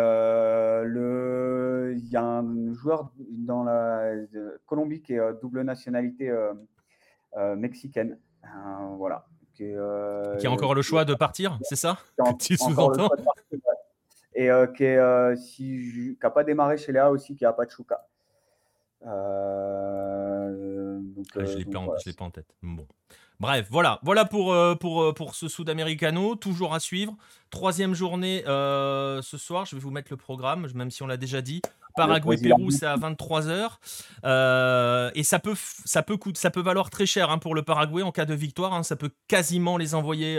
le... 0.84 1.94
il 1.96 2.08
y 2.08 2.16
a 2.16 2.24
un 2.24 2.74
joueur 2.74 3.12
dans 3.30 3.62
la 3.62 4.14
Colombie 4.66 5.00
qui 5.00 5.12
est 5.12 5.40
double 5.40 5.62
nationalité 5.62 6.28
mexicaine. 7.56 8.18
voilà. 8.96 9.26
Qui, 9.54 9.70
qui, 10.40 10.46
a 10.46 10.50
encore 10.50 10.74
le 10.74 10.82
choix 10.82 11.04
de 11.04 11.14
partir, 11.14 11.58
c'est 11.62 11.76
ça? 11.76 11.98
tu 12.40 12.56
sous-entends? 12.56 13.10
Et 14.34 14.48
qui 14.76 14.84
n'a 14.84 15.36
si, 15.36 16.16
pas 16.20 16.44
démarré 16.44 16.78
chez 16.78 16.92
Léa 16.92 17.10
aussi, 17.10 17.36
qui 17.36 17.44
a 17.44 17.52
Pachuca. 17.52 18.06
Euh, 19.06 20.98
donc, 21.00 21.26
ah, 21.34 21.44
je 21.44 21.52
ne 21.52 21.58
l'ai 21.58 21.64
pas, 21.64 21.78
en 22.24 22.30
tête. 22.30 22.46
Bon. 22.62 22.86
Bref, 23.40 23.66
voilà, 23.70 23.98
voilà 24.04 24.24
pour, 24.24 24.52
euh, 24.52 24.76
pour, 24.76 25.02
euh, 25.02 25.12
pour 25.12 25.34
ce 25.34 25.48
Sud-Américano, 25.48 26.36
toujours 26.36 26.74
à 26.74 26.80
suivre. 26.80 27.16
Troisième 27.50 27.92
journée 27.92 28.44
euh, 28.46 29.20
ce 29.20 29.36
soir, 29.36 29.66
je 29.66 29.74
vais 29.74 29.82
vous 29.82 29.90
mettre 29.90 30.12
le 30.12 30.16
programme, 30.16 30.68
même 30.74 30.92
si 30.92 31.02
on 31.02 31.08
l'a 31.08 31.16
déjà 31.16 31.40
dit. 31.40 31.60
Paraguay-Pérou, 31.96 32.70
c'est 32.70 32.86
à 32.86 32.96
23h. 32.96 33.78
et 35.16 35.24
ça 35.24 35.40
peut, 35.40 35.56
ça, 35.56 36.04
peut 36.04 36.18
ça 36.34 36.50
peut 36.50 36.62
valoir 36.62 36.88
très 36.88 37.04
cher 37.04 37.30
hein, 37.30 37.38
pour 37.38 37.56
le 37.56 37.62
Paraguay 37.62 38.02
en 38.02 38.12
cas 38.12 38.24
de 38.24 38.34
victoire. 38.34 38.74
Hein. 38.74 38.84
ça 38.84 38.94
peut 38.94 39.10
quasiment 39.26 39.76
les 39.76 39.96
envoyer 39.96 40.38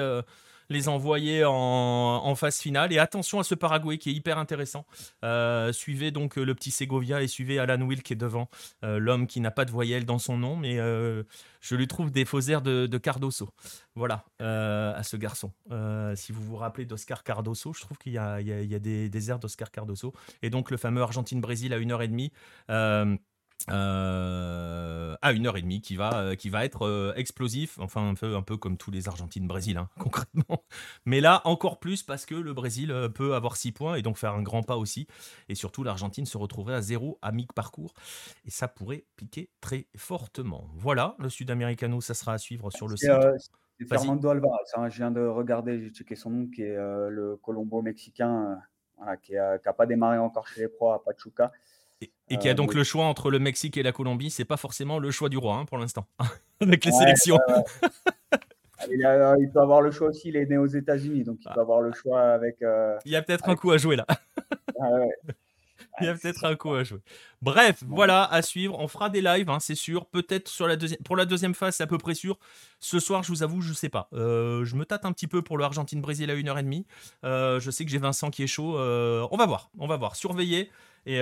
les 0.69 0.89
envoyer 0.89 1.43
en, 1.45 2.33
phase 2.35 2.57
finale. 2.57 2.91
Et 2.93 2.99
attention 2.99 3.39
à 3.39 3.43
ce 3.43 3.55
Paraguay 3.55 3.97
qui 3.97 4.09
est 4.09 4.13
hyper 4.13 4.37
intéressant. 4.37 4.85
Euh, 5.23 5.71
suivez 5.71 6.11
donc 6.11 6.37
euh, 6.37 6.43
le 6.43 6.55
petit 6.55 6.71
Segovia 6.71 7.21
et 7.21 7.27
suivez 7.27 7.59
Alan 7.59 7.81
Will 7.81 8.01
qui 8.01 8.13
est 8.13 8.17
devant, 8.17 8.49
euh, 8.83 8.97
l'homme 8.97 9.27
qui 9.27 9.39
n'a 9.39 9.51
pas 9.51 9.65
de 9.65 9.71
voyelle 9.71 10.05
dans 10.05 10.19
son 10.19 10.37
nom, 10.37 10.55
mais 10.55 10.77
je 11.61 11.75
lui 11.75 11.87
trouve 11.87 12.11
des 12.11 12.25
faux 12.25 12.41
airs 12.41 12.61
de, 12.61 12.97
Cardoso. 12.97 13.49
Voilà, 13.95 14.25
à 14.39 15.03
ce 15.03 15.17
garçon. 15.17 15.51
si 16.15 16.31
vous 16.31 16.43
vous 16.43 16.55
rappelez 16.55 16.85
d'Oscar 16.85 17.23
Cardoso, 17.23 17.73
je 17.73 17.81
trouve 17.81 17.97
qu'il 17.97 18.13
y, 18.13 18.17
a, 18.17 18.41
des, 18.41 19.09
des 19.09 19.29
airs 19.29 19.39
d'Oscar 19.39 19.71
Cardoso. 19.71 20.13
Et 20.41 20.49
donc 20.49 20.71
le 20.71 20.77
fameux 20.77 21.01
Argentine-Brésil 21.01 21.73
à 21.73 21.79
1h30 21.79 22.31
euh, 23.71 25.15
à 25.21 25.31
une 25.31 25.47
heure 25.47 25.55
et 25.55 25.61
demie 25.61 25.79
qui 25.79 25.95
va, 25.95 26.13
euh, 26.15 26.35
qui 26.35 26.49
va 26.49 26.65
être 26.65 26.85
euh, 26.85 27.13
explosif, 27.15 27.79
enfin 27.79 28.09
un 28.09 28.13
peu, 28.13 28.35
un 28.35 28.41
peu 28.41 28.57
comme 28.57 28.75
tous 28.75 28.91
les 28.91 29.07
Argentines-Brésil 29.07 29.77
hein, 29.77 29.89
concrètement. 29.99 30.65
Mais 31.05 31.21
là 31.21 31.41
encore 31.45 31.79
plus 31.79 32.03
parce 32.03 32.25
que 32.25 32.35
le 32.35 32.53
Brésil 32.53 32.93
peut 33.15 33.35
avoir 33.35 33.55
6 33.55 33.71
points 33.71 33.95
et 33.95 34.01
donc 34.01 34.17
faire 34.17 34.33
un 34.33 34.41
grand 34.41 34.63
pas 34.63 34.75
aussi. 34.75 35.07
Et 35.47 35.55
surtout 35.55 35.83
l'Argentine 35.83 36.25
se 36.25 36.37
retrouverait 36.37 36.75
à 36.75 36.81
zéro 36.81 37.19
à 37.21 37.31
mi-parcours 37.31 37.93
et 38.45 38.51
ça 38.51 38.67
pourrait 38.67 39.05
piquer 39.15 39.49
très 39.61 39.87
fortement. 39.95 40.67
Voilà, 40.75 41.15
le 41.19 41.29
Sud-Américano, 41.29 42.01
ça 42.01 42.13
sera 42.13 42.33
à 42.33 42.37
suivre 42.37 42.69
sur 42.69 42.89
le 42.89 42.97
site. 42.97 43.11
C'est 43.79 43.87
Fernando 43.87 44.29
Alvarez, 44.29 44.63
hein, 44.75 44.87
je 44.89 44.97
viens 44.97 45.11
de 45.11 45.21
regarder, 45.21 45.81
j'ai 45.81 45.89
checké 45.89 46.15
son 46.15 46.29
nom, 46.29 46.47
qui 46.47 46.61
est 46.61 46.75
le 46.75 47.39
Colombo-Mexicain, 47.41 48.59
qui 49.21 49.33
n'a 49.33 49.73
pas 49.73 49.85
démarré 49.85 50.17
encore 50.17 50.47
chez 50.47 50.61
les 50.61 50.67
pros 50.67 50.91
à 50.91 51.03
Pachuca. 51.03 51.51
Et, 52.29 52.37
qui 52.37 52.47
a 52.47 52.51
euh, 52.51 52.55
donc 52.55 52.73
le 52.73 52.83
choix 52.83 53.05
entre 53.05 53.29
le 53.29 53.39
Mexique 53.39 53.77
et 53.77 53.83
la 53.83 53.91
Colombie, 53.91 54.31
c'est 54.31 54.45
pas 54.45 54.57
forcément 54.57 54.99
le 54.99 55.11
choix 55.11 55.29
du 55.29 55.37
roi 55.37 55.55
hein, 55.55 55.65
pour 55.65 55.77
l'instant, 55.77 56.07
avec 56.61 56.85
les 56.85 56.91
sélections. 56.91 57.37
il, 58.89 59.49
peut 59.53 59.59
avoir 59.59 59.81
le 59.81 59.91
choix 59.91 60.09
aussi, 60.09 60.29
il 60.29 60.35
est 60.35 60.45
né 60.45 60.57
aux 60.57 60.67
États-Unis, 60.67 61.23
donc 61.23 61.37
il 61.41 61.45
peut 61.45 61.53
ah. 61.57 61.61
avoir 61.61 61.81
le 61.81 61.93
choix 61.93 62.21
avec. 62.21 62.61
Euh, 62.61 62.97
il 63.05 63.11
y 63.11 63.15
a 63.15 63.21
peut-être 63.21 63.49
un 63.49 63.55
coup 63.55 63.71
à 63.71 63.77
jouer 63.77 63.95
là. 63.95 64.05
Ah 64.81 64.89
il 66.01 66.07
y 66.07 66.09
a 66.09 66.15
peut-être 66.15 66.43
un 66.45 66.55
coup 66.55 66.73
à 66.73 66.83
jouer. 66.83 66.99
Bref, 67.41 67.83
voilà, 67.87 68.25
à 68.25 68.41
suivre. 68.41 68.77
On 68.79 68.87
fera 68.87 69.09
des 69.09 69.21
lives, 69.21 69.49
hein, 69.49 69.59
c'est 69.59 69.75
sûr. 69.75 70.07
Peut-être 70.07 70.47
sur 70.47 70.67
la 70.67 70.75
deuxième. 70.75 70.99
Pour 71.03 71.15
la 71.15 71.25
deuxième 71.25 71.53
phase, 71.53 71.75
c'est 71.75 71.83
à 71.83 71.87
peu 71.87 71.99
près 71.99 72.15
sûr. 72.15 72.39
Ce 72.79 72.99
soir, 72.99 73.21
je 73.21 73.29
vous 73.29 73.43
avoue, 73.43 73.61
je 73.61 73.73
sais 73.73 73.89
pas. 73.89 74.09
Euh, 74.13 74.65
je 74.65 74.75
me 74.75 74.85
tâte 74.85 75.05
un 75.05 75.13
petit 75.13 75.27
peu 75.27 75.43
pour 75.43 75.57
le 75.57 75.63
Argentine-Brésil 75.63 76.31
à 76.31 76.35
1h30. 76.35 76.85
je 77.23 77.71
sais 77.71 77.85
que 77.85 77.91
j'ai 77.91 77.99
Vincent 77.99 78.31
qui 78.31 78.43
est 78.43 78.47
chaud. 78.47 78.75
on 78.75 79.37
va 79.37 79.45
voir, 79.45 79.69
on 79.77 79.87
va 79.87 79.97
voir. 79.97 80.15
Surveiller. 80.15 80.71
Et, 81.05 81.21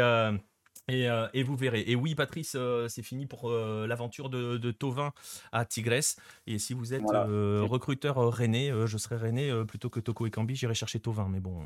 euh, 0.89 1.27
et, 1.34 1.43
vous 1.43 1.55
verrez. 1.55 1.84
Et 1.88 1.95
oui, 1.95 2.15
Patrice, 2.15 2.55
euh, 2.55 2.88
c'est 2.88 3.01
fini 3.01 3.25
pour 3.25 3.49
euh, 3.49 3.86
l'aventure 3.88 4.29
de, 4.29 4.57
de, 4.57 4.71
Tovin 4.71 5.11
à 5.51 5.65
Tigresse. 5.65 6.17
Et 6.47 6.59
si 6.59 6.73
vous 6.73 6.93
êtes 6.93 7.03
recruteur 7.05 8.15
René, 8.15 8.71
je 8.86 8.97
serai 8.97 9.17
René 9.17 9.51
plutôt 9.67 9.89
que 9.89 9.99
Toko 9.99 10.25
et 10.25 10.32
Cambi, 10.32 10.55
j'irai 10.55 10.73
chercher 10.73 10.99
Tovin. 10.99 11.27
Mais 11.29 11.39
bon. 11.39 11.61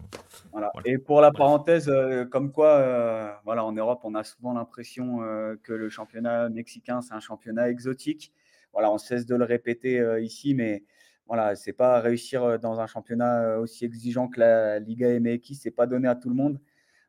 Voilà. 0.51 0.71
Et 0.85 0.97
pour 0.97 1.21
la 1.21 1.31
parenthèse, 1.31 1.91
comme 2.31 2.51
quoi, 2.51 3.39
voilà, 3.45 3.63
en 3.65 3.71
Europe, 3.71 4.01
on 4.03 4.15
a 4.15 4.23
souvent 4.23 4.53
l'impression 4.53 5.19
que 5.63 5.73
le 5.73 5.89
championnat 5.89 6.49
mexicain, 6.49 7.01
c'est 7.01 7.13
un 7.13 7.19
championnat 7.19 7.69
exotique. 7.69 8.31
Voilà, 8.73 8.91
on 8.91 8.97
cesse 8.97 9.25
de 9.25 9.35
le 9.35 9.45
répéter 9.45 10.03
ici, 10.21 10.53
mais 10.53 10.83
voilà, 11.27 11.55
c'est 11.55 11.73
pas 11.73 11.99
réussir 12.01 12.59
dans 12.59 12.79
un 12.79 12.87
championnat 12.87 13.57
aussi 13.57 13.85
exigeant 13.85 14.27
que 14.27 14.39
la 14.39 14.79
Liga 14.79 15.19
MX, 15.19 15.53
c'est 15.53 15.71
pas 15.71 15.87
donné 15.87 16.07
à 16.07 16.15
tout 16.15 16.29
le 16.29 16.35
monde. 16.35 16.59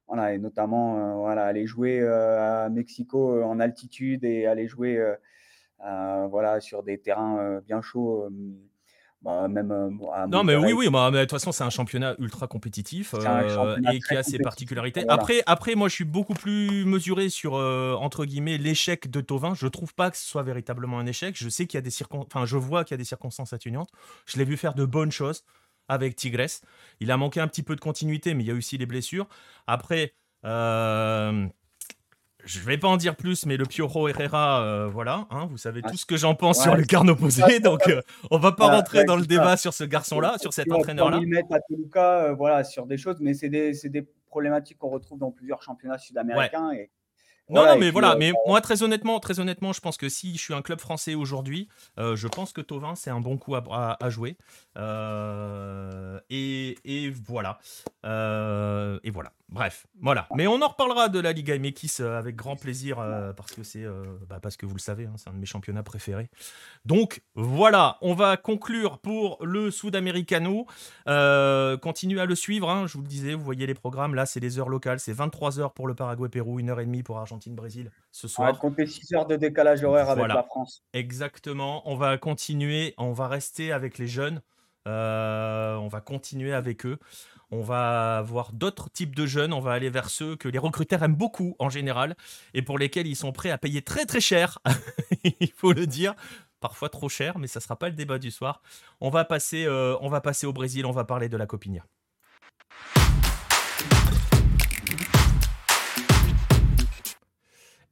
Voilà, 0.09 0.34
et 0.34 0.38
notamment 0.38 0.98
euh, 0.98 1.14
voilà, 1.14 1.46
aller 1.46 1.66
jouer 1.66 2.00
euh, 2.00 2.66
à 2.66 2.68
Mexico 2.68 3.32
euh, 3.32 3.42
en 3.42 3.59
altitude 3.59 4.24
et 4.24 4.46
aller 4.46 4.68
jouer 4.68 5.02
voilà, 5.80 6.61
sur 6.61 6.82
des 6.82 6.98
terrains 6.98 7.61
bien 7.66 7.82
chauds. 7.82 8.28
Bah, 9.22 9.48
même, 9.48 9.98
non, 10.28 10.44
mais 10.44 10.54
oui, 10.54 10.72
oui, 10.72 10.88
bah, 10.88 11.11
mais 11.11 11.18
de 11.18 11.24
toute 11.24 11.32
façon, 11.32 11.50
c'est 11.50 11.64
un 11.64 11.70
championnat 11.70 12.14
ultra 12.18 12.46
compétitif 12.46 13.14
et 13.14 13.98
qui 13.98 14.16
a 14.16 14.22
ses 14.22 14.38
particularités. 14.38 15.04
Après, 15.09 15.42
après, 15.46 15.74
moi, 15.74 15.88
je 15.88 15.94
suis 15.94 16.04
beaucoup 16.04 16.34
plus 16.34 16.84
mesuré 16.84 17.28
sur, 17.28 17.54
entre 17.54 18.24
guillemets, 18.24 18.59
l'échec 18.59 19.11
de 19.11 19.20
Tovin. 19.20 19.54
Je 19.54 19.66
trouve 19.66 19.94
pas 19.94 20.11
que 20.11 20.16
ce 20.16 20.24
soit 20.24 20.44
véritablement 20.44 21.00
un 21.00 21.07
échec. 21.07 21.34
Je 21.36 21.48
sais 21.48 21.66
qu'il 21.66 21.78
y 21.78 21.78
a 21.78 21.82
des 21.82 21.90
circonstances, 21.90 22.28
enfin, 22.32 22.46
je 22.46 22.57
vois 22.57 22.84
qu'il 22.84 22.94
y 22.94 22.98
a 22.98 22.98
des 22.98 23.04
circonstances 23.04 23.52
atténuantes. 23.52 23.90
Je 24.26 24.38
l'ai 24.38 24.44
vu 24.44 24.57
faire 24.57 24.74
de 24.74 24.84
bonnes 24.84 25.12
choses 25.12 25.42
avec 25.89 26.16
Tigres. 26.16 26.62
Il 27.01 27.11
a 27.11 27.16
manqué 27.16 27.41
un 27.41 27.49
petit 27.49 27.62
peu 27.62 27.76
de 27.76 27.80
continuité, 27.80 28.34
mais 28.34 28.45
il 28.45 28.47
y 28.47 28.51
a 28.51 28.55
aussi 28.55 28.78
les 28.78 28.87
blessures. 28.87 29.28
Après, 29.66 30.14
euh, 30.45 31.47
je 32.45 32.61
vais 32.61 32.78
pas 32.78 32.89
en 32.89 32.97
dire 32.97 33.16
plus, 33.16 33.47
mais 33.47 33.57
le 33.57 33.64
Pioro 33.64 34.09
Herrera, 34.09 34.62
euh, 34.62 34.89
voilà, 34.89 35.26
hein, 35.30 35.47
vous 35.51 35.59
savez 35.59 35.82
tout 35.82 35.97
ce 35.97 36.07
que 36.07 36.16
j'en 36.16 36.34
pense 36.34 36.62
sur 36.62 36.76
le 36.76 36.84
carne 36.84 37.11
opposé, 37.11 37.61
donc 37.61 37.89
euh, 37.89 38.01
on 38.30 38.39
va 38.39 38.53
pas 38.53 38.68
rentrer 38.68 39.05
dans 39.05 39.16
le 39.16 39.26
débat 39.26 39.57
sur 39.57 39.74
ce 39.74 39.84
garçon-là, 39.84 40.37
sur 40.39 40.53
cet 40.53 40.70
entraîneur-là. 40.70 41.18
à 41.51 41.59
Toluca, 41.68 42.32
voilà, 42.34 42.62
sur 42.62 42.87
des 42.87 42.97
choses, 42.97 43.16
mais 43.20 43.34
c'est 43.34 43.49
des, 43.49 43.72
des, 43.84 44.07
problématiques 44.28 44.78
qu'on 44.78 44.91
retrouve 44.91 45.18
dans 45.18 45.30
plusieurs 45.30 45.62
championnats 45.62 45.99
sud-américains. 45.99 46.70
Et 46.72 46.91
non, 47.49 47.64
non, 47.64 47.78
mais 47.78 47.90
voilà, 47.90 48.16
mais 48.16 48.32
moi 48.47 48.61
très 48.61 48.82
honnêtement, 48.82 49.20
très 49.20 49.38
honnêtement, 49.38 49.72
je 49.72 49.80
pense 49.80 49.97
que 49.97 50.09
si 50.09 50.36
je 50.36 50.40
suis 50.40 50.55
un 50.55 50.62
club 50.62 50.80
français 50.80 51.14
aujourd'hui, 51.14 51.68
euh, 51.99 52.16
je 52.16 52.26
pense 52.26 52.53
que 52.53 52.61
Tovin 52.61 52.94
c'est 52.97 53.11
un 53.11 53.20
bon 53.20 53.36
coup 53.38 53.55
à, 53.55 53.97
jouer. 54.09 54.36
Euh, 54.76 56.18
et, 56.28 57.12
voilà, 57.24 57.59
euh, 58.05 58.99
et 59.05 59.11
voilà. 59.11 59.32
Bref, 59.49 59.86
voilà. 60.01 60.26
Mais 60.34 60.47
on 60.47 60.61
en 60.61 60.68
reparlera 60.68 61.09
de 61.09 61.20
la 61.20 61.32
Liga 61.32 61.57
MX 61.57 62.01
avec 62.01 62.34
grand 62.34 62.57
plaisir 62.57 62.97
parce 63.36 63.53
que 63.53 63.62
c'est, 63.62 63.84
bah, 64.28 64.38
parce 64.42 64.57
que 64.57 64.66
vous 64.66 64.74
le 64.74 64.80
savez, 64.80 65.07
hein, 65.07 65.14
c'est 65.16 65.30
un 65.30 65.34
de 65.34 65.38
mes 65.38 65.47
championnats 65.47 65.84
préférés. 65.84 66.28
Donc 66.84 67.22
voilà, 67.34 67.99
on 68.01 68.14
va 68.14 68.36
conclure 68.36 68.99
pour 68.99 69.38
le 69.44 69.70
Sud-Americano. 69.70 70.66
continuez 71.07 72.20
à 72.20 72.26
le 72.26 72.34
suivre. 72.34 72.70
Hein, 72.70 72.86
je 72.86 72.94
vous 72.94 73.03
le 73.03 73.09
disais, 73.09 73.34
vous 73.34 73.44
voyez 73.44 73.66
les 73.66 73.74
programmes. 73.74 74.14
Là, 74.14 74.26
c'est 74.26 74.40
les 74.40 74.59
heures 74.59 74.68
locales. 74.68 74.99
C'est 74.99 75.12
23 75.12 75.59
h 75.59 75.72
pour 75.72 75.86
le 75.86 75.94
Paraguay-Pérou, 75.94 76.61
1h30 76.61 77.03
pour 77.03 77.18
Argentine 77.18 77.55
brésil 77.55 77.90
ce 78.11 78.28
soir. 78.28 78.49
On 78.49 78.53
va 78.53 78.59
compter 78.59 78.86
6 78.86 79.14
heures 79.14 79.26
de 79.26 79.36
décalage 79.36 79.84
horaire 79.84 80.11
avec 80.11 80.26
la 80.26 80.42
France. 80.42 80.82
Exactement. 80.92 81.88
On 81.88 81.97
va 81.97 82.18
continuer, 82.18 82.94
on 82.99 83.12
va 83.12 83.28
rester 83.28 83.72
avec 83.72 83.99
les 83.99 84.09
jeunes. 84.09 84.40
Euh, 84.86 85.74
on 85.76 85.88
va 85.88 86.01
continuer 86.01 86.55
avec 86.55 86.86
eux. 86.86 86.99
On 87.51 87.62
va 87.62 88.22
voir 88.22 88.53
d'autres 88.53 88.90
types 88.90 89.14
de 89.14 89.26
jeunes. 89.26 89.53
On 89.53 89.61
va 89.61 89.72
aller 89.72 89.90
vers 89.90 90.11
ceux 90.11 90.36
que 90.36 90.49
les 90.49 90.59
recruteurs 90.59 91.03
aiment 91.03 91.14
beaucoup 91.14 91.55
en 91.59 91.68
général 91.68 92.16
et 92.55 92.62
pour 92.62 92.78
lesquels 92.78 93.07
ils 93.07 93.16
sont 93.16 93.32
prêts 93.32 93.51
à 93.51 93.59
payer 93.59 93.82
très 93.82 94.05
très 94.05 94.20
cher. 94.20 94.59
Il 95.40 95.53
faut 95.53 95.72
le 95.72 95.86
dire. 95.86 96.14
Parfois 96.61 96.88
trop 96.88 97.09
cher, 97.09 97.38
mais 97.38 97.47
ça 97.47 97.61
ne 97.61 97.62
sera 97.62 97.76
pas 97.76 97.88
le 97.88 97.94
débat 97.94 98.18
du 98.18 98.30
soir. 98.30 98.62
On 99.01 99.11
va 99.11 99.24
passer, 99.24 99.66
euh, 99.66 99.97
on 100.01 100.09
va 100.09 100.20
passer 100.20 100.47
au 100.47 100.53
Brésil. 100.53 100.86
On 100.86 100.90
va 100.90 101.05
parler 101.05 101.28
de 101.28 101.36
la 101.36 101.47
Copinha. 101.47 101.82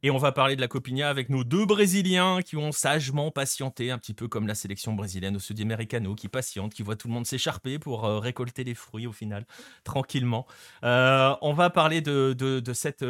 Et 0.05 0.11
on 0.11 0.19
va 0.19 0.31
parler 0.31 0.55
de 0.55 0.61
la 0.61 0.67
Copinha 0.67 1.09
avec 1.09 1.29
nos 1.29 1.43
deux 1.43 1.65
Brésiliens 1.65 2.43
qui 2.43 2.57
ont 2.57 2.71
sagement 2.71 3.31
patienté, 3.31 3.89
un 3.89 3.97
petit 3.97 4.13
peu 4.13 4.27
comme 4.27 4.45
la 4.45 4.53
sélection 4.53 4.93
brésilienne 4.93 5.35
au 5.35 5.39
Sud-Américano, 5.39 6.13
qui 6.13 6.27
patiente, 6.27 6.75
qui 6.75 6.83
voit 6.83 6.95
tout 6.95 7.07
le 7.07 7.15
monde 7.15 7.25
s'écharper 7.25 7.79
pour 7.79 8.05
euh, 8.05 8.19
récolter 8.19 8.63
les 8.63 8.75
fruits 8.75 9.07
au 9.07 9.11
final, 9.11 9.47
tranquillement. 9.83 10.45
Euh, 10.83 11.35
on 11.41 11.53
va 11.53 11.71
parler 11.71 12.01
de, 12.01 12.61
cette, 12.73 13.03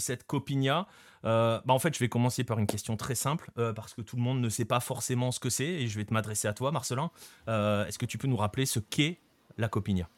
cette 0.00 0.26
Copinha. 0.26 0.88
Euh, 1.24 1.60
bah 1.64 1.72
en 1.72 1.78
fait, 1.78 1.94
je 1.94 2.00
vais 2.00 2.08
commencer 2.08 2.42
par 2.42 2.58
une 2.58 2.66
question 2.66 2.96
très 2.96 3.14
simple, 3.14 3.52
parce 3.54 3.94
que 3.94 4.00
tout 4.02 4.16
le 4.16 4.22
monde 4.22 4.40
ne 4.40 4.48
sait 4.48 4.64
pas 4.64 4.80
forcément 4.80 5.30
ce 5.30 5.38
que 5.38 5.50
c'est, 5.50 5.68
et 5.68 5.86
je 5.86 5.96
vais 5.96 6.04
te 6.04 6.12
m'adresser 6.12 6.48
à 6.48 6.52
toi, 6.52 6.72
Marcelin. 6.72 7.12
Est-ce 7.46 7.96
que 7.96 8.06
tu 8.06 8.18
peux 8.18 8.26
nous 8.26 8.36
rappeler 8.36 8.66
ce 8.66 8.80
qu'est 8.80 9.20
la 9.56 9.68
Copinha 9.68 10.08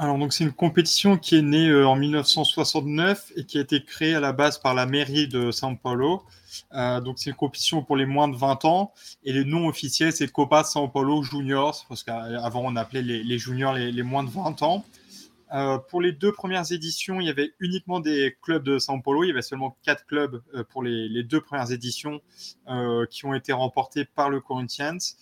alors, 0.00 0.16
donc, 0.16 0.32
c'est 0.32 0.44
une 0.44 0.52
compétition 0.52 1.18
qui 1.18 1.34
est 1.34 1.42
née 1.42 1.68
euh, 1.68 1.84
en 1.84 1.96
1969 1.96 3.32
et 3.34 3.44
qui 3.44 3.58
a 3.58 3.60
été 3.60 3.82
créée 3.82 4.14
à 4.14 4.20
la 4.20 4.32
base 4.32 4.58
par 4.58 4.72
la 4.72 4.86
mairie 4.86 5.26
de 5.26 5.50
São 5.50 5.76
Paulo. 5.76 6.22
Euh, 6.72 7.00
donc, 7.00 7.18
c'est 7.18 7.30
une 7.30 7.36
compétition 7.36 7.82
pour 7.82 7.96
les 7.96 8.06
moins 8.06 8.28
de 8.28 8.36
20 8.36 8.64
ans 8.64 8.92
et 9.24 9.32
le 9.32 9.42
nom 9.42 9.66
officiel, 9.66 10.12
c'est 10.12 10.30
Copa 10.30 10.62
São 10.62 10.88
Paulo 10.88 11.24
Juniors, 11.24 11.84
parce 11.88 12.04
qu'avant, 12.04 12.62
on 12.64 12.76
appelait 12.76 13.02
les, 13.02 13.38
juniors 13.38 13.74
les, 13.74 14.02
moins 14.04 14.22
de 14.22 14.30
20 14.30 14.62
ans. 14.62 14.84
pour 15.90 16.00
les 16.00 16.12
deux 16.12 16.30
premières 16.30 16.70
éditions, 16.70 17.20
il 17.20 17.26
y 17.26 17.30
avait 17.30 17.50
uniquement 17.58 17.98
des 17.98 18.36
clubs 18.40 18.62
de 18.62 18.78
São 18.78 19.02
Paulo. 19.02 19.24
Il 19.24 19.28
y 19.28 19.32
avait 19.32 19.42
seulement 19.42 19.76
quatre 19.82 20.06
clubs 20.06 20.40
pour 20.70 20.84
les, 20.84 21.24
deux 21.24 21.40
premières 21.40 21.72
éditions 21.72 22.20
qui 23.10 23.26
ont 23.26 23.34
été 23.34 23.52
remportés 23.52 24.04
par 24.04 24.30
le 24.30 24.40
Corinthians. 24.40 25.16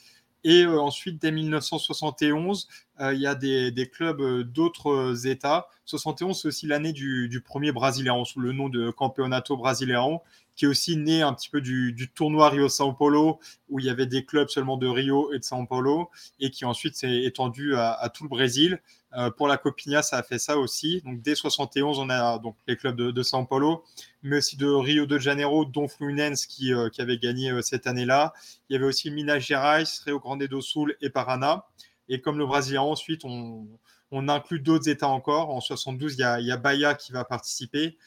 Et 0.45 0.63
euh, 0.63 0.81
ensuite, 0.81 1.21
dès 1.21 1.33
1971, 1.33 2.69
euh, 3.01 3.15
il 3.15 3.21
y 3.21 3.27
a 3.27 3.35
des, 3.35 3.91
clubs 3.93 4.21
euh, 4.21 4.45
d'autres 4.45 5.27
États. 5.27 5.69
71, 5.87 6.41
c'est 6.41 6.49
aussi 6.49 6.67
l'année 6.67 6.93
du, 6.93 7.43
premier 7.45 7.73
Brasileirão, 7.73 8.25
sous 8.25 8.41
le 8.41 8.53
nom 8.53 8.69
de 8.69 8.91
Campeonato 8.91 9.57
Brasileirão, 9.57 10.21
qui 10.55 10.65
est 10.65 10.69
aussi 10.69 10.97
né 10.97 11.23
un 11.23 11.33
petit 11.33 11.49
peu 11.49 11.61
du, 11.61 12.11
tournoi 12.15 12.49
Rio-São 12.51 12.97
Paulo, 12.97 13.41
où 13.69 13.81
il 13.81 13.87
y 13.87 13.91
avait 13.91 14.07
des 14.07 14.25
clubs 14.25 14.49
seulement 14.49 14.77
de 14.77 14.87
Rio 14.87 15.33
et 15.33 15.39
de 15.39 15.45
São 15.45 15.67
Paulo, 15.67 16.11
et 16.41 16.51
qui 16.51 16.65
ensuite 16.65 16.97
s'est 16.97 17.25
étendu 17.25 17.75
à, 17.77 18.11
tout 18.15 18.25
le 18.25 18.29
Brésil. 18.29 18.81
Euh, 19.17 19.31
pour 19.31 19.49
la 19.49 19.57
Copinha, 19.57 20.03
ça 20.03 20.19
a 20.19 20.23
fait 20.23 20.39
ça 20.39 20.59
aussi. 20.59 21.01
Donc 21.03 21.23
dès 21.23 21.35
71, 21.35 21.99
on 21.99 22.11
a 22.11 22.39
donc 22.39 22.57
les 22.67 22.77
clubs 22.77 22.97
de, 22.97 23.23
São 23.23 23.47
Paulo, 23.47 23.83
mais 24.23 24.39
aussi 24.39 24.57
de 24.57 24.67
Rio 24.67 25.07
de 25.07 25.19
Janeiro, 25.19 25.65
dont 25.65 25.89
Fluminense 25.89 26.45
qui, 26.45 26.75
euh, 26.75 26.91
avait 26.99 27.17
gagné 27.17 27.51
euh, 27.51 27.63
cette 27.63 27.87
année-là. 27.87 28.35
Il 28.69 28.75
y 28.75 28.77
avait 28.77 28.87
aussi 28.87 29.11
Minas 29.11 29.39
Gerais, 29.39 29.85
Rio 30.05 30.21
Grande 30.21 30.43
do 30.45 30.61
Sul 30.61 30.97
et 31.01 31.09
Paraná. 31.09 31.65
Et 32.09 32.21
comme 32.21 32.39
le 32.39 32.47
Brésilien, 32.47 32.83
ensuite, 32.83 33.25
on, 33.25 33.67
inclut 34.13 34.61
d'autres 34.61 34.89
États 34.89 35.09
encore. 35.09 35.51
En 35.51 35.61
72, 35.61 36.15
il 36.15 36.21
y 36.21 36.23
a, 36.23 36.41
il 36.41 36.57
Bahia 36.59 36.95
qui 36.95 37.13
va 37.13 37.25
participer 37.25 37.99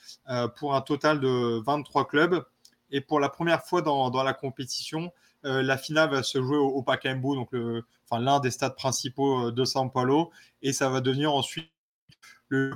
pour 0.56 0.74
un 0.74 0.82
total 0.82 1.20
de 1.20 1.62
23 1.64 2.08
clubs. 2.08 2.44
Et 2.90 3.02
pour 3.02 3.20
la 3.20 3.30
première 3.30 3.64
fois 3.64 3.82
dans 3.82 4.24
la 4.24 4.34
compétition, 4.34 5.12
la 5.44 5.78
finale 5.78 6.10
va 6.10 6.24
se 6.24 6.42
jouer 6.42 6.58
au, 6.58 6.68
au 6.68 6.84
Pacaembu, 6.84 7.36
donc 7.36 7.50
enfin, 8.10 8.22
l'un 8.22 8.40
des 8.40 8.52
stades 8.52 8.76
principaux 8.76 9.52
de 9.52 9.66
São 9.66 9.92
Paulo. 9.92 10.32
Et 10.62 10.74
ça 10.74 10.90
va 10.90 11.02
devenir 11.02 11.34
ensuite 11.34 11.72
le 12.50 12.74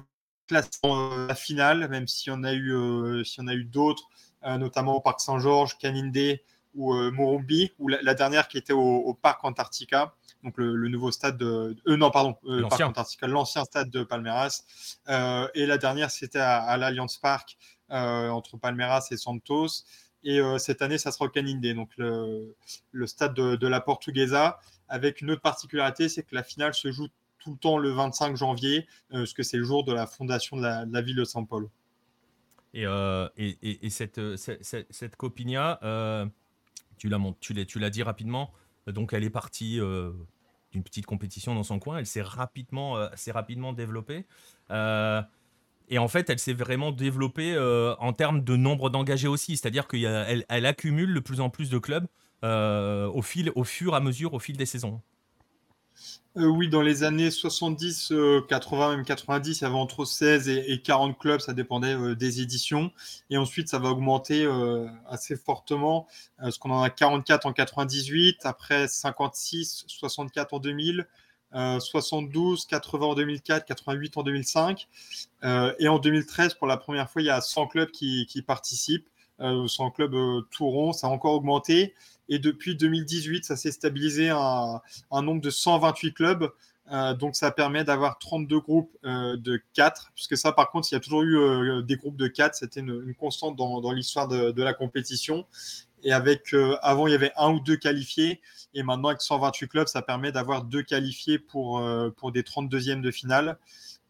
classement 0.48 1.12
euh, 1.12 1.28
la 1.28 1.36
finale, 1.36 1.88
même 1.90 2.08
s'il 2.08 2.32
y 2.32 2.36
en 2.36 2.44
a 2.44 2.54
eu, 2.54 2.74
euh, 2.74 3.24
si 3.24 3.40
on 3.42 3.48
a 3.48 3.54
eu 3.54 3.66
d'autres, 3.66 4.10
euh, 4.44 4.58
notamment 4.58 4.96
au 4.96 5.02
Parc 5.02 5.20
Saint-Georges, 5.20 5.78
Canindé 5.78 6.44
ou 6.76 6.92
Morumbi, 7.12 7.72
ou 7.78 7.88
la, 7.88 8.16
dernière 8.16 8.48
qui 8.48 8.58
était 8.58 8.74
au, 8.74 9.14
Parc 9.22 9.44
Antarctica, 9.44 10.16
donc 10.44 10.58
le, 10.58 10.88
nouveau 10.90 11.12
stade 11.12 11.38
de, 11.38 11.78
non 11.86 12.10
pardon, 12.10 12.36
Parc 12.68 12.82
Antarctica, 12.82 13.28
l'ancien 13.28 13.64
stade 13.64 13.92
de 13.92 14.04
Palmeiras, 14.04 14.64
et 15.54 15.68
la 15.68 15.78
dernière 15.78 16.10
c'était 16.10 16.40
à, 16.40 16.76
l'Alliance 16.78 17.20
Park 17.20 17.60
entre 17.90 18.58
Palmeiras 18.58 19.06
et 19.12 19.18
Santos. 19.18 19.84
Et 20.24 20.40
cette 20.58 20.82
année, 20.82 20.98
ça 20.98 21.12
sera 21.12 21.26
au 21.26 21.30
Canindé, 21.30 21.74
donc 21.74 21.90
le, 21.98 22.56
stade 23.06 23.34
de, 23.34 23.68
la 23.68 23.82
Portuguesa, 23.82 24.60
avec 24.88 25.22
une 25.22 25.32
autre 25.32 25.42
particularité, 25.42 26.08
c'est 26.08 26.24
que 26.24 26.36
la 26.36 26.44
finale 26.44 26.74
se 26.74 26.92
joue 26.92 27.08
tout 27.44 27.52
le 27.52 27.58
temps 27.58 27.78
le 27.78 27.92
25 27.92 28.36
janvier, 28.38 28.88
euh, 29.12 29.20
parce 29.20 29.34
que 29.34 29.44
c'est 29.44 29.58
le 29.58 29.64
jour 29.64 29.84
de 29.84 29.94
la 29.94 30.08
fondation 30.08 30.58
de 30.58 30.64
la, 30.64 31.02
ville 31.02 31.18
de 31.18 31.26
São 31.26 31.46
Paulo. 31.46 31.70
Et, 32.74 32.86
euh, 32.86 33.28
et, 33.38 33.90
cette, 33.90 34.18
euh, 34.18 34.36
cette, 34.38 35.16
Copinha, 35.16 35.80
tu 36.98 37.10
l'as 37.10 37.90
dit 37.90 38.04
rapidement, 38.04 38.52
donc 38.88 39.14
elle 39.14 39.24
est 39.24 39.30
partie 39.30 39.80
d'une 40.72 40.84
petite 40.84 41.06
compétition 41.06 41.54
dans 41.54 41.64
son 41.64 41.80
coin, 41.80 41.98
elle 41.98 42.08
s'est 42.08 42.22
rapidement, 42.22 43.08
rapidement 43.28 43.74
développée. 43.74 44.26
Et 45.90 45.98
en 45.98 46.08
fait, 46.08 46.30
elle 46.30 46.40
s'est 46.40 46.54
vraiment 46.54 46.92
développée 46.92 47.58
en 48.00 48.14
termes 48.14 48.44
de 48.44 48.56
nombre 48.56 48.90
d'engagés 48.90 49.28
aussi, 49.28 49.58
c'est-à-dire 49.58 49.88
qu'elle 49.88 50.46
elle 50.48 50.66
accumule 50.66 51.14
de 51.14 51.20
plus 51.20 51.42
en 51.42 51.50
plus 51.50 51.70
de 51.70 51.78
clubs 51.78 52.08
au, 52.44 53.22
fil, 53.22 53.52
au 53.56 53.64
fur 53.64 53.94
et 53.94 53.98
à 53.98 54.00
mesure, 54.00 54.34
au 54.34 54.40
fil 54.40 54.58
des 54.58 54.66
saisons. 54.66 55.02
Euh, 56.36 56.48
oui, 56.48 56.68
dans 56.68 56.82
les 56.82 57.04
années 57.04 57.30
70, 57.30 58.12
80, 58.50 58.92
euh, 58.92 58.96
même 58.96 59.06
90, 59.06 59.62
il 59.62 59.64
y 59.64 59.68
avait 59.68 59.76
entre 59.76 60.04
16 60.04 60.50
et, 60.50 60.82
40 60.82 61.18
clubs, 61.20 61.40
ça 61.40 61.54
dépendait 61.54 61.94
euh, 61.94 62.16
des 62.16 62.42
éditions. 62.42 62.92
Et 63.30 63.38
ensuite, 63.38 63.68
ça 63.68 63.78
va 63.78 63.90
augmenter 63.90 64.48
assez 65.08 65.36
fortement, 65.36 66.08
parce 66.38 66.58
qu'on 66.58 66.72
en 66.72 66.82
a 66.82 66.90
44 66.90 67.46
en 67.46 67.54
98, 67.54 68.46
après 68.46 68.88
56, 68.88 69.86
64 69.88 70.54
en 70.56 70.60
2000, 70.60 71.08
72, 71.54 72.66
80 72.66 73.06
en 73.06 73.16
2004, 73.16 73.66
88 73.66 74.18
en 74.18 74.24
2005. 74.24 74.88
et 75.80 75.88
en 75.88 76.00
2013, 76.00 76.56
pour 76.56 76.68
la 76.68 76.78
première 76.78 77.10
fois, 77.10 77.22
il 77.22 77.26
y 77.26 77.30
a 77.30 77.42
100 77.42 77.68
clubs 77.68 77.92
qui, 77.92 78.44
participent. 78.46 79.08
100 79.40 79.92
clubs 79.92 80.16
tout 80.52 80.68
rond, 80.68 80.94
ça 80.94 81.08
a 81.08 81.10
encore 81.10 81.34
augmenté. 81.34 81.94
Et 82.30 82.40
depuis 82.40 82.76
2018, 82.76 83.46
ça 83.46 83.56
s'est 83.56 83.72
stabilisé 83.72 84.30
à 84.30 84.82
un 85.12 85.22
nombre 85.22 85.42
de 85.42 85.50
128 85.50 86.14
clubs. 86.14 86.52
Euh, 86.92 87.14
donc 87.14 87.36
ça 87.36 87.50
permet 87.52 87.86
d'avoir 87.86 88.20
32 88.20 88.60
groupes 88.60 88.92
euh, 89.06 89.38
de 89.38 89.62
4, 89.74 90.12
puisque 90.16 90.36
ça 90.36 90.52
par 90.52 90.70
contre, 90.70 90.90
il 90.92 90.96
y 90.96 90.98
a 90.98 91.00
toujours 91.00 91.24
eu 91.24 91.38
euh, 91.38 91.82
des 91.82 91.96
groupes 91.96 92.18
de 92.18 92.28
4, 92.28 92.56
c'était 92.56 92.82
une, 92.82 93.16
constante 93.16 93.56
dans, 93.56 93.92
l'histoire 93.92 94.28
de, 94.28 94.62
la 94.62 94.74
compétition. 94.74 95.46
Et 96.04 96.12
avec, 96.12 96.54
avant, 96.82 97.08
il 97.08 97.12
y 97.12 97.16
avait 97.16 97.32
un 97.38 97.52
ou 97.52 97.60
deux 97.60 97.78
qualifiés, 97.78 98.42
et 98.74 98.84
maintenant 98.84 99.10
avec 99.10 99.22
128 99.22 99.68
clubs, 99.68 99.88
ça 99.88 100.02
permet 100.02 100.32
d'avoir 100.32 100.64
deux 100.64 100.84
qualifiés 100.84 101.40
pour, 101.40 101.82
pour 102.18 102.32
des 102.32 102.42
32e 102.42 103.02
de 103.02 103.12
finale. 103.12 103.58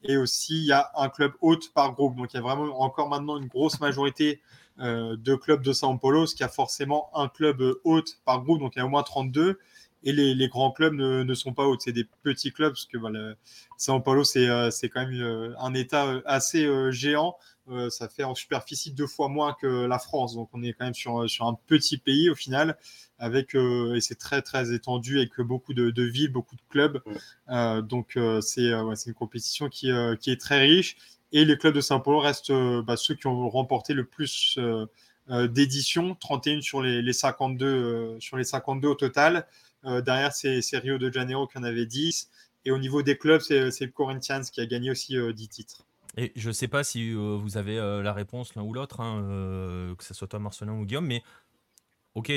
Et 0.04 0.18
aussi, 0.18 0.58
il 0.58 0.66
y 0.66 0.72
a 0.72 0.92
un 0.96 1.10
club 1.10 1.34
hôte 1.42 1.72
par 1.74 1.94
groupe. 1.94 2.16
Donc 2.16 2.34
il 2.34 2.38
y 2.38 2.40
a 2.40 2.42
vraiment 2.42 2.82
encore 2.82 3.10
maintenant 3.10 3.38
une 3.38 3.48
grosse 3.48 3.80
majorité 3.80 4.42
euh, 4.80 5.16
deux 5.16 5.38
clubs 5.38 5.62
de 5.62 5.72
São 5.72 6.00
Paulo, 6.00 6.26
ce 6.26 6.36
qui 6.36 6.44
a 6.44 6.50
forcément 6.50 7.10
un 7.16 7.28
club 7.28 7.62
hôte 7.84 8.18
par 8.26 8.42
groupe, 8.42 8.60
donc 8.60 8.76
il 8.76 8.80
y 8.80 8.82
a 8.82 8.86
au 8.86 8.90
moins 8.90 9.04
32. 9.04 9.60
Et 10.06 10.12
les, 10.12 10.48
grands 10.50 10.72
clubs 10.72 10.94
ne, 10.94 11.34
sont 11.34 11.54
pas 11.54 11.66
hôtes, 11.66 11.84
c'est 11.84 11.94
des 11.94 12.06
petits 12.24 12.52
clubs, 12.52 12.74
parce 12.74 12.86
que 12.88 12.98
voilà, 12.98 13.36
São 13.78 14.04
Paulo, 14.04 14.26
c'est 14.26 14.50
euh, 14.50 14.70
quand 14.94 15.08
même 15.08 15.22
euh, 15.22 15.54
un 15.60 15.74
État 15.74 16.22
assez 16.26 16.68
géant. 16.92 17.38
Ça 17.90 18.10
fait 18.10 18.24
en 18.24 18.36
superficie 18.36 18.92
deux 18.92 19.08
fois 19.08 19.30
moins 19.30 19.56
que 19.60 19.86
la 19.86 20.00
France, 20.00 20.36
donc 20.36 20.50
on 20.54 20.62
est 20.64 20.74
quand 20.74 20.86
même 20.86 20.94
sur, 20.94 21.30
sur 21.30 21.48
un 21.48 21.58
petit 21.68 21.98
pays 21.98 22.30
au 22.30 22.36
final, 22.36 22.78
avec 23.20 23.56
et 23.56 24.02
c'est 24.02 24.18
très 24.18 24.42
très 24.42 24.74
étendu 24.74 25.18
avec 25.20 25.40
beaucoup 25.40 25.74
de, 25.74 26.04
villes, 26.04 26.32
beaucoup 26.32 26.56
de 26.56 26.62
clubs. 26.70 27.02
donc 27.88 28.18
c'est 28.42 28.70
une 28.70 29.14
compétition 29.14 29.70
qui, 29.70 29.92
qui 30.20 30.32
est 30.32 30.42
très 30.42 30.62
riche 30.62 30.98
et 31.34 31.46
les 31.46 31.58
clubs 31.58 31.74
de 31.74 31.82
Saint-Paulo 31.82 32.20
restent 32.20 32.52
euh, 32.52 32.84
bah, 32.84 32.96
ceux 32.96 33.16
qui 33.16 33.26
ont 33.26 33.50
remporté 33.50 33.96
le 33.96 34.06
plus 34.06 34.56
euh, 34.60 34.86
euh, 35.32 35.48
d'éditions, 35.48 36.14
31 36.16 36.62
sur 36.62 36.82
les, 36.82 37.12
52, 37.12 38.18
sur 38.20 38.38
les 38.38 38.44
52 38.44 38.88
au 38.88 38.96
total. 38.96 39.48
derrière, 39.84 40.32
c'est 40.32 40.62
Rio 40.78 40.98
de 40.98 41.12
Janeiro 41.12 41.48
qui 41.48 41.58
en 41.58 41.64
avait 41.64 41.88
10. 41.88 42.30
Et 42.66 42.72
au 42.72 42.78
niveau 42.78 43.02
des 43.02 43.18
clubs, 43.18 43.42
c'est 43.42 43.82
le 43.82 43.92
Corinthians 43.92 44.44
qui 44.50 44.62
a 44.62 44.66
gagné 44.66 44.92
aussi 44.92 45.18
10 45.18 45.48
titres. 45.50 45.86
Et 46.18 46.32
je 46.36 46.50
ne 46.50 46.54
sais 46.54 46.68
pas 46.68 46.84
si 46.84 47.12
vous 47.14 47.58
avez 47.58 47.78
la 47.78 48.14
réponse 48.14 48.56
l'un 48.56 48.62
ou 48.62 48.74
l'autre, 48.74 49.02
hein, 49.02 49.96
que 49.98 50.04
ce 50.04 50.14
soit 50.14 50.28
toi, 50.28 50.40
Marcelin 50.40 50.74
ou 50.74 50.86
Guillaume, 50.86 51.08
mais 51.08 51.24
ok, 52.16 52.32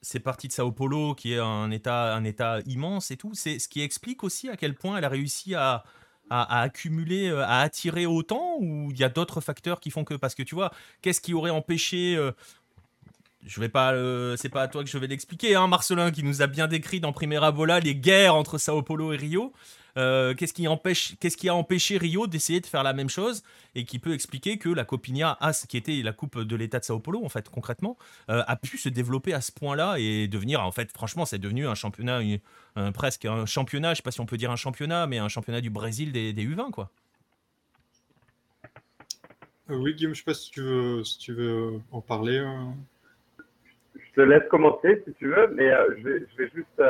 c'est 0.00 0.20
parti 0.20 0.48
de 0.48 0.52
Sao 0.52 0.72
Paulo, 0.72 1.14
qui 1.14 1.34
est 1.34 1.38
un 1.38 1.70
état, 1.70 2.14
un 2.14 2.24
état 2.24 2.58
immense 2.66 3.10
et 3.10 3.16
tout. 3.16 3.32
C'est 3.34 3.58
ce 3.58 3.68
qui 3.68 3.80
explique 3.82 4.24
aussi 4.24 4.48
à 4.48 4.56
quel 4.56 4.74
point 4.74 4.98
elle 4.98 5.04
a 5.04 5.08
réussi 5.08 5.54
à, 5.54 5.84
accumuler, 6.30 7.28
euh, 7.28 7.44
à 7.44 7.60
attirer 7.60 8.06
autant 8.06 8.56
ou 8.58 8.90
il 8.90 8.98
y 8.98 9.04
a 9.04 9.08
d'autres 9.08 9.40
facteurs 9.40 9.80
qui 9.80 9.90
font 9.90 10.04
que 10.04 10.14
parce 10.14 10.34
que 10.34 10.42
tu 10.42 10.54
vois, 10.54 10.72
qu'est-ce 11.02 11.20
qui 11.20 11.34
aurait 11.34 11.50
empêché 11.50 12.16
euh, 12.16 12.32
je 13.44 13.60
vais 13.60 13.68
pas, 13.68 13.92
euh, 13.92 14.36
c'est 14.36 14.48
pas 14.48 14.62
à 14.62 14.68
toi 14.68 14.84
que 14.84 14.88
je 14.88 14.96
vais 14.98 15.08
l'expliquer, 15.08 15.56
hein, 15.56 15.66
Marcelin, 15.66 16.12
qui 16.12 16.22
nous 16.22 16.42
a 16.42 16.46
bien 16.46 16.68
décrit 16.68 17.00
dans 17.00 17.12
Primera 17.12 17.50
Bola 17.50 17.80
les 17.80 17.96
guerres 17.96 18.36
entre 18.36 18.56
Sao 18.56 18.82
Paulo 18.82 19.12
et 19.12 19.16
Rio. 19.16 19.52
Euh, 19.98 20.34
qu'est-ce 20.34 20.54
qui 20.54 20.66
empêche, 20.68 21.16
qu'est-ce 21.20 21.36
qui 21.36 21.48
a 21.48 21.54
empêché 21.54 21.98
Rio 21.98 22.26
d'essayer 22.26 22.60
de 22.60 22.66
faire 22.66 22.82
la 22.82 22.94
même 22.94 23.10
chose 23.10 23.42
et 23.74 23.84
qui 23.84 23.98
peut 23.98 24.14
expliquer 24.14 24.56
que 24.56 24.70
la 24.70 24.84
Copinha, 24.84 25.38
qui 25.68 25.76
était 25.76 26.00
la 26.02 26.12
coupe 26.12 26.40
de 26.40 26.56
l'État 26.56 26.78
de 26.78 26.84
Sao 26.84 26.98
Paulo 26.98 27.22
en 27.24 27.28
fait 27.28 27.48
concrètement, 27.50 27.98
euh, 28.30 28.42
a 28.46 28.56
pu 28.56 28.78
se 28.78 28.88
développer 28.88 29.34
à 29.34 29.42
ce 29.42 29.52
point-là 29.52 29.96
et 29.98 30.28
devenir 30.28 30.64
en 30.64 30.72
fait 30.72 30.90
franchement 30.92 31.26
c'est 31.26 31.38
devenu 31.38 31.66
un 31.66 31.74
championnat, 31.74 32.20
presque 32.94 33.26
un 33.26 33.44
championnat, 33.44 33.92
je 33.92 33.98
sais 33.98 34.02
pas 34.02 34.10
si 34.10 34.20
on 34.20 34.26
peut 34.26 34.38
dire 34.38 34.50
un 34.50 34.56
championnat, 34.56 35.06
mais 35.06 35.18
un 35.18 35.28
championnat 35.28 35.60
du 35.60 35.70
Brésil 35.70 36.12
des, 36.12 36.32
U20 36.32 36.70
quoi. 36.70 36.90
Euh, 39.70 39.76
oui 39.76 39.94
Guillaume, 39.94 40.14
je 40.14 40.20
sais 40.20 40.24
pas 40.24 40.34
si 40.34 40.50
tu 40.50 40.62
veux, 40.62 41.04
si 41.04 41.18
tu 41.18 41.34
veux 41.34 41.80
en 41.90 42.00
parler. 42.00 42.42
Je 43.94 44.12
te 44.14 44.20
laisse 44.22 44.48
commencer 44.50 45.02
si 45.06 45.12
tu 45.14 45.28
veux, 45.28 45.48
mais 45.54 45.70
je, 45.98 46.02
vais, 46.02 46.26
je, 46.30 46.42
vais, 46.42 46.50
juste 46.54 46.80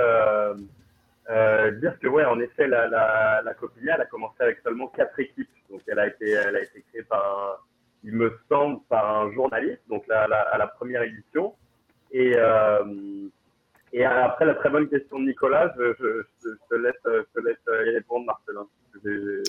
euh, 1.31 1.71
dire 1.73 1.99
que 2.01 2.09
ouais, 2.09 2.25
en 2.25 2.41
effet, 2.41 2.67
la, 2.67 2.89
la, 2.89 3.43
la 3.45 3.55
Copilia, 3.55 3.95
elle 3.95 4.03
a 4.03 4.07
commencé 4.07 4.37
avec 4.41 4.59
seulement 4.65 4.89
quatre 4.89 5.19
équipes. 5.21 5.49
Donc, 5.71 5.83
elle 5.87 5.99
a 5.99 6.09
été, 6.09 6.31
elle 6.31 6.57
a 6.57 6.63
été 6.63 6.83
créée 6.91 7.05
par, 7.05 7.25
un, 7.25 7.57
il 8.05 8.15
me 8.15 8.39
semble, 8.49 8.81
par 8.89 9.23
un 9.23 9.33
journaliste. 9.33 9.83
Donc, 9.89 10.07
la, 10.09 10.27
la, 10.27 10.41
à 10.41 10.59
la 10.59 10.67
première 10.67 11.03
édition. 11.03 11.55
Et, 12.11 12.35
euh, 12.37 13.29
et 13.93 14.05
après 14.05 14.47
la 14.47 14.55
très 14.55 14.71
bonne 14.71 14.89
question 14.89 15.19
de 15.19 15.27
Nicolas, 15.27 15.73
je, 15.79 15.95
je, 16.01 16.49
te 16.69 16.75
laisse, 16.75 16.95
je 17.05 17.41
te 17.41 17.47
laisse 17.47 17.59
y 17.67 17.95
répondre, 17.95 18.27
Marcelin. 18.27 18.67
J'ai 19.05 19.43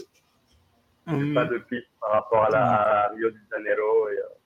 hum. 1.08 1.34
pas 1.34 1.46
de 1.46 1.58
piste 1.58 1.90
par 2.00 2.12
rapport 2.12 2.46
à, 2.46 2.50
la, 2.50 3.12
Rio 3.16 3.32
de 3.32 3.38
Janeiro. 3.52 4.10
Et, 4.10 4.20
euh, 4.20 4.43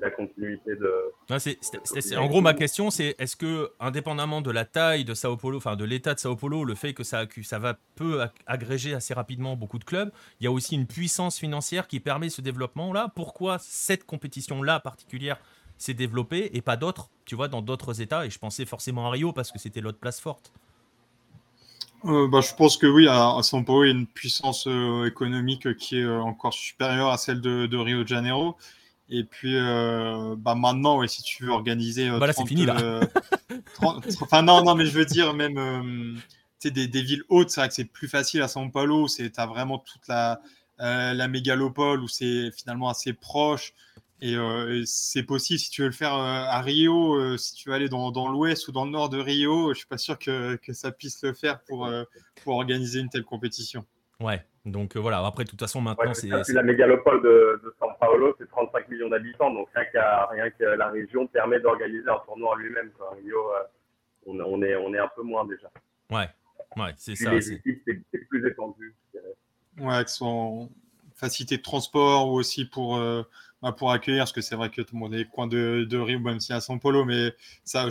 la 0.00 0.10
continuité 0.10 0.74
de. 0.76 2.16
en 2.16 2.26
gros, 2.26 2.40
ma 2.40 2.54
question, 2.54 2.90
c'est 2.90 3.14
est-ce 3.18 3.36
que, 3.36 3.72
indépendamment 3.80 4.40
de 4.40 4.50
la 4.50 4.64
taille 4.64 5.04
de 5.04 5.14
Sao 5.14 5.36
Paulo, 5.36 5.58
enfin 5.58 5.76
de 5.76 5.84
l'état 5.84 6.14
de 6.14 6.18
Sao 6.18 6.36
Paulo, 6.36 6.64
le 6.64 6.74
fait 6.74 6.94
que 6.94 7.04
ça, 7.04 7.24
ça 7.42 7.58
va 7.58 7.78
peu 7.94 8.24
agréger 8.46 8.94
assez 8.94 9.14
rapidement 9.14 9.56
beaucoup 9.56 9.78
de 9.78 9.84
clubs, 9.84 10.10
il 10.40 10.44
y 10.44 10.46
a 10.46 10.50
aussi 10.50 10.74
une 10.74 10.86
puissance 10.86 11.38
financière 11.38 11.86
qui 11.86 12.00
permet 12.00 12.28
ce 12.28 12.40
développement-là? 12.40 13.12
Pourquoi 13.14 13.58
cette 13.60 14.04
compétition-là 14.04 14.80
particulière 14.80 15.38
s'est 15.78 15.94
développée 15.94 16.50
et 16.54 16.62
pas 16.62 16.76
d'autres, 16.76 17.10
tu 17.24 17.34
vois, 17.34 17.48
dans 17.48 17.62
d'autres 17.62 18.00
États? 18.00 18.26
Et 18.26 18.30
je 18.30 18.38
pensais 18.38 18.64
forcément 18.64 19.06
à 19.06 19.10
Rio 19.10 19.32
parce 19.32 19.52
que 19.52 19.58
c'était 19.58 19.80
l'autre 19.80 19.98
place 19.98 20.20
forte. 20.20 20.52
Euh, 22.04 22.28
bah, 22.28 22.40
je 22.42 22.54
pense 22.54 22.76
que 22.76 22.86
oui, 22.86 23.06
à, 23.08 23.38
Sao 23.42 23.62
Paulo, 23.62 23.84
il 23.84 23.86
y 23.86 23.90
a 23.90 23.94
une 23.94 24.06
puissance 24.06 24.66
euh, 24.66 25.06
économique 25.06 25.74
qui 25.76 25.98
est 25.98 26.04
euh, 26.04 26.20
encore 26.20 26.52
supérieure 26.52 27.08
à 27.08 27.16
celle 27.16 27.40
de 27.40 27.76
Rio 27.76 28.02
de 28.02 28.08
Janeiro. 28.08 28.56
Et 29.10 29.24
puis, 29.24 29.56
euh, 29.56 30.34
bah 30.38 30.54
maintenant, 30.54 31.06
si 31.06 31.22
tu 31.22 31.44
veux 31.44 31.50
organiser. 31.50 32.08
Euh, 32.08 32.18
bah 32.18 32.32
c'est 32.32 32.46
fini 32.46 32.64
là. 32.64 32.76
Euh, 32.80 33.04
enfin, 33.82 34.42
non, 34.42 34.64
non, 34.64 34.74
mais 34.74 34.86
je 34.86 34.92
veux 34.92 35.04
dire, 35.04 35.34
même 35.34 36.18
des, 36.62 36.88
des, 36.88 37.02
villes 37.02 37.24
hautes, 37.28 37.50
c'est 37.50 37.60
vrai 37.60 37.68
que 37.68 37.74
c'est 37.74 37.84
plus 37.84 38.08
facile 38.08 38.42
à 38.42 38.46
São 38.46 38.70
Paulo. 38.70 39.06
Tu 39.08 39.30
as 39.36 39.46
vraiment 39.46 39.78
toute 39.78 40.08
la, 40.08 40.40
la 40.78 41.28
mégalopole 41.28 42.00
où 42.00 42.08
c'est 42.08 42.50
finalement 42.52 42.88
assez 42.88 43.12
proche. 43.12 43.74
Et 44.22 44.36
c'est 44.86 45.24
possible 45.24 45.58
si 45.58 45.70
tu 45.70 45.82
veux 45.82 45.88
le 45.88 45.94
faire 45.94 46.14
à 46.14 46.60
Rio, 46.62 47.36
si 47.36 47.54
tu 47.54 47.68
veux 47.68 47.74
aller 47.74 47.90
dans, 47.90 48.10
dans 48.10 48.28
l'ouest 48.28 48.66
ou 48.68 48.72
dans 48.72 48.86
le 48.86 48.90
nord 48.90 49.10
de 49.10 49.18
Rio, 49.18 49.74
je 49.74 49.78
suis 49.78 49.86
pas 49.86 49.98
sûr 49.98 50.18
que, 50.18 50.56
que 50.56 50.72
ça 50.72 50.92
puisse 50.92 51.22
le 51.22 51.34
faire 51.34 51.60
pour, 51.64 51.90
pour 52.42 52.54
organiser 52.54 53.00
une 53.00 53.10
telle 53.10 53.24
compétition. 53.24 53.84
Ouais, 54.20 54.46
donc 54.64 54.96
voilà, 54.96 55.24
après, 55.26 55.44
de 55.44 55.50
toute 55.50 55.60
façon, 55.60 55.82
maintenant, 55.82 56.14
c'est. 56.14 56.28
La 56.28 56.62
mégalopole 56.62 57.22
de, 57.22 57.60
de 57.62 57.74
São 57.78 57.94
Paulo, 58.00 58.34
c'est 58.38 58.48
35 58.48 58.88
millions 58.88 59.10
d'habitants, 59.10 59.52
donc 59.52 59.68
rien, 59.74 60.50
que 60.50 60.64
la 60.64 60.88
région 60.88 61.26
permet 61.26 61.60
d'organiser 61.60 62.08
un 62.08 62.18
tournoi 62.24 62.52
en 62.52 62.54
lui-même. 62.54 62.90
Rio, 63.12 63.36
euh, 63.36 63.58
on, 64.26 64.40
on, 64.40 64.62
est, 64.62 64.74
on 64.76 64.94
est 64.94 64.98
un 64.98 65.10
peu 65.14 65.22
moins 65.22 65.44
déjà. 65.44 65.70
Ouais, 66.10 66.30
ouais 66.78 66.94
c'est 66.96 67.14
ça. 67.14 67.30
Les 67.30 67.52
équipes, 67.52 67.82
c'est 67.84 68.18
plus 68.28 68.48
étendu. 68.48 68.94
Ouais, 69.78 69.94
avec 69.94 70.08
son 70.08 70.70
facilité 71.14 71.58
de 71.58 71.62
transport 71.62 72.28
ou 72.28 72.36
aussi 72.36 72.64
pour, 72.64 72.96
euh, 72.96 73.22
bah, 73.60 73.72
pour 73.72 73.92
accueillir, 73.92 74.22
parce 74.22 74.32
que 74.32 74.40
c'est 74.40 74.56
vrai 74.56 74.70
que 74.70 74.80
tout 74.80 74.94
le 74.94 75.00
monde 75.00 75.14
est 75.14 75.26
coin 75.26 75.46
de, 75.46 75.84
de 75.84 75.98
Rio, 75.98 76.20
même 76.20 76.40
si 76.40 76.54
à 76.54 76.60
São 76.60 76.80
Paulo, 76.80 77.04
mais 77.04 77.34
ça, 77.64 77.88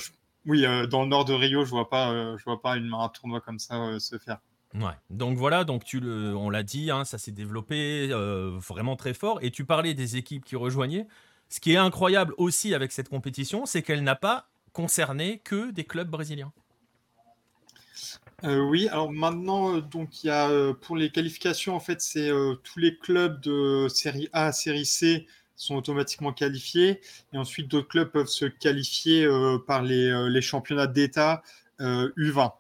oui, 0.48 0.66
euh, 0.66 0.88
dans 0.88 1.04
le 1.04 1.10
nord 1.10 1.26
de 1.26 1.34
Rio, 1.34 1.66
je 1.66 1.70
vois 1.70 1.88
pas, 1.88 2.36
je 2.36 2.44
vois 2.46 2.62
pas 2.62 2.78
une, 2.78 2.92
un 2.96 3.10
tournoi 3.10 3.42
comme 3.42 3.60
ça 3.60 4.00
se 4.00 4.18
faire. 4.18 4.40
Ouais. 4.76 4.94
Donc 5.10 5.38
voilà, 5.38 5.64
donc 5.64 5.84
tu 5.84 6.00
le, 6.00 6.36
on 6.36 6.50
l'a 6.50 6.64
dit, 6.64 6.90
hein, 6.90 7.06
ça 7.06 7.18
s'est 7.18 7.32
développé 7.32 8.10
euh, 8.12 8.58
vraiment 8.58 8.96
très 8.96 9.14
fort. 9.14 9.40
Et 9.42 9.52
tu 9.52 9.66
parlais 9.66 9.94
des 9.94 10.18
équipes 10.18 10.46
qui 10.46 10.56
rejoignaient. 10.56 11.08
Ce 11.50 11.60
qui 11.60 11.74
est 11.74 11.78
incroyable 11.78 12.34
aussi 12.38 12.74
avec 12.74 12.92
cette 12.92 13.10
compétition, 13.10 13.66
c'est 13.66 13.84
qu'elle 13.84 14.04
n'a 14.04 14.16
pas 14.16 14.50
concerné 14.72 15.40
que 15.44 15.70
des 15.72 15.84
clubs 15.84 16.10
brésiliens. 16.10 16.52
Euh, 18.44 18.60
oui, 18.62 18.88
alors 18.90 19.12
maintenant, 19.12 19.76
euh, 19.76 19.82
donc 19.82 20.24
y 20.24 20.30
a 20.32 20.74
pour 20.74 20.98
les 20.98 21.12
qualifications, 21.12 21.76
en 21.76 21.80
fait, 21.80 22.02
c'est 22.02 22.32
tous 22.64 22.80
les 22.80 22.98
clubs 22.98 23.40
de 23.42 23.88
série 23.90 24.30
A, 24.34 24.52
série 24.52 24.86
C 24.86 25.28
sont 25.56 25.76
automatiquement 25.76 26.34
qualifiés, 26.34 27.00
et 27.32 27.38
ensuite 27.38 27.68
d'autres 27.68 27.88
clubs 27.88 28.10
peuvent 28.10 28.26
se 28.26 28.46
qualifier 28.46 29.28
par 29.68 29.84
les, 29.84 30.30
les 30.30 30.42
championnats 30.42 30.88
d'État 30.88 31.44
U20. 31.80 32.54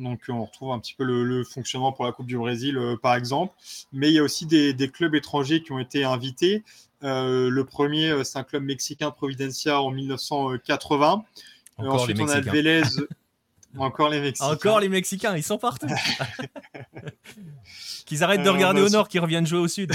Donc 0.00 0.22
on 0.28 0.44
retrouve 0.44 0.72
un 0.72 0.78
petit 0.78 0.94
peu 0.94 1.04
le, 1.04 1.44
fonctionnement 1.44 1.92
pour 1.92 2.06
la 2.06 2.12
Coupe 2.12 2.26
du 2.26 2.38
Brésil, 2.38 2.76
euh, 2.76 2.96
par 2.96 3.14
exemple. 3.14 3.54
Mais 3.92 4.08
il 4.08 4.14
y 4.14 4.18
a 4.18 4.22
aussi 4.22 4.46
des, 4.46 4.74
clubs 4.92 5.14
étrangers 5.14 5.62
qui 5.62 5.72
ont 5.72 5.78
été 5.78 6.04
invités. 6.04 6.64
Euh, 7.02 7.50
le 7.50 7.64
premier, 7.64 8.10
euh, 8.10 8.24
c'est 8.24 8.38
un 8.38 8.44
club 8.44 8.62
mexicain 8.62 9.10
Providencia 9.10 9.80
en 9.80 9.90
1980. 9.90 11.24
ensuite, 11.78 12.20
on 12.20 12.28
a 12.28 12.40
Vélez. 12.40 12.82
Encore 13.78 14.08
les 14.08 14.20
Mexicains. 14.20 14.50
Encore 14.50 14.80
les 14.80 14.88
Mexicains, 14.88 15.36
ils 15.36 15.44
sont 15.44 15.58
partout. 15.58 15.86
qu'ils 18.04 18.24
arrêtent 18.24 18.42
de 18.42 18.48
regarder 18.48 18.80
au 18.80 18.88
nord, 18.88 19.06
qu'ils 19.06 19.20
reviennent 19.20 19.46
jouer 19.46 19.60
au 19.60 19.68
sud. 19.68 19.92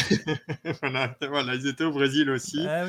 voilà, 0.81 1.55
ils 1.55 1.67
étaient 1.67 1.83
au 1.83 1.91
Brésil 1.91 2.29
aussi. 2.29 2.65
Ah 2.65 2.85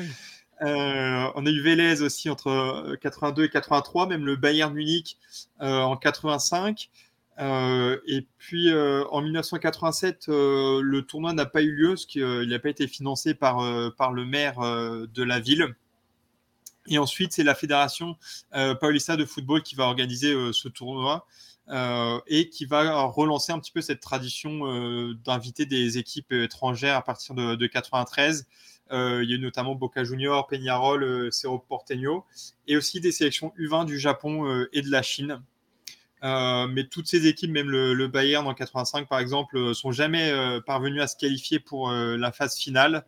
on 0.61 1.45
a 1.45 1.49
eu 1.49 1.61
Vélez 1.61 2.01
aussi 2.01 2.29
entre 2.29 2.95
82 3.01 3.43
et 3.43 3.49
83, 3.49 4.07
même 4.07 4.25
le 4.25 4.37
Bayern 4.37 4.73
Munich 4.73 5.17
en 5.59 5.97
85. 5.97 6.89
Euh, 7.39 7.99
et 8.07 8.25
puis 8.37 8.71
euh, 8.71 9.05
en 9.11 9.21
1987, 9.21 10.29
euh, 10.29 10.81
le 10.81 11.03
tournoi 11.03 11.33
n'a 11.33 11.45
pas 11.45 11.61
eu 11.61 11.71
lieu 11.71 11.89
parce 11.89 12.05
qu'il 12.05 12.47
n'a 12.47 12.59
pas 12.59 12.69
été 12.69 12.87
financé 12.87 13.33
par, 13.35 13.61
le 13.61 14.25
maire 14.25 14.59
de 14.59 15.23
la 15.23 15.39
ville. 15.39 15.75
Et 16.89 16.97
ensuite, 16.97 17.33
c'est 17.33 17.43
la 17.43 17.55
fédération 17.55 18.15
paulista 18.79 19.17
de 19.17 19.25
football 19.25 19.61
qui 19.61 19.75
va 19.75 19.85
organiser 19.85 20.33
ce 20.53 20.69
tournoi 20.69 21.25
et 22.27 22.49
qui 22.49 22.65
va 22.65 23.03
relancer 23.03 23.51
un 23.51 23.59
petit 23.59 23.73
peu 23.73 23.81
cette 23.81 23.99
tradition 23.99 25.13
d'inviter 25.25 25.65
des 25.65 25.97
équipes 25.97 26.31
étrangères 26.31 26.95
à 26.95 27.01
partir 27.01 27.35
de, 27.35 27.55
de 27.55 27.67
93. 27.67 28.47
il 28.89 28.95
y 28.95 28.97
a 28.97 29.21
eu 29.35 29.39
notamment 29.39 29.75
Boca 29.75 30.05
Junior, 30.05 30.47
Peñarol, 30.47 31.29
Cerro 31.33 31.59
Porteño 31.59 32.23
et 32.67 32.77
aussi 32.77 33.01
des 33.01 33.11
sélections 33.11 33.51
U20 33.59 33.85
du 33.85 33.99
Japon 33.99 34.65
et 34.71 34.81
de 34.81 34.89
la 34.89 35.01
Chine. 35.01 35.41
Euh, 36.23 36.67
mais 36.67 36.85
toutes 36.85 37.07
ces 37.07 37.27
équipes, 37.27 37.51
même 37.51 37.69
le, 37.69 38.07
Bayern 38.07 38.47
en 38.47 38.53
85 38.53 39.07
par 39.07 39.19
exemple, 39.19 39.57
euh, 39.57 39.73
sont 39.73 39.91
jamais 39.91 40.31
euh, 40.31 40.59
parvenues 40.59 41.01
à 41.01 41.07
se 41.07 41.15
qualifier 41.15 41.59
pour 41.59 41.91
la 41.91 42.31
phase 42.31 42.57
finale. 42.57 43.05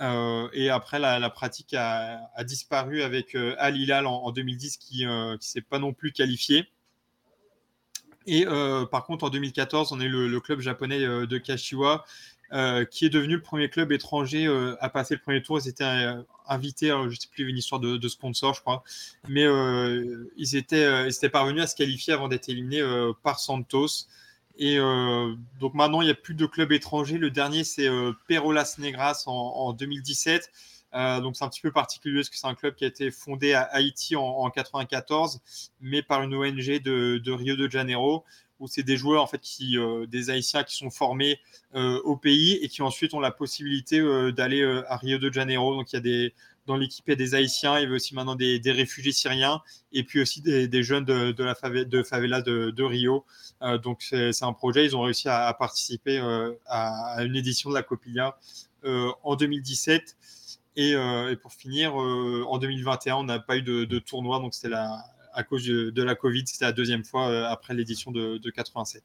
et 0.00 0.70
après, 0.70 0.98
la, 0.98 1.30
pratique 1.30 1.74
a, 1.74 2.44
disparu 2.44 3.02
avec 3.02 3.34
Al 3.34 3.76
Hilal 3.76 4.06
en, 4.06 4.30
2010 4.30 4.76
qui 4.78 5.04
ne 5.04 5.36
s'est 5.40 5.60
pas 5.60 5.78
non 5.78 5.92
plus 5.92 6.12
qualifié. 6.12 6.68
Et 8.26 8.44
par 8.90 9.04
contre, 9.04 9.24
en 9.24 9.30
2014, 9.30 9.92
on 9.92 10.00
a 10.00 10.04
eu 10.04 10.28
le 10.28 10.40
club 10.40 10.60
japonais 10.60 11.00
de 11.00 11.38
Kashiwa 11.38 12.04
euh, 12.50 12.86
qui 12.86 13.04
est 13.04 13.10
devenu 13.10 13.34
le 13.34 13.42
premier 13.42 13.68
club 13.68 13.92
étranger 13.92 14.46
euh, 14.46 14.74
à 14.80 14.88
passer 14.88 15.14
le 15.14 15.20
premier 15.20 15.42
tour. 15.42 15.60
Ils 15.62 15.68
étaient 15.68 15.84
euh, 15.84 16.22
invités, 16.46 16.88
je 16.88 17.04
ne 17.04 17.14
sais 17.14 17.28
plus, 17.30 17.46
une 17.46 17.58
histoire 17.58 17.78
de, 17.78 18.08
sponsor, 18.08 18.54
je 18.54 18.62
crois, 18.62 18.82
mais 19.28 19.44
ils, 20.38 20.56
étaient, 20.56 21.06
ils 21.06 21.14
étaient 21.14 21.28
parvenus 21.28 21.62
à 21.62 21.66
se 21.66 21.76
qualifier 21.76 22.14
avant 22.14 22.28
d'être 22.28 22.48
éliminés 22.48 22.82
par 23.22 23.38
Santos. 23.38 24.06
Et 24.56 24.78
donc 24.78 25.74
maintenant, 25.74 26.00
il 26.00 26.06
n'y 26.06 26.10
a 26.10 26.14
plus 26.14 26.32
de 26.32 26.46
clubs 26.46 26.72
étrangers. 26.72 27.18
Le 27.18 27.30
dernier, 27.30 27.64
c'est 27.64 27.86
Perolas 28.28 28.76
Negras 28.78 29.24
en, 29.26 29.74
2017. 29.74 30.50
donc 31.20 31.36
c'est 31.36 31.44
un 31.44 31.50
petit 31.50 31.60
peu 31.60 31.70
particulier 31.70 32.20
parce 32.20 32.30
que 32.30 32.38
c'est 32.38 32.46
un 32.46 32.54
club 32.54 32.76
qui 32.76 32.84
a 32.84 32.88
été 32.88 33.10
fondé 33.10 33.52
à 33.52 33.60
Haïti 33.64 34.16
en, 34.16 34.46
1994, 34.46 35.42
mais 35.82 36.02
par 36.02 36.22
une 36.22 36.34
ONG 36.34 36.80
de 36.80 37.30
Rio 37.30 37.56
de 37.56 37.70
Janeiro 37.70 38.24
où 38.60 38.66
c'est 38.66 38.82
des 38.82 38.96
joueurs 38.96 39.22
en 39.22 39.26
fait 39.26 39.40
qui, 39.40 39.78
euh, 39.78 40.06
des 40.06 40.30
Haïtiens 40.30 40.64
qui 40.64 40.76
sont 40.76 40.90
formés 40.90 41.40
euh, 41.74 42.00
au 42.04 42.16
pays 42.16 42.54
et 42.62 42.68
qui 42.68 42.82
ensuite 42.82 43.14
ont 43.14 43.20
la 43.20 43.30
possibilité 43.30 44.00
euh, 44.00 44.32
d'aller 44.32 44.62
à 44.88 44.96
Rio 44.96 45.18
de 45.18 45.32
Janeiro. 45.32 45.74
Donc 45.74 45.92
il 45.92 45.96
y 45.96 45.98
a 45.98 46.02
des 46.02 46.34
dans 46.66 46.76
l'équipe 46.76 47.04
il 47.06 47.10
y 47.10 47.12
a 47.12 47.16
des 47.16 47.34
Haïtiens, 47.34 47.78
il 47.78 47.88
y 47.88 47.90
a 47.90 47.94
aussi 47.94 48.14
maintenant 48.14 48.34
des, 48.34 48.60
réfugiés 48.66 49.12
syriens 49.12 49.62
et 49.92 50.04
puis 50.04 50.20
aussi 50.20 50.42
des, 50.42 50.82
jeunes 50.82 51.06
de, 51.06 51.42
la 51.42 51.54
favela 51.54 51.84
de, 51.84 52.02
favela 52.02 52.42
de, 52.42 52.82
Rio. 52.82 53.24
donc 53.82 54.02
c'est 54.02 54.42
un 54.42 54.52
projet, 54.52 54.84
ils 54.84 54.94
ont 54.94 55.00
réussi 55.00 55.30
à, 55.30 55.54
participer 55.54 56.18
à, 56.66 57.24
une 57.24 57.36
édition 57.36 57.70
de 57.70 57.74
la 57.74 57.82
Copilla 57.82 58.38
en 58.84 59.34
2017. 59.34 60.18
Et, 60.76 60.94
pour 61.40 61.54
finir, 61.54 61.94
en 61.94 62.58
2021, 62.58 63.16
on 63.16 63.24
n'a 63.24 63.38
pas 63.38 63.56
eu 63.56 63.62
de, 63.62 63.86
de 63.86 63.98
tournoi, 63.98 64.38
donc 64.38 64.52
c'était 64.52 64.68
la, 64.68 65.02
à 65.38 65.44
cause 65.44 65.64
de, 65.64 66.02
la 66.02 66.16
Covid. 66.16 66.42
C'était 66.46 66.64
la 66.64 66.72
deuxième 66.72 67.04
fois 67.04 67.28
euh, 67.28 67.46
après 67.46 67.72
l'édition 67.72 68.10
de, 68.10 68.50
87. 68.50 69.04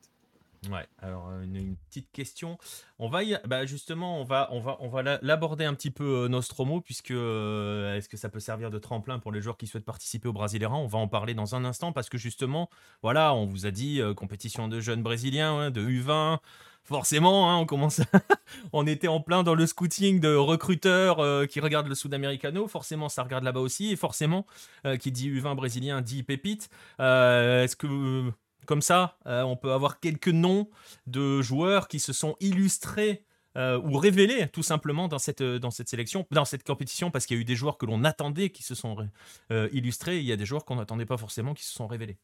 Ouais, 0.71 0.87
alors 0.99 1.29
euh, 1.29 1.43
une, 1.43 1.75
petite 1.89 2.11
question. 2.11 2.57
On 2.97 3.07
va 3.07 3.19
bah 3.45 3.65
justement, 3.65 4.19
on 4.19 4.23
va, 4.23 4.47
on 4.51 4.59
va, 4.59 4.77
on 4.79 4.87
va 4.87 5.19
l'aborder 5.21 5.65
un 5.65 5.75
petit 5.75 5.91
peu 5.91 6.23
euh, 6.23 6.27
Nostromo 6.29 6.81
puisque 6.81 7.11
est-ce 7.11 8.09
que 8.09 8.17
ça 8.17 8.29
peut 8.29 8.39
servir 8.39 8.71
de 8.71 8.79
tremplin 8.79 9.19
pour 9.19 9.31
les 9.31 9.41
joueurs 9.41 9.57
qui 9.57 9.67
souhaitent 9.67 9.85
participer 9.85 10.27
au 10.27 10.33
Brasileirão 10.33 10.77
On 10.77 10.87
va 10.87 10.97
en 10.97 11.07
parler 11.07 11.35
dans 11.35 11.53
un 11.53 11.65
instant 11.65 11.91
parce 11.91 12.09
que 12.09 12.17
justement, 12.17 12.67
voilà, 13.03 13.35
on 13.35 13.45
vous 13.45 13.67
a 13.67 13.71
dit 13.71 14.01
compétition 14.15 14.67
de 14.67 14.79
jeunes 14.79 15.03
brésiliens, 15.03 15.53
hein, 15.53 15.69
de 15.69 15.85
U20, 15.85 16.39
forcément, 16.83 17.51
hein, 17.51 17.65
on 18.73 18.85
était 18.87 19.07
en 19.07 19.19
plein 19.19 19.43
dans 19.43 19.55
le 19.55 19.65
scouting 19.65 20.19
de 20.19 20.35
recruteurs 20.35 21.19
euh, 21.19 21.45
qui 21.45 21.59
regardent 21.59 21.87
le 21.87 21.95
Sud-Americano. 21.95 22.67
Forcément, 22.67 23.09
ça 23.09 23.23
regarde 23.23 23.43
là-bas 23.43 23.59
aussi, 23.59 23.91
et 23.91 23.95
forcément, 23.95 24.45
euh, 24.85 24.97
qui 24.97 25.11
dit 25.11 25.29
U20 25.29 25.55
brésilien 25.55 26.01
dit 26.01 26.23
pépite. 26.23 26.69
Euh, 26.99 27.63
est-ce 27.63 27.75
que, 27.75 28.31
comme 28.65 28.81
ça, 28.81 29.17
on 29.25 29.55
peut 29.55 29.71
avoir 29.71 29.99
quelques 29.99 30.29
noms 30.29 30.69
de 31.07 31.41
joueurs 31.41 31.87
qui 31.87 31.99
se 31.99 32.13
sont 32.13 32.35
illustrés 32.39 33.25
ou 33.55 33.97
révélés 33.97 34.47
tout 34.47 34.63
simplement 34.63 35.07
dans 35.07 35.19
cette, 35.19 35.43
dans 35.43 35.69
cette 35.69 35.87
sélection, 35.87 36.25
dans 36.31 36.45
cette 36.45 36.63
compétition, 36.63 37.11
parce 37.11 37.25
qu'il 37.25 37.37
y 37.37 37.39
a 37.39 37.41
eu 37.41 37.45
des 37.45 37.55
joueurs 37.55 37.77
que 37.77 37.85
l'on 37.85 38.03
attendait 38.03 38.49
qui 38.49 38.63
se 38.63 38.73
sont 38.73 39.07
illustrés, 39.51 40.17
et 40.17 40.19
il 40.19 40.25
y 40.25 40.31
a 40.31 40.37
des 40.37 40.45
joueurs 40.45 40.65
qu'on 40.65 40.77
n'attendait 40.77 41.05
pas 41.05 41.17
forcément 41.17 41.53
qui 41.53 41.63
se 41.63 41.73
sont 41.73 41.87
révélés. 41.87 42.17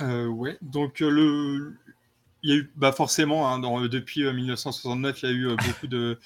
Euh, 0.00 0.26
ouais, 0.26 0.56
donc 0.62 1.02
euh, 1.02 1.10
le, 1.10 1.76
il 2.42 2.50
y 2.50 2.52
a 2.54 2.56
eu 2.56 2.72
bah 2.76 2.92
forcément, 2.92 3.48
hein, 3.48 3.58
depuis 3.88 4.22
1969, 4.22 5.22
il 5.22 5.26
y 5.26 5.28
a 5.28 5.34
eu 5.34 5.56
beaucoup 5.56 5.86
de, 5.86 6.18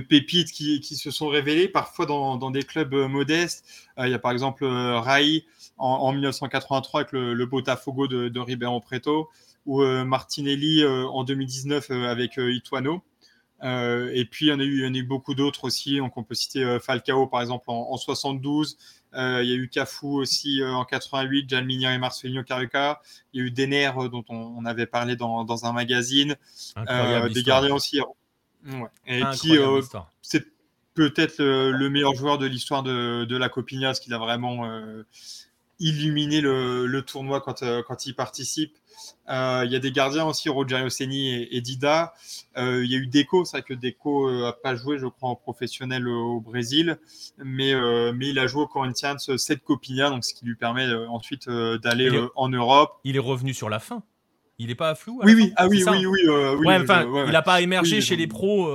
pépites 0.00 0.52
qui, 0.52 0.80
qui, 0.80 0.96
se 0.96 1.10
sont 1.10 1.28
révélées, 1.28 1.68
parfois 1.68 2.04
dans, 2.06 2.50
des 2.50 2.62
clubs 2.62 2.94
modestes. 2.94 3.64
il 3.98 4.10
y 4.10 4.14
a 4.14 4.18
par 4.18 4.32
exemple 4.32 4.66
Rai 4.66 5.44
en, 5.78 6.12
1983 6.12 7.00
avec 7.00 7.12
le, 7.12 7.46
Botafogo 7.46 8.06
de, 8.06 8.28
de 8.28 8.40
Ribeirão 8.40 8.80
Preto, 8.80 9.30
ou 9.64 9.82
Martinelli 9.82 10.84
en 10.84 11.24
2019 11.24 11.90
avec 11.90 12.36
Ituano. 12.36 13.02
et 13.62 14.26
puis, 14.30 14.46
il 14.46 14.48
y 14.50 14.52
en 14.52 14.60
a 14.60 14.64
eu, 14.64 14.80
il 14.80 14.84
y 14.84 14.86
en 14.86 14.94
a 14.94 14.98
eu 14.98 15.04
beaucoup 15.04 15.34
d'autres 15.34 15.64
aussi. 15.64 15.96
Donc, 15.96 16.18
on 16.18 16.22
peut 16.22 16.34
citer 16.34 16.78
Falcao, 16.82 17.26
par 17.28 17.40
exemple, 17.40 17.64
en, 17.68 17.92
en 17.92 17.96
72. 17.96 18.76
Euh, 19.14 19.42
il 19.42 19.50
y 19.50 19.52
a 19.52 19.56
eu 19.56 19.68
Cafu 19.68 20.06
aussi 20.06 20.62
euh, 20.62 20.72
en 20.72 20.84
88, 20.84 21.48
Jan 21.48 21.68
et 21.68 21.98
Marcelino 21.98 22.42
Caruca. 22.42 23.00
Il 23.32 23.40
y 23.40 23.44
a 23.44 23.46
eu 23.46 23.50
Denner 23.50 23.92
euh, 23.96 24.08
dont 24.08 24.24
on, 24.28 24.64
avait 24.64 24.86
parlé 24.86 25.16
dans, 25.16 25.44
dans 25.44 25.66
un 25.66 25.72
magazine. 25.72 26.36
des 26.76 27.42
gardiens 27.42 27.74
aussi. 27.74 28.00
Ouais. 28.64 28.88
Et 29.06 29.22
qui 29.34 29.58
c'est 30.22 30.44
peut-être 30.94 31.38
le, 31.38 31.88
meilleur 31.88 32.14
joueur 32.14 32.38
de 32.38 32.46
l'histoire 32.46 32.82
de, 32.82 33.24
de, 33.24 33.36
la 33.36 33.48
Copigna, 33.48 33.88
parce 33.88 34.00
qu'il 34.00 34.14
a 34.14 34.18
vraiment 34.18 34.66
illuminé 35.82 36.40
le, 36.40 36.86
le 36.86 37.02
tournoi 37.02 37.40
quand, 37.40 37.62
quand 37.86 38.06
il 38.06 38.14
participe. 38.14 38.76
Euh, 39.28 39.62
il 39.64 39.72
y 39.72 39.76
a 39.76 39.78
des 39.78 39.92
gardiens 39.92 40.26
aussi, 40.26 40.48
Rogerio 40.48 40.88
Seni 40.88 41.46
et, 41.50 41.60
Dida. 41.60 42.12
Euh, 42.56 42.84
il 42.84 42.90
y 42.90 42.94
a 42.94 42.98
eu 42.98 43.06
Deco, 43.06 43.44
c'est 43.44 43.58
vrai 43.58 43.62
que 43.62 43.74
Deco 43.74 44.30
n'a 44.30 44.48
euh, 44.48 44.52
pas 44.62 44.74
joué, 44.74 44.98
je 44.98 45.06
crois, 45.06 45.30
en 45.30 45.36
professionnel 45.36 46.08
au 46.08 46.40
Brésil, 46.40 46.98
mais, 47.38 47.72
mais 48.12 48.28
il 48.28 48.38
a 48.38 48.46
joué 48.46 48.62
au 48.62 48.66
Corinthians 48.66 49.18
7 49.18 49.62
Copinha, 49.62 50.10
donc 50.10 50.24
ce 50.24 50.34
qui 50.34 50.44
lui 50.44 50.56
permet 50.56 50.92
ensuite 51.08 51.48
d'aller 51.48 52.10
en 52.36 52.48
Europe. 52.48 52.98
Il 53.04 53.16
est 53.16 53.20
revenu 53.20 53.54
sur 53.54 53.68
la 53.68 53.78
fin. 53.78 54.02
Il 54.58 54.68
n'est 54.68 54.74
pas 54.74 54.90
à 54.90 54.94
flou 54.94 55.20
Oui, 55.24 55.34
oui, 55.34 55.52
ah 55.56 55.66
oui, 55.66 55.82
oui, 55.88 56.06
oui, 56.06 56.20
oui, 56.58 56.74
Il 57.26 57.32
n'a 57.32 57.42
pas 57.42 57.60
émergé 57.60 58.00
chez 58.00 58.16
les 58.16 58.26
pros. 58.26 58.70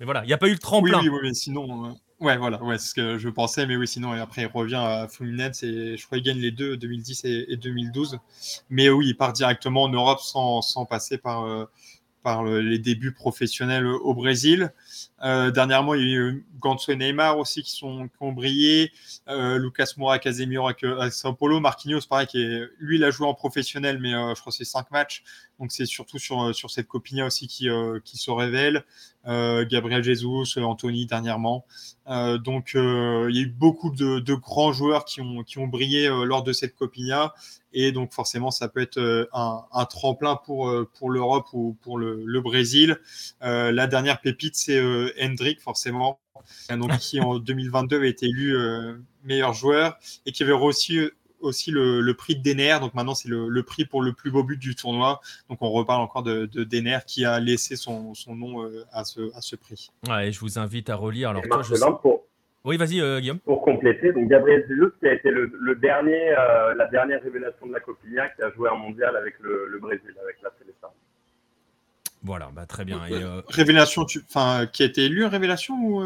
Mais 0.00 0.04
voilà, 0.04 0.24
il 0.24 0.26
n'y 0.26 0.32
a 0.32 0.38
pas 0.38 0.48
eu 0.48 0.52
le 0.52 0.58
tremplin. 0.58 1.00
Oui, 1.00 1.08
oui, 1.08 1.18
mais 1.22 1.34
sinon. 1.34 1.96
Ouais, 2.22 2.36
voilà, 2.36 2.62
ouais, 2.62 2.78
c'est 2.78 2.90
ce 2.90 2.94
que 2.94 3.18
je 3.18 3.28
pensais, 3.28 3.66
mais 3.66 3.74
oui, 3.74 3.88
sinon, 3.88 4.12
après, 4.12 4.42
il 4.42 4.46
revient 4.46 4.76
à 4.76 5.08
Fluminense 5.08 5.64
et 5.64 5.96
je 5.96 6.06
crois 6.06 6.18
qu'il 6.18 6.26
gagne 6.26 6.38
les 6.38 6.52
deux, 6.52 6.76
2010 6.76 7.24
et, 7.24 7.56
2012. 7.56 8.20
Mais 8.70 8.88
oui, 8.90 9.08
il 9.08 9.16
part 9.16 9.32
directement 9.32 9.82
en 9.82 9.88
Europe 9.88 10.20
sans, 10.20 10.62
sans 10.62 10.86
passer 10.86 11.18
par, 11.18 11.42
euh, 11.42 11.64
par 12.22 12.44
les 12.44 12.78
débuts 12.78 13.12
professionnels 13.12 13.88
au 13.88 14.14
Brésil. 14.14 14.72
Euh, 15.24 15.50
dernièrement, 15.50 15.94
il 15.94 16.02
y 16.02 16.12
a 16.12 16.16
eu 16.16 16.46
Ganso 16.60 16.92
et 16.92 16.96
Neymar 16.96 17.38
aussi 17.38 17.64
qui, 17.64 17.72
sont, 17.72 18.06
qui 18.06 18.14
ont 18.20 18.30
brillé. 18.30 18.92
Euh, 19.26 19.58
Lucas 19.58 19.94
Moura, 19.96 20.20
Casemiro 20.20 20.66
avec, 20.68 20.84
avec, 20.84 21.12
Sao 21.12 21.34
Paulo. 21.34 21.58
Marquinhos, 21.58 22.06
pareil, 22.08 22.28
qui 22.28 22.40
est, 22.40 22.68
lui, 22.78 22.98
il 22.98 23.04
a 23.04 23.10
joué 23.10 23.26
en 23.26 23.34
professionnel, 23.34 23.98
mais 24.00 24.12
je 24.12 24.40
crois 24.40 24.52
que 24.52 24.56
c'est 24.58 24.64
cinq 24.64 24.92
matchs. 24.92 25.24
Donc 25.62 25.72
c'est 25.72 25.86
surtout 25.86 26.18
sur, 26.18 26.54
sur 26.54 26.70
cette 26.70 26.88
Copinha 26.88 27.24
aussi 27.24 27.46
qui, 27.46 27.68
qui 28.04 28.18
se 28.18 28.30
révèle. 28.30 28.84
Gabriel 29.24 30.02
Jesus, 30.02 30.58
Anthony 30.58 31.06
dernièrement. 31.06 31.64
donc 32.06 32.72
il 32.74 33.30
y 33.34 33.38
a 33.38 33.42
eu 33.42 33.46
beaucoup 33.46 33.90
de, 33.90 34.18
de, 34.18 34.34
grands 34.34 34.72
joueurs 34.72 35.04
qui 35.04 35.20
ont, 35.20 35.44
qui 35.44 35.58
ont 35.58 35.68
brillé 35.68 36.08
lors 36.08 36.42
de 36.42 36.52
cette 36.52 36.74
Copinha. 36.74 37.32
Et 37.72 37.92
donc 37.92 38.12
forcément, 38.12 38.50
ça 38.50 38.68
peut 38.68 38.80
être 38.80 38.98
euh, 38.98 39.26
un, 39.32 39.62
un 39.72 39.84
tremplin 39.84 40.36
pour, 40.36 40.68
euh, 40.68 40.88
pour 40.98 41.10
l'Europe 41.10 41.46
ou 41.52 41.76
pour 41.82 41.98
le, 41.98 42.22
le 42.24 42.40
Brésil. 42.40 42.98
Euh, 43.42 43.72
la 43.72 43.86
dernière 43.86 44.20
pépite, 44.20 44.56
c'est 44.56 44.78
euh, 44.78 45.10
Hendrik, 45.20 45.60
forcément, 45.60 46.20
donc, 46.70 46.96
qui 46.98 47.20
en 47.20 47.38
2022 47.38 47.96
avait 47.96 48.10
été 48.10 48.26
élu 48.26 48.56
meilleur 49.24 49.52
joueur 49.52 49.98
et 50.26 50.32
qui 50.32 50.42
avait 50.42 50.52
reçu 50.52 51.12
aussi 51.42 51.70
le, 51.70 52.00
le, 52.00 52.14
prix 52.14 52.36
de 52.36 52.42
Denner. 52.42 52.78
Donc 52.80 52.94
maintenant, 52.94 53.14
c'est 53.14 53.28
le, 53.28 53.48
le, 53.48 53.62
prix 53.62 53.84
pour 53.84 54.02
le 54.02 54.12
plus 54.12 54.30
beau 54.30 54.42
but 54.42 54.58
du 54.58 54.74
tournoi. 54.74 55.20
Donc 55.48 55.58
on 55.60 55.70
reparle 55.70 56.00
encore 56.00 56.22
de, 56.22 56.46
de 56.46 56.64
Denner 56.64 56.98
qui 57.06 57.24
a 57.24 57.40
laissé 57.40 57.76
son, 57.76 58.14
son 58.14 58.34
nom 58.34 58.68
à, 58.92 59.04
ce, 59.04 59.34
à 59.36 59.40
ce 59.40 59.56
prix. 59.56 59.90
Ouais, 60.08 60.28
et 60.28 60.32
je 60.32 60.40
vous 60.40 60.58
invite 60.58 60.90
à 60.90 60.96
relire. 60.96 61.30
Alors, 61.30 61.42
toi, 61.42 61.62
je 61.62 61.74
sais... 61.74 61.86
pour, 62.00 62.24
oui, 62.64 62.76
vas-y, 62.76 63.00
euh, 63.00 63.18
Guillaume. 63.18 63.40
Pour 63.40 63.62
compléter, 63.62 64.12
donc 64.12 64.28
Gabriel 64.28 64.64
Jesus, 64.68 64.92
qui 65.00 65.08
a 65.08 65.14
été 65.14 65.30
le, 65.30 65.74
dernier, 65.74 66.30
euh, 66.30 66.74
la 66.74 66.86
dernière 66.86 67.20
révélation 67.22 67.66
de 67.66 67.72
la 67.72 67.80
Copigna, 67.80 68.28
qui 68.28 68.42
a 68.42 68.50
joué 68.52 68.68
en 68.68 68.76
mondial 68.76 69.16
avec 69.16 69.34
le, 69.40 69.78
Brésil, 69.80 70.14
avec 70.22 70.36
la 70.42 70.50
Célestin. 70.58 70.88
Voilà, 72.22 72.50
bah, 72.54 72.66
très 72.66 72.84
bien. 72.84 73.00
Euh, 73.10 73.42
révélation, 73.48 74.04
tu... 74.04 74.20
enfin, 74.28 74.66
qui 74.66 74.84
a 74.84 74.86
été 74.86 75.06
élu 75.06 75.24
révélation 75.24 75.74
ou 75.74 76.02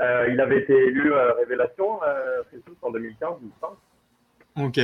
Il 0.00 0.40
avait 0.40 0.58
été 0.58 0.74
élu 0.74 1.12
révélation 1.38 2.00
Jesus 2.52 2.76
en 2.82 2.90
2015, 2.90 3.36
il 3.40 3.48
me 3.48 3.52
semble. 3.60 3.76
Ok. 4.56 4.80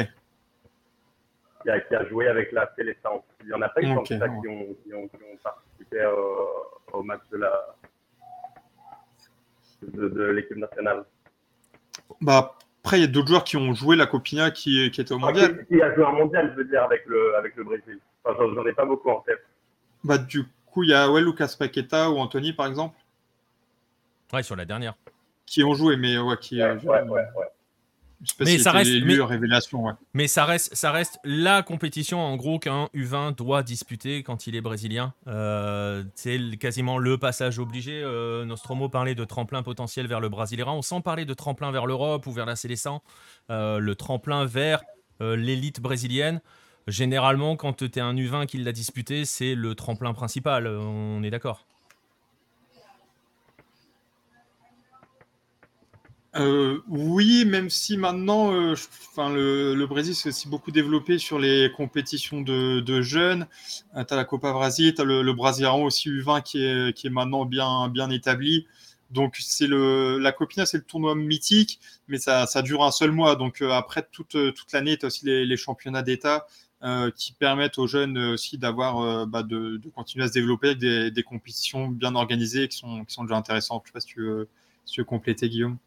Qui 1.62 1.70
a, 1.70 1.80
qui 1.80 1.94
a, 1.94 2.04
joué 2.06 2.28
avec 2.28 2.52
la 2.52 2.70
Célestin. 2.76 3.10
Il 3.42 3.48
y 3.48 3.54
en 3.54 3.62
a 3.62 3.68
pas 3.68 3.80
eu 3.80 3.96
okay, 3.96 4.16
qui, 4.16 4.22
ont, 4.22 4.40
qui, 4.40 4.48
ont, 4.94 5.08
qui, 5.08 5.16
ont, 5.16 5.36
participé 5.42 6.08
au 6.92 7.02
match 7.02 7.22
de 7.32 7.38
la 7.38 7.74
de, 9.82 10.24
l'équipe 10.30 10.56
nationale. 10.56 11.04
Bah, 12.20 12.56
après, 12.82 12.98
il 12.98 13.00
y 13.02 13.04
a 13.04 13.08
d'autres 13.08 13.28
joueurs 13.28 13.44
qui 13.44 13.56
ont 13.56 13.74
joué 13.74 13.96
la 13.96 14.06
Copina 14.06 14.50
qui, 14.50 14.90
qui 14.90 15.00
étaient 15.00 15.12
au 15.12 15.18
mondial. 15.18 15.66
qui, 15.66 15.80
a 15.80 15.94
joué 15.94 16.04
en 16.04 16.12
mondial, 16.12 16.50
je 16.52 16.62
veux 16.62 16.68
dire, 16.68 16.82
avec 16.82 17.04
le, 17.06 17.36
avec 17.36 17.56
le 17.56 17.64
Brésil. 17.64 17.98
Enfin, 18.24 18.38
j'en 18.54 18.66
ai 18.66 18.72
pas 18.72 18.84
beaucoup 18.84 19.10
en 19.10 19.20
tête. 19.20 19.44
Bah, 20.04 20.18
du 20.18 20.44
coup, 20.66 20.84
il 20.84 20.90
y 20.90 20.94
a 20.94 21.10
ouais, 21.10 21.20
Lucas 21.20 21.54
Paqueta 21.58 22.10
ou 22.10 22.18
Anthony, 22.18 22.52
par 22.52 22.66
exemple. 22.66 22.96
Ouais, 24.32 24.42
sur 24.42 24.56
la 24.56 24.64
dernière. 24.64 24.94
Qui 25.46 25.64
ont 25.64 25.74
joué, 25.74 25.96
mais 25.96 26.18
ouais, 26.18 26.36
qui. 26.38 26.62
Ouais, 26.62 26.76
ouais, 26.82 27.02
ouais, 27.04 27.24
mais 28.40 28.58
ça 28.58 28.72
reste, 28.72 28.90
mais, 29.04 29.20
révélation, 29.20 29.84
mais 30.12 30.26
ça 30.26 30.44
reste, 30.44 30.74
ça 30.74 30.90
reste 30.90 31.20
la 31.22 31.62
compétition 31.62 32.18
en 32.18 32.36
gros 32.36 32.58
qu'un 32.58 32.88
U20 32.92 33.36
doit 33.36 33.62
disputer 33.62 34.24
quand 34.24 34.48
il 34.48 34.56
est 34.56 34.60
brésilien. 34.60 35.14
Euh, 35.28 36.02
c'est 36.16 36.40
quasiment 36.58 36.98
le 36.98 37.16
passage 37.16 37.60
obligé. 37.60 38.02
Euh, 38.02 38.44
Nostromo 38.44 38.88
parlait 38.88 39.14
de 39.14 39.24
tremplin 39.24 39.62
potentiel 39.62 40.08
vers 40.08 40.18
le 40.18 40.28
On 40.66 40.82
sent 40.82 41.00
parler 41.04 41.26
de 41.26 41.34
tremplin 41.34 41.70
vers 41.70 41.86
l'Europe 41.86 42.26
ou 42.26 42.32
vers 42.32 42.46
la 42.46 42.56
Célestin. 42.56 43.02
Euh, 43.50 43.78
le 43.78 43.94
tremplin 43.94 44.44
vers 44.44 44.82
l'élite 45.20 45.80
brésilienne. 45.80 46.40
Généralement, 46.86 47.56
quand 47.56 47.76
tu 47.76 47.84
es 47.86 48.00
un 48.00 48.14
U20 48.14 48.46
qui 48.46 48.58
l'a 48.58 48.72
disputé, 48.72 49.24
c'est 49.24 49.54
le 49.54 49.74
tremplin 49.74 50.12
principal. 50.12 50.66
On 50.66 51.22
est 51.22 51.30
d'accord. 51.30 51.66
Euh, 56.38 56.82
oui, 56.88 57.44
même 57.44 57.68
si 57.70 57.96
maintenant, 57.96 58.52
euh, 58.52 58.74
enfin, 59.10 59.30
le, 59.30 59.86
Brésil 59.86 60.14
s'est 60.14 60.28
aussi 60.28 60.48
beaucoup 60.48 60.70
développé 60.70 61.18
sur 61.18 61.38
les 61.38 61.72
compétitions 61.76 62.40
de, 62.42 63.02
jeunes. 63.02 63.46
Euh, 63.96 64.04
tu 64.04 64.14
as 64.14 64.16
la 64.16 64.24
Copa 64.24 64.52
Brasil, 64.52 64.94
tu 64.94 65.00
as 65.00 65.04
le, 65.04 65.22
le 65.22 65.32
aussi 65.82 66.10
U20 66.10 66.42
qui 66.42 66.64
est, 66.64 66.96
qui 66.96 67.06
est 67.08 67.10
maintenant 67.10 67.44
bien, 67.44 67.88
bien 67.88 68.10
établi. 68.10 68.66
Donc 69.10 69.36
c'est 69.40 69.66
le 69.66 70.18
la 70.18 70.32
Copina, 70.32 70.66
c'est 70.66 70.76
le 70.76 70.84
tournoi 70.84 71.14
mythique, 71.14 71.80
mais 72.08 72.18
ça, 72.18 72.46
ça 72.46 72.62
dure 72.62 72.84
un 72.84 72.90
seul 72.92 73.10
mois. 73.10 73.36
Donc 73.36 73.62
après 73.62 74.06
toute, 74.12 74.36
toute 74.54 74.72
l'année, 74.72 74.96
tu 74.98 75.06
as 75.06 75.08
aussi 75.08 75.24
les, 75.26 75.56
championnats 75.56 76.02
d'État 76.02 76.46
qui 77.16 77.32
permettent 77.32 77.78
aux 77.78 77.86
jeunes 77.86 78.18
aussi 78.18 78.58
d'avoir 78.58 79.26
bah, 79.26 79.42
de, 79.42 79.80
continuer 79.94 80.24
à 80.26 80.28
se 80.28 80.34
développer 80.34 80.68
avec 80.68 80.78
des, 80.78 81.22
compétitions 81.22 81.88
bien 81.88 82.14
organisées 82.16 82.68
qui 82.68 82.76
sont, 82.78 83.04
qui 83.06 83.14
sont 83.14 83.24
déjà 83.24 83.36
intéressantes. 83.36 83.84
Je 83.86 83.88
sais 83.88 83.92
pas 83.94 84.00
si 84.00 84.92
tu 84.92 85.00
veux 85.00 85.04
compléter, 85.04 85.48
Guillaume. 85.48 85.78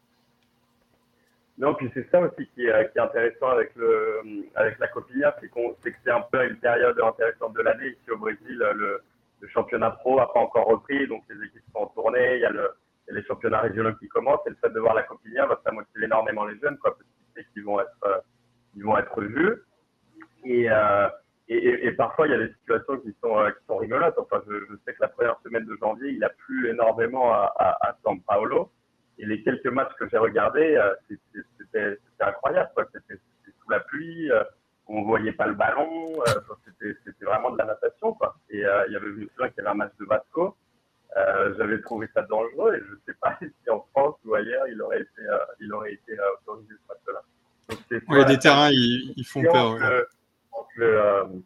Non, 1.58 1.74
puis 1.74 1.90
c'est 1.94 2.08
ça 2.10 2.20
aussi 2.20 2.48
qui 2.54 2.66
est, 2.66 2.92
qui 2.92 2.98
est, 2.98 3.02
intéressant 3.02 3.48
avec, 3.48 3.74
le, 3.76 4.22
avec 4.54 4.78
la 4.78 4.88
Copia, 4.88 5.36
c'est 5.40 5.48
qu'on 5.48 5.72
que 5.74 5.90
c'est 6.04 6.10
un 6.10 6.22
peu 6.22 6.44
une 6.48 6.56
période 6.56 6.98
intéressante 7.00 7.54
de 7.54 7.62
l'année. 7.62 7.88
Ici 7.88 8.10
au 8.10 8.16
Brésil, 8.16 8.56
le, 8.74 9.02
le 9.40 9.48
championnat 9.48 9.90
pro 9.90 10.16
n'a 10.16 10.26
pas 10.26 10.40
encore 10.40 10.66
repris, 10.66 11.06
donc 11.08 11.24
les 11.28 11.46
équipes 11.46 11.62
sont 11.72 11.80
en 11.80 11.86
tournée, 11.88 12.36
il 12.36 12.40
y 12.40 12.44
a, 12.44 12.50
le, 12.50 12.70
y 13.08 13.10
a 13.10 13.14
les 13.14 13.24
championnats 13.24 13.60
régionaux 13.60 13.94
qui 13.94 14.08
commencent, 14.08 14.46
et 14.46 14.50
le 14.50 14.56
fait 14.56 14.70
de 14.70 14.80
voir 14.80 14.94
la 14.94 15.02
Copia 15.02 15.46
va 15.46 15.60
ça 15.64 15.72
motiver 15.72 16.06
énormément 16.06 16.44
les 16.46 16.58
jeunes, 16.58 16.78
quoi, 16.78 16.96
parce 16.96 17.46
qu'ils 17.52 17.64
vont 17.64 17.80
être, 17.80 18.04
euh, 18.06 18.18
ils 18.74 18.84
vont 18.84 18.96
être 18.96 19.20
vus. 19.20 19.62
Et, 20.44 20.70
euh, 20.70 21.08
et, 21.48 21.86
et, 21.86 21.92
parfois, 21.92 22.26
il 22.26 22.30
y 22.30 22.34
a 22.34 22.38
des 22.38 22.52
situations 22.54 22.98
qui 22.98 23.14
sont, 23.20 23.38
euh, 23.38 23.50
qui 23.50 23.64
sont 23.66 23.76
rigolotes. 23.76 24.14
Enfin, 24.16 24.42
je, 24.48 24.54
je, 24.70 24.74
sais 24.84 24.94
que 24.94 25.02
la 25.02 25.08
première 25.08 25.38
semaine 25.44 25.66
de 25.66 25.76
janvier, 25.76 26.10
il 26.10 26.24
a 26.24 26.30
plu 26.30 26.70
énormément 26.70 27.32
à, 27.32 27.52
à, 27.56 27.88
à 27.88 27.96
São 28.04 28.20
Paulo. 28.22 28.70
Et 29.22 29.26
les 29.26 29.40
quelques 29.44 29.68
matchs 29.68 29.92
que 30.00 30.08
j'ai 30.08 30.18
regardés, 30.18 30.74
euh, 30.74 30.92
c'était 31.56 31.96
incroyable. 32.18 32.70
C'était 32.92 33.20
sous 33.60 33.70
la 33.70 33.78
pluie, 33.78 34.28
euh, 34.32 34.42
on 34.88 35.02
voyait 35.02 35.30
pas 35.30 35.46
le 35.46 35.54
ballon, 35.54 36.12
euh, 36.26 36.40
c'était 36.80 37.24
vraiment 37.24 37.52
de 37.52 37.58
la 37.58 37.66
natation. 37.66 38.14
Quoi. 38.14 38.34
Et 38.50 38.58
il 38.58 38.92
y 38.92 38.96
avait 38.96 39.06
une 39.06 39.28
y 39.38 39.60
avait 39.60 39.68
un 39.68 39.74
match 39.74 39.92
de 40.00 40.06
Vasco. 40.06 40.56
J'avais 41.56 41.80
trouvé 41.82 42.08
ça 42.12 42.22
dangereux 42.22 42.74
et 42.74 42.80
je 42.80 42.94
sais 43.06 43.16
pas 43.20 43.38
si 43.40 43.70
en 43.70 43.86
France 43.92 44.16
ou 44.24 44.34
ailleurs 44.34 44.66
il 44.66 44.82
aurait 44.82 45.02
été, 45.02 45.22
il 45.60 45.72
aurait 45.72 45.92
été 45.92 46.16
autorisé 46.40 46.74
ce 46.74 46.88
match-là. 46.88 47.22
Il 48.10 48.18
y 48.18 48.20
a 48.20 48.24
des 48.24 48.38
terrains, 48.38 48.70
ils, 48.70 49.14
ils 49.16 49.24
font 49.24 49.42
peur. 49.42 49.76
Entre, 50.50 51.42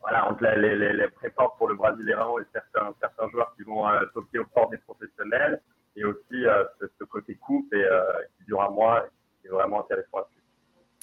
voilà, 0.00 0.30
entre 0.30 0.44
les, 0.44 0.76
les, 0.76 0.92
les 0.94 1.08
prépas 1.08 1.54
pour 1.58 1.68
le 1.68 1.74
Brésilien 1.74 2.26
et 2.40 2.44
certains, 2.54 2.94
certains 3.00 3.28
joueurs 3.28 3.52
qui 3.54 3.64
vont 3.64 3.84
toquer 4.14 4.38
au 4.38 4.46
port 4.46 4.70
des 4.70 4.78
professionnels 4.78 5.60
et 5.98 6.04
aussi 6.04 6.44
ce, 6.80 7.04
côté 7.04 7.34
coupe 7.36 7.72
et, 7.74 7.84
qui 8.36 8.44
dure 8.44 8.62
un 8.62 8.70
mois, 8.70 9.06
qui 9.40 9.48
est 9.48 9.50
vraiment 9.50 9.80
intéressant 9.80 10.26
suivre. 10.30 10.46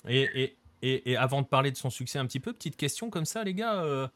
Et, 0.08 0.56
et, 0.82 1.12
Et, 1.12 1.18
avant 1.18 1.42
de 1.42 1.48
parler 1.48 1.72
de 1.72 1.78
son 1.78 1.90
succès 1.90 2.20
un 2.20 2.26
petit 2.26 2.40
peu, 2.40 2.54
petite 2.54 2.78
question 2.78 3.10
comme 3.10 3.26
ça, 3.26 3.44
les 3.44 3.54
gars. 3.54 3.84
Euh, 3.84 4.08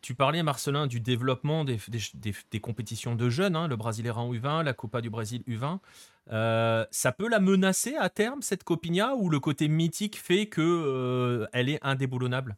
tu 0.00 0.14
parlais, 0.14 0.42
Marcelin, 0.44 0.86
du 0.86 1.00
développement 1.00 1.64
des, 1.64 2.60
compétitions 2.60 3.16
de 3.16 3.28
jeunes, 3.28 3.56
hein, 3.56 3.66
le 3.66 3.74
Brasileirão 3.76 4.32
U20, 4.32 4.62
la 4.62 4.72
Copa 4.72 5.00
du 5.00 5.10
Brésil 5.10 5.42
U20. 5.48 5.80
Euh, 6.30 6.86
ça 6.90 7.10
peut 7.10 7.28
la 7.28 7.40
menacer 7.40 7.96
à 7.96 8.08
terme, 8.08 8.40
cette 8.42 8.62
Copinha, 8.62 9.14
ou 9.16 9.28
le 9.28 9.40
côté 9.40 9.66
mythique 9.66 10.16
fait 10.16 10.46
qu'elle 10.46 10.64
euh, 10.64 11.46
elle 11.52 11.68
est 11.68 11.80
indéboulonnable? 11.82 12.56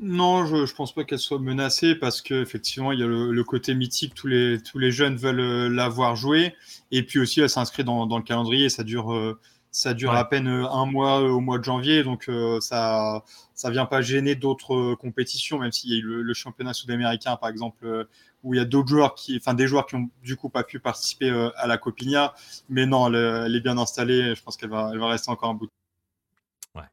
Non, 0.00 0.46
je 0.46 0.56
ne 0.56 0.66
pense 0.76 0.94
pas 0.94 1.04
qu'elle 1.04 1.18
soit 1.18 1.38
menacée 1.38 1.94
parce 1.94 2.22
qu'effectivement, 2.22 2.92
il 2.92 3.00
y 3.00 3.02
a 3.02 3.06
le, 3.06 3.44
côté 3.44 3.74
mythique, 3.74 4.14
tous 4.14 4.26
les, 4.26 4.62
tous 4.62 4.78
les 4.78 4.90
jeunes 4.90 5.16
veulent 5.16 5.40
euh, 5.40 5.68
la 5.68 5.88
voir 5.88 6.16
jouer. 6.16 6.54
Et 6.90 7.02
puis 7.02 7.18
aussi, 7.18 7.40
elle 7.40 7.50
s'inscrit 7.50 7.84
dans, 7.84 8.04
le 8.06 8.22
calendrier, 8.22 8.68
ça 8.68 8.84
dure, 8.84 9.36
ça 9.70 9.94
dure 9.94 10.14
à 10.14 10.28
peine 10.28 10.48
un 10.48 10.86
mois 10.86 11.20
au 11.20 11.40
mois 11.40 11.58
de 11.58 11.64
janvier, 11.64 12.02
donc 12.02 12.30
ça 12.60 13.24
ça 13.54 13.70
vient 13.70 13.86
pas 13.86 14.00
gêner 14.00 14.36
d'autres 14.36 14.94
compétitions, 14.94 15.58
même 15.58 15.72
s'il 15.72 15.90
y 15.90 15.94
a 15.94 15.98
eu 15.98 16.22
le 16.22 16.34
championnat 16.34 16.72
sud-américain, 16.72 17.36
par 17.36 17.50
exemple, 17.50 18.06
où 18.42 18.54
il 18.54 18.58
y 18.58 18.60
a 18.60 18.64
d'autres 18.64 18.88
joueurs 18.88 19.14
qui, 19.14 19.36
enfin 19.36 19.54
des 19.54 19.66
joueurs 19.66 19.86
qui 19.86 19.96
ont 19.96 20.08
du 20.22 20.36
coup 20.36 20.48
pas 20.48 20.64
pu 20.64 20.78
participer 20.78 21.30
euh, 21.30 21.50
à 21.56 21.66
la 21.66 21.78
Copinha, 21.78 22.34
mais 22.68 22.86
non, 22.86 23.12
elle, 23.12 23.54
est 23.54 23.60
bien 23.60 23.78
installée. 23.78 24.34
Je 24.34 24.42
pense 24.42 24.56
qu'elle 24.56 24.70
va, 24.70 24.90
elle 24.92 24.98
va 24.98 25.08
rester 25.08 25.30
encore 25.30 25.50
un 25.50 25.54
bout. 25.54 25.68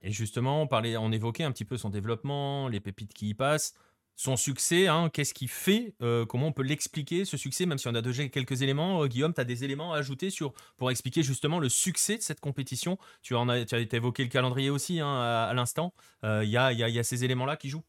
Et 0.01 0.11
justement, 0.11 0.61
on 0.61 0.67
parlait, 0.67 0.97
on 0.97 1.11
évoquait 1.11 1.43
un 1.43 1.51
petit 1.51 1.65
peu 1.65 1.77
son 1.77 1.89
développement, 1.89 2.67
les 2.67 2.79
pépites 2.79 3.13
qui 3.13 3.29
y 3.29 3.33
passent, 3.33 3.73
son 4.15 4.35
succès. 4.35 4.87
Hein, 4.87 5.09
Qu'est-ce 5.11 5.33
qui 5.33 5.47
fait 5.47 5.93
euh, 6.01 6.25
Comment 6.25 6.47
on 6.47 6.51
peut 6.51 6.63
l'expliquer 6.63 7.25
ce 7.25 7.37
succès 7.37 7.65
Même 7.65 7.77
si 7.77 7.87
on 7.87 7.95
a 7.95 8.01
déjà 8.01 8.27
quelques 8.27 8.61
éléments, 8.61 9.03
euh, 9.03 9.07
Guillaume, 9.07 9.33
tu 9.33 9.41
as 9.41 9.45
des 9.45 9.63
éléments 9.63 9.93
à 9.93 9.97
ajouter 9.97 10.29
sur 10.29 10.53
pour 10.77 10.91
expliquer 10.91 11.23
justement 11.23 11.59
le 11.59 11.69
succès 11.69 12.17
de 12.17 12.21
cette 12.21 12.39
compétition? 12.39 12.97
Tu 13.21 13.35
as, 13.35 13.65
évoqué 13.91 14.23
le 14.23 14.29
calendrier 14.29 14.69
aussi 14.69 14.99
hein, 14.99 15.07
à, 15.07 15.53
l'instant. 15.53 15.93
Il 16.23 16.49
y, 16.49 16.57
a, 16.57 16.67
a 16.67 17.03
ces 17.03 17.23
éléments-là 17.25 17.57
qui 17.57 17.69
jouent? 17.69 17.83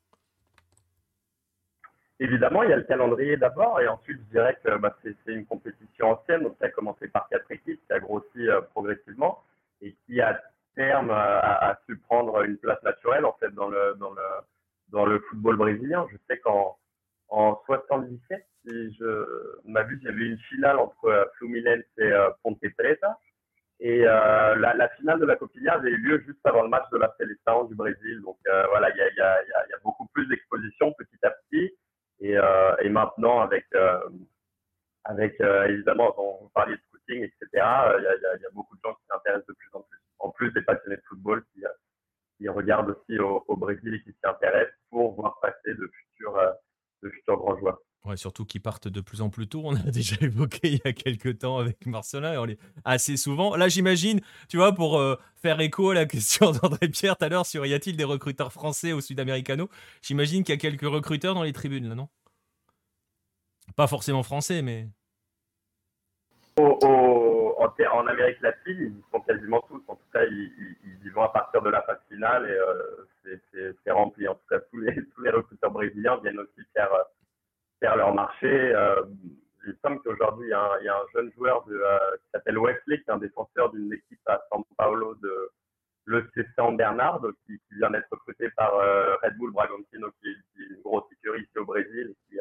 Évidemment, 2.18 2.62
il 2.62 2.70
y 2.70 2.72
a 2.72 2.76
le 2.76 2.84
calendrier 2.84 3.36
d'abord, 3.36 3.78
et 3.80 3.88
ensuite, 3.88 4.18
je 4.18 4.38
dirais 4.38 4.58
que 4.64 4.78
bah, 4.78 4.96
c'est 5.02 5.14
une 5.26 5.44
compétition 5.44 6.12
ancienne, 6.12 6.44
donc 6.44 6.56
qui 6.56 6.64
a 6.64 6.70
commencé 6.70 7.08
par 7.08 7.28
quatre 7.28 7.50
équipes, 7.50 7.80
qui 7.86 7.92
a 7.92 7.98
grossi 7.98 8.48
euh, 8.48 8.62
progressivement, 8.72 9.42
et 9.82 9.94
qui 10.06 10.20
à 10.22 10.40
terme 10.76 11.10
a, 11.10 11.76
su 11.86 11.98
prendre 11.98 12.44
une 12.44 12.58
place 12.58 12.82
naturelle 12.84 13.24
en 13.24 13.32
fait 13.40 13.50
dans 13.54 13.68
le 13.68 13.94
dans 13.98 14.12
le 14.12 14.22
dans 14.88 15.06
le 15.06 15.18
football 15.28 15.56
brésilien. 15.56 16.06
Je 16.12 16.16
sais 16.28 16.38
qu'en 16.38 16.76
en 17.28 17.60
77, 17.66 18.46
si 18.64 18.94
je 19.00 19.60
m'a 19.64 19.82
vu, 19.82 19.98
il 20.00 20.06
y 20.06 20.08
avait 20.08 20.26
une 20.26 20.38
finale 20.50 20.78
entre 20.78 21.06
euh, 21.06 21.24
Fluminense 21.38 21.82
et 21.98 22.02
euh, 22.04 22.30
Ponte 22.44 22.60
Preta, 22.78 23.18
et 23.80 24.02
la, 24.04 24.74
la, 24.74 24.88
finale 24.90 25.18
de 25.18 25.26
la 25.26 25.36
Copinha 25.36 25.74
avait 25.74 25.90
eu 25.90 25.96
lieu 25.96 26.22
juste 26.24 26.38
avant 26.44 26.62
le 26.62 26.68
match 26.68 26.88
de 26.92 26.98
la 26.98 27.12
Seleção 27.18 27.64
du 27.64 27.74
Brésil. 27.74 28.22
Donc 28.22 28.38
voilà, 28.70 28.88
il 28.90 28.96
y 28.96 29.00
a, 29.02 29.42
y, 29.42 29.48
y 29.48 29.74
a 29.74 29.78
beaucoup 29.82 30.06
plus 30.14 30.26
d'exposition 30.28 30.92
petit 30.92 31.18
à 31.24 31.30
petit. 31.30 31.74
Et, 32.20 32.36
euh, 32.36 32.76
et 32.80 32.88
maintenant, 32.88 33.40
avec, 33.40 33.66
euh, 33.74 34.00
avec 35.04 35.40
euh, 35.40 35.66
évidemment, 35.66 36.14
on 36.18 36.48
parlait 36.48 36.76
de 36.76 36.95
etc., 37.14 37.36
il 37.52 37.58
y 37.58 37.58
a, 37.58 38.50
beaucoup 38.52 38.76
de 38.76 38.80
gens 38.84 38.94
qui 38.94 39.06
s'intéressent 39.10 39.46
de 39.46 39.54
plus 39.54 39.70
en 39.72 39.80
plus. 39.82 39.98
En 40.18 40.30
plus 40.30 40.50
des 40.52 40.62
passionnés 40.62 40.96
de 40.96 41.02
football 41.08 41.44
qui, 41.52 42.48
regardent 42.48 42.90
aussi 42.90 43.18
au, 43.18 43.56
Brésil 43.56 43.94
et 43.94 44.02
qui 44.02 44.10
s'y 44.10 44.26
intéressent 44.26 44.74
pour 44.90 45.14
voir 45.14 45.38
passer 45.40 45.74
de 45.74 45.90
futurs, 45.92 46.38
de 47.02 47.10
futurs 47.10 47.36
grands 47.36 47.58
joueurs. 47.58 47.78
Ouais, 48.06 48.16
surtout 48.16 48.44
qu'ils 48.44 48.62
partent 48.62 48.86
de 48.86 49.00
plus 49.00 49.20
en 49.20 49.30
plus 49.30 49.48
tôt. 49.48 49.62
On 49.64 49.74
a 49.74 49.90
déjà 49.90 50.14
évoqué 50.20 50.60
il 50.74 50.80
y 50.84 50.88
a 50.88 50.92
quelques 50.92 51.38
temps 51.38 51.58
avec 51.58 51.84
Marcelin 51.86 52.34
et 52.34 52.38
on 52.38 52.46
est 52.46 52.58
assez 52.84 53.16
souvent. 53.16 53.56
Là, 53.56 53.68
j'imagine, 53.68 54.20
tu 54.48 54.58
vois, 54.58 54.72
pour 54.72 54.98
euh, 54.98 55.16
faire 55.34 55.60
écho 55.60 55.90
à 55.90 55.94
la 55.94 56.06
question 56.06 56.52
d'André 56.62 56.88
Pierre 56.88 57.16
tout 57.16 57.24
à 57.24 57.28
l'heure 57.28 57.46
sur 57.46 57.66
y 57.66 57.74
a-t-il 57.74 57.96
des 57.96 58.04
recruteurs 58.04 58.52
français 58.52 58.92
au 58.92 59.00
Sud-Américano, 59.00 59.68
j'imagine 60.02 60.44
qu'il 60.44 60.54
y 60.54 60.58
a 60.58 60.60
quelques 60.60 60.82
recruteurs 60.82 61.34
dans 61.34 61.42
les 61.42 61.52
tribunes, 61.52 61.88
là, 61.88 61.96
non? 61.96 62.08
Pas 63.74 63.88
forcément 63.88 64.22
français, 64.22 64.62
mais. 64.62 64.88
En, 66.58 68.06
Amérique 68.06 68.40
latine, 68.40 68.94
ils 68.96 69.10
sont 69.10 69.20
quasiment 69.20 69.60
tous. 69.68 69.82
En 69.88 69.96
tout 69.96 70.08
cas, 70.12 70.24
ils, 70.24 70.74
y 71.04 71.08
vont 71.10 71.22
à 71.22 71.28
partir 71.28 71.62
de 71.62 71.70
la 71.70 71.82
phase 71.82 72.00
finale 72.08 72.48
et 72.48 73.30
euh, 73.30 73.74
c'est 73.84 73.90
rempli. 73.90 74.26
En 74.28 74.34
tout 74.34 74.46
cas, 74.48 74.60
tous 74.70 74.78
les, 74.78 75.30
recruteurs 75.30 75.70
brésiliens 75.70 76.18
viennent 76.22 76.38
aussi 76.38 76.62
faire 76.74 76.92
euh, 76.92 77.96
leur 77.96 78.14
marché. 78.14 78.48
Euh, 78.48 79.02
il 79.66 79.76
semble 79.82 80.00
qu'aujourd'hui, 80.02 80.46
il, 80.46 80.84
y 80.84 80.88
a 80.88 80.96
un 80.96 81.06
jeune 81.12 81.32
joueur 81.32 81.64
qui 81.64 81.72
s'appelle 82.32 82.58
Wesley, 82.58 82.98
qui 82.98 83.10
est 83.10 83.12
un 83.12 83.18
défenseur 83.18 83.72
d'une 83.72 83.92
équipe 83.92 84.20
à 84.26 84.40
São 84.52 84.62
Paulo 84.78 85.16
de 85.16 85.50
l'EC 86.06 86.46
San 86.54 86.76
Bernard, 86.76 87.20
qui, 87.46 87.60
vient 87.72 87.90
d'être 87.90 88.08
recruté 88.12 88.48
par 88.50 88.72
Red 89.24 89.36
Bull 89.36 89.52
Bragantino, 89.52 90.08
qui 90.22 90.28
est, 90.28 90.70
une 90.70 90.82
grosse 90.82 91.10
ici 91.10 91.58
au 91.58 91.64
Brésil, 91.64 92.14
et 92.14 92.16
qui, 92.28 92.40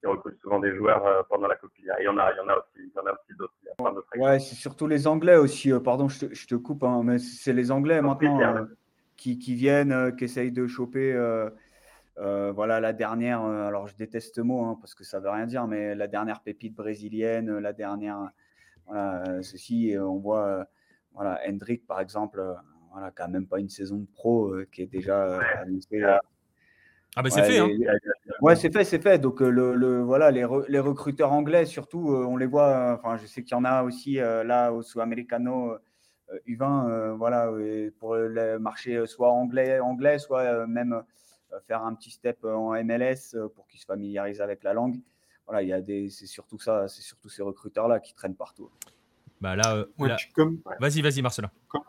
qui 0.00 0.06
recrute 0.06 0.38
souvent 0.40 0.60
des 0.60 0.74
joueurs 0.74 1.26
pendant 1.28 1.48
la 1.48 1.56
Copia. 1.56 1.94
Il 2.00 2.04
y 2.04 2.08
en 2.08 2.18
a, 2.18 2.32
il 2.32 2.36
y 2.36 2.40
en 2.40 2.48
a 2.48 2.56
aussi, 2.56 2.78
il 2.78 2.92
y 2.94 2.98
en 2.98 3.06
a 3.06 3.12
aussi 3.12 3.36
d'autres. 3.38 3.54
Ouais, 4.16 4.38
c'est 4.38 4.54
surtout 4.54 4.86
les 4.86 5.06
Anglais 5.06 5.36
aussi. 5.36 5.72
pardon, 5.84 6.08
je 6.08 6.26
te, 6.26 6.34
je 6.34 6.46
te 6.46 6.54
coupe, 6.54 6.84
hein, 6.84 7.02
mais 7.04 7.18
c'est 7.18 7.52
les 7.52 7.70
Anglais 7.70 8.00
maintenant 8.02 8.66
qui, 9.16 9.38
qui, 9.38 9.54
viennent, 9.54 10.14
qui 10.16 10.24
essayent 10.24 10.52
de 10.52 10.66
choper 10.66 11.14
euh, 12.18 12.50
voilà 12.52 12.80
la 12.80 12.92
dernière, 12.92 13.44
euh, 13.44 13.68
alors 13.68 13.86
je 13.86 13.94
déteste 13.94 14.34
ce 14.34 14.40
mot 14.40 14.64
hein, 14.64 14.76
parce 14.80 14.94
que 14.94 15.04
ça 15.04 15.20
veut 15.20 15.30
rien 15.30 15.46
dire, 15.46 15.68
mais 15.68 15.94
la 15.94 16.08
dernière 16.08 16.40
pépite 16.40 16.74
brésilienne, 16.74 17.58
la 17.58 17.72
dernière, 17.72 18.30
voilà, 18.86 19.22
euh, 19.28 19.42
ceci, 19.42 19.94
on 19.98 20.16
voit, 20.16 20.66
voilà, 21.12 21.40
Hendrick 21.48 21.86
par 21.86 22.00
exemple, 22.00 22.42
voilà, 22.90 23.12
qui 23.12 23.22
n'a 23.22 23.28
même 23.28 23.46
pas 23.46 23.60
une 23.60 23.68
saison 23.68 23.98
de 23.98 24.06
pro, 24.06 24.52
qui 24.72 24.82
est 24.82 24.86
déjà 24.86 25.38
Ah 27.16 27.22
ben 27.22 27.30
c'est 27.30 27.42
fait, 27.42 27.58
hein. 27.58 27.68
Ouais, 28.40 28.54
c'est 28.54 28.72
fait, 28.72 28.84
c'est 28.84 29.02
fait. 29.02 29.18
Donc 29.18 29.40
le, 29.40 30.00
voilà, 30.02 30.30
les, 30.30 30.46
les, 30.68 30.78
recruteurs 30.78 31.32
anglais 31.32 31.64
surtout, 31.64 32.10
on 32.10 32.36
les 32.36 32.46
voit. 32.46 32.98
Enfin, 32.98 33.16
je 33.16 33.26
sais 33.26 33.42
qu'il 33.42 33.56
y 33.56 33.60
en 33.60 33.64
a 33.64 33.82
aussi 33.82 34.14
là 34.14 34.72
au 34.72 34.82
Sud-Americano 34.82 35.76
U20, 36.46 37.16
voilà, 37.16 37.50
pour 37.98 38.14
le 38.14 38.58
marché 38.58 39.04
soit 39.06 39.30
anglais, 39.30 39.80
anglais, 39.80 40.18
soit 40.18 40.66
même 40.66 41.02
euh, 41.52 41.60
faire 41.66 41.82
un 41.82 41.94
petit 41.94 42.10
step 42.10 42.38
euh, 42.44 42.54
en 42.54 42.72
MLS 42.84 43.34
euh, 43.34 43.48
pour 43.48 43.66
qu'ils 43.68 43.80
se 43.80 43.86
familiarisent 43.86 44.42
avec 44.42 44.62
la 44.62 44.74
langue. 44.74 45.00
Voilà, 45.46 45.62
il 45.62 45.68
y 45.68 45.72
a 45.72 45.80
des, 45.80 46.10
c'est 46.10 46.26
surtout 46.26 46.58
ça, 46.58 46.88
c'est 46.88 47.00
surtout 47.00 47.30
ces 47.30 47.42
recruteurs 47.42 47.88
là 47.88 48.00
qui 48.00 48.14
traînent 48.14 48.34
partout. 48.34 48.70
Bah 49.40 49.56
là, 49.56 49.86
comme... 50.34 50.60
vas-y, 50.78 51.00
vas-y, 51.00 51.22
Marcelin. 51.22 51.50
Comme, 51.68 51.82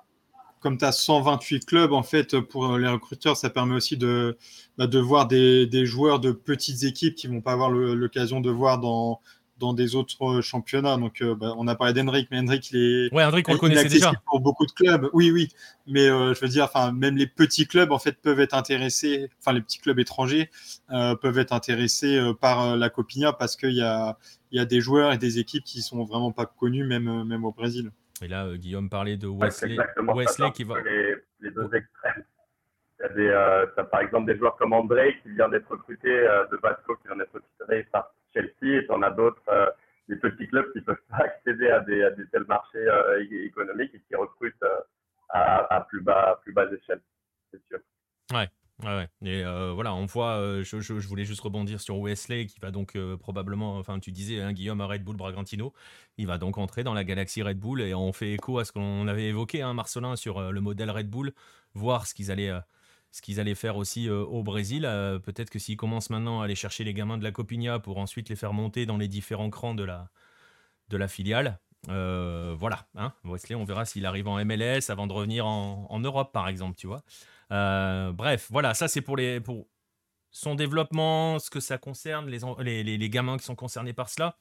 tu 0.62 0.86
as 0.86 0.92
128 0.92 1.66
clubs, 1.66 1.94
en 1.94 2.04
fait, 2.04 2.40
pour 2.40 2.78
les 2.78 2.88
recruteurs, 2.88 3.38
ça 3.38 3.50
permet 3.50 3.76
aussi 3.76 3.98
de, 3.98 4.38
bah, 4.78 4.88
de 4.88 5.00
voir 5.00 5.28
des, 5.28 5.66
des, 5.68 5.86
joueurs 5.86 6.20
de 6.20 6.32
petites 6.32 6.84
équipes 6.84 7.16
qui 7.16 7.28
vont 7.28 7.42
pas 7.42 7.54
avoir 7.54 7.70
l'occasion 7.70 8.42
de 8.42 8.50
voir 8.50 8.80
dans, 8.80 9.22
dans 9.60 9.74
des 9.74 9.96
autres 9.96 10.42
championnats. 10.42 10.98
Donc, 10.98 11.22
euh, 11.22 11.36
bah, 11.36 11.54
on 11.58 11.68
a 11.68 11.76
parlé 11.76 11.94
d'Hendrick, 11.94 12.30
mais 12.32 12.40
Hendrick, 12.40 12.72
il 12.72 12.78
est. 12.78 13.14
Ouais, 13.14 13.24
Hendrick, 13.24 13.48
on 13.50 13.54
le 13.54 13.60
connaissait 13.60 13.90
déjà. 13.90 14.14
Pour 14.26 14.40
beaucoup 14.40 14.66
de 14.66 14.72
clubs, 14.72 15.10
oui, 15.14 15.32
oui. 15.32 15.50
Mais 15.86 16.08
euh, 16.08 16.34
je 16.34 16.40
veux 16.40 16.48
dire, 16.48 16.64
enfin, 16.64 16.92
même 16.92 17.18
les 17.18 17.28
petits 17.28 17.68
clubs, 17.68 17.92
en 17.92 18.00
fait, 18.00 18.14
peuvent 18.22 18.40
être 18.40 18.54
intéressés, 18.54 19.30
enfin, 19.40 19.54
les 19.54 19.62
petits 19.62 19.80
clubs 19.80 20.00
étrangers 20.00 20.50
euh, 20.92 21.16
peuvent 21.16 21.38
être 21.38 21.54
intéressés 21.54 22.20
par 22.42 22.76
la 22.76 22.90
Copinha 22.90 23.34
parce 23.34 23.56
qu'il 23.56 23.74
y 23.74 23.82
a, 23.82 24.18
y 24.52 24.60
a 24.60 24.66
des 24.66 24.82
joueurs 24.82 25.14
et 25.14 25.18
des 25.18 25.40
équipes 25.40 25.64
qui 25.64 25.82
sont 25.82 26.04
vraiment 26.06 26.32
pas 26.32 26.46
connus, 26.46 26.86
même, 26.86 27.24
même 27.26 27.46
au 27.46 27.52
Brésil. 27.52 27.92
Et 28.22 28.28
là, 28.28 28.48
Guillaume 28.56 28.90
parlait 28.90 29.18
de 29.18 29.28
Wesley, 29.28 29.78
Wesley 29.98 30.52
qui 30.52 30.64
va. 30.64 30.76
Les, 30.82 31.52
deux 31.52 31.74
extrêmes. 31.74 32.24
Il 33.00 33.04
y 33.04 33.30
a 33.30 33.66
des, 33.66 33.84
par 33.90 34.02
exemple 34.02 34.32
des 34.32 34.38
joueurs 34.38 34.58
comme 34.58 34.74
André 34.74 35.18
qui 35.24 35.30
vient 35.30 35.48
d'être 35.48 35.70
recruté 35.70 36.10
de 36.10 36.58
Vasco, 36.62 36.96
qui 36.98 37.08
vient 37.08 37.16
d'être 37.16 37.34
recruté 37.34 37.84
par 37.92 38.14
Chelsea, 38.34 38.82
et 38.82 38.86
on 38.90 39.02
a 39.02 39.12
d'autres, 39.12 39.42
euh, 39.50 39.70
des 40.08 40.16
petits 40.16 40.48
clubs 40.48 40.72
qui 40.72 40.80
ne 40.80 40.84
peuvent 40.84 41.02
pas 41.10 41.18
accéder 41.24 41.70
à 41.70 41.80
des, 41.82 42.04
à 42.04 42.12
des 42.12 42.28
tels 42.28 42.46
marchés 42.46 42.78
euh, 42.78 43.24
économiques 43.46 43.94
et 43.94 44.02
qui 44.08 44.16
recrutent 44.16 44.64
euh, 44.64 44.82
à, 45.30 45.76
à, 45.76 45.82
plus 45.82 46.02
bas, 46.02 46.40
plus 46.44 46.54
bas 46.54 46.66
échelle, 46.72 47.02
c'est 47.52 47.62
sûr. 47.68 47.80
Ouais. 48.34 48.48
Ouais, 48.84 49.10
et 49.26 49.44
voilà, 49.74 49.94
on 49.94 50.06
voit, 50.06 50.64
je, 50.64 50.80
je, 50.80 50.94
voulais 50.94 51.26
juste 51.26 51.42
rebondir 51.42 51.82
sur 51.82 52.00
Wesley 52.00 52.46
qui 52.46 52.60
va 52.62 52.72
donc 52.72 52.98
probablement, 53.18 53.78
enfin 53.78 54.00
tu 54.00 54.14
disais, 54.14 54.40
hein, 54.40 54.54
Guillaume 54.54 54.80
Red 54.80 55.04
Bull 55.04 55.18
Bragantino, 55.18 55.74
il 56.18 56.28
va 56.28 56.38
donc 56.38 56.58
entrer 56.58 56.86
dans 56.86 56.94
la 56.94 57.04
galaxie 57.04 57.42
Red 57.42 57.60
Bull 57.60 57.82
et 57.82 57.94
on 57.94 58.14
fait 58.14 58.32
écho 58.34 58.58
à 58.58 58.64
ce 58.64 58.72
qu'on 58.72 59.08
avait 59.10 59.26
évoqué, 59.26 59.62
hein, 59.62 59.74
Marcelin, 59.74 60.16
sur 60.16 60.54
le 60.54 60.62
modèle 60.62 60.92
Red 60.92 61.10
Bull, 61.10 61.34
voir 61.74 62.08
ce 62.08 62.14
qu'ils 62.14 62.32
allaient 62.32 62.54
allaient 63.38 63.56
faire 63.56 63.78
aussi 63.78 64.10
euh, 64.10 64.24
au 64.24 64.44
Brésil. 64.44 64.86
Euh, 64.86 65.20
peut-être 65.20 65.50
que 65.50 65.60
s'ils 65.60 65.78
commencent 65.78 66.10
maintenant 66.10 66.42
à 66.42 66.46
aller 66.46 66.56
chercher 66.56 66.84
les 66.84 66.94
gamins 66.94 67.18
de 67.18 67.24
la 67.24 67.32
Copinha 67.32 67.80
pour 67.80 67.98
ensuite 67.98 68.30
les 68.30 68.36
faire 68.36 68.54
monter 68.54 68.86
dans 68.86 68.98
les 68.98 69.08
différents 69.08 69.50
crans 69.50 69.76
de 69.76 69.84
la, 69.84 70.10
de 70.90 70.98
la 70.98 71.08
filiale, 71.08 71.60
euh, 71.88 72.56
voilà, 72.58 72.88
hein, 72.96 73.14
Wesley, 73.24 73.56
on 73.56 73.64
verra 73.64 73.86
s'il 73.86 74.06
arrive 74.06 74.28
en 74.28 74.44
MLS 74.44 74.90
avant 74.90 75.08
de 75.08 75.14
revenir 75.14 75.46
en, 75.46 76.00
Europe, 76.00 76.34
par 76.34 76.48
exemple, 76.48 76.76
tu 76.76 76.88
vois. 76.88 77.04
Bref, 77.50 78.48
voilà, 78.50 78.74
ça 78.74 78.88
c'est 78.88 79.02
pour, 79.02 79.18
son 80.32 80.56
développement, 80.56 81.40
ce 81.40 81.50
que 81.50 81.60
ça 81.60 81.78
concerne, 81.78 82.30
les, 82.30 83.10
gamins 83.10 83.38
qui 83.38 83.46
sont 83.46 83.56
concernés 83.56 83.94
par 83.94 84.10
cela. 84.10 84.38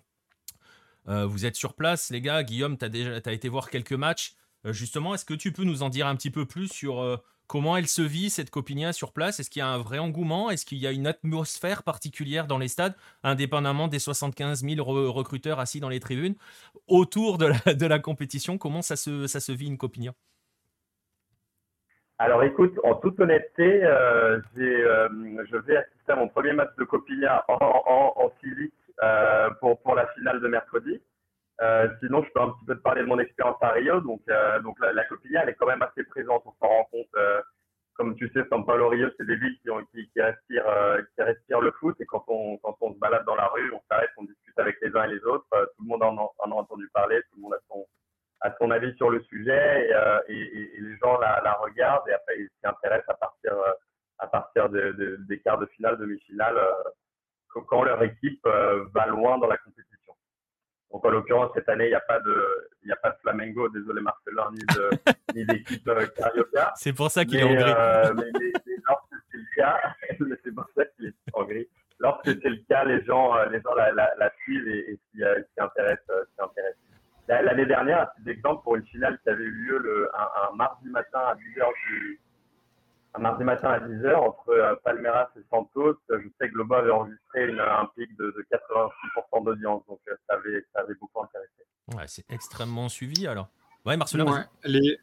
vous 1.06 1.46
êtes 1.46 1.56
sur 1.56 1.74
place, 1.74 2.10
les 2.10 2.20
gars. 2.20 2.42
Guillaume, 2.42 2.76
tu 2.76 2.84
as, 2.84 3.20
as 3.24 3.32
été 3.32 3.48
voir 3.48 3.70
quelques 3.70 3.92
matchs. 3.92 4.34
justement, 4.66 5.14
est-ce 5.14 5.24
que 5.24 5.34
tu 5.34 5.52
peux 5.52 5.64
nous 5.64 5.82
en 5.82 5.88
dire 5.88 6.06
un 6.06 6.16
petit 6.16 6.30
peu 6.30 6.46
plus 6.46 6.68
sur 6.68 7.22
comment 7.48 7.76
elle 7.76 7.88
se 7.88 8.02
vit, 8.02 8.30
cette 8.30 8.50
Copinia, 8.50 8.92
sur 8.92 9.12
place? 9.12 9.40
Est-ce 9.40 9.50
qu'il 9.50 9.60
y 9.60 9.62
a 9.62 9.68
un 9.68 9.78
vrai 9.78 9.98
engouement? 9.98 10.50
Est-ce 10.50 10.64
qu'il 10.64 10.78
y 10.78 10.86
a 10.86 10.92
une 10.92 11.08
atmosphère 11.08 11.82
particulière 11.82 12.46
dans 12.46 12.58
les 12.58 12.68
stades, 12.68 12.94
indépendamment 13.24 13.88
des 13.88 13.98
75 13.98 14.62
000 14.62 14.84
recruteurs 15.10 15.58
assis 15.58 15.80
dans 15.80 15.88
les 15.88 15.98
tribunes 15.98 16.36
Autour 16.86 17.38
de 17.38 17.46
la, 17.46 17.74
de 17.74 17.86
la 17.86 17.98
compétition, 17.98 18.58
comment 18.58 18.82
ça 18.82 18.94
se, 18.94 19.26
ça 19.26 19.40
se 19.40 19.50
vit 19.50 19.66
une 19.66 19.78
Copinia 19.78 20.14
alors 22.18 22.42
écoute, 22.42 22.74
en 22.82 22.94
toute 22.96 23.20
honnêteté, 23.20 23.84
euh, 23.84 24.40
euh, 24.58 25.08
je 25.50 25.56
vais 25.56 25.76
assister 25.76 26.12
à 26.12 26.16
mon 26.16 26.28
premier 26.28 26.52
match 26.52 26.74
de 26.76 26.84
Copinia 26.84 27.44
en, 27.46 27.54
en, 27.54 28.12
en 28.16 28.30
physique 28.40 28.74
euh, 29.02 29.50
pour, 29.60 29.80
pour 29.82 29.94
la 29.94 30.06
finale 30.08 30.40
de 30.40 30.48
mercredi. 30.48 31.00
Euh, 31.60 31.88
sinon, 32.00 32.24
je 32.24 32.30
peux 32.32 32.40
un 32.40 32.50
petit 32.50 32.64
peu 32.66 32.74
te 32.74 32.82
parler 32.82 33.02
de 33.02 33.06
mon 33.06 33.20
expérience 33.20 33.56
à 33.60 33.70
Rio. 33.70 34.00
Donc, 34.00 34.22
euh, 34.28 34.60
donc 34.60 34.78
la, 34.80 34.92
la 34.92 35.04
Copinia, 35.04 35.42
elle 35.42 35.50
est 35.50 35.54
quand 35.54 35.66
même 35.66 35.82
assez 35.82 36.02
présente. 36.04 36.42
On 36.46 36.52
s'en 36.60 36.68
rend 36.68 36.84
compte. 36.90 37.06
Euh, 37.16 37.40
comme 37.94 38.14
tu 38.16 38.28
sais, 38.30 38.42
São 38.48 38.64
Paulo, 38.64 38.88
Rio, 38.88 39.08
c'est 39.16 39.26
des 39.26 39.36
villes 39.36 39.58
qui, 39.60 39.70
ont, 39.70 39.84
qui, 39.92 40.08
qui, 40.10 40.20
respirent, 40.20 40.98
qui 41.14 41.22
respirent 41.22 41.60
le 41.60 41.72
foot. 41.72 42.00
Et 42.00 42.06
quand 42.06 42.24
on, 42.28 42.56
quand 42.58 42.76
on 42.80 42.94
se 42.94 42.98
balade 42.98 43.24
dans 43.26 43.34
la 43.34 43.46
rue, 43.46 43.72
on 43.72 43.82
s'arrête, 43.90 44.10
on 44.16 44.22
discute 44.24 44.58
avec 44.58 44.76
les 44.82 44.94
uns 44.96 45.04
et 45.04 45.14
les 45.14 45.24
autres. 45.24 45.46
tout 45.50 45.82
le 45.82 45.88
monde 45.88 46.02
en, 46.04 46.32
en, 46.38 46.50
a 46.52 46.54
entendu 46.54 46.88
parler. 46.94 47.20
Tout 47.30 47.36
le 47.38 47.42
monde 47.42 47.54
a 47.54 47.58
son, 47.68 47.84
à 48.40 48.54
son 48.58 48.70
avis 48.70 48.94
sur 48.96 49.10
le 49.10 49.22
sujet 49.24 49.92
euh, 49.92 50.20
et, 50.28 50.40
et, 50.40 50.76
et 50.76 50.80
les 50.80 50.96
gens 50.98 51.18
la, 51.18 51.40
la, 51.42 51.54
regardent 51.54 52.08
et 52.08 52.12
après 52.12 52.38
ils 52.38 52.48
s'y 52.60 52.66
intéressent 52.66 53.08
à 53.08 53.14
partir 53.14 53.52
euh, 53.52 53.72
à 54.18 54.26
partir 54.26 54.68
de, 54.68 54.92
de, 54.92 55.16
des 55.28 55.38
quarts 55.38 55.58
de 55.58 55.66
finale, 55.66 55.96
demi-finale, 55.96 56.56
euh, 56.56 57.60
quand 57.68 57.84
leur 57.84 58.02
équipe 58.02 58.44
va 58.44 59.06
loin 59.06 59.38
dans 59.38 59.46
la 59.46 59.56
compétition. 59.58 60.12
Donc 60.90 61.04
en 61.04 61.10
l'occurrence 61.10 61.52
cette 61.54 61.68
année 61.68 61.86
il 61.86 61.90
n'y 61.90 61.94
a 61.94 62.00
pas 62.00 62.20
de 62.20 62.68
y 62.84 62.92
a 62.92 62.96
pas 62.96 63.10
de 63.10 63.16
Flamengo, 63.22 63.68
désolé 63.68 64.00
Marcelin, 64.00 64.50
ni 65.34 65.44
d'équipe 65.46 65.84
Carioca. 66.16 66.72
C'est 66.76 66.92
pour 66.92 67.10
ça 67.10 67.24
qu'il 67.24 67.38
est 67.38 67.44
en 67.44 67.54
gris. 67.54 68.14
mais, 68.16 68.30
mais, 68.40 68.52
mais 68.66 68.76
lorsque 68.88 69.14
c'est 69.30 69.38
le 69.38 69.54
cas, 69.56 69.80
c'est 70.44 70.54
pour 70.54 70.68
ça 70.76 70.84
qu'il 70.84 71.06
est 71.06 71.14
en 71.32 71.44
gris. 71.44 71.68
Lorsque 72.00 72.26
c'est 72.26 72.50
le 72.50 72.62
cas, 72.68 72.84
les 72.84 73.04
gens 73.04 73.34
les 73.46 73.60
gens 73.60 73.74
la, 73.74 73.92
la, 73.92 74.12
la 74.18 74.32
suivent 74.42 74.68
et, 74.68 74.92
et 74.92 75.00
s'y 75.12 75.22
intéressent. 75.58 76.28
L'année 77.28 77.66
dernière, 77.66 78.00
à 78.00 78.06
titre 78.06 78.24
d'exemple, 78.24 78.62
pour 78.62 78.76
une 78.76 78.86
finale 78.86 79.18
qui 79.22 79.28
avait 79.28 79.44
eu 79.44 79.50
lieu 79.50 79.78
le, 79.78 80.10
un, 80.14 80.50
un, 80.50 80.56
mardi 80.56 80.88
matin 80.88 81.18
à 81.18 81.34
10h 81.34 81.66
du, 81.86 82.20
un 83.14 83.20
mardi 83.20 83.44
matin 83.44 83.68
à 83.68 83.80
10h 83.80 84.14
entre 84.14 84.48
euh, 84.48 84.74
Palmeiras 84.82 85.28
et 85.36 85.42
Santos, 85.50 85.98
je 86.08 86.16
sais 86.40 86.48
que 86.48 86.54
Globo 86.54 86.74
avait 86.74 86.90
enregistré 86.90 87.48
une, 87.48 87.60
un 87.60 87.86
pic 87.94 88.16
de, 88.16 88.26
de 88.26 88.46
86% 88.50 89.44
d'audience, 89.44 89.82
donc 89.86 90.00
euh, 90.08 90.14
ça 90.26 90.36
avait, 90.36 90.64
ça 90.72 90.80
avait 90.80 90.94
beaucoup 90.94 91.22
intéressé. 91.22 91.50
Ouais, 91.94 92.04
c'est 92.06 92.24
extrêmement 92.30 92.88
suivi 92.88 93.26
alors. 93.26 93.48
Ouais, 93.84 93.96
Marcelin. 93.96 94.24
Ouais, 94.24 94.44
les, 94.64 94.98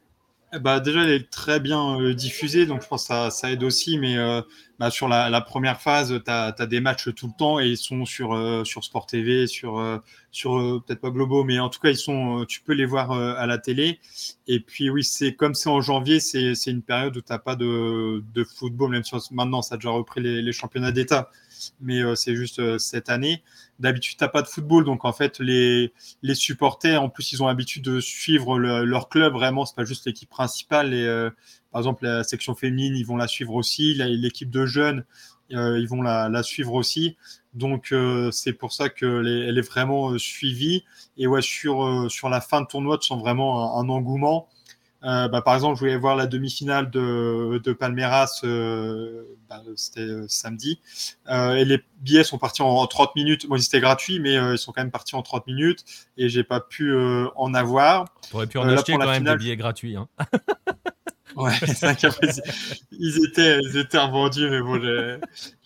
bah, 0.60 0.80
déjà, 0.80 1.02
elle 1.02 1.10
est 1.10 1.30
très 1.30 1.60
bien 1.60 2.00
euh, 2.00 2.14
diffusée, 2.14 2.66
donc 2.66 2.82
je 2.82 2.88
pense 2.88 3.02
que 3.02 3.08
ça, 3.08 3.30
ça 3.30 3.50
aide 3.50 3.62
aussi. 3.64 3.98
Mais 3.98 4.16
euh, 4.16 4.40
bah, 4.78 4.90
sur 4.90 5.08
la, 5.08 5.40
première 5.40 5.80
phase, 5.80 6.20
tu 6.24 6.30
as, 6.30 6.52
des 6.66 6.80
matchs 6.80 7.12
tout 7.14 7.26
le 7.26 7.32
temps 7.36 7.60
et 7.60 7.66
ils 7.66 7.76
sont 7.76 8.04
sur, 8.04 8.34
euh, 8.34 8.64
Sport 8.64 9.06
TV, 9.06 9.46
sur, 9.46 10.00
sur 10.30 10.82
peut-être 10.86 11.00
pas 11.00 11.10
Globo, 11.10 11.44
mais 11.44 11.58
en 11.58 11.68
tout 11.68 11.80
cas, 11.80 11.90
ils 11.90 11.96
sont, 11.96 12.44
tu 12.48 12.60
peux 12.62 12.74
les 12.74 12.86
voir 12.86 13.12
à 13.12 13.46
la 13.46 13.58
télé. 13.58 14.00
Et 14.46 14.60
puis, 14.60 14.88
oui, 14.90 15.02
c'est 15.04 15.34
comme 15.34 15.54
c'est 15.54 15.68
en 15.68 15.80
janvier, 15.80 16.20
c'est 16.20 16.54
une 16.66 16.82
période 16.82 17.16
où 17.16 17.20
tu 17.20 17.32
n'as 17.32 17.38
pas 17.38 17.56
de, 17.56 18.22
football, 18.56 18.90
même 18.92 19.04
si 19.04 19.14
maintenant 19.32 19.62
ça 19.62 19.74
a 19.74 19.78
déjà 19.78 19.90
repris 19.90 20.20
les 20.20 20.52
championnats 20.52 20.92
d'État 20.92 21.30
mais 21.80 22.02
euh, 22.02 22.14
c'est 22.14 22.36
juste 22.36 22.58
euh, 22.58 22.78
cette 22.78 23.08
année. 23.08 23.42
D'habitude, 23.78 24.16
t'as 24.18 24.28
pas 24.28 24.42
de 24.42 24.46
football, 24.46 24.84
donc 24.84 25.04
en 25.04 25.12
fait, 25.12 25.38
les, 25.38 25.92
les 26.22 26.34
supporters, 26.34 27.02
en 27.02 27.08
plus, 27.08 27.32
ils 27.32 27.42
ont 27.42 27.46
l'habitude 27.46 27.84
de 27.84 28.00
suivre 28.00 28.58
le, 28.58 28.84
leur 28.84 29.08
club. 29.08 29.32
Vraiment, 29.34 29.64
c'est 29.66 29.76
pas 29.76 29.84
juste 29.84 30.06
l'équipe 30.06 30.30
principale. 30.30 30.94
Et 30.94 31.04
euh, 31.04 31.30
par 31.72 31.80
exemple, 31.80 32.04
la 32.04 32.24
section 32.24 32.54
féminine, 32.54 32.96
ils 32.96 33.06
vont 33.06 33.16
la 33.16 33.28
suivre 33.28 33.54
aussi. 33.54 33.94
L'équipe 33.94 34.50
de 34.50 34.66
jeunes, 34.66 35.04
ils 35.50 35.86
vont 35.88 36.02
la, 36.02 36.42
suivre 36.42 36.72
aussi. 36.72 37.16
Donc 37.52 37.94
c'est 38.32 38.54
pour 38.54 38.72
ça 38.72 38.88
qu'elle 38.88 39.28
est, 39.28 39.60
vraiment 39.60 40.16
suivie. 40.16 40.84
Et 41.18 41.26
ouais, 41.26 41.42
sur, 41.42 42.10
sur 42.10 42.30
la 42.30 42.40
fin 42.40 42.62
de 42.62 42.66
tournoi, 42.66 42.96
tu 42.98 43.08
sens 43.08 43.20
vraiment 43.20 43.78
un 43.78 43.88
engouement. 43.90 44.48
Euh, 45.04 45.28
bah, 45.28 45.42
par 45.42 45.54
exemple, 45.54 45.76
je 45.76 45.80
voulais 45.80 45.96
voir 45.96 46.16
la 46.16 46.26
demi-finale 46.26 46.90
de, 46.90 47.60
de 47.62 47.72
Palmeiras, 47.72 48.40
euh, 48.44 49.22
bah, 49.48 49.62
c'était 49.76 50.00
euh, 50.00 50.26
samedi, 50.28 50.80
euh, 51.28 51.54
et 51.54 51.64
les 51.64 51.82
billets 52.00 52.24
sont 52.24 52.38
partis 52.38 52.62
en, 52.62 52.68
en 52.68 52.86
30 52.86 53.14
minutes. 53.14 53.46
Bon, 53.46 53.58
c'était 53.58 53.80
gratuit, 53.80 54.18
mais 54.20 54.36
euh, 54.36 54.54
ils 54.54 54.58
sont 54.58 54.72
quand 54.72 54.82
même 54.82 54.90
partis 54.90 55.14
en 55.14 55.22
30 55.22 55.46
minutes, 55.46 55.84
et 56.16 56.28
j'ai 56.28 56.44
pas 56.44 56.60
pu 56.60 56.96
en 57.36 57.54
avoir. 57.54 58.06
Tu 58.28 58.36
aurais 58.36 58.46
pu 58.46 58.58
en 58.58 58.68
acheter 58.68 58.92
quand 58.92 59.06
même 59.06 59.14
finale... 59.16 59.38
des 59.38 59.44
billets 59.44 59.56
gratuits. 59.56 59.96
Hein. 59.96 60.08
Ouais, 61.36 61.52
ils 62.92 63.24
étaient, 63.26 63.58
ils 63.60 63.76
étaient 63.76 63.98
revendus, 63.98 64.48
mais 64.48 64.62
bon, 64.62 64.80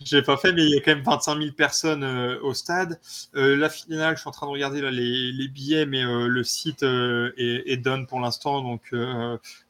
j'ai 0.03 0.21
pas 0.21 0.35
fait. 0.35 0.51
Mais 0.51 0.63
il 0.63 0.69
y 0.69 0.77
a 0.77 0.81
quand 0.81 0.93
même 0.93 1.03
25 1.03 1.41
000 1.41 1.53
personnes 1.53 2.03
euh, 2.03 2.37
au 2.41 2.53
stade. 2.53 2.99
Euh, 3.35 3.55
la 3.55 3.69
finale, 3.69 4.17
je 4.17 4.21
suis 4.21 4.27
en 4.27 4.33
train 4.33 4.47
de 4.47 4.51
regarder 4.51 4.81
là, 4.81 4.91
les, 4.91 5.47
billets, 5.47 5.85
mais 5.85 6.03
euh, 6.03 6.27
le 6.27 6.43
site 6.43 6.83
est, 6.83 7.63
est 7.65 8.05
pour 8.05 8.19
l'instant. 8.19 8.61
Donc, 8.61 8.93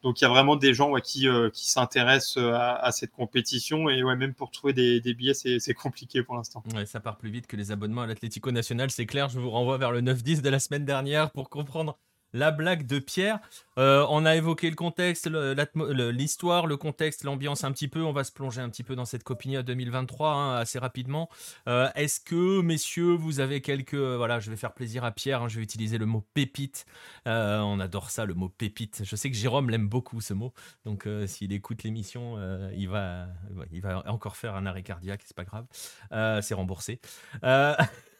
donc 0.02 0.22
il 0.22 0.23
y 0.23 0.26
a 0.26 0.30
vraiment 0.30 0.56
des 0.56 0.73
gens 0.73 0.95
qui, 0.95 1.28
s'intéressent 1.53 2.38
à, 2.38 2.91
cette 2.91 3.11
compétition. 3.11 3.88
Et 3.88 4.02
ouais, 4.02 4.15
même 4.15 4.34
pour 4.34 4.49
trouver 4.49 4.73
des, 4.73 5.14
billets, 5.14 5.36
c'est 5.36 5.73
compliqué 5.76 6.23
pour 6.23 6.36
l'instant. 6.36 6.64
Ça 6.86 6.99
part 6.99 7.18
plus 7.18 7.30
vite 7.30 7.45
que 7.45 7.56
les 7.56 7.72
abonnements 7.72 8.02
à 8.02 8.07
l'Atlético 8.07 8.52
National, 8.52 8.90
c'est 8.90 9.06
clair. 9.06 9.30
Je 9.30 9.40
vous 9.40 9.52
renvoie 9.52 9.78
vers 9.78 9.91
le 9.91 10.02
9-10 10.02 10.41
de 10.41 10.49
la 10.49 10.60
semaine 10.60 10.84
dernière 10.84 11.30
pour 11.30 11.49
comprendre 11.49 11.99
la 12.34 12.52
blague 12.52 12.86
de 12.86 12.99
Pierre. 12.99 13.40
Euh, 13.78 14.06
on 14.10 14.26
a 14.26 14.36
évoqué 14.36 14.70
le 14.70 14.76
contexte, 14.76 15.30
l'histoire, 15.30 16.68
le, 16.68 16.78
contexte, 16.78 17.24
l'ambiance 17.24 17.64
un 17.64 17.72
petit 17.72 17.88
peu. 17.88 18.02
On 18.02 18.12
va 18.12 18.24
se 18.24 18.32
plonger 18.32 18.62
un 18.62 18.70
petit 18.70 18.84
peu 18.84 18.95
dans 18.95 19.06
cette 19.06 19.24
Copinia 19.24 19.64
2023 19.64 20.30
hein, 20.30 20.56
assez 20.58 20.80
rapidement. 20.80 21.30
Euh, 21.68 21.90
Est-ce 21.95 22.20
que, 22.20 22.62
messieurs, 22.62 23.14
vous 23.14 23.40
avez 23.40 23.62
quelques... 23.62 23.95
Voilà, 23.95 24.40
je 24.40 24.49
vais 24.49 24.58
faire 24.58 24.74
plaisir 24.74 25.03
à 25.03 25.12
Pierre, 25.12 25.44
hein, 25.44 25.48
je 25.48 25.58
vais 25.58 25.64
utiliser 25.64 25.98
le 25.98 26.06
mot 26.06 26.26
pépite. 26.34 26.86
Euh, 27.28 27.60
on 27.60 27.80
adore 27.80 28.10
ça, 28.10 28.26
le 28.26 28.34
mot 28.34 28.49
pépite. 28.49 29.02
Je 29.03 29.16
sais 29.16 29.30
que 29.30 29.38
Jérôme 29.38 29.70
l'aime 29.70 29.88
beaucoup, 29.88 30.22
ce 30.22 30.34
mot. 30.34 30.53
Donc, 30.86 31.08
euh, 31.08 31.28
s'il 31.28 31.53
écoute 31.53 31.84
l'émission, 31.84 32.36
euh, 32.38 32.72
il, 32.76 32.90
va, 32.90 33.28
il 33.72 33.82
va 33.82 34.03
encore 34.10 34.36
faire 34.36 34.56
un 34.56 34.66
arrêt 34.66 34.84
cardiaque, 34.84 35.22
c'est 35.26 35.36
pas 35.36 35.45
grave. 35.45 35.66
Euh, 36.12 36.41
c'est 36.41 36.53
remboursé. 36.53 36.99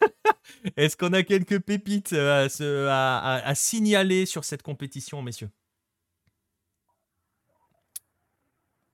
Est-ce 0.78 0.98
qu'on 0.98 1.14
a 1.14 1.24
quelques 1.24 1.60
pépites 1.60 2.14
à, 2.14 2.48
à, 3.46 3.56
signaler 3.56 4.26
sur 4.26 4.44
cette 4.44 4.64
compétition, 4.64 5.22
messieurs? 5.22 5.50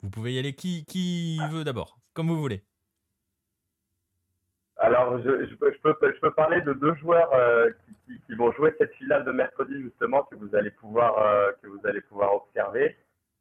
Vous 0.01 0.09
pouvez 0.09 0.33
y 0.33 0.39
aller. 0.39 0.53
Qui, 0.53 1.39
veut 1.51 1.63
d'abord? 1.63 1.99
Comme 2.13 2.27
vous 2.27 2.39
voulez. 2.39 2.63
Alors, 4.77 5.19
je, 5.23 5.55
peux, 5.55 6.31
parler 6.31 6.61
de 6.61 6.73
deux 6.73 6.93
joueurs 6.95 7.33
euh, 7.33 7.71
qui, 8.05 8.35
vont 8.35 8.51
jouer 8.53 8.73
cette 8.77 8.93
finale 8.93 9.25
de 9.25 9.31
mercredi, 9.31 9.73
justement, 9.81 10.23
que 10.23 10.35
vous 10.35 10.55
allez 10.55 10.69
pouvoir, 10.71 11.17
euh, 11.17 11.51
que 11.61 11.67
vous 11.67 11.79
allez 11.85 12.01
pouvoir 12.01 12.35
observer. 12.35 12.95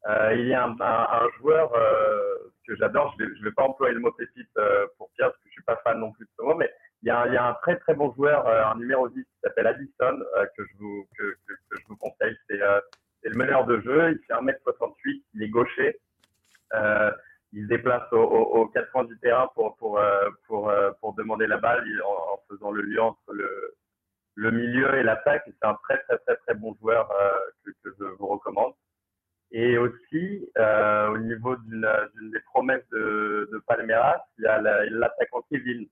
Euh, 0.08 0.34
il 0.36 0.46
y 0.46 0.54
a 0.54 0.64
un, 0.64 1.28
joueur 1.40 1.72
euh, 1.74 2.52
que 2.66 2.76
j'adore, 2.76 3.14
je 3.18 3.24
ne 3.24 3.44
vais, 3.44 3.50
pas 3.50 3.64
employer 3.64 3.92
le 3.92 4.00
mot 4.00 4.12
pépite 4.12 4.48
euh, 4.56 4.86
pour 4.98 5.10
Pierre, 5.16 5.30
parce 5.30 5.38
que 5.38 5.44
je 5.46 5.48
ne 5.48 5.52
suis 5.52 5.62
pas 5.62 5.76
fan 5.82 5.98
non 5.98 6.12
plus 6.12 6.24
de 6.26 6.30
ce 6.38 6.42
mot, 6.42 6.54
mais 6.54 6.72
il 7.02 7.08
y 7.08 7.10
a, 7.10 7.46
un 7.46 7.54
très 7.54 7.76
très 7.76 7.94
bon 7.94 8.12
joueur, 8.14 8.46
euh, 8.46 8.64
un 8.64 8.76
numéro 8.76 9.08
10 9.08 9.22
qui 9.22 9.30
s'appelle 9.42 9.66
Addison, 9.66 10.18
que, 10.56 10.64
je 10.64 10.76
vous, 10.78 11.06
que, 11.16 11.36
je 11.48 11.86
vous 11.88 11.96
conseille. 11.96 12.36
C'est 12.48 12.58
le 12.58 13.36
meneur 13.36 13.66
de 13.66 13.80
jeu, 13.80 14.12
il 14.12 14.18
fait 14.26 14.34
1m68, 14.34 15.22
il 15.34 15.42
est 15.42 15.48
gaucher. 15.48 16.00
Euh, 16.74 17.10
il 17.52 17.62
se 17.62 17.68
déplace 17.68 18.12
aux, 18.12 18.66
quatre 18.68 18.90
coins 18.92 19.04
du 19.04 19.18
terrain 19.18 19.48
pour, 19.54 19.76
pour, 19.76 19.98
euh, 19.98 20.28
pour, 20.46 20.68
euh, 20.68 20.90
pour 21.00 21.14
demander 21.14 21.46
la 21.46 21.56
balle 21.58 21.84
en, 22.04 22.38
faisant 22.48 22.70
le 22.70 22.82
lien 22.82 23.04
entre 23.04 23.32
le, 23.32 23.74
le 24.34 24.50
milieu 24.50 24.94
et 24.96 25.02
l'attaque. 25.02 25.42
C'est 25.46 25.66
un 25.66 25.74
très, 25.84 25.98
très, 26.02 26.18
très, 26.18 26.36
très 26.36 26.54
bon 26.54 26.74
joueur 26.80 27.10
euh, 27.10 27.72
que, 27.82 27.90
je 27.98 28.04
vous 28.04 28.26
recommande. 28.26 28.74
Et 29.52 29.78
aussi, 29.78 30.50
euh, 30.58 31.08
au 31.08 31.18
niveau 31.18 31.56
d'une 31.56 31.88
des 32.32 32.40
promesses 32.40 32.86
de, 32.90 33.48
de 33.52 33.58
Palmeiras, 33.66 34.22
il 34.38 34.44
y 34.44 34.46
a 34.46 34.60
l'attaquant 34.60 35.42
Kevin, 35.50 35.86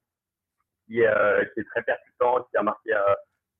qui 0.87 1.01
est, 1.01 1.07
euh, 1.07 1.45
qui 1.47 1.61
est 1.61 1.65
très 1.65 1.83
percutant, 1.83 2.43
qui 2.51 2.57
a 2.57 2.63
marqué 2.63 2.93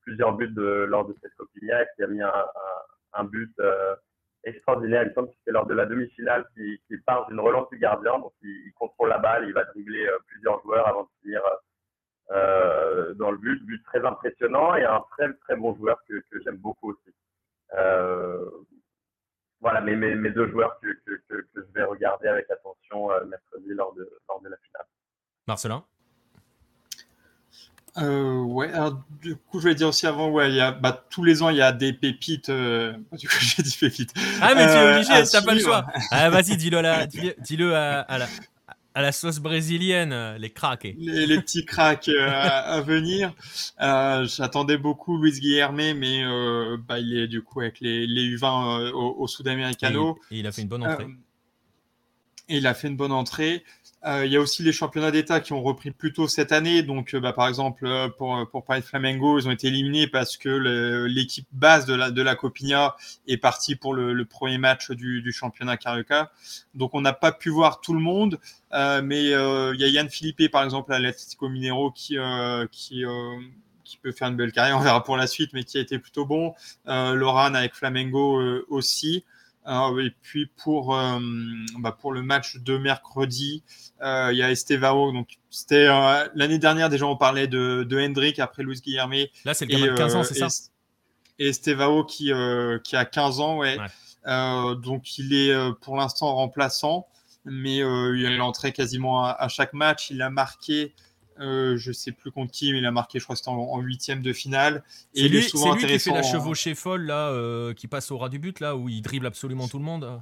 plusieurs 0.03 0.35
buts 0.35 0.53
lors 0.57 1.07
de 1.07 1.15
cette 1.23 1.35
Copinia, 1.35 1.85
qui 1.97 2.03
a 2.03 2.07
mis 2.07 2.23
un, 2.23 3.25
but 3.25 3.55
extraordinaire. 4.47 5.03
Il 5.03 5.09
me 5.09 5.15
semble 5.15 5.29
que 5.29 5.35
c'est 5.45 5.53
lors 5.53 5.67
de 5.67 5.75
la 5.75 5.87
demi-finale 5.87 6.47
qui, 6.55 6.79
part 7.07 7.27
d'une 7.29 7.41
relance 7.41 7.69
du 7.71 7.79
gardien. 7.79 8.19
Donc, 8.19 8.33
il, 8.43 8.73
contrôle 8.79 9.09
la 9.09 9.19
balle, 9.19 9.45
il 9.47 9.53
va 9.53 9.65
dribbler 9.65 10.07
euh, 10.07 10.19
plusieurs 10.27 10.61
joueurs 10.63 10.87
avant 10.89 11.03
de 11.05 11.09
finir 11.23 11.41
euh, 12.31 13.15
dans 13.15 13.31
le 13.31 13.39
but. 13.39 13.65
But 13.65 13.83
très 13.85 14.05
impressionnant 14.05 14.75
et 14.75 14.85
un 14.85 15.03
très, 15.13 15.33
très 15.35 15.57
bon 15.57 15.75
joueur 15.77 15.99
que, 16.09 16.23
j'aime 16.45 16.57
beaucoup 16.57 16.93
aussi. 16.93 17.15
Euh, 17.75 18.51
voilà 19.61 19.81
mes, 19.81 20.31
deux 20.31 20.49
joueurs 20.51 20.79
que, 20.81 20.89
que, 21.07 21.47
je 21.55 21.61
vais 21.73 21.85
regarder 21.85 22.29
avec 22.29 22.51
attention 22.51 23.11
euh, 23.11 23.25
mercredi 23.25 23.69
lors 23.71 23.95
de, 23.95 24.09
lors 24.29 24.41
de 24.43 24.49
la 24.51 24.57
finale. 24.59 24.87
Marcelin? 25.47 25.85
Euh, 27.97 28.41
ouais, 28.41 28.71
du 29.23 29.37
coup, 29.37 29.61
je 29.61 29.69
vais 29.69 29.75
dire 29.75 29.89
aussi 29.89 30.07
avant, 30.07 30.29
ouais, 30.31 30.51
il 30.51 30.57
y 30.57 30.61
a, 30.61 30.73
bah, 30.73 31.05
tous 31.11 31.23
les 31.23 31.43
ans, 31.43 31.51
il 31.51 31.57
y 31.57 31.63
a 31.63 31.73
des 31.73 31.93
pépites. 31.93 32.49
Euh, 32.49 32.93
du 33.13 33.29
coup, 33.29 33.37
j'ai 33.41 33.63
dit 33.63 33.77
pépites. 33.79 34.13
Ah, 34.41 34.55
mais 34.55 34.67
tu 34.67 34.73
es 34.73 34.77
euh, 34.77 34.95
obligé, 34.95 35.31
t'as 35.31 35.43
pas 35.43 35.55
le 35.55 35.61
choix. 35.61 35.87
Ah, 36.11 36.29
vas-y, 36.31 36.57
dis-le 36.57 36.79
à, 36.79 37.07
dis-le 37.07 37.75
à, 37.77 38.19
la, 38.19 38.27
à 38.95 39.03
la 39.03 39.13
sauce 39.13 39.39
brésilienne, 39.39 40.37
les 40.39 40.51
cracks. 40.51 40.83
Les, 40.83 41.27
les 41.27 41.41
petits 41.41 41.65
cracks 41.65 42.09
à, 42.09 42.81
venir. 42.81 43.33
J'attendais 43.79 44.77
beaucoup 44.77 45.17
Luis 45.23 45.39
Guillerme, 45.39 45.77
mais 45.77 46.25
bah, 46.89 46.99
il 46.99 47.17
est 47.17 47.29
du 47.29 47.43
coup 47.43 47.61
avec 47.61 47.81
les, 47.81 48.09
les 48.09 48.37
U20 48.37 48.91
au, 48.91 49.15
au 49.19 49.29
Sud-Americano. 49.29 50.19
Et, 50.33 50.41
il 50.41 50.47
a 50.49 50.53
fait 50.53 50.63
une 50.63 50.69
bonne 50.69 50.85
entrée. 50.85 51.07
et 52.49 52.57
il 52.57 52.67
a 52.67 52.75
fait 52.75 52.89
une 52.89 52.97
bonne 52.97 53.13
entrée. 53.13 53.63
Euh, 54.07 54.27
il 54.27 54.33
y 54.33 54.37
a 54.37 54.41
aussi 54.41 54.63
les 54.63 54.73
championnats 54.73 55.11
d'État 55.11 55.41
qui 55.41 55.55
ont 55.55 55.63
repris 55.63 55.91
plus 55.91 56.13
tôt 56.13 56.29
cette 56.29 56.53
année. 56.53 56.83
Donc, 56.83 57.15
euh, 57.15 57.21
bah, 57.21 57.33
par 57.33 57.49
exemple, 57.49 57.87
euh, 57.87 58.09
pour, 58.09 58.49
pour 58.51 58.65
parler 58.65 58.83
de 58.83 58.87
Flamengo, 58.87 59.39
ils 59.39 59.49
ont 59.49 59.51
été 59.51 59.69
éliminés 59.69 60.07
parce 60.07 60.37
que 60.37 60.49
l'équipe 61.07 61.47
base 61.53 61.87
de 61.87 61.95
la, 61.95 62.11
de 62.11 62.21
la 62.21 62.37
Copinha 62.37 62.97
est 63.27 63.39
partie 63.39 63.77
pour 63.77 63.95
le, 63.95 64.13
le 64.13 64.25
premier 64.27 64.59
match 64.59 64.91
du, 64.91 65.23
du, 65.23 65.33
championnat 65.33 65.79
Carioca. 65.79 66.31
Donc, 66.75 66.91
on 66.95 67.01
n'a 67.01 67.15
pas 67.15 67.33
pu 67.33 67.49
voir 67.49 67.81
tout 67.81 67.95
le 67.95 68.01
monde. 68.01 68.39
Euh, 68.75 69.01
mais 69.03 69.25
il 69.25 69.81
y 69.81 69.85
a 69.85 69.89
Yann 69.89 70.11
Philippe, 70.11 70.51
par 70.51 70.65
exemple, 70.65 70.93
à 70.93 70.99
l'Atlético 70.99 71.49
Minero 71.49 71.91
qui, 71.91 72.19
qui, 72.71 73.05
qui 73.85 73.97
peut 73.99 74.13
faire 74.13 74.29
une 74.29 74.37
belle 74.37 74.53
carrière. 74.53 74.77
On 74.77 74.83
verra 74.83 75.03
pour 75.03 75.17
la 75.17 75.27
suite, 75.27 75.53
mais 75.55 75.65
qui 75.65 75.79
a 75.79 75.81
été 75.81 75.99
plutôt 75.99 76.27
bon. 76.27 76.55
Loran 76.87 77.55
avec 77.55 77.75
Flamengo 77.75 78.43
aussi. 78.69 79.25
Et 79.67 80.11
puis 80.23 80.47
pour, 80.47 80.97
bah 81.79 81.93
pour 81.93 82.13
le 82.13 82.23
match 82.23 82.57
de 82.59 82.77
mercredi, 82.77 83.63
euh, 84.03 84.31
il 84.33 84.39
y 84.39 84.43
a 84.43 84.51
Estevao. 84.51 85.13
Donc, 85.13 85.39
c'était 85.51 85.87
euh, 85.89 86.27
l'année 86.35 86.59
dernière 86.59 86.91
déjà, 86.91 87.07
on 87.07 87.17
parlait 87.17 87.47
de, 87.47 87.85
de 87.85 88.01
Hendrik 88.01 88.39
après 88.39 88.63
Luis 88.63 88.81
Guillerme. 88.81 89.15
Là, 89.45 89.55
c'est 89.55 89.67
le 89.67 89.73
gamin 89.73 89.93
de 89.93 89.97
15 89.97 90.17
ans, 90.17 90.25
c'est 90.25 90.35
ça 90.35 90.49
Et 91.39 91.49
Estevao 91.49 92.05
qui, 92.05 92.33
euh, 92.33 92.79
qui 92.79 92.97
a 92.97 93.05
15 93.05 93.41
ans, 93.41 93.59
ouais. 93.59 93.79
donc, 94.27 95.19
il 95.19 95.35
est 95.35 95.55
pour 95.81 95.97
l'instant 95.97 96.35
remplaçant, 96.35 97.07
mais 97.45 97.79
il 97.79 98.25
est 98.25 98.41
entré 98.41 98.73
quasiment 98.73 99.25
à, 99.25 99.49
chaque 99.49 99.73
match. 99.73 100.11
Il 100.11 100.23
a 100.23 100.31
marqué. 100.31 100.95
Euh, 101.41 101.77
je 101.77 101.91
sais 101.91 102.13
plus 102.13 102.31
contre 102.31 102.53
qui, 102.53 102.73
mais 102.73 102.79
il 102.79 102.87
a 102.87 102.93
marqué, 102.93 103.19
je 103.19 103.25
crois, 103.25 103.35
c'était 103.35 103.49
en 103.49 103.81
huitième 103.81 104.23
de 104.23 104.33
finale. 104.33 104.85
Et 105.15 105.29
lui, 105.29 105.43
c'est 105.43 105.57
lui 105.57 105.87
qui 105.87 105.99
fait 105.99 106.11
la 106.13 106.23
chevauchée 106.23 106.75
folle 106.75 107.07
là, 107.07 107.73
qui 107.75 107.89
passe 107.89 108.11
au 108.11 108.19
ras 108.19 108.29
du 108.29 108.39
but 108.39 108.61
là, 108.61 108.77
où 108.77 108.89
il 108.89 109.03
dribble 109.03 109.27
absolument 109.27 109.69
tout 109.69 109.79
le 109.79 109.85
monde. 109.85 110.21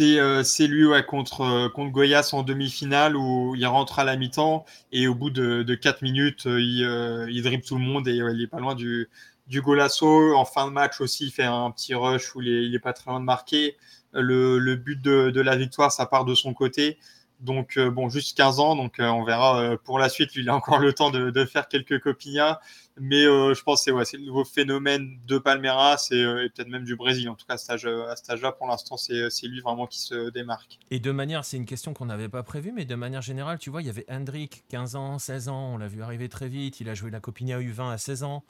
Euh, 0.00 0.42
c'est 0.42 0.66
lui 0.66 0.84
ouais, 0.84 1.04
contre, 1.04 1.42
euh, 1.42 1.68
contre 1.68 1.92
Goyas 1.92 2.30
en 2.32 2.42
demi-finale 2.42 3.16
où 3.16 3.54
il 3.54 3.64
rentre 3.66 4.00
à 4.00 4.04
la 4.04 4.16
mi-temps 4.16 4.64
et 4.90 5.06
au 5.06 5.14
bout 5.14 5.30
de, 5.30 5.62
de 5.62 5.74
4 5.76 6.02
minutes, 6.02 6.46
euh, 6.46 6.60
il, 6.60 7.30
il 7.32 7.42
dribble 7.42 7.62
tout 7.62 7.76
le 7.76 7.84
monde 7.84 8.08
et 8.08 8.16
il 8.16 8.42
est 8.42 8.48
pas 8.48 8.58
loin 8.58 8.74
du, 8.74 9.08
du 9.46 9.62
golasso. 9.62 10.34
En 10.34 10.44
fin 10.44 10.66
de 10.66 10.72
match 10.72 11.00
aussi, 11.00 11.26
il 11.26 11.30
fait 11.30 11.44
un 11.44 11.70
petit 11.70 11.94
rush 11.94 12.34
où 12.34 12.42
il 12.42 12.48
est, 12.48 12.66
il 12.66 12.74
est 12.74 12.80
pas 12.80 12.92
très 12.92 13.10
loin 13.10 13.20
de 13.20 13.24
marquer. 13.24 13.76
Le, 14.12 14.58
le 14.58 14.74
but 14.74 15.00
de, 15.00 15.30
de, 15.30 15.40
la 15.40 15.56
victoire, 15.56 15.92
ça 15.92 16.04
part 16.04 16.24
de 16.24 16.34
son 16.34 16.52
côté. 16.52 16.98
Donc, 17.40 17.78
bon, 17.78 18.08
juste 18.08 18.36
15 18.36 18.60
ans, 18.60 18.76
donc 18.76 18.96
on 18.98 19.24
verra 19.24 19.76
pour 19.84 19.98
la 19.98 20.08
suite. 20.08 20.34
Lui, 20.34 20.42
il 20.42 20.48
a 20.50 20.54
encore 20.54 20.78
le 20.78 20.92
temps 20.92 21.10
de, 21.10 21.30
de 21.30 21.44
faire 21.44 21.68
quelques 21.68 22.00
copignats. 22.00 22.60
Mais 23.02 23.24
euh, 23.24 23.54
je 23.54 23.62
pense 23.62 23.84
que 23.84 23.90
ouais, 23.90 24.04
c'est 24.04 24.18
le 24.18 24.24
nouveau 24.24 24.44
phénomène 24.44 25.18
de 25.26 25.38
Palmeiras 25.38 26.08
euh, 26.12 26.44
et, 26.44 26.50
peut-être 26.50 26.68
même 26.68 26.84
du 26.84 26.96
Brésil. 26.96 27.30
En 27.30 27.34
tout 27.34 27.46
cas, 27.46 27.54
à 27.54 27.56
cet 27.56 28.30
âge-là, 28.30 28.52
pour 28.52 28.66
l'instant, 28.66 28.98
c'est 28.98 29.30
lui 29.44 29.60
vraiment 29.62 29.86
qui 29.86 30.00
se 30.00 30.28
démarque. 30.28 30.78
Et 30.90 31.00
de 31.00 31.10
manière, 31.10 31.46
c'est 31.46 31.56
une 31.56 31.64
question 31.64 31.94
qu'on 31.94 32.04
n'avait 32.04 32.28
pas 32.28 32.42
prévue, 32.42 32.72
mais 32.72 32.84
de 32.84 32.94
manière 32.94 33.22
générale, 33.22 33.58
tu 33.58 33.70
vois, 33.70 33.80
il 33.80 33.86
y 33.86 33.90
avait 33.90 34.04
Hendrik, 34.10 34.64
15 34.68 34.96
ans, 34.96 35.18
16 35.18 35.48
ans, 35.48 35.72
on 35.74 35.78
l'a 35.78 35.88
vu 35.88 36.02
arriver 36.02 36.28
très 36.28 36.48
vite. 36.48 36.80
Il 36.80 36.90
a 36.90 36.94
joué 36.94 37.10
la 37.10 37.20
Copina 37.20 37.58
U20 37.58 37.90
à 37.90 37.96
16 37.96 38.22
ans. 38.22 38.44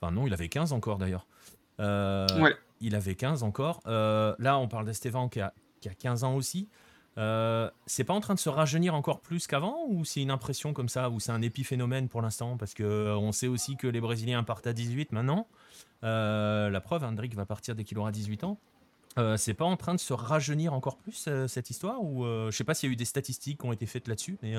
Enfin, 0.00 0.12
non, 0.12 0.26
il 0.26 0.32
avait 0.32 0.48
15 0.48 0.72
encore 0.72 0.96
d'ailleurs. 0.96 1.26
Euh, 1.78 2.26
ouais. 2.40 2.56
Il 2.80 2.94
avait 2.94 3.16
15 3.16 3.42
encore. 3.42 3.82
là, 3.84 4.58
on 4.58 4.66
parle 4.66 4.86
d'Estevan 4.86 5.28
qui 5.28 5.40
a, 5.40 5.52
qui 5.82 5.90
a 5.90 5.94
15 5.94 6.24
ans 6.24 6.36
aussi. 6.36 6.68
Euh, 7.18 7.68
c'est 7.86 8.04
pas 8.04 8.14
en 8.14 8.20
train 8.20 8.34
de 8.34 8.38
se 8.38 8.48
rajeunir 8.48 8.94
encore 8.94 9.20
plus 9.20 9.46
qu'avant 9.46 9.84
ou 9.88 10.04
c'est 10.04 10.22
une 10.22 10.30
impression 10.30 10.72
comme 10.72 10.88
ça 10.88 11.10
ou 11.10 11.18
c'est 11.18 11.32
un 11.32 11.42
épiphénomène 11.42 12.08
pour 12.08 12.22
l'instant 12.22 12.56
parce 12.56 12.72
que 12.72 12.84
euh, 12.84 13.16
on 13.16 13.32
sait 13.32 13.48
aussi 13.48 13.76
que 13.76 13.88
les 13.88 14.00
Brésiliens 14.00 14.44
partent 14.44 14.68
à 14.68 14.72
18 14.72 15.12
maintenant. 15.12 15.48
Euh, 16.04 16.70
la 16.70 16.80
preuve, 16.80 17.04
Hendrik 17.04 17.34
va 17.34 17.46
partir 17.46 17.74
dès 17.74 17.84
qu'il 17.84 17.98
aura 17.98 18.12
18 18.12 18.44
ans. 18.44 18.58
c'est 19.36 19.54
pas 19.54 19.64
en 19.64 19.76
train 19.76 19.94
de 19.94 20.00
se 20.00 20.12
rajeunir 20.12 20.72
encore 20.72 20.96
plus 20.96 21.28
cette 21.48 21.68
histoire 21.68 22.02
ou 22.02 22.24
je 22.24 22.56
sais 22.56 22.64
pas 22.64 22.74
s'il 22.74 22.88
y 22.88 22.90
a 22.90 22.94
eu 22.94 22.96
des 22.96 23.04
statistiques 23.04 23.60
qui 23.60 23.66
ont 23.66 23.72
été 23.72 23.86
faites 23.86 24.06
là-dessus, 24.08 24.38
mais 24.42 24.54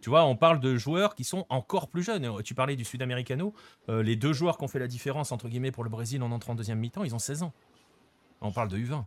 tu 0.00 0.10
vois, 0.10 0.24
on 0.24 0.34
parle 0.34 0.60
de 0.60 0.76
joueurs 0.76 1.14
qui 1.14 1.24
sont 1.24 1.46
encore 1.50 1.88
plus 1.88 2.02
jeunes. 2.02 2.42
Tu 2.42 2.54
parlais 2.54 2.74
du 2.74 2.84
Sud-Americano. 2.84 3.54
les 3.88 4.16
deux 4.16 4.32
joueurs 4.32 4.58
qui 4.58 4.64
ont 4.64 4.68
fait 4.68 4.80
la 4.80 4.88
différence 4.88 5.30
entre 5.30 5.48
guillemets 5.48 5.70
pour 5.70 5.84
le 5.84 5.90
Brésil 5.90 6.22
en 6.22 6.32
entrant 6.32 6.52
en 6.52 6.56
deuxième 6.56 6.80
mi-temps, 6.80 7.04
ils 7.04 7.14
ont 7.14 7.20
16 7.20 7.44
ans. 7.44 7.52
On 8.42 8.50
parle 8.50 8.68
de 8.68 8.76
U20. 8.76 9.04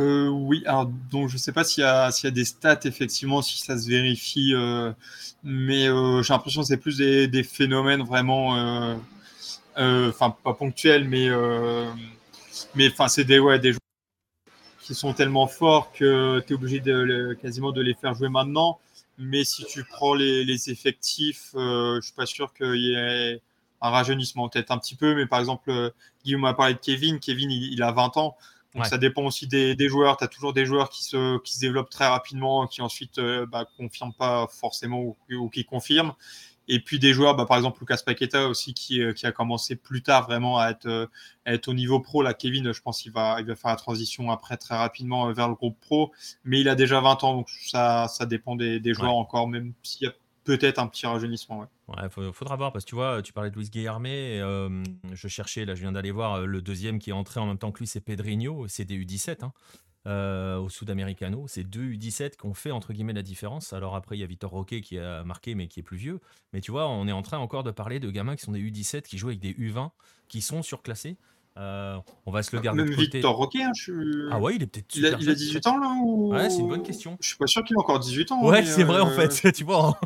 Euh, 0.00 0.28
oui, 0.28 0.62
alors 0.66 0.86
donc 0.86 1.28
je 1.28 1.36
sais 1.36 1.52
pas 1.52 1.62
s'il 1.62 1.82
y, 1.82 1.86
a, 1.86 2.10
des 2.30 2.44
stats 2.46 2.80
effectivement, 2.84 3.42
si 3.42 3.58
ça 3.58 3.76
se 3.78 3.86
vérifie, 3.86 4.54
euh, 4.54 4.92
mais 5.44 5.88
euh, 5.88 6.22
j'ai 6.22 6.32
l'impression 6.32 6.62
que 6.62 6.68
c'est 6.68 6.78
plus 6.78 6.96
des, 6.98 7.42
phénomènes 7.42 8.02
vraiment, 8.02 8.96
enfin 9.76 10.34
pas 10.42 10.54
ponctuels, 10.54 11.04
mais 11.06 11.28
mais 12.74 12.88
enfin 12.90 13.08
c'est 13.08 13.24
des 13.24 13.36
joueurs 13.36 13.60
qui 14.80 14.94
sont 14.94 15.12
tellement 15.12 15.46
forts 15.46 15.92
que 15.92 16.40
tu 16.46 16.52
es 16.52 16.56
obligé 16.56 16.80
de 16.80 17.36
quasiment 17.42 17.72
de 17.72 17.82
les 17.82 17.94
faire 17.94 18.14
jouer 18.14 18.28
maintenant. 18.30 18.78
Mais 19.18 19.44
si 19.44 19.66
tu 19.66 19.84
prends 19.84 20.14
les, 20.14 20.70
effectifs, 20.70 21.50
je 21.54 22.00
suis 22.02 22.14
pas 22.14 22.26
sûr 22.26 22.54
qu'il 22.54 22.76
y 22.76 22.94
ait 22.94 23.42
un 23.82 23.90
rajeunissement, 23.90 24.48
peut-être 24.48 24.70
un 24.70 24.78
petit 24.78 24.94
peu, 24.94 25.14
mais 25.14 25.26
par 25.26 25.40
exemple 25.40 25.92
Guillaume 26.24 26.44
a 26.46 26.54
parlé 26.54 26.74
de 26.74 26.78
Kevin, 26.78 27.18
Kevin 27.18 27.50
il 27.50 27.82
a 27.82 27.92
20 27.92 28.16
ans. 28.16 28.36
Donc 28.74 28.86
ça 28.86 28.98
dépend 28.98 29.24
aussi 29.24 29.46
des, 29.46 29.74
des 29.74 29.88
joueurs. 29.88 30.16
Tu 30.16 30.24
as 30.24 30.28
toujours 30.28 30.52
des 30.52 30.64
joueurs 30.64 30.90
qui 30.90 31.02
se, 31.02 31.38
qui 31.38 31.54
se 31.54 31.60
développent 31.60 31.90
très 31.90 32.06
rapidement, 32.06 32.66
qui 32.66 32.82
ensuite 32.82 33.18
euh, 33.18 33.46
bah, 33.46 33.66
confirment 33.76 34.14
pas 34.14 34.46
forcément 34.48 35.00
ou, 35.00 35.16
ou, 35.32 35.48
qui 35.48 35.64
confirment. 35.64 36.12
Et 36.68 36.78
puis 36.78 37.00
des 37.00 37.12
joueurs, 37.12 37.34
bah, 37.34 37.46
par 37.46 37.56
exemple 37.56 37.80
Lucas 37.80 37.98
Paqueta 38.06 38.46
aussi, 38.46 38.74
qui, 38.74 39.02
euh, 39.02 39.12
qui, 39.12 39.26
a 39.26 39.32
commencé 39.32 39.74
plus 39.74 40.02
tard 40.02 40.26
vraiment 40.26 40.58
à 40.58 40.70
être, 40.70 40.86
euh, 40.86 41.06
à 41.44 41.54
être 41.54 41.66
au 41.66 41.74
niveau 41.74 41.98
pro. 41.98 42.22
Là, 42.22 42.32
Kevin, 42.32 42.72
je 42.72 42.80
pense 42.80 43.02
qu'il 43.02 43.10
va, 43.10 43.40
il 43.40 43.46
va 43.46 43.56
faire 43.56 43.72
la 43.72 43.76
transition 43.76 44.30
après 44.30 44.56
très 44.56 44.76
rapidement 44.76 45.32
vers 45.32 45.48
le 45.48 45.54
groupe 45.56 45.78
pro. 45.80 46.12
Mais 46.44 46.60
il 46.60 46.68
a 46.68 46.76
déjà 46.76 47.00
20 47.00 47.24
ans, 47.24 47.34
donc 47.34 47.50
ça, 47.50 48.06
ça 48.06 48.24
dépend 48.24 48.54
des, 48.54 48.78
des 48.78 48.94
joueurs 48.94 49.16
encore, 49.16 49.48
même 49.48 49.72
s'il 49.82 50.06
y 50.06 50.10
a 50.10 50.14
peut-être 50.58 50.78
un 50.78 50.86
petit 50.86 51.06
rajeunissement. 51.06 51.66
Ouais. 51.88 52.32
faudra 52.32 52.56
voir 52.56 52.72
parce 52.72 52.84
que 52.84 52.90
tu 52.90 52.94
vois, 52.94 53.22
tu 53.22 53.32
parlais 53.32 53.50
de 53.50 53.56
Luis 53.56 53.70
Guillerme. 53.70 54.06
Euh, 54.06 54.82
je 55.12 55.28
cherchais, 55.28 55.64
là, 55.64 55.74
je 55.74 55.80
viens 55.80 55.92
d'aller 55.92 56.10
voir 56.10 56.34
euh, 56.34 56.46
le 56.46 56.62
deuxième 56.62 56.98
qui 56.98 57.10
est 57.10 57.14
entré 57.14 57.40
en 57.40 57.46
même 57.46 57.58
temps 57.58 57.72
que 57.72 57.78
lui, 57.80 57.86
c'est 57.86 58.00
Pedrinho. 58.00 58.66
C'est 58.68 58.84
des 58.84 58.98
U17 58.98 59.44
hein, 59.44 59.52
euh, 60.06 60.58
au 60.58 60.68
Sud-Americano. 60.68 61.46
C'est 61.48 61.64
deux 61.64 61.92
U17 61.92 62.36
qui 62.36 62.46
ont 62.46 62.54
fait 62.54 62.70
entre 62.70 62.92
guillemets 62.92 63.12
la 63.12 63.22
différence. 63.22 63.72
Alors 63.72 63.96
après, 63.96 64.16
il 64.16 64.20
y 64.20 64.24
a 64.24 64.26
Vitor 64.26 64.50
Roque 64.50 64.80
qui 64.80 64.98
a 64.98 65.24
marqué, 65.24 65.54
mais 65.54 65.68
qui 65.68 65.80
est 65.80 65.84
plus 65.84 65.98
vieux. 65.98 66.20
Mais 66.52 66.60
tu 66.60 66.70
vois, 66.70 66.88
on 66.88 67.06
est 67.06 67.12
en 67.12 67.22
train 67.22 67.38
encore 67.38 67.64
de 67.64 67.70
parler 67.70 68.00
de 68.00 68.10
gamins 68.10 68.36
qui 68.36 68.42
sont 68.42 68.52
des 68.52 68.60
U17 68.60 69.02
qui 69.02 69.18
jouent 69.18 69.28
avec 69.28 69.40
des 69.40 69.52
U20 69.54 69.90
qui 70.28 70.40
sont 70.40 70.62
surclassés. 70.62 71.16
Euh, 71.56 71.98
on 72.26 72.30
va 72.30 72.42
se 72.42 72.54
le 72.54 72.62
garder 72.62 72.82
Même 72.82 72.90
de 72.90 72.96
côté. 72.96 73.18
Victor 73.18 73.36
Roquet, 73.36 73.62
hein, 73.62 73.72
je... 73.74 74.28
Ah 74.30 74.38
ouais, 74.38 74.56
il 74.56 74.62
est 74.62 74.66
peut-être 74.66 74.94
il, 74.94 75.04
il, 75.20 75.30
a 75.30 75.34
18 75.34 75.66
ans 75.66 75.78
là 75.78 75.88
ou... 76.02 76.32
Ouais, 76.32 76.48
c'est 76.48 76.60
une 76.60 76.68
bonne 76.68 76.82
question. 76.82 77.18
Je 77.20 77.28
suis 77.28 77.36
pas 77.36 77.46
sûr 77.46 77.64
qu'il 77.64 77.76
a 77.76 77.80
encore 77.80 77.98
18 77.98 78.32
ans. 78.32 78.44
Ouais, 78.46 78.64
c'est 78.64 78.82
euh... 78.82 78.86
vrai 78.86 79.00
en 79.00 79.10
fait, 79.10 79.52
tu 79.52 79.64
vois. 79.64 79.98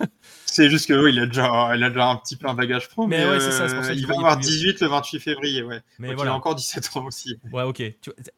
Hein. 0.00 0.06
c'est 0.46 0.68
juste 0.68 0.88
que 0.88 0.94
oui, 0.94 1.12
il 1.12 1.20
a 1.20 1.26
déjà, 1.26 1.72
il 1.76 1.82
a 1.82 1.88
déjà 1.88 2.08
un 2.08 2.16
petit 2.16 2.36
peu 2.36 2.48
un 2.48 2.54
bagage 2.54 2.88
pro, 2.88 3.06
mais, 3.06 3.18
mais 3.18 3.30
ouais, 3.30 3.40
ça, 3.40 3.68
ça 3.68 3.92
il 3.92 4.06
va 4.06 4.14
avoir 4.16 4.36
18 4.36 4.80
le 4.80 4.88
28 4.88 5.20
février, 5.20 5.62
ouais. 5.62 5.80
Mais 5.98 6.14
voilà. 6.14 6.30
il 6.30 6.34
a 6.34 6.36
encore 6.36 6.54
17 6.54 6.90
ans 6.96 7.06
aussi. 7.06 7.38
Ouais, 7.52 7.62
ok. 7.62 7.82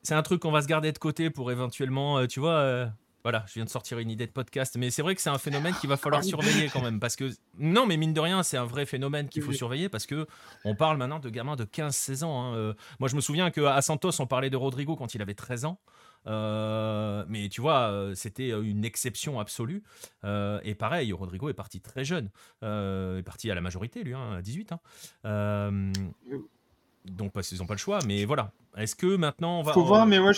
C'est 0.02 0.14
un 0.14 0.22
truc 0.22 0.42
qu'on 0.42 0.52
va 0.52 0.62
se 0.62 0.68
garder 0.68 0.92
de 0.92 0.98
côté 0.98 1.30
pour 1.30 1.51
éventuellement, 1.51 2.18
euh, 2.18 2.26
tu 2.26 2.38
vois, 2.38 2.52
euh, 2.52 2.86
voilà, 3.22 3.44
je 3.48 3.55
viens 3.55 3.64
de 3.64 3.70
sortir 3.70 3.98
une 3.98 4.10
idée 4.10 4.26
de 4.26 4.32
podcast, 4.32 4.76
mais 4.78 4.90
c'est 4.90 5.02
vrai 5.02 5.14
que 5.14 5.20
c'est 5.20 5.30
un 5.30 5.38
phénomène 5.38 5.74
qu'il 5.74 5.88
va 5.88 5.97
falloir 5.98 6.24
surveiller 6.24 6.68
quand 6.72 6.82
même, 6.82 7.01
parce 7.01 7.16
que 7.16 7.30
non, 7.59 7.86
mais 7.86 7.97
mine 7.97 8.14
de 8.14 8.20
rien, 8.20 8.42
c'est 8.42 8.56
un 8.56 8.64
vrai 8.64 8.86
phénomène 8.86 9.28
qu'il 9.28 9.42
faut 9.42 9.52
surveiller 9.52 9.88
parce 9.88 10.06
que 10.06 10.26
on 10.64 10.74
parle 10.74 10.97
maintenant 10.97 11.18
de 11.18 11.28
gamins 11.28 11.56
de 11.56 11.64
15-16 11.64 12.24
ans. 12.24 12.42
Hein. 12.42 12.55
Euh, 12.55 12.74
moi, 12.98 13.09
je 13.09 13.16
me 13.16 13.20
souviens 13.20 13.51
qu'à 13.51 13.80
Santos, 13.82 14.20
on 14.20 14.26
parlait 14.26 14.51
de 14.51 14.56
Rodrigo 14.56 14.97
quand 14.97 15.14
il 15.14 15.22
avait 15.22 15.34
13 15.34 15.64
ans. 15.66 15.78
Euh, 16.26 17.24
mais 17.28 17.48
tu 17.48 17.60
vois, 17.62 17.88
euh, 17.90 18.14
c'était 18.14 18.51
une 18.51 18.84
exception 18.84 19.40
absolue. 19.40 19.82
et 20.24 20.74
pareil, 20.74 21.12
Rodrigo 21.12 21.48
est 21.48 21.55
parti 21.55 21.80
très 21.80 22.05
jeune. 22.05 22.30
est 22.62 23.22
parti 23.24 23.51
à 23.51 23.55
la 23.55 23.60
majorité, 23.60 24.02
lui, 24.02 24.14
hein, 24.14 24.32
à 24.38 24.42
18. 24.42 24.72
Hein. 25.24 25.92
donc, 27.05 27.32
parce 27.32 27.48
qu'ils 27.48 27.59
n'ont 27.59 27.66
pas 27.66 27.74
le 27.74 27.78
choix. 27.78 27.98
Mais 28.06 28.24
voilà. 28.24 28.52
Est-ce 28.76 28.94
que 28.94 29.16
maintenant 29.16 29.59
on 29.59 29.62
va. 29.62 29.72
Faut 29.72 29.84
voir, 29.84 30.06
mais 30.06 30.20
moi, 30.20 30.32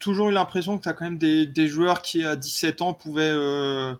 toujours 0.00 0.30
eu 0.30 0.32
l'impression 0.32 0.76
que 0.76 0.82
tu 0.82 0.88
as 0.88 0.94
quand 0.94 1.04
même 1.04 1.18
des, 1.18 1.46
des, 1.46 1.68
joueurs 1.68 2.02
qui, 2.02 2.24
à 2.24 2.34
17 2.34 2.82
ans, 2.82 2.94
pouvaient, 2.94 3.30
euh, 3.30 3.94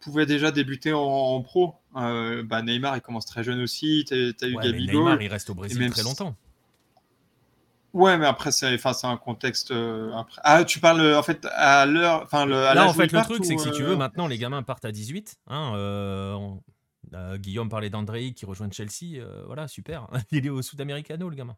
pouvaient 0.00 0.26
déjà 0.26 0.50
débuter 0.50 0.92
en, 0.92 1.00
en 1.00 1.40
pro. 1.42 1.74
Euh, 1.96 2.42
bah 2.42 2.62
Neymar, 2.62 2.96
il 2.96 3.00
commence 3.00 3.26
très 3.26 3.44
jeune 3.44 3.60
aussi. 3.60 4.04
Tu 4.08 4.14
as, 4.14 4.46
eu 4.48 4.56
ouais, 4.56 4.64
Gabigol. 4.64 5.04
Neymar, 5.04 5.22
il 5.22 5.28
reste 5.28 5.50
au 5.50 5.54
Brésil 5.54 5.90
très 5.90 6.02
longtemps. 6.02 6.34
Ouais, 7.92 8.18
mais 8.18 8.26
après, 8.26 8.52
c'est 8.52 8.74
enfin, 8.74 9.10
un 9.10 9.16
contexte. 9.16 9.70
après... 9.70 10.40
Ah, 10.44 10.64
tu 10.64 10.80
parles 10.80 11.14
en 11.14 11.22
fait 11.22 11.46
à 11.52 11.86
l'heure. 11.86 12.22
Enfin, 12.24 12.44
Là, 12.46 12.86
en 12.86 12.92
fait, 12.92 13.12
le 13.12 13.22
truc, 13.22 13.44
c'est 13.44 13.54
que 13.54 13.62
si 13.62 13.70
tu 13.70 13.84
veux, 13.84 13.96
maintenant, 13.96 14.26
les 14.26 14.38
gamins 14.38 14.62
partent 14.62 14.84
à 14.84 14.92
18. 14.92 15.36
Hein, 15.46 16.58
Guillaume 17.36 17.68
parlait 17.68 17.90
d'André 17.90 18.32
qui 18.32 18.46
rejoint 18.46 18.70
Chelsea. 18.70 19.22
voilà, 19.46 19.68
super. 19.68 20.08
Il 20.32 20.46
est 20.46 20.50
au 20.50 20.62
Sud-Americano, 20.62 21.28
le 21.28 21.36
gamin. 21.36 21.56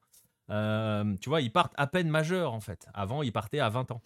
Tu 0.50 1.28
vois, 1.28 1.40
ils 1.40 1.52
partent 1.52 1.74
à 1.76 1.86
peine 1.86 2.08
majeurs, 2.08 2.52
en 2.52 2.60
fait. 2.60 2.86
Avant, 2.94 3.22
ils 3.22 3.32
partaient 3.32 3.60
à 3.60 3.68
20 3.68 3.90
ans. 3.92 4.02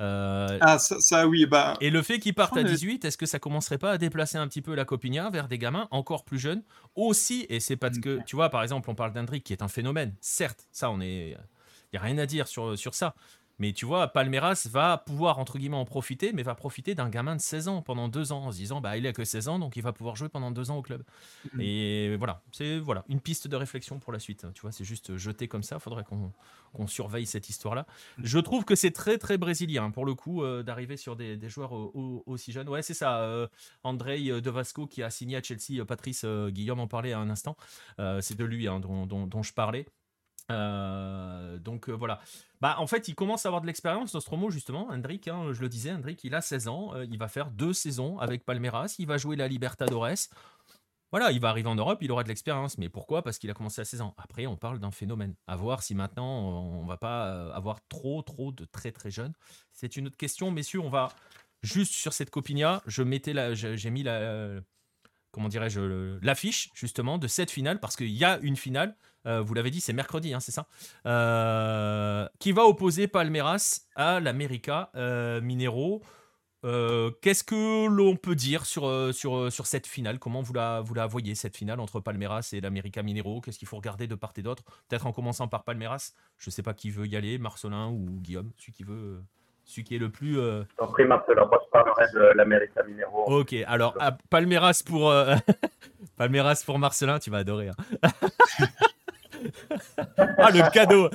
Euh, 0.00 0.58
ah, 0.60 0.78
ça, 0.78 1.26
oui. 1.26 1.46
Bah... 1.46 1.76
Et 1.80 1.90
le 1.90 2.02
fait 2.02 2.18
qu'ils 2.18 2.34
partent 2.34 2.56
à 2.56 2.62
18, 2.62 3.04
est-ce 3.04 3.16
que 3.16 3.26
ça 3.26 3.38
commencerait 3.38 3.78
pas 3.78 3.92
à 3.92 3.98
déplacer 3.98 4.36
un 4.36 4.46
petit 4.46 4.62
peu 4.62 4.74
la 4.74 4.84
copina 4.84 5.30
vers 5.30 5.48
des 5.48 5.58
gamins 5.58 5.88
encore 5.90 6.24
plus 6.24 6.38
jeunes 6.38 6.62
Aussi, 6.94 7.46
et 7.48 7.60
c'est 7.60 7.76
parce 7.76 7.98
que, 7.98 8.20
tu 8.26 8.36
vois, 8.36 8.50
par 8.50 8.62
exemple, 8.62 8.90
on 8.90 8.94
parle 8.94 9.12
d'Hendrick 9.12 9.44
qui 9.44 9.52
est 9.52 9.62
un 9.62 9.68
phénomène. 9.68 10.14
Certes, 10.20 10.68
ça, 10.72 10.90
on 10.90 11.00
est. 11.00 11.36
Il 11.92 11.98
n'y 11.98 11.98
a 11.98 12.02
rien 12.02 12.18
à 12.18 12.26
dire 12.26 12.48
sur, 12.48 12.76
sur 12.76 12.94
ça. 12.94 13.14
Mais 13.58 13.72
tu 13.72 13.86
vois, 13.86 14.08
Palmeiras 14.08 14.68
va 14.70 14.98
pouvoir, 14.98 15.38
entre 15.38 15.58
guillemets, 15.58 15.76
en 15.76 15.84
profiter, 15.84 16.32
mais 16.32 16.42
va 16.42 16.54
profiter 16.54 16.94
d'un 16.94 17.08
gamin 17.08 17.36
de 17.36 17.40
16 17.40 17.68
ans 17.68 17.82
pendant 17.82 18.08
deux 18.08 18.32
ans, 18.32 18.44
en 18.44 18.52
se 18.52 18.58
disant, 18.58 18.80
bah, 18.80 18.96
il 18.96 19.06
a 19.06 19.12
que 19.12 19.24
16 19.24 19.48
ans, 19.48 19.58
donc 19.58 19.76
il 19.76 19.82
va 19.82 19.92
pouvoir 19.92 20.16
jouer 20.16 20.28
pendant 20.28 20.50
deux 20.50 20.70
ans 20.70 20.76
au 20.76 20.82
club. 20.82 21.02
Mm. 21.54 21.60
Et 21.60 22.16
voilà, 22.16 22.42
c'est 22.52 22.78
voilà, 22.78 23.04
une 23.08 23.20
piste 23.20 23.48
de 23.48 23.56
réflexion 23.56 23.98
pour 23.98 24.12
la 24.12 24.18
suite. 24.18 24.46
Tu 24.54 24.60
vois, 24.60 24.72
c'est 24.72 24.84
juste 24.84 25.16
jeté 25.16 25.48
comme 25.48 25.62
ça, 25.62 25.76
il 25.76 25.80
faudrait 25.80 26.04
qu'on 26.04 26.86
surveille 26.86 27.26
cette 27.26 27.48
histoire-là. 27.48 27.86
Mm. 28.18 28.22
Je 28.24 28.38
trouve 28.38 28.64
que 28.64 28.74
c'est 28.74 28.90
très, 28.90 29.18
très 29.18 29.38
brésilien, 29.38 29.90
pour 29.90 30.04
le 30.04 30.14
coup, 30.14 30.42
euh, 30.42 30.62
d'arriver 30.62 30.96
sur 30.96 31.16
des, 31.16 31.38
joueurs 31.48 31.72
aussi 32.26 32.52
jeunes. 32.52 32.68
Ouais, 32.68 32.82
c'est 32.82 32.94
ça, 32.94 33.20
euh, 33.20 33.46
Andrei 33.84 34.40
De 34.40 34.50
Vasco 34.50 34.86
qui 34.86 35.02
a 35.02 35.10
signé 35.10 35.36
à 35.36 35.42
Chelsea, 35.42 35.80
euh, 35.80 35.84
Patrice 35.84 36.24
Guillaume 36.24 36.80
en 36.80 36.88
parlait 36.88 37.12
à 37.12 37.18
un 37.18 37.30
instant, 37.30 37.56
c'est 38.20 38.36
de 38.36 38.44
lui 38.44 38.68
hein, 38.68 38.80
dont, 38.80 39.06
dont, 39.06 39.42
je 39.42 39.52
parlais. 39.52 39.86
Euh, 40.50 41.58
donc 41.58 41.88
euh, 41.88 41.92
voilà. 41.92 42.20
Bah, 42.60 42.76
en 42.78 42.86
fait, 42.86 43.08
il 43.08 43.14
commence 43.14 43.46
à 43.46 43.48
avoir 43.48 43.62
de 43.62 43.66
l'expérience, 43.66 44.14
Nostromo, 44.14 44.50
justement. 44.50 44.88
Hendrik, 44.90 45.28
hein, 45.28 45.52
je 45.52 45.60
le 45.60 45.68
disais, 45.68 45.92
Hendrik, 45.92 46.22
il 46.24 46.34
a 46.34 46.40
16 46.40 46.68
ans. 46.68 46.94
Euh, 46.94 47.04
il 47.04 47.18
va 47.18 47.28
faire 47.28 47.50
deux 47.50 47.72
saisons 47.72 48.18
avec 48.18 48.44
Palmeiras. 48.44 48.96
Il 48.98 49.06
va 49.06 49.18
jouer 49.18 49.36
la 49.36 49.48
Libertadores. 49.48 50.28
Voilà, 51.12 51.30
il 51.30 51.40
va 51.40 51.50
arriver 51.50 51.68
en 51.68 51.76
Europe, 51.76 51.98
il 52.02 52.10
aura 52.10 52.24
de 52.24 52.28
l'expérience. 52.28 52.78
Mais 52.78 52.88
pourquoi? 52.88 53.22
Parce 53.22 53.38
qu'il 53.38 53.50
a 53.50 53.54
commencé 53.54 53.80
à 53.80 53.84
16 53.84 54.00
ans. 54.00 54.14
Après, 54.18 54.46
on 54.46 54.56
parle 54.56 54.78
d'un 54.78 54.90
phénomène. 54.90 55.34
À 55.46 55.56
voir 55.56 55.82
si 55.82 55.94
maintenant, 55.94 56.50
on 56.50 56.84
va 56.84 56.96
pas 56.96 57.52
avoir 57.54 57.78
trop, 57.88 58.22
trop 58.22 58.52
de 58.52 58.64
très, 58.64 58.92
très 58.92 59.10
jeunes. 59.10 59.32
C'est 59.72 59.96
une 59.96 60.08
autre 60.08 60.16
question. 60.16 60.50
Messieurs, 60.50 60.80
on 60.80 60.90
va 60.90 61.08
juste 61.62 61.92
sur 61.92 62.12
cette 62.12 62.30
Copinia. 62.30 62.82
Je 62.86 63.02
mettais 63.02 63.32
la, 63.32 63.54
j'ai 63.54 63.90
mis 63.90 64.02
la, 64.02 64.60
comment 65.30 65.48
dirais-je, 65.48 66.18
l'affiche, 66.22 66.70
justement, 66.74 67.18
de 67.18 67.28
cette 67.28 67.52
finale. 67.52 67.78
Parce 67.78 67.94
qu'il 67.94 68.10
y 68.10 68.24
a 68.24 68.38
une 68.40 68.56
finale. 68.56 68.96
Euh, 69.26 69.40
vous 69.40 69.54
l'avez 69.54 69.70
dit, 69.70 69.80
c'est 69.80 69.92
mercredi, 69.92 70.32
hein, 70.34 70.40
c'est 70.40 70.52
ça 70.52 70.66
euh, 71.06 72.26
Qui 72.38 72.52
va 72.52 72.64
opposer 72.64 73.08
Palmeiras 73.08 73.80
à 73.96 74.20
l'América 74.20 74.90
euh, 74.94 75.40
Minero. 75.40 76.02
Qu'est-ce 77.22 77.44
que 77.44 77.86
l'on 77.86 78.16
peut 78.16 78.34
dire 78.34 78.66
sur, 78.66 78.90
sur, 79.14 79.52
sur 79.52 79.66
cette 79.66 79.86
finale? 79.86 80.18
Comment 80.18 80.42
vous 80.42 80.52
la, 80.52 80.80
vous 80.80 80.94
la 80.94 81.06
voyez, 81.06 81.36
cette 81.36 81.56
finale 81.56 81.78
entre 81.78 82.00
Palmeiras 82.00 82.50
et 82.52 82.60
l'América 82.60 83.04
Minero? 83.04 83.40
Qu'est-ce 83.40 83.60
qu'il 83.60 83.68
faut 83.68 83.76
regarder 83.76 84.08
de 84.08 84.16
part 84.16 84.32
et 84.36 84.42
d'autre? 84.42 84.64
Peut-être 84.88 85.06
en 85.06 85.12
commençant 85.12 85.46
par 85.46 85.62
Palmeiras. 85.62 86.14
Je 86.38 86.50
ne 86.50 86.52
sais 86.52 86.64
pas 86.64 86.74
qui 86.74 86.90
veut 86.90 87.06
y 87.06 87.14
aller, 87.14 87.38
Marcelin 87.38 87.86
ou 87.90 88.18
Guillaume, 88.20 88.50
celui 88.58 88.72
qui 88.72 88.82
veut 88.82 89.22
celui 89.64 89.84
qui 89.84 89.94
est 89.94 90.00
le 90.00 90.10
plus. 90.10 90.40
Euh... 90.40 90.64
En 90.78 90.88
prie, 90.88 91.04
Marcelin, 91.04 91.44
moi 91.46 91.60
je 91.64 91.70
parlerai 91.70 92.06
de 92.12 92.36
l'América 92.36 92.82
Minero. 92.82 93.26
Ok, 93.26 93.54
alors 93.68 93.96
Palmeiras 94.28 94.82
pour 94.84 95.14
Palmeiras 96.16 96.64
pour 96.66 96.80
Marcelin, 96.80 97.20
tu 97.20 97.30
vas 97.30 97.38
adorer. 97.38 97.68
Hein. 97.68 98.08
ah, 100.16 100.50
le 100.50 100.70
cadeau 100.70 101.10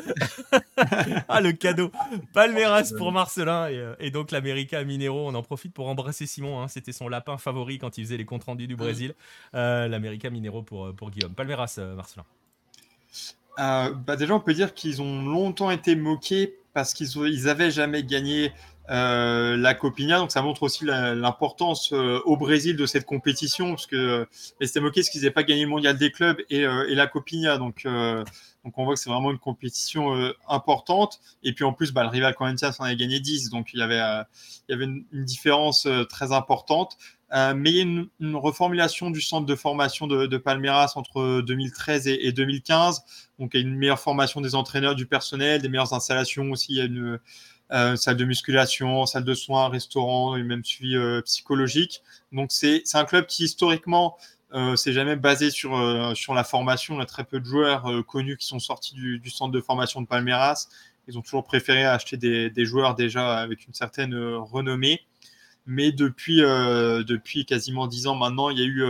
Ah, 1.29 1.41
le 1.41 1.51
cadeau 1.51 1.91
Palmeiras 2.33 2.91
pour 2.97 3.11
Marcelin 3.11 3.69
euh, 3.71 3.95
et, 3.99 4.11
donc 4.11 4.31
l'América 4.31 4.83
Minero. 4.83 5.27
On 5.27 5.35
en 5.35 5.43
profite 5.43 5.73
pour 5.73 5.87
embrasser 5.87 6.25
Simon. 6.25 6.61
Hein. 6.61 6.67
C'était 6.67 6.91
son 6.91 7.07
lapin 7.07 7.37
favori 7.37 7.77
quand 7.79 7.97
il 7.97 8.05
faisait 8.05 8.17
les 8.17 8.25
comptes 8.25 8.43
rendus 8.43 8.67
du 8.67 8.75
Brésil. 8.75 9.13
Euh, 9.55 9.87
L'América 9.87 10.29
Minero 10.29 10.63
pour, 10.63 10.87
euh, 10.87 10.93
pour 10.93 11.11
Guillaume. 11.11 11.33
Palmeiras, 11.33 11.79
Marcelin. 11.95 12.25
bah 13.57 14.15
déjà, 14.17 14.35
on 14.35 14.39
peut 14.39 14.53
dire 14.53 14.73
qu'ils 14.73 15.01
ont 15.01 15.21
longtemps 15.21 15.71
été 15.71 15.95
moqués 15.95 16.55
parce 16.73 16.93
qu'ils 16.93 17.09
ils 17.27 17.49
avaient 17.49 17.71
jamais 17.71 18.03
gagné 18.03 18.53
euh, 18.89 19.55
la 19.57 19.73
Copinha. 19.73 20.17
Donc 20.17 20.31
ça 20.31 20.41
montre 20.41 20.63
aussi 20.63 20.85
l'importance 20.85 21.93
euh, 21.93 22.19
au 22.25 22.35
Brésil 22.35 22.75
de 22.75 22.85
cette 22.85 23.05
compétition, 23.05 23.69
parce 23.69 23.85
que 23.85 24.27
c'était 24.59 24.79
moqué 24.79 25.03
ce 25.03 25.11
qu'ils 25.11 25.21
n'avaient 25.21 25.31
pas 25.31 25.43
gagné 25.43 25.63
le 25.63 25.69
mondial 25.69 25.97
des 25.97 26.11
clubs 26.11 26.41
et, 26.49 26.65
euh, 26.65 26.89
et 26.89 26.95
la 26.95 27.07
Copinha. 27.07 27.57
Donc, 27.57 27.85
donc 28.63 28.77
on 28.77 28.85
voit 28.85 28.95
que 28.95 28.99
c'est 28.99 29.09
vraiment 29.09 29.31
une 29.31 29.39
compétition 29.39 30.33
importante. 30.47 31.19
Et 31.43 31.53
puis 31.53 31.63
en 31.63 31.73
plus, 31.73 31.93
bah, 31.93 32.03
le 32.03 32.09
rival 32.09 32.33
Corinthians 32.35 32.71
en 32.79 32.85
avait 32.85 32.95
gagné 32.95 33.19
10, 33.19 33.49
donc 33.49 33.73
il 33.73 33.79
y 33.79 33.83
avait, 33.83 34.01
il 34.67 34.71
y 34.71 34.73
avait 34.73 34.85
une, 34.85 35.05
différence 35.11 35.87
très 36.09 36.31
importante. 36.31 36.97
mais 37.31 37.69
il 37.71 37.75
y 37.75 37.79
a 37.79 37.83
une, 37.83 38.09
une, 38.19 38.35
reformulation 38.35 39.09
du 39.09 39.21
centre 39.21 39.45
de 39.45 39.55
formation 39.55 40.07
de, 40.07 40.25
de 40.25 40.37
Palmeiras 40.37 40.93
entre 40.95 41.41
2013 41.41 42.07
et, 42.07 42.27
et, 42.27 42.31
2015. 42.31 43.03
Donc 43.39 43.51
il 43.53 43.61
y 43.61 43.63
a 43.63 43.67
une 43.67 43.75
meilleure 43.75 43.99
formation 43.99 44.41
des 44.41 44.53
entraîneurs, 44.53 44.95
du 44.95 45.05
personnel, 45.05 45.61
des 45.61 45.69
meilleures 45.69 45.93
installations 45.93 46.51
aussi. 46.51 46.73
Il 46.73 46.77
y 46.77 46.81
a 46.81 46.85
une, 46.85 47.19
euh, 47.73 47.95
salle 47.95 48.17
de 48.17 48.25
musculation, 48.25 49.05
salle 49.05 49.23
de 49.23 49.33
soins, 49.33 49.69
restaurant 49.69 50.35
et 50.35 50.43
même 50.43 50.63
suivi 50.63 50.95
euh, 50.95 51.21
psychologique. 51.21 52.03
Donc 52.31 52.51
c'est 52.51 52.83
un 52.93 53.05
club 53.05 53.27
qui 53.27 53.45
historiquement 53.45 54.17
euh, 54.53 54.75
s'est 54.75 54.93
jamais 54.93 55.15
basé 55.15 55.49
sur, 55.49 55.77
euh, 55.77 56.13
sur 56.13 56.33
la 56.33 56.43
formation. 56.43 56.95
On 56.95 56.99
a 56.99 57.05
très 57.05 57.23
peu 57.23 57.39
de 57.39 57.45
joueurs 57.45 57.85
connus 58.07 58.37
qui 58.37 58.45
sont 58.45 58.59
sortis 58.59 58.93
du, 58.95 59.29
centre 59.29 59.53
de 59.53 59.61
formation 59.61 60.01
de 60.01 60.07
Palmeiras. 60.07 60.67
Ils 61.07 61.17
ont 61.17 61.21
toujours 61.21 61.43
préféré 61.43 61.85
acheter 61.85 62.17
des, 62.17 62.49
des 62.49 62.65
joueurs 62.65 62.95
déjà 62.95 63.37
avec 63.37 63.65
une 63.65 63.73
certaine 63.73 64.15
renommée. 64.15 65.01
Mais 65.65 65.91
depuis, 65.91 66.37
depuis 66.37 67.45
quasiment 67.45 67.87
dix 67.87 68.07
ans 68.07 68.15
maintenant, 68.15 68.49
il 68.49 68.59
y 68.59 68.61
a 68.61 68.65
eu, 68.65 68.83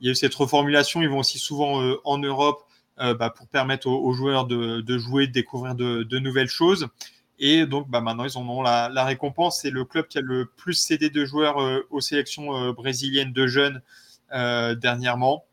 il 0.00 0.06
y 0.06 0.08
a 0.08 0.12
eu 0.12 0.14
cette 0.14 0.34
reformulation. 0.34 1.02
Ils 1.02 1.08
vont 1.08 1.18
aussi 1.18 1.38
souvent 1.38 1.96
en 2.04 2.18
Europe 2.18 2.62
bah, 2.98 3.30
pour 3.30 3.48
permettre 3.48 3.88
aux, 3.88 4.12
joueurs 4.12 4.46
de, 4.46 4.80
de, 4.80 4.98
jouer, 4.98 5.26
de 5.26 5.32
découvrir 5.32 5.74
de 5.74 6.18
nouvelles 6.18 6.48
choses. 6.48 6.88
Et 7.38 7.66
donc 7.66 7.88
bah, 7.88 8.00
maintenant, 8.00 8.24
ils 8.24 8.38
en 8.38 8.48
ont 8.48 8.62
la, 8.62 9.04
récompense. 9.04 9.60
C'est 9.60 9.70
le 9.70 9.84
club 9.84 10.06
qui 10.08 10.18
a 10.18 10.20
le 10.20 10.46
plus 10.46 10.74
cédé 10.74 11.10
de 11.10 11.24
joueurs 11.24 11.60
euh, 11.60 11.86
aux 11.90 12.00
sélections 12.00 12.56
euh, 12.56 12.72
brésiliennes 12.72 13.32
de 13.32 13.46
jeunes 13.46 13.82
euh, 14.32 14.74
dernièrement. 14.74 15.44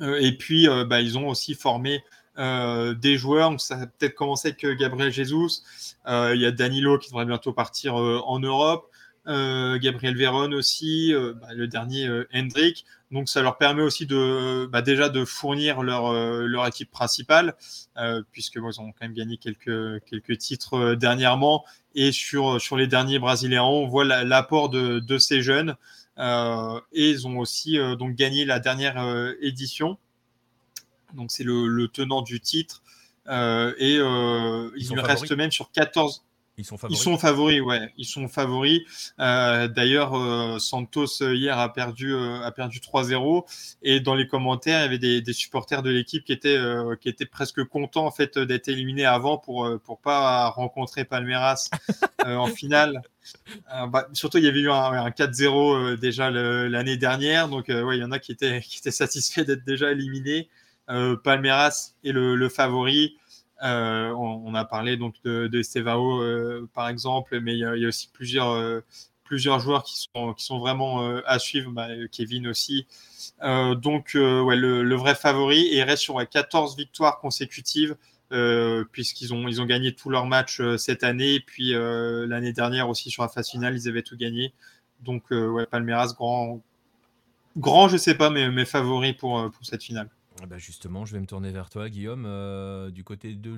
et 0.00 0.36
puis, 0.36 0.66
bah, 0.88 1.00
ils 1.00 1.16
ont 1.18 1.28
aussi 1.28 1.54
formé 1.54 2.02
des 2.36 3.16
joueurs. 3.16 3.60
Ça 3.60 3.76
a 3.76 3.86
peut-être 3.86 4.14
commencé 4.16 4.48
avec 4.48 4.66
Gabriel 4.78 5.12
Jesus. 5.12 5.62
il 6.06 6.40
y 6.40 6.46
a 6.46 6.50
Danilo 6.50 6.98
qui 6.98 7.10
devrait 7.10 7.26
bientôt 7.26 7.52
partir 7.52 7.94
en 7.94 8.40
Europe. 8.40 8.90
Gabriel 9.26 10.16
Véron 10.16 10.52
aussi, 10.52 11.14
bah, 11.40 11.48
le 11.54 11.66
dernier 11.66 12.08
Hendrik. 12.34 12.84
Donc 13.14 13.28
ça 13.28 13.42
leur 13.42 13.58
permet 13.58 13.82
aussi 13.82 14.06
de 14.06 14.66
bah, 14.66 14.82
déjà 14.82 15.08
de 15.08 15.24
fournir 15.24 15.84
leur, 15.84 16.06
euh, 16.06 16.46
leur 16.46 16.66
équipe 16.66 16.90
principale, 16.90 17.54
euh, 17.96 18.22
puisque 18.32 18.58
bon, 18.58 18.70
ils 18.72 18.80
ont 18.80 18.90
quand 18.90 19.02
même 19.02 19.14
gagné 19.14 19.36
quelques, 19.36 20.04
quelques 20.04 20.36
titres 20.38 20.74
euh, 20.74 20.96
dernièrement. 20.96 21.64
Et 21.94 22.10
sur, 22.10 22.60
sur 22.60 22.76
les 22.76 22.88
derniers 22.88 23.20
Brésiliens, 23.20 23.62
on 23.62 23.86
voit 23.86 24.04
l'apport 24.04 24.68
de, 24.68 24.98
de 24.98 25.18
ces 25.18 25.42
jeunes. 25.42 25.76
Euh, 26.18 26.80
et 26.92 27.10
ils 27.10 27.28
ont 27.28 27.38
aussi 27.38 27.78
euh, 27.78 27.94
donc 27.94 28.16
gagné 28.16 28.44
la 28.44 28.58
dernière 28.58 29.00
euh, 29.00 29.34
édition. 29.40 29.96
Donc 31.12 31.30
c'est 31.30 31.44
le, 31.44 31.68
le, 31.68 31.86
tenant 31.86 32.22
du 32.22 32.40
titre. 32.40 32.82
et 33.28 33.94
il 33.94 35.00
reste 35.00 35.30
même 35.30 35.52
sur 35.52 35.70
14. 35.70 36.24
Ils 36.56 36.64
sont 36.64 36.76
favoris. 36.76 36.98
Ils 36.98 37.02
sont 37.02 37.18
favoris, 37.18 37.60
ouais. 37.60 37.92
Ils 37.96 38.04
sont 38.04 38.28
favoris. 38.28 38.80
Euh, 39.18 39.66
D'ailleurs, 39.66 40.14
euh, 40.14 40.58
Santos 40.58 41.20
euh, 41.20 41.34
hier 41.34 41.58
a 41.58 41.72
perdu, 41.72 42.14
euh, 42.14 42.42
a 42.42 42.52
perdu 42.52 42.78
3-0. 42.78 43.44
Et 43.82 43.98
dans 43.98 44.14
les 44.14 44.28
commentaires, 44.28 44.80
il 44.80 44.82
y 44.82 44.86
avait 44.86 44.98
des, 44.98 45.20
des 45.20 45.32
supporters 45.32 45.82
de 45.82 45.90
l'équipe 45.90 46.24
qui 46.24 46.32
étaient, 46.32 46.58
qui 47.00 47.08
étaient 47.08 47.26
presque 47.26 47.64
contents 47.64 48.06
en 48.06 48.10
fait 48.10 48.38
d'être 48.38 48.68
éliminés 48.68 49.04
avant 49.04 49.38
pour 49.38 49.68
pour 49.84 50.00
pas 50.00 50.48
rencontrer 50.50 51.04
Palmeiras 51.04 51.68
en 52.24 52.46
finale. 52.46 53.02
Bah, 53.88 54.08
surtout, 54.12 54.38
il 54.38 54.44
y 54.44 54.48
avait 54.48 54.60
eu 54.60 54.70
un, 54.70 54.74
un 54.76 55.10
4-0 55.10 55.96
déjà 55.98 56.30
l'année 56.30 56.96
dernière. 56.96 57.48
Donc, 57.48 57.68
ouais, 57.68 57.96
il 57.96 58.00
y 58.00 58.04
en 58.04 58.12
a 58.12 58.18
qui 58.18 58.32
étaient, 58.32 58.60
qui 58.60 58.78
étaient 58.78 58.90
satisfaits 58.90 59.42
d'être 59.42 59.64
déjà 59.64 59.90
éliminés. 59.90 60.48
Palmeiras 61.24 61.94
est 62.04 62.12
le, 62.12 62.36
le 62.36 62.48
favori. 62.48 63.16
Euh, 63.64 64.10
on, 64.12 64.54
a 64.54 64.64
parlé 64.66 64.96
donc 64.98 65.14
de, 65.24 65.46
de 65.46 65.62
euh, 65.88 66.68
par 66.74 66.88
exemple, 66.88 67.40
mais 67.40 67.54
il 67.54 67.60
y, 67.60 67.84
a, 67.84 67.88
aussi 67.88 68.10
plusieurs, 68.12 68.50
euh, 68.50 68.80
plusieurs 69.24 69.58
joueurs 69.58 69.84
qui 69.84 70.06
sont, 70.14 70.34
qui 70.34 70.44
sont 70.44 70.58
vraiment 70.58 71.00
à 71.24 71.38
suivre, 71.38 71.70
bah, 71.70 71.88
Kevin 72.12 72.46
aussi. 72.46 72.86
donc 73.40 74.12
ouais, 74.14 74.56
le, 74.56 74.94
vrai 74.94 75.14
favori 75.14 75.60
et 75.68 75.78
il 75.78 75.82
reste 75.82 76.02
sur 76.02 76.28
14 76.28 76.76
victoires 76.76 77.18
consécutives. 77.20 77.96
puisqu'ils 78.92 79.32
ont, 79.32 79.48
ils 79.48 79.62
ont 79.62 79.66
gagné 79.66 79.94
tous 79.94 80.10
leurs 80.10 80.26
matchs 80.26 80.60
cette 80.76 81.04
année, 81.04 81.40
puis 81.40 81.72
l'année 81.72 82.52
dernière 82.52 82.88
aussi 82.88 83.10
sur 83.10 83.22
la 83.22 83.28
phase 83.28 83.50
finale, 83.50 83.74
ils 83.76 83.88
avaient 83.88 84.02
tout 84.02 84.16
gagné. 84.16 84.52
Donc, 85.00 85.24
ouais, 85.30 85.66
Palmeiras, 85.66 86.12
grand, 86.16 86.60
grand, 87.56 87.88
je 87.88 87.96
sais 87.96 88.14
pas, 88.14 88.30
mais, 88.30 88.50
mais 88.50 88.64
favori 88.66 89.14
pour, 89.14 89.50
pour 89.50 89.64
cette 89.66 89.82
finale. 89.82 90.10
Ah 90.42 90.46
bah 90.46 90.58
justement, 90.58 91.04
je 91.04 91.14
vais 91.14 91.20
me 91.20 91.26
tourner 91.26 91.52
vers 91.52 91.70
toi, 91.70 91.88
Guillaume. 91.88 92.24
Euh, 92.26 92.90
du 92.90 93.04
côté 93.04 93.34
de 93.34 93.56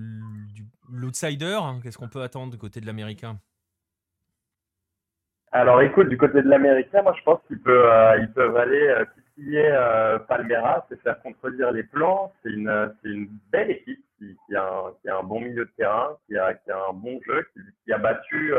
l'outsider, 0.91 1.59
hein, 1.61 1.81
qu'est-ce 1.83 1.97
qu'on 1.97 2.09
peut 2.09 2.23
attendre 2.23 2.53
du 2.53 2.59
côté 2.59 2.81
de 2.81 2.87
l'américain? 2.87 3.39
Alors 5.53 5.81
écoute, 5.81 6.09
du 6.11 6.19
côté 6.19 6.43
de 6.43 6.49
l'américain, 6.49 7.01
moi 7.03 7.15
je 7.17 7.23
pense 7.23 7.41
qu'ils 7.47 7.61
peuvent, 7.61 7.87
euh, 7.87 8.57
aller 8.57 8.89
euh, 8.89 9.05
titiller 9.15 9.71
Palmeiras 10.29 10.85
et 10.91 10.97
faire 10.97 11.19
contredire 11.23 11.73
les 11.73 11.83
plans. 11.83 12.33
C'est 12.43 12.51
une, 12.51 12.93
une 13.05 13.29
belle 13.51 13.71
équipe 13.71 14.05
qui, 14.19 14.55
a 14.55 14.63
un, 14.63 14.93
qui, 15.01 15.09
a 15.09 15.19
un, 15.19 15.23
bon 15.23 15.41
milieu 15.41 15.65
de 15.65 15.73
terrain, 15.79 16.19
qui 16.27 16.37
a, 16.37 16.53
qui 16.53 16.71
a 16.71 16.79
un 16.91 16.93
bon 16.93 17.19
jeu, 17.27 17.47
qui, 17.85 17.93
a 17.93 17.99
battu 17.99 18.53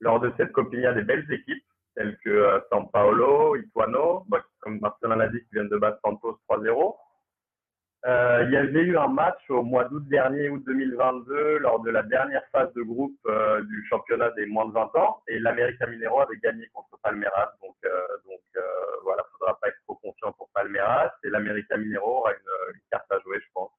lors 0.00 0.20
de 0.20 0.32
cette 0.36 0.52
Copinia 0.52 0.92
des 0.92 1.02
belles 1.02 1.26
équipes 1.30 1.64
telles 1.96 2.16
que 2.24 2.62
San 2.70 2.88
Paolo, 2.90 3.56
Ituano, 3.56 4.24
comme 4.60 4.78
Marcelin 4.80 5.16
l'a 5.16 5.28
dit, 5.28 5.40
qui 5.40 5.54
viennent 5.54 5.68
de 5.68 5.76
battre 5.76 5.98
Santos 6.04 6.38
3-0. 6.48 6.94
Euh, 8.04 8.42
il 8.46 8.50
y 8.50 8.56
avait 8.56 8.80
eu 8.80 8.98
un 8.98 9.06
match 9.06 9.38
au 9.48 9.62
mois 9.62 9.84
d'août 9.84 10.02
dernier, 10.08 10.48
août 10.48 10.62
2022, 10.66 11.58
lors 11.58 11.80
de 11.80 11.90
la 11.90 12.02
dernière 12.02 12.42
phase 12.50 12.72
de 12.74 12.82
groupe 12.82 13.16
euh, 13.26 13.62
du 13.62 13.86
championnat 13.88 14.30
des 14.32 14.46
moins 14.46 14.66
de 14.66 14.72
20 14.72 14.96
ans, 14.96 15.22
et 15.28 15.38
l'América 15.38 15.86
Minero 15.86 16.20
avait 16.20 16.38
gagné 16.38 16.66
contre 16.72 16.98
Palmeiras. 17.00 17.52
Donc, 17.62 17.76
euh, 17.84 17.90
donc 18.26 18.40
euh, 18.56 18.60
voilà, 19.04 19.22
faudra 19.38 19.56
pas 19.60 19.68
être 19.68 19.78
trop 19.86 19.94
confiant 19.94 20.32
pour 20.32 20.50
Palmeiras. 20.52 21.12
Et 21.22 21.30
l'América 21.30 21.76
Minero 21.76 22.18
aura 22.18 22.32
une, 22.32 22.74
une, 22.74 22.80
carte 22.90 23.06
à 23.12 23.20
jouer, 23.20 23.38
je 23.40 23.52
pense, 23.54 23.70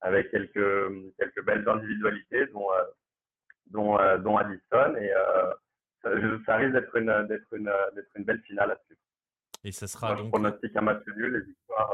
avec 0.00 0.32
quelques 0.32 1.14
quelques 1.16 1.44
belles 1.44 1.68
individualités, 1.68 2.46
dont 2.46 2.66
dont, 3.68 3.98
dont 4.18 4.36
Addison, 4.36 4.96
et 4.96 5.12
ça, 6.02 6.10
ça, 6.44 6.56
risque 6.56 6.72
d'être 6.72 6.96
une 6.96 7.26
d'être 7.28 7.52
une 7.52 7.72
d'être 7.94 8.10
une 8.16 8.24
belle 8.24 8.40
finale 8.40 8.72
à 8.72 8.76
suivre. 8.84 9.00
Et 9.62 9.72
ça 9.72 9.86
sera 9.86 10.08
Moi, 10.08 10.16
donc. 10.16 10.24
Je 10.26 10.30
pronostique 10.30 10.76
un 10.76 10.80
match 10.80 11.02
nul, 11.16 11.32
les 11.32 11.40
victoires 11.40 11.90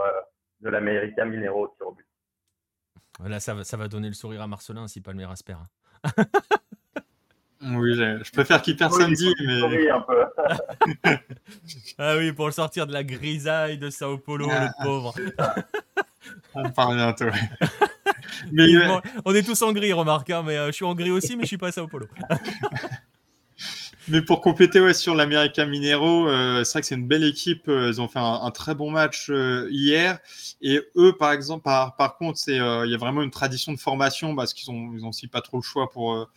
de 0.61 0.69
l'Américain 0.69 1.25
Minero 1.25 1.65
au 1.65 1.69
tir 1.69 1.87
au 1.87 1.93
but. 1.93 2.07
Là, 3.25 3.41
ça 3.41 3.55
va, 3.55 3.65
ça 3.65 3.77
va 3.77 3.89
donner 3.89 4.09
le 4.09 4.15
sourire 4.15 4.43
à 4.43 4.47
Marcelin 4.47 4.89
si 4.89 5.01
Palmeiras 5.01 5.43
perd. 5.45 5.67
oui, 7.63 7.95
je 7.95 8.33
préfère 8.33 8.63
qu'il 8.63 8.77
perd 8.77 8.93
samedi, 8.93 9.35
mais. 9.45 9.89
Ah 11.99 12.17
oui, 12.17 12.33
pour 12.33 12.47
le 12.47 12.53
sortir 12.53 12.87
de 12.87 12.93
la 12.93 13.05
grisaille 13.05 13.79
de 13.79 13.91
Sao 13.91 14.19
Paulo, 14.19 14.47
le 14.47 14.53
ah. 14.55 14.73
pauvre. 14.83 15.15
On 16.55 16.71
parle 16.71 16.97
bientôt. 16.97 17.27
mais, 18.53 18.67
on 19.25 19.35
est 19.35 19.43
tous 19.43 19.61
en 19.63 19.73
gris, 19.73 19.93
remarque, 19.93 20.31
hein, 20.31 20.43
mais 20.45 20.57
euh, 20.57 20.67
je 20.69 20.73
suis 20.73 20.85
en 20.85 20.95
gris 20.95 21.11
aussi, 21.11 21.37
mais 21.37 21.43
je 21.43 21.49
suis 21.49 21.59
pas 21.59 21.69
à 21.69 21.73
Sao 21.73 21.87
Paulo. 21.87 22.07
Mais 24.09 24.23
pour 24.23 24.41
compléter 24.41 24.81
ouais, 24.81 24.95
sur 24.95 25.15
l'América 25.15 25.67
Minero, 25.67 26.27
euh, 26.29 26.65
c'est 26.65 26.73
vrai 26.73 26.81
que 26.81 26.87
c'est 26.87 26.95
une 26.95 27.07
belle 27.07 27.25
équipe. 27.25 27.69
Euh, 27.69 27.89
ils 27.89 28.01
ont 28.01 28.09
fait 28.09 28.19
un, 28.19 28.51
très 28.51 28.75
bon 28.75 28.91
match 28.91 29.29
euh, 29.31 29.69
hier. 29.71 30.19
Et 30.63 30.81
eux, 30.97 31.15
par 31.17 31.33
exemple, 31.33 31.63
par, 31.65 31.97
par 31.97 32.17
contre, 32.17 32.41
il 32.49 32.57
y 32.57 32.59
a 32.95 32.99
vraiment 32.99 33.23
une 33.23 33.31
tradition 33.31 33.73
de 33.73 33.79
formation 33.79 34.35
parce 34.35 34.55
qu'ils 34.55 34.71
ont, 34.71 34.93
ils 34.95 35.05
ont 35.05 35.09
aussi 35.09 35.29
pas 35.29 35.43
trop 35.43 35.59
le 35.59 35.63
choix 35.63 35.91
pour, 35.91 36.29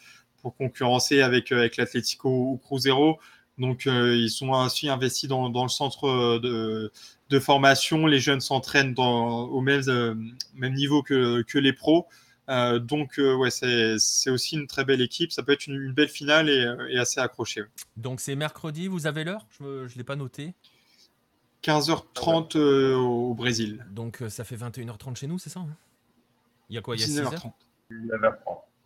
pour 0.42 0.56
concurrencer 0.56 1.22
avec, 1.22 1.52
avec 1.52 1.78
l'Atlético 1.78 2.30
ou 2.30 2.58
Cruzeiro. 2.58 3.20
Donc, 3.58 3.86
ils 3.86 4.30
sont 4.30 4.54
ainsi 4.54 4.90
investis 4.90 5.30
dans, 5.30 5.50
dans 5.50 5.64
le 5.64 5.70
centre 5.70 6.40
de, 6.40 6.92
de, 7.30 7.40
formation. 7.40 8.08
Les 8.08 8.20
jeunes 8.20 8.42
s'entraînent 8.42 8.96
au 8.98 9.62
même, 9.62 9.82
même 10.56 10.74
niveau 10.74 11.02
que, 11.02 11.44
que 11.44 11.60
les 11.60 11.74
pros. 11.74 12.08
Euh, 12.50 12.80
donc, 12.80 13.20
euh, 13.20 13.36
ouais, 13.36 13.50
c'est 13.50 14.30
aussi 14.30 14.56
une 14.56 14.68
très 14.68 14.84
belle 14.84 15.02
équipe. 15.02 15.32
Ça 15.32 15.44
peut 15.44 15.54
être 15.54 15.68
une, 15.68 15.92
belle 15.92 16.10
finale 16.10 16.50
et, 16.50 16.66
euh, 16.66 17.02
assez 17.02 17.20
accrochée. 17.20 17.64
Donc, 17.98 18.20
c'est 18.20 18.36
mercredi, 18.36 18.88
vous 18.88 19.08
avez 19.08 19.24
l'heure? 19.24 19.46
Je 19.60 19.64
ne 19.64 19.88
l'ai 19.96 20.04
pas 20.04 20.16
noté. 20.16 20.54
15h30 21.64 22.58
au 22.58 23.34
Brésil. 23.34 23.86
Donc, 23.92 24.22
ça 24.28 24.44
fait 24.44 24.58
21h30 24.58 25.16
chez 25.16 25.28
nous, 25.28 25.40
c'est 25.40 25.50
ça 25.50 25.62
hein? 25.62 25.68
Il 26.70 26.76
y 26.76 26.78
a 26.78 26.82
quoi? 26.82 26.96
Il 26.96 27.02
y 27.02 27.04
a 27.04 27.08
19h30. 27.08 27.52
19h30. 27.92 28.34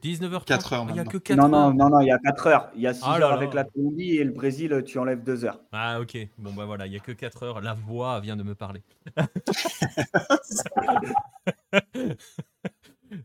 19h30. 0.03 0.45
4 0.45 0.73
heures. 0.73 0.85
Il 0.89 0.95
y 0.95 0.99
a 0.99 1.05
que 1.05 1.17
4 1.17 1.37
non, 1.37 1.49
non, 1.49 1.73
non, 1.73 1.89
non, 1.89 2.01
il 2.01 2.07
y 2.07 2.11
a 2.11 2.19
4 2.19 2.47
heures. 2.47 2.69
Il 2.75 2.81
y 2.81 2.87
a 2.87 2.93
6 2.93 3.01
ah 3.03 3.19
heures 3.19 3.31
avec 3.31 3.55
la 3.55 3.63
Colombie 3.63 4.17
et 4.17 4.23
le 4.23 4.31
Brésil, 4.31 4.83
tu 4.85 4.99
enlèves 4.99 5.23
2 5.23 5.45
heures. 5.45 5.59
Ah, 5.71 5.99
ok. 5.99 6.17
Bon, 6.37 6.53
bah 6.53 6.65
voilà, 6.65 6.85
il 6.85 6.91
n'y 6.91 6.97
a 6.97 6.99
que 6.99 7.11
4 7.11 7.43
heures. 7.43 7.61
La 7.61 7.73
voix 7.73 8.19
vient 8.19 8.35
de 8.35 8.43
me 8.43 8.53
parler. 8.53 8.83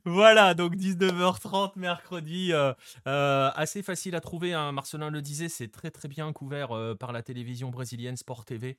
Voilà, 0.05 0.55
donc 0.55 0.75
19h30 0.75 1.79
mercredi, 1.79 2.53
euh, 2.53 2.73
euh, 3.07 3.53
assez 3.55 3.83
facile 3.83 4.17
à 4.17 4.21
trouver. 4.21 4.53
Hein. 4.53 4.73
Marcelin 4.73 5.11
le 5.11 5.23
disait, 5.23 5.49
c'est 5.49 5.69
très 5.69 5.93
très 5.93 6.09
bien 6.09 6.33
couvert 6.33 6.73
euh, 6.73 6.97
par 6.97 7.13
la 7.13 7.23
télévision 7.23 7.71
brésilienne 7.71 8.17
Sport 8.17 8.45
TV, 8.45 8.77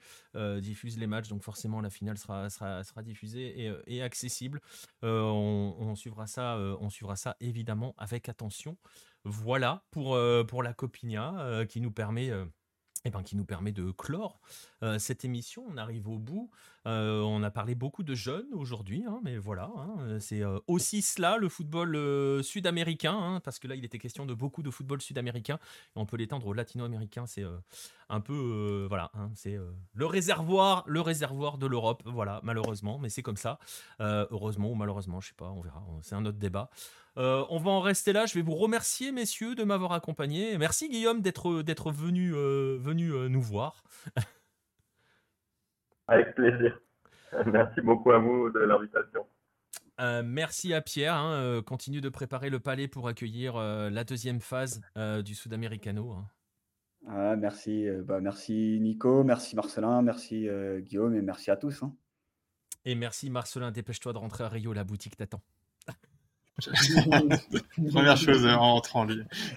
diffuse 0.59 0.97
les 0.97 1.07
matchs, 1.07 1.29
donc 1.29 1.41
forcément 1.41 1.79
la 1.79 1.89
finale 1.89 2.17
sera, 2.17 3.03
diffusée 3.03 3.73
et, 3.87 4.01
accessible. 4.01 4.59
On, 5.01 5.95
suivra 5.95 6.27
ça, 6.27 6.57
on 6.81 6.89
suivra 6.89 7.15
ça 7.15 7.37
évidemment 7.39 7.95
avec 7.97 8.27
attention. 8.27 8.75
Voilà 9.23 9.85
pour, 9.91 10.17
la 10.17 10.73
Copinia 10.73 11.65
qui 11.69 11.79
nous 11.79 11.91
permet 11.91 12.31
eh 13.05 13.09
ben, 13.09 13.21
qui 13.21 13.35
nous 13.35 13.45
permet 13.45 13.71
de 13.71 13.91
clore 13.91 14.41
cette 14.97 15.23
émission. 15.23 15.65
On 15.69 15.77
arrive 15.77 16.09
au 16.09 16.19
bout. 16.19 16.51
Euh, 16.85 17.21
on 17.21 17.43
a 17.43 17.51
parlé 17.51 17.75
beaucoup 17.75 18.03
de 18.03 18.13
jeunes 18.13 18.53
aujourd'hui, 18.53 19.05
hein, 19.07 19.19
mais 19.23 19.37
voilà, 19.37 19.71
hein, 19.77 20.19
c'est 20.19 20.41
euh, 20.41 20.59
aussi 20.67 21.01
cela 21.01 21.37
le 21.37 21.49
football 21.49 22.43
sud-américain, 22.43 23.17
hein, 23.17 23.39
parce 23.43 23.59
que 23.59 23.67
là 23.67 23.75
il 23.75 23.85
était 23.85 23.99
question 23.99 24.25
de 24.25 24.33
beaucoup 24.33 24.63
de 24.63 24.69
football 24.69 25.01
sud-américain, 25.01 25.59
et 25.95 25.99
on 25.99 26.05
peut 26.05 26.17
l'étendre 26.17 26.47
au 26.47 26.53
latino-américain. 26.53 27.25
C'est 27.25 27.45
un 28.09 28.19
peu, 28.19 28.85
voilà, 28.89 29.11
c'est 29.35 29.57
le 29.93 30.05
réservoir, 30.05 30.83
le 30.87 31.01
réservoir 31.01 31.57
de 31.57 31.67
l'Europe, 31.67 32.03
voilà, 32.05 32.41
malheureusement, 32.43 32.99
mais 32.99 33.09
c'est 33.09 33.23
comme 33.23 33.37
ça. 33.37 33.59
heureusement 33.99 34.71
ou 34.71 34.75
malheureusement, 34.75 35.21
je 35.21 35.29
sais 35.29 35.35
pas, 35.35 35.49
on 35.49 35.61
verra. 35.61 35.83
C'est 36.01 36.15
un 36.15 36.25
autre 36.25 36.37
débat. 36.37 36.69
Euh, 37.17 37.45
on 37.49 37.59
va 37.59 37.71
en 37.71 37.81
rester 37.81 38.13
là. 38.13 38.25
Je 38.25 38.33
vais 38.33 38.41
vous 38.41 38.55
remercier, 38.55 39.11
messieurs, 39.11 39.55
de 39.55 39.63
m'avoir 39.63 39.91
accompagné. 39.93 40.57
Merci, 40.57 40.89
Guillaume, 40.89 41.21
d'être, 41.21 41.91
venu, 41.91 42.33
euh, 42.33 42.77
venu 42.79 43.11
euh, 43.13 43.29
nous 43.29 43.41
voir. 43.41 43.83
Avec 46.07 46.35
plaisir. 46.35 46.79
Merci 47.47 47.81
beaucoup 47.81 48.11
à 48.11 48.19
vous 48.19 48.49
de 48.49 48.59
l'invitation. 48.59 49.25
merci 50.23 50.73
à 50.73 50.81
Pierre. 50.81 51.15
Hein, 51.15 51.61
continue 51.65 52.01
de 52.01 52.09
préparer 52.09 52.49
le 52.49 52.59
palais 52.59 52.87
pour 52.87 53.07
accueillir 53.07 53.57
la 53.57 54.03
deuxième 54.03 54.39
phase 54.39 54.81
du 55.23 55.33
Sudamericano. 55.33 56.11
Hein. 56.11 56.25
Ah, 57.07 57.35
merci, 57.35 57.87
bah, 58.03 58.19
merci 58.21 58.77
Nico, 58.79 59.23
merci 59.23 59.55
Marcelin, 59.55 60.03
merci 60.03 60.47
Guillaume 60.81 61.15
et 61.15 61.23
merci 61.23 61.49
à 61.49 61.55
tous. 61.55 61.81
Hein. 61.81 61.95
Et 62.85 62.95
merci 62.95 63.29
Marcelin, 63.31 63.71
dépêche-toi 63.71 64.13
de 64.13 64.19
rentrer 64.19 64.43
à 64.43 64.49
Rio, 64.49 64.73
la 64.73 64.83
boutique 64.83 65.17
t'attend. 65.17 65.41
Première 67.91 68.17
chose 68.17 68.45
en 68.45 68.59
rentrant, 68.59 69.07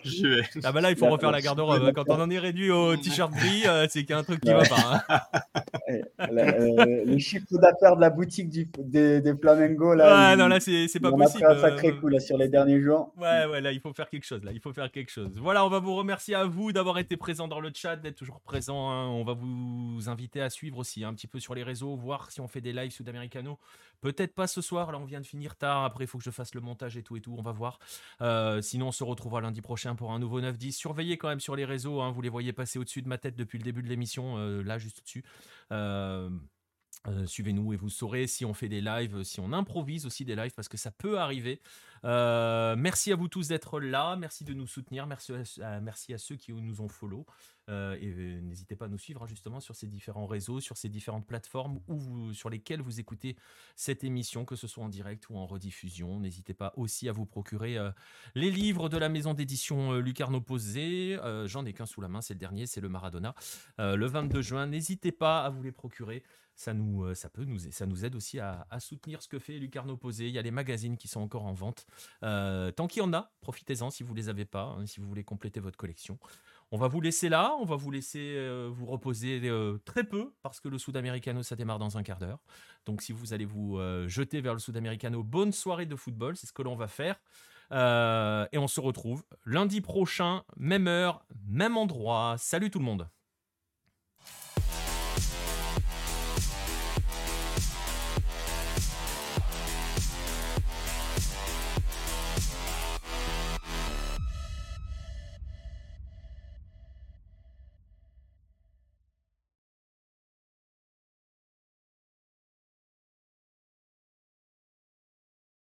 j'y 0.02 0.23
vais. 0.27 0.43
Ah 0.64 0.73
bah 0.73 0.81
là, 0.81 0.90
il 0.90 0.97
faut 0.97 1.09
refaire 1.09 1.31
la 1.31 1.43
garde-robe. 1.43 1.93
Quand 1.93 2.05
on 2.09 2.20
en 2.20 2.31
est 2.31 2.39
réduit 2.39 2.70
au 2.70 2.97
t-shirt 2.97 3.32
gris, 3.32 3.66
euh, 3.66 3.86
c'est 3.90 4.01
qu'il 4.01 4.10
y 4.10 4.12
a 4.14 4.18
un 4.18 4.24
truc 4.24 4.40
qui 4.40 4.51
va 4.51 4.62
pas. 4.64 5.05
Hein. 5.89 6.01
Euh, 6.21 7.05
les 7.05 7.19
chiffres 7.19 7.47
d'affaires 7.59 7.97
de 7.97 8.01
la 8.01 8.11
boutique 8.11 8.49
du, 8.49 8.69
des, 8.79 9.21
des 9.21 9.37
Flamengo, 9.37 9.95
là, 9.95 10.31
ouais, 10.31 10.37
non, 10.37 10.49
là 10.49 10.61
c'est 10.61 10.89
pas 11.01 11.13
possible. 11.13 11.45
On 11.47 11.49
a 11.49 11.53
un 11.53 11.61
sacré 11.61 11.97
coup 11.97 12.09
là, 12.09 12.21
sur 12.21 12.37
les 12.37 12.49
derniers 12.49 12.81
jours. 12.81 13.13
Ouais, 13.17 13.47
ouais, 13.47 13.61
là, 13.61 13.73
il 13.73 13.81
faut 13.81 13.93
faire 13.93 14.09
quelque 14.09 14.27
chose. 14.27 14.43
Là, 14.45 14.53
il 14.53 14.61
faut 14.61 14.73
faire 14.73 14.91
quelque 14.91 15.11
chose. 15.11 15.33
Voilà, 15.37 15.65
on 15.65 15.69
va 15.69 15.79
vous 15.79 15.95
remercier 15.95 16.35
à 16.35 16.45
vous 16.45 16.73
d'avoir 16.73 16.99
été 16.99 17.17
présent 17.17 17.49
dans 17.49 17.61
le 17.61 17.71
chat, 17.75 17.97
d'être 17.97 18.17
toujours 18.17 18.41
présent. 18.41 18.91
Hein. 18.91 19.09
On 19.09 19.25
va 19.25 19.35
vous 19.35 20.09
inviter 20.09 20.41
à 20.41 20.51
suivre 20.51 20.79
aussi 20.79 21.05
un 21.05 21.15
petit 21.15 21.27
peu 21.27 21.39
sur 21.39 21.55
les 21.55 21.63
réseaux, 21.63 21.97
voir 21.97 22.31
si 22.31 22.41
on 22.41 22.49
fait 22.49 22.61
des 22.61 22.73
lives 22.73 22.93
sud-americano. 22.93 23.59
Peut-être 24.01 24.35
pas 24.35 24.47
ce 24.47 24.61
soir, 24.61 24.93
là, 24.93 24.99
on 24.99 25.05
vient 25.05 25.21
de 25.21 25.27
finir 25.27 25.57
tard. 25.57 25.85
Après, 25.85 26.05
il 26.05 26.07
faut 26.07 26.19
que 26.19 26.25
je 26.25 26.31
fasse 26.31 26.55
le 26.55 26.61
montage 26.61 26.97
et 26.97 27.03
tout 27.03 27.17
et 27.17 27.21
tout. 27.21 27.35
On 27.37 27.43
va 27.43 27.53
voir. 27.53 27.79
Euh, 28.21 28.61
sinon, 28.61 28.89
on 28.89 28.93
se 28.93 29.05
retrouvera 29.05 29.41
lundi 29.41 29.63
prochain 29.63 29.95
pour 29.95 30.13
un 30.13 30.19
nouveau 30.19 30.41
9-10. 30.41 30.73
Surveillez 30.73 31.17
quand 31.17 31.29
même 31.29 31.41
sur 31.41 31.57
les 31.57 31.65
réseaux. 31.65 32.01
Hein. 32.01 32.11
vous 32.11 32.23
les 32.23 32.29
voyez 32.29 32.53
passer 32.53 32.79
au-dessus 32.79 33.03
de 33.03 33.09
ma 33.09 33.19
tête 33.19 33.37
depuis 33.37 33.59
le 33.59 33.65
début 33.65 33.83
de 33.83 33.89
l'émission, 33.89 34.37
euh, 34.37 34.63
là, 34.63 34.79
juste 34.79 34.99
au-dessus. 34.99 35.25
Euh, 35.73 35.76
Um, 35.77 36.48
suivez-nous 37.27 37.73
et 37.73 37.77
vous 37.77 37.90
saurez 37.90 38.27
si 38.27 38.44
on 38.44 38.55
fait 38.55 38.68
des 38.68 38.81
lives, 38.81 39.23
si 39.23 39.40
on 39.40 39.52
improvise 39.52 40.06
aussi 40.06 40.24
des 40.24 40.35
lives 40.35 40.52
parce 40.55 40.68
que 40.68 40.77
ça 40.77 40.90
peut 40.90 41.18
arriver. 41.18 41.60
merci 42.02 43.12
à 43.12 43.16
vous 43.16 43.28
tous 43.28 43.48
d'être 43.48 43.81
là, 43.81 44.16
merci 44.16 44.44
de 44.44 44.55
nous 44.55 44.66
soutenir, 44.66 45.06
merci 45.06 45.32
à, 46.12 46.18
ceux 46.18 46.36
qui 46.36 46.52
nous 46.52 46.81
ont 46.81 46.89
follow. 46.89 47.27
Euh, 47.68 47.97
et 48.01 48.06
euh, 48.06 48.40
n'hésitez 48.43 48.77
pas 48.77 48.85
à 48.85 48.89
nous 48.89 48.98
suivre 48.98 49.24
hein, 49.24 49.27
justement 49.27 49.59
sur 49.59 49.74
ces 49.74 49.89
différents 49.89 50.27
réseaux, 50.27 50.60
sur 50.60 50.77
ces 50.77 50.89
différentes 50.89 51.27
plateformes 51.27 51.81
où 51.89 52.32
sur 52.32 52.48
lesquelles 52.48 52.81
vous 52.81 53.01
écoutez 53.01 53.36
cette 53.74 54.05
émission, 54.05 54.44
que 54.44 54.55
ce 54.55 54.68
soit 54.68 54.85
en 54.85 54.89
direct 54.89 55.28
ou 55.31 55.36
en 55.36 55.47
rediffusion. 55.47 56.20
N'hésitez 56.20 56.55
pas 56.55 56.73
aussi 56.77 57.09
à 57.09 57.12
vous 57.12 57.27
procurer 57.27 57.77
euh, 57.77 57.90
les 58.36 58.52
livres 58.52 58.89
de 58.89 58.97
la 58.97 59.09
maison 59.09 59.35
d'édition 59.35 59.94
Lucarno 59.94 60.40
Posé. 60.40 61.18
J'en 61.47 61.64
ai 61.64 61.73
qu'un 61.73 61.86
sous 61.86 62.01
la 62.01 62.09
main, 62.09 62.20
c'est 62.20 62.35
le 62.35 62.40
dernier, 62.40 62.66
c'est 62.66 62.81
le 62.81 62.89
Maradona. 62.89 63.35
le 63.78 64.06
22 64.06 64.43
juin, 64.43 64.66
n'hésitez 64.66 65.12
pas 65.12 65.44
à 65.44 65.51
vous 65.51 65.62
les 65.62 65.73
procurer 65.73 66.23
ça 66.57 66.74
nous, 66.74 67.15
ça 67.15 67.28
peut 67.28 67.45
nous, 67.45 67.59
ça 67.59 67.87
nous 67.87 68.05
aide 68.05 68.15
aussi 68.15 68.41
à, 68.41 68.66
soutenir 68.81 69.23
ce 69.23 69.28
que 69.28 69.39
fait 69.39 69.59
Lucarno 69.59 69.97
Posé. 69.97 70.27
Il 70.27 70.35
y 70.35 70.39
a 70.39 70.43
les 70.43 70.51
magazines 70.51 70.97
qui 70.97 71.09
sont 71.09 71.20
encore 71.20 71.45
en 71.45 71.53
vente. 71.53 71.87
tant 72.20 72.87
qu'il 72.89 73.03
y 73.03 73.05
en 73.05 73.12
a, 73.12 73.31
profitez-en 73.41 73.91
si 73.91 74.03
vous 74.03 74.15
les 74.15 74.28
avez 74.28 74.45
pas, 74.45 74.77
hein, 74.78 74.87
si 74.87 75.01
vous 75.01 75.07
voulez 75.07 75.24
compléter 75.24 75.61
votre 75.61 75.77
collection. 75.77 76.19
On 76.73 76.78
va 76.78 76.89
vous 76.89 77.01
laisser 77.01 77.28
là, 77.28 77.55
on 77.61 77.65
va 77.65 77.77
vous 77.77 77.93
laisser 77.93 78.35
euh, 78.37 78.69
vous 78.73 78.87
reposer 78.87 79.41
euh, 79.45 79.78
très 79.85 80.03
peu 80.03 80.33
parce 80.43 80.59
que 80.59 80.69
le 80.69 80.78
Sud-Americano 80.78 81.45
ça 81.45 81.55
démarre 81.55 81.78
dans 81.78 81.97
un 81.97 82.03
quart 82.03 82.19
d'heure. 82.19 82.41
Donc 82.87 83.03
si 83.03 83.12
vous 83.12 83.33
allez 83.33 83.45
vous 83.45 83.78
euh, 83.78 84.09
jeter 84.09 84.41
vers 84.41 84.53
le 84.53 84.59
Sud-Americano, 84.59 85.23
bonne 85.23 85.53
soirée 85.53 85.87
de 85.87 85.95
football, 85.95 86.37
c'est 86.37 86.47
ce 86.49 86.53
que 86.53 86.62
l'on 86.62 86.74
va 86.74 86.89
faire. 86.89 87.20
et 87.70 88.59
on 88.59 88.69
se 88.69 88.81
retrouve 88.81 89.23
lundi 89.45 89.81
prochain, 89.81 90.43
même 90.57 90.89
heure, 90.89 91.24
même 91.47 91.77
endroit. 91.77 92.35
Salut 92.37 92.70
tout 92.70 92.81
le 92.81 92.85
monde. 92.85 93.09